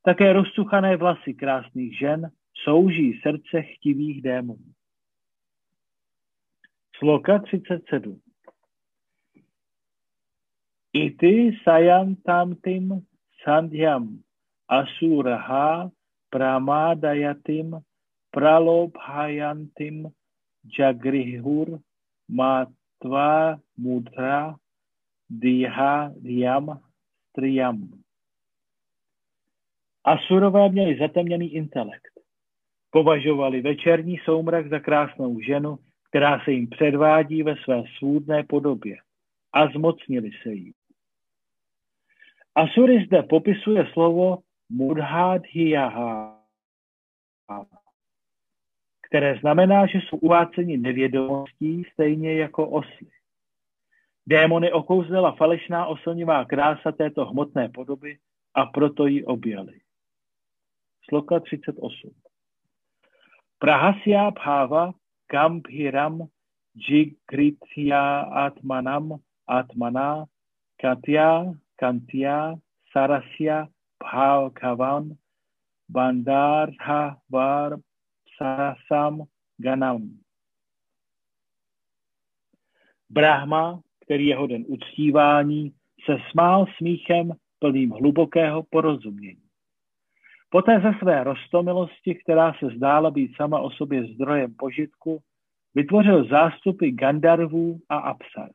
[0.03, 2.31] Také rozsuchané vlasy krásných žen
[2.63, 4.65] souží srdce chtivých démonů.
[6.97, 8.21] Sloka 37.
[10.93, 13.05] Ity sayantamtim
[13.43, 14.19] sandhyam
[14.67, 15.91] asuraha
[16.29, 17.81] pramadayatim
[18.31, 20.11] pralobhayantim
[20.79, 21.79] jagrihur
[23.03, 24.55] matva mudra
[25.29, 26.79] diha diam
[27.33, 27.89] triam.
[30.03, 32.11] Asurové měli zatemněný intelekt.
[32.91, 38.97] Považovali večerní soumrak za krásnou ženu, která se jim předvádí ve své svůdné podobě
[39.53, 40.73] a zmocnili se jí.
[42.55, 44.37] Asuri zde popisuje slovo
[44.69, 46.41] mudhadhiyaha,
[49.11, 53.07] které znamená, že jsou uváceni nevědomostí stejně jako osly.
[54.27, 58.17] Démony okouzlela falešná oslnivá krása této hmotné podoby
[58.53, 59.79] a proto ji objali.
[61.09, 62.09] Sloka 38.
[63.59, 64.91] Prahasya bhava
[65.31, 66.27] gambhiram
[66.75, 70.25] jigritya atmanam atmana
[70.81, 72.55] katya kantya
[72.93, 73.67] sarasya
[73.99, 75.17] bhagavan
[75.89, 77.77] bandharha var
[78.41, 79.23] sarasam
[79.57, 80.09] ganam.
[83.09, 85.73] Brahma, který je hoden uctívání,
[86.05, 89.43] se smál smíchem plným hlubokého porozumění.
[90.49, 95.19] Poté ze své rostomilosti, která se zdála být sama o sobě zdrojem požitku,
[95.75, 98.49] vytvořil zástupy Gandarvů a Apsar.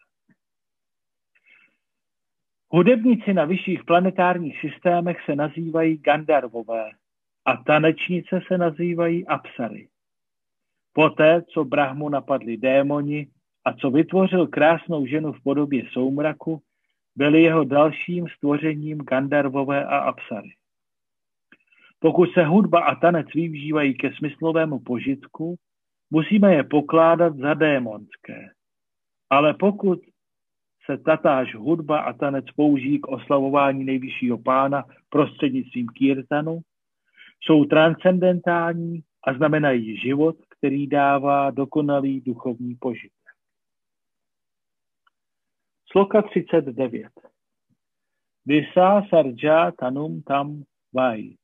[2.71, 6.91] Hudebníci na vyšších planetárních systémech se nazývají Gandarvové
[7.47, 9.89] a tanečnice se nazývají Apsary.
[10.93, 13.29] Poté, co Brahmu napadli démoni
[13.65, 16.63] a co vytvořil krásnou ženu v podobě soumraku,
[17.17, 20.51] byli jeho dalším stvořením Gandarvové a Apsary.
[21.99, 25.57] Pokud se hudba a tanec využívají ke smyslovému požitku,
[26.11, 28.51] musíme je pokládat za démonské.
[29.31, 30.01] Ale pokud
[30.85, 36.61] se tatáž hudba a tanec použijí k oslavování nejvyššího pána prostřednictvím kýrtanu,
[37.41, 43.13] jsou transcendentální a znamenají život, který dává dokonalý duchovní požitek.
[45.91, 47.09] Sloka 39.
[48.47, 51.37] Visa sarja tanum tam vai.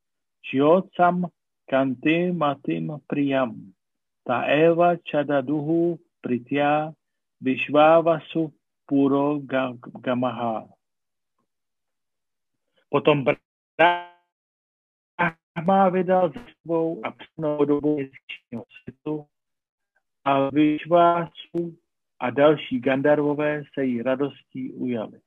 [0.53, 1.27] Jyotsam
[1.71, 3.73] kanti matim priyam.
[4.25, 6.93] Ta eva chadaduhu Pritya
[7.41, 8.53] Vishvavasu
[8.87, 9.41] Puro
[10.01, 10.69] Gamaha.
[12.89, 13.25] Potom
[15.55, 19.27] Brahma vydal za svou a přesnou dobu měsíčního světu
[20.25, 21.79] a Vyšvásu
[22.19, 25.21] a další Gandarvové se jí radostí ujali.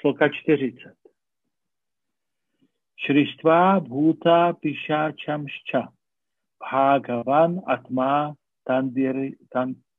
[0.00, 0.94] Sloka 40.
[2.96, 5.88] Šrištva bhuta pišáčamšča
[6.60, 9.16] bhagavan atma tandir,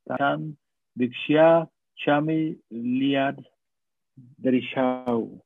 [0.08, 0.56] tan,
[0.96, 3.36] vikšya čami liad
[4.18, 5.40] drishau.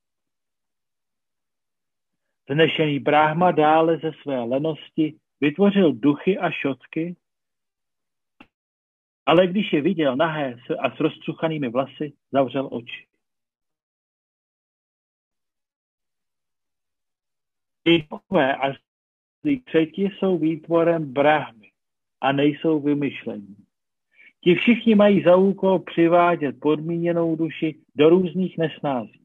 [2.51, 7.15] Znešený Brahma dále ze své lenosti vytvořil duchy a šotky,
[9.25, 13.07] ale když je viděl nahé a s rozcuchanými vlasy, zavřel oči.
[17.85, 18.73] Duchové a
[19.65, 21.71] třetí jsou výtvorem Brahmy
[22.21, 23.55] a nejsou vymyšlení.
[24.43, 29.21] Ti všichni mají za úkol přivádět podmíněnou duši do různých nesnází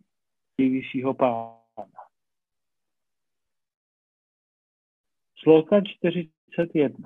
[0.58, 1.53] nejvyššího pána.
[5.44, 7.04] Sloka 41.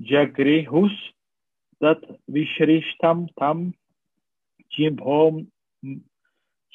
[0.00, 0.96] Jagrihus
[1.80, 2.00] tat
[2.32, 3.76] vyšrištam tam
[4.72, 5.44] čimbhom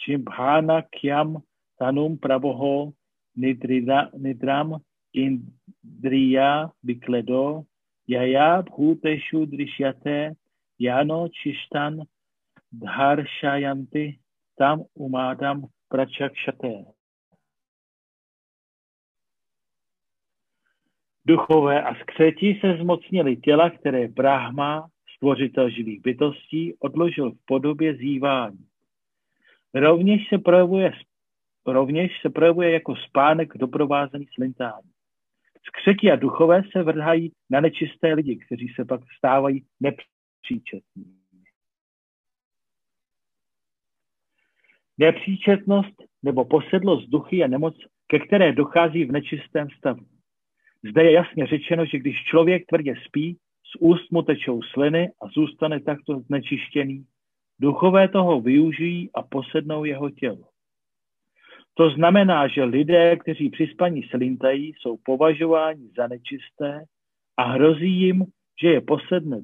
[0.06, 1.42] čimbhana kyam
[1.82, 2.94] tanum praboho
[3.34, 4.78] nidrida, nidram
[5.18, 7.66] indriya vikledo
[8.06, 10.38] yaya bhuteshu drishyate
[10.78, 12.06] yano chishtan
[12.70, 14.20] dharshayante
[14.58, 16.86] tam umadam prachakshate.
[21.26, 28.66] Duchové a skřeti se zmocnili těla, které Brahma, stvořitel živých bytostí, odložil v podobě zývání.
[29.74, 30.92] Rovněž se projevuje,
[31.66, 34.90] rovněž se projevuje jako spánek doprovázený slintání.
[35.68, 41.18] Skřeti a duchové se vrhají na nečisté lidi, kteří se pak stávají nepříčetnými.
[44.98, 47.76] Nepříčetnost nebo posedlost duchy je nemoc,
[48.08, 50.13] ke které dochází v nečistém stavu.
[50.90, 55.28] Zde je jasně řečeno, že když člověk tvrdě spí, z úst mu tečou sliny a
[55.28, 57.06] zůstane takto znečištěný.
[57.60, 60.48] Duchové toho využijí a posednou jeho tělo.
[61.74, 66.86] To znamená, že lidé, kteří při spaní slintají, jsou považováni za nečisté
[67.38, 68.26] a hrozí jim,
[68.62, 69.42] že je posedne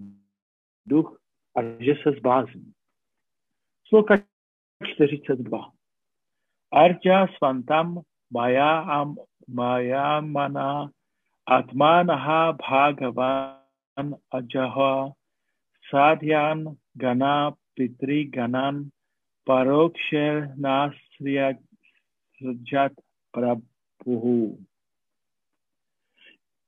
[0.85, 1.19] duch
[1.55, 2.73] a že se zblázní.
[3.87, 4.15] Sloka
[4.85, 5.71] 42.
[6.71, 8.01] Arja svantam
[8.31, 10.21] maya
[11.49, 15.13] Atmanaha Bhagavan Ajaha
[15.89, 18.91] Sadhyan Gana Pitri Ganan
[19.47, 21.57] Paroksher Nasriyat
[23.31, 24.57] Prabhu.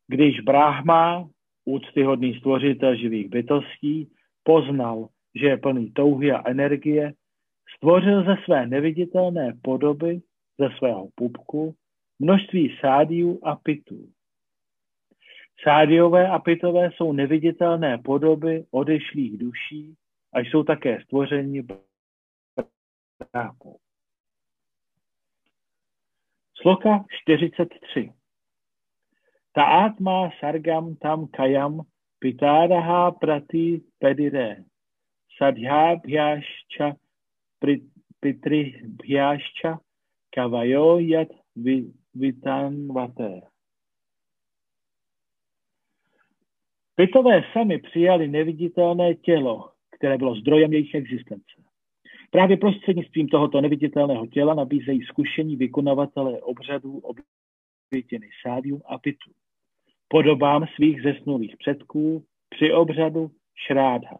[0.07, 1.29] Když Brahma,
[1.65, 4.11] úctyhodný stvořitel živých bytostí,
[4.43, 7.13] poznal, že je plný touhy a energie,
[7.77, 10.21] stvořil ze své neviditelné podoby,
[10.59, 11.75] ze svého pupku,
[12.19, 14.09] množství sádiů a pitů.
[15.63, 19.95] Sádiové a pitové jsou neviditelné podoby odešlých duší
[20.33, 21.61] a jsou také stvoření
[23.33, 23.79] brákou.
[26.61, 28.13] Sloka 43.
[29.53, 31.81] Ta atma sargam tam kayam
[32.19, 34.63] pitádaha prati pedire
[35.37, 36.95] sadhyabhyascha
[38.21, 39.79] pitribhyascha
[40.29, 41.27] kavayo yat
[42.13, 43.50] vitanvate.
[46.95, 51.61] Pitové sami přijali neviditelné tělo, které bylo zdrojem jejich existence.
[52.31, 57.01] Právě prostřednictvím tohoto neviditelného těla nabízejí zkušení vykonavatelé obřadů
[57.91, 59.31] obětěny sádium a pitu.
[60.07, 64.17] Podobám svých zesnulých předků při obřadu šrádha.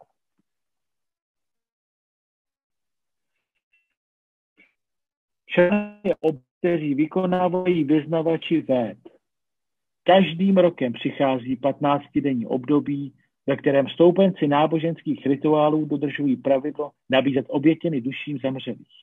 [5.48, 6.14] Šrádha je
[6.58, 9.11] kteří vykonávají vyznavači véd.
[10.04, 13.12] Každým rokem přichází 15-denní období,
[13.46, 19.02] ve kterém stoupenci náboženských rituálů dodržují pravidlo nabízet obětěny duším zemřelých.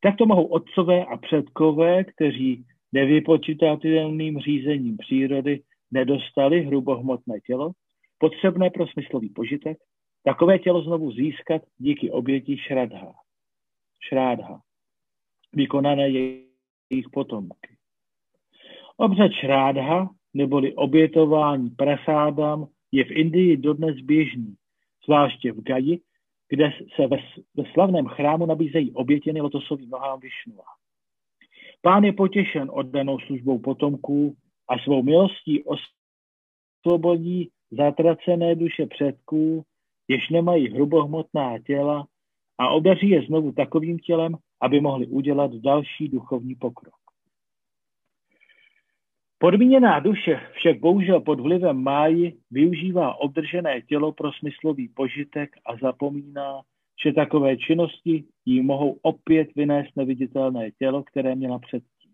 [0.00, 7.72] Takto mohou otcové a předkové, kteří nevypočitatelným řízením přírody nedostali hrubohmotné tělo,
[8.18, 9.78] potřebné pro smyslový požitek,
[10.24, 13.12] takové tělo znovu získat díky oběti šradha,
[14.08, 14.60] šrádha,
[15.52, 17.71] vykonané jejich potomky.
[18.96, 24.54] Obřad šrádha, neboli obětování prasádám, je v Indii dodnes běžný,
[25.04, 26.00] zvláště v Gaji,
[26.48, 27.16] kde se ve,
[27.54, 30.64] ve slavném chrámu nabízejí obětěny lotosovým nohám Višnua.
[31.82, 34.36] Pán je potěšen oddanou službou potomků
[34.68, 35.62] a svou milostí
[36.84, 39.64] osvobodí zatracené duše předků,
[40.08, 42.06] jež nemají hrubohmotná těla
[42.58, 47.01] a obeří je znovu takovým tělem, aby mohli udělat další duchovní pokrok.
[49.42, 56.60] Podmíněná duše však bohužel pod vlivem máji využívá obdržené tělo pro smyslový požitek a zapomíná,
[57.04, 62.12] že takové činnosti jí mohou opět vynést neviditelné tělo, které měla předtím.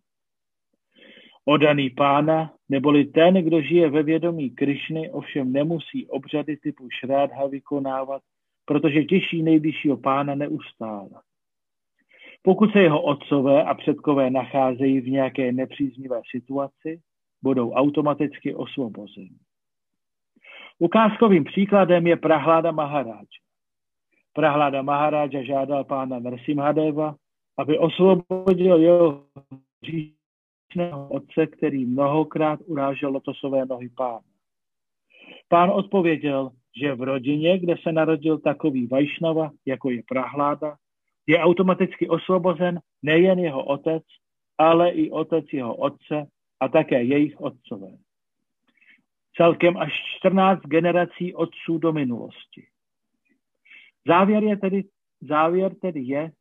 [1.45, 8.23] Odaný pána, neboli ten, kdo žije ve vědomí Krišny, ovšem nemusí obřady typu šrádha vykonávat,
[8.65, 11.11] protože těší nejvyššího pána neustále.
[12.43, 17.01] Pokud se jeho otcové a předkové nacházejí v nějaké nepříznivé situaci,
[17.43, 19.39] budou automaticky osvobozeni.
[20.79, 23.29] Ukázkovým příkladem je Prahlada Maharáč.
[24.33, 27.15] Prahlada Maharáč žádal pána Narsimhadeva,
[27.59, 29.25] aby osvobodil jeho
[29.83, 34.21] říčného otce, který mnohokrát urážel lotosové nohy pána.
[35.49, 36.51] Pán odpověděl,
[36.81, 40.77] že v rodině, kde se narodil takový Vajšnava, jako je Prahláda,
[41.27, 44.03] je automaticky osvobozen nejen jeho otec,
[44.59, 46.27] ale i otec jeho otce
[46.61, 47.89] a také jejich otcové.
[49.37, 52.67] Celkem až 14 generací otců do minulosti.
[54.07, 54.85] Závěr, je tedy,
[55.21, 56.33] závěr tedy je,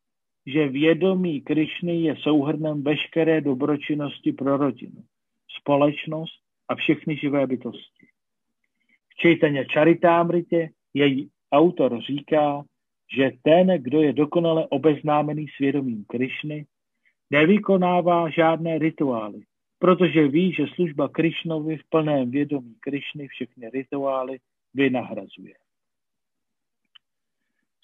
[0.46, 5.04] že vědomí Krišny je souhrnem veškeré dobročinnosti pro rodinu,
[5.60, 8.08] společnost a všechny živé bytosti.
[9.10, 12.64] V Čejtaně Čaritámritě její autor říká,
[13.16, 16.66] že ten, kdo je dokonale obeznámený svědomím Krišny,
[17.30, 19.42] nevykonává žádné rituály,
[19.80, 24.40] protože ví, že služba Krišnovi v plném vědomí Krišny všechny rituály
[24.74, 25.56] vynahrazuje.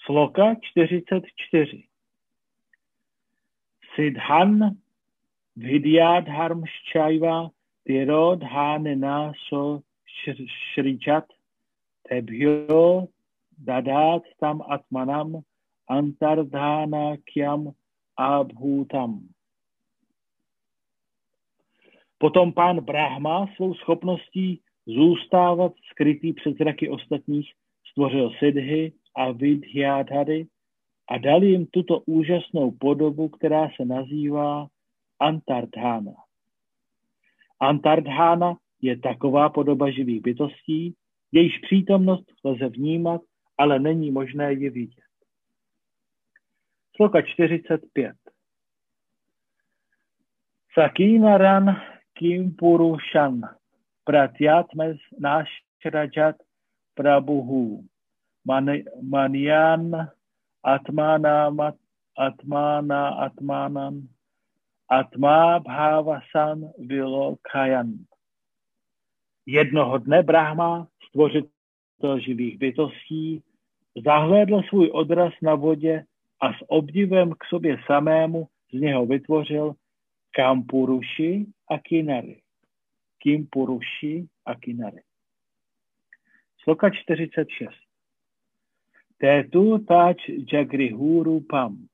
[0.05, 1.83] Sloka 44
[3.95, 4.75] Siddhan
[5.55, 7.49] Vidyadharmščaiva
[7.85, 9.83] Tirodhanena so
[10.73, 11.27] šričat
[12.09, 13.07] tebhyo
[13.57, 15.43] dadat tam atmanam
[15.87, 17.75] antardhana kyam
[18.17, 19.32] abhutam.
[22.23, 27.51] Potom pán Brahma svou schopností zůstávat skrytý před zraky ostatních
[27.91, 30.47] stvořil Siddhy a Vidhyadhary
[31.09, 34.67] a dal jim tuto úžasnou podobu, která se nazývá
[35.19, 36.13] Antardhana.
[37.59, 40.95] Antardhana je taková podoba živých bytostí,
[41.31, 43.21] jejíž přítomnost lze vnímat,
[43.57, 45.03] ale není možné ji vidět.
[46.95, 48.15] Sloka 45.
[50.73, 51.92] Sakinaran kim
[52.57, 53.41] purushan
[54.05, 56.35] pratyatmes nashrajat
[56.95, 57.83] prabhuhu
[58.45, 60.09] manian
[60.63, 61.73] atmana
[62.17, 64.13] atmana atmanan
[64.89, 68.05] atma bhavasan vilokayan.
[69.45, 73.43] Jednoho dne Brahma, stvořitel živých bytostí,
[74.05, 76.05] zahlédl svůj odraz na vodě
[76.41, 79.75] a s obdivem k sobě samému z něho vytvořil
[80.35, 82.37] Kampuruši a Kinary.
[83.21, 85.01] Kimpuruši a Kinary.
[86.63, 87.75] Sloka 46.
[89.17, 90.19] Tétu táč
[90.51, 91.89] jagrihuru pam.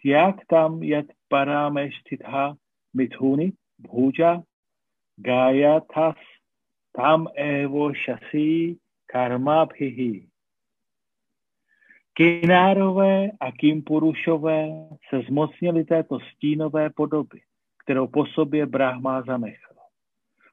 [0.00, 2.56] Tyak tam yat parameshtitha
[2.94, 3.52] mithuni
[3.82, 4.44] bhuja
[5.18, 6.20] gayatas
[6.96, 10.28] tam evo shasi karmabhihi.
[12.16, 17.40] Kinárové a Kimpurušové se zmocnili této stínové podoby,
[17.86, 19.76] kterou po sobě Brahma zanechal.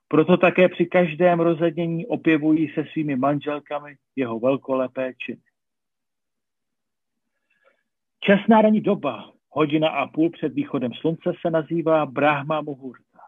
[0.08, 5.42] Proto také při každém rozednění opěvují se svými manželkami jeho velkolepé činy.
[8.20, 13.20] Časná ranní doba, hodina a půl před východem slunce, se nazývá Brahma Muhurta.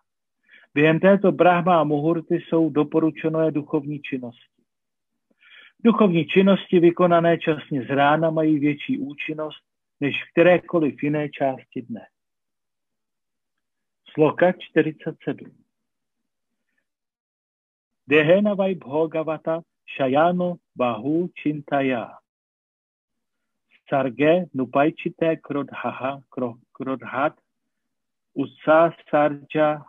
[0.73, 4.61] Během této Brahma Muhurty jsou doporučené duchovní činnosti.
[5.83, 9.63] Duchovní činnosti vykonané časně z rána mají větší účinnost
[9.99, 12.07] než v kterékoliv jiné části dne.
[14.15, 15.51] Sloka 47.
[18.07, 22.15] Dehena vai bhogavata shayano bahu chintaya.
[23.89, 26.23] Sarge nupajčité krodhaha
[26.73, 27.35] krodhat
[28.35, 29.83] usa sarja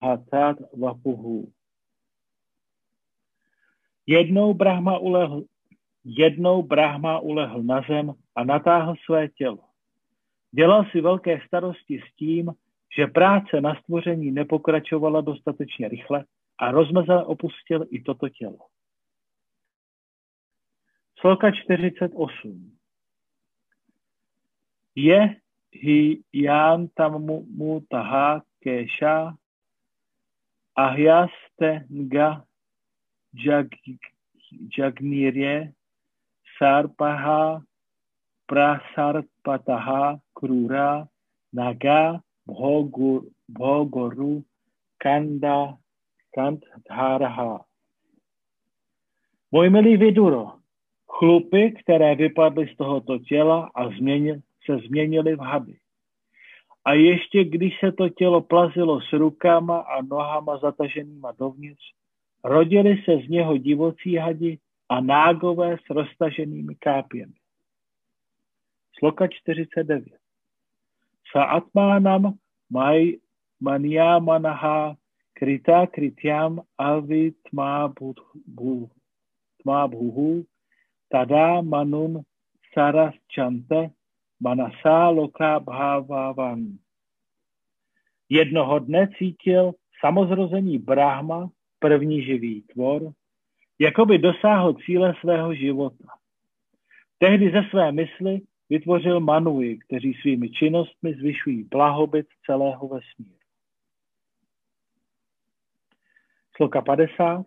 [0.00, 1.50] hatat vapuhu.
[4.06, 5.44] Jednou Brahma ulehl,
[6.04, 9.64] jednou Brahma ulehl na zem a natáhl své tělo.
[10.52, 12.54] Dělal si velké starosti s tím,
[12.96, 16.24] že práce na stvoření nepokračovala dostatečně rychle
[16.58, 18.58] a rozmazal opustil i toto tělo.
[21.20, 22.78] Sloka 48.
[24.94, 25.36] Je
[25.72, 27.22] hi yan tam
[27.56, 29.34] mu taha kesha
[30.76, 32.44] Ahyastenga
[33.34, 33.66] Jag,
[34.78, 35.72] Jagnirye
[36.58, 37.62] Sarpaha
[38.46, 41.08] Prasarpataha Krura
[41.52, 42.20] Naga
[43.48, 44.44] Bhogoru
[44.98, 45.78] Kanda
[46.34, 47.64] Kandharaha.
[49.50, 50.52] Můj milý Viduro,
[51.08, 55.78] chlupy, které vypadly z tohoto těla a změnil, se změnily v hady.
[56.84, 61.82] A ještě když se to tělo plazilo s rukama a nohama zataženýma dovnitř,
[62.44, 64.58] rodili se z něho divocí hadi
[64.88, 67.34] a nágové s roztaženými kápěmi.
[68.98, 70.23] Sloka 49.
[71.34, 72.38] Sa atmánam
[72.70, 73.18] maj
[73.58, 74.94] maniamanaha
[75.34, 77.90] krita krityam avitma
[79.66, 80.46] bhuhu
[81.10, 82.22] tada manun
[82.70, 83.90] saraschante
[84.38, 86.78] manasa loka bhavavan.
[88.30, 93.12] Jednoho dne cítil samozrození Brahma, první živý tvor,
[93.78, 96.08] jako by dosáhl cíle svého života.
[97.18, 103.38] Tehdy ze své mysli vytvořil manuji, kteří svými činnostmi zvyšují blahobyt celého vesmíru.
[106.56, 107.46] Sloka 50.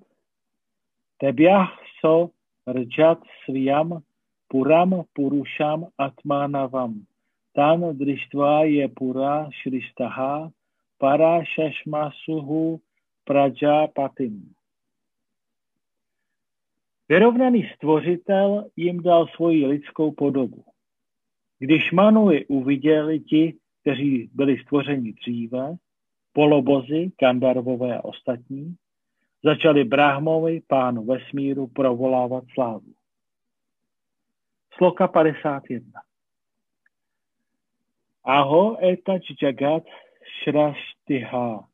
[1.18, 2.30] Tebjah so
[2.68, 4.04] rjat sviam
[4.48, 7.06] puram purusham atmanavam.
[7.54, 10.52] Tan drištva je pura šristaha
[10.98, 12.80] para šašmasuhu
[13.26, 14.54] prajapatim.
[17.10, 20.64] Vyrovnaný stvořitel jim dal svoji lidskou podobu.
[21.60, 25.76] Když Manui uviděli ti, kteří byli stvořeni dříve,
[26.34, 28.76] polobozy, kandarvové a ostatní,
[29.44, 32.94] začali Brahmovi, pánu vesmíru, provolávat slávu.
[34.74, 36.02] Sloka 51.
[38.24, 39.84] Aho etač jagat
[40.44, 41.68] šraštiha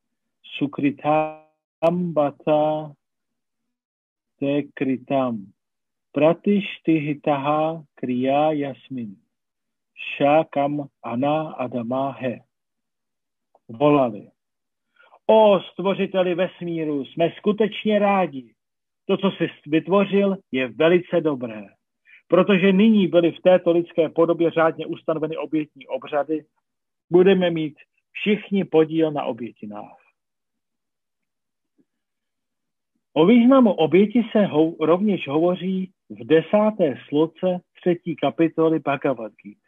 [0.58, 2.94] sukritam bata
[4.40, 5.52] te kritam
[7.96, 9.23] kriya yasmin
[10.18, 12.40] šákam ana adama he.
[13.70, 14.28] Volali.
[15.28, 18.54] O stvořiteli vesmíru, jsme skutečně rádi.
[19.06, 21.66] To, co jsi vytvořil, je velice dobré.
[22.28, 26.46] Protože nyní byly v této lidské podobě řádně ustanoveny obětní obřady,
[27.12, 27.76] budeme mít
[28.12, 29.98] všichni podíl na obětinách.
[33.14, 39.63] O významu oběti se ho, rovněž hovoří v desáté sloce třetí kapitoly Bhagavad Gita.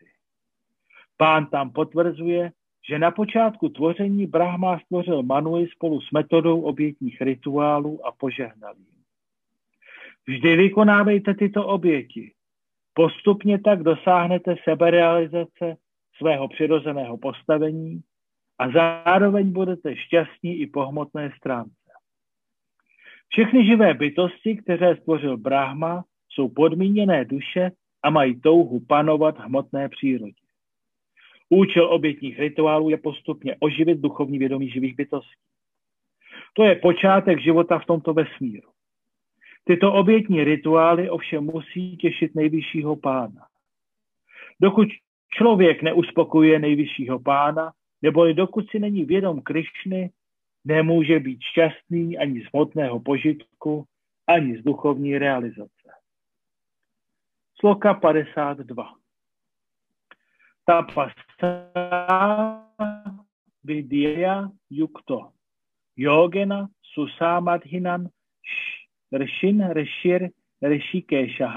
[1.18, 2.52] Pán tam potvrzuje,
[2.90, 8.95] že na počátku tvoření Brahma stvořil Manui spolu s metodou obětních rituálů a požehnal jim.
[10.27, 12.32] Vždy vykonávejte tyto oběti.
[12.94, 15.77] Postupně tak dosáhnete seberealizace
[16.18, 18.02] svého přirozeného postavení
[18.60, 21.76] a zároveň budete šťastní i po hmotné stránce.
[23.30, 27.72] Všechny živé bytosti, které stvořil Brahma, jsou podmíněné duše
[28.03, 30.45] a mají touhu panovat hmotné přírodě.
[31.50, 35.36] Účel obětních rituálů je postupně oživit duchovní vědomí živých bytostí.
[36.54, 38.70] To je počátek života v tomto vesmíru.
[39.64, 43.48] Tyto obětní rituály ovšem musí těšit nejvyššího pána.
[44.60, 44.88] Dokud
[45.34, 50.12] člověk neuspokojuje nejvyššího pána, neboli dokud si není vědom Krišny,
[50.66, 53.86] nemůže být šťastný ani z hmotného požitku,
[54.28, 55.90] ani z duchovní realizace.
[57.60, 58.94] Sloka 52
[60.67, 61.51] tapasa
[63.65, 65.33] vidya yukto
[65.97, 68.11] yogena susamadhinan
[69.15, 70.31] Rishin ऋषिर
[70.65, 71.57] ऋषिकेशः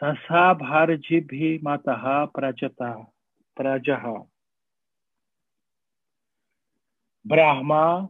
[0.00, 3.06] ससाभार्जिभि mataha prajata
[3.56, 4.26] prajaha.
[7.24, 8.08] Brahma,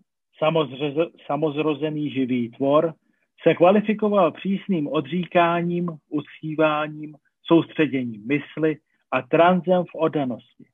[1.26, 2.94] samozrozený živý tvor,
[3.42, 8.76] se kvalifikoval přísným odříkáním, uctíváním, soustředěním mysli
[9.15, 10.65] a transem v oddanosti.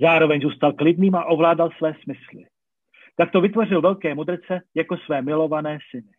[0.00, 2.46] Zároveň zůstal klidným a ovládal své smysly.
[3.16, 6.12] Tak to vytvořil velké mudrce jako své milované syny.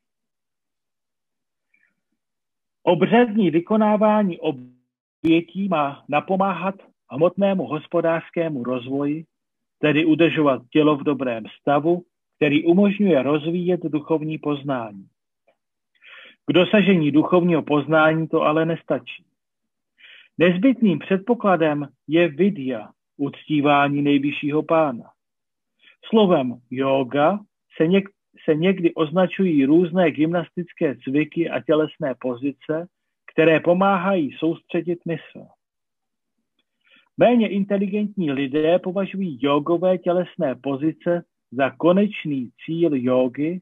[2.84, 6.76] Obřadní vykonávání obětí má napomáhat
[7.12, 9.26] hmotnému hospodářskému rozvoji,
[9.80, 12.04] tedy udržovat tělo v dobrém stavu,
[12.36, 15.08] který umožňuje rozvíjet duchovní poznání.
[16.46, 19.26] K dosažení duchovního poznání to ale nestačí.
[20.38, 25.04] Nezbytným předpokladem je vidya, uctívání nejvyššího pána.
[26.10, 27.40] Slovem yoga
[27.78, 28.10] se, něk-
[28.46, 32.88] se někdy označují různé gymnastické cviky a tělesné pozice,
[33.34, 35.48] které pomáhají soustředit mysl.
[37.18, 43.62] Méně inteligentní lidé považují jogové tělesné pozice za konečný cíl jogy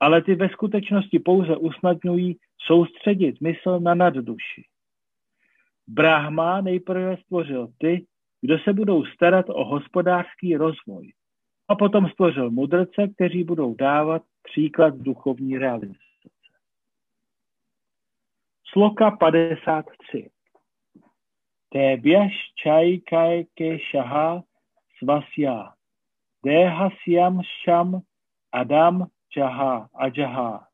[0.00, 2.36] ale ty ve skutečnosti pouze usnadňují
[2.66, 4.64] soustředit mysl na nadduši.
[5.88, 8.06] Brahma nejprve stvořil ty,
[8.40, 11.12] kdo se budou starat o hospodářský rozvoj.
[11.68, 15.96] A potom stvořil mudrce, kteří budou dávat příklad duchovní realizace.
[18.72, 20.30] Sloka 53.
[21.68, 22.32] Te běž
[22.62, 24.42] čaj kaj ke šaha
[24.98, 25.72] svasya.
[26.44, 28.02] Dehasyam sham
[28.52, 29.06] adam
[29.36, 30.68] jaha ajaha.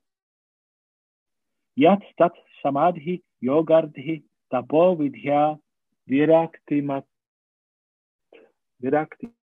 [1.77, 4.23] Yat tat samadhi yogardhi
[4.53, 5.57] tapo vidhya
[6.07, 7.05] viraktimat.
[8.81, 9.37] Viraktimat.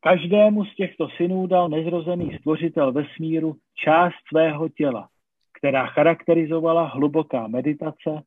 [0.00, 5.08] Každému z těchto synů dal nezrozený stvořitel vesmíru část svého těla,
[5.58, 8.22] která charakterizovala hluboká meditace,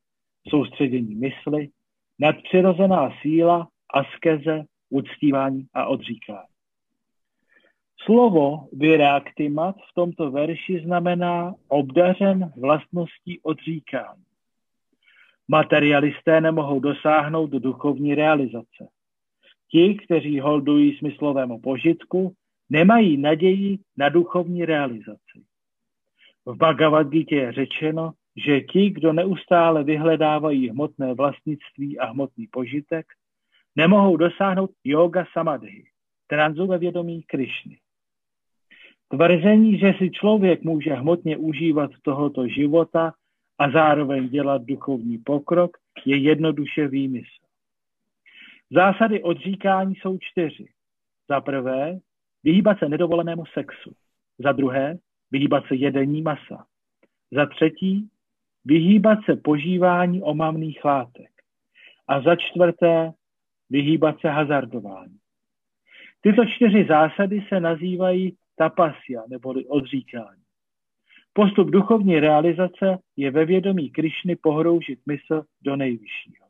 [0.47, 1.69] soustředění mysli,
[2.19, 6.58] nadpřirozená síla, askeze, uctívání a odříkání.
[8.05, 14.23] Slovo vyreaktimat v tomto verši znamená obdařen vlastností odříkání.
[15.47, 18.87] Materialisté nemohou dosáhnout do duchovní realizace.
[19.71, 22.33] Ti, kteří holdují smyslovému požitku,
[22.69, 25.43] nemají naději na duchovní realizaci.
[26.45, 28.11] V Bhagavad Gita je řečeno,
[28.45, 33.05] že ti, kdo neustále vyhledávají hmotné vlastnictví a hmotný požitek,
[33.75, 35.83] nemohou dosáhnout yoga samadhi,
[36.27, 37.77] tranzu ve vědomí Krišny.
[39.09, 43.13] Tvrzení, že si člověk může hmotně užívat tohoto života
[43.59, 47.45] a zároveň dělat duchovní pokrok, je jednoduše výmysl.
[48.71, 50.65] Zásady odříkání jsou čtyři.
[51.29, 51.99] Za prvé,
[52.43, 53.93] vyhýbat se nedovolenému sexu.
[54.39, 54.97] Za druhé,
[55.31, 56.65] vyhýbat se jedení masa.
[57.31, 58.09] Za třetí,
[58.65, 61.31] vyhýbat se požívání omamných látek.
[62.07, 63.11] A za čtvrté,
[63.69, 65.17] vyhýbat se hazardování.
[66.21, 70.41] Tyto čtyři zásady se nazývají tapasia, neboli odříkání.
[71.33, 76.45] Postup duchovní realizace je ve vědomí Krišny pohroužit mysl do nejvyššího.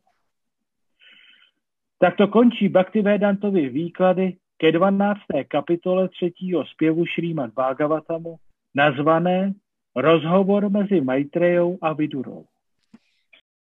[1.99, 5.19] Takto končí Bhaktivedantovy výklady ke 12.
[5.47, 8.35] kapitole třetího zpěvu Šrýmat Bhagavatamu,
[8.75, 9.53] nazvané
[9.95, 12.45] Rozhovor mezi Maitrejou a Vidurou.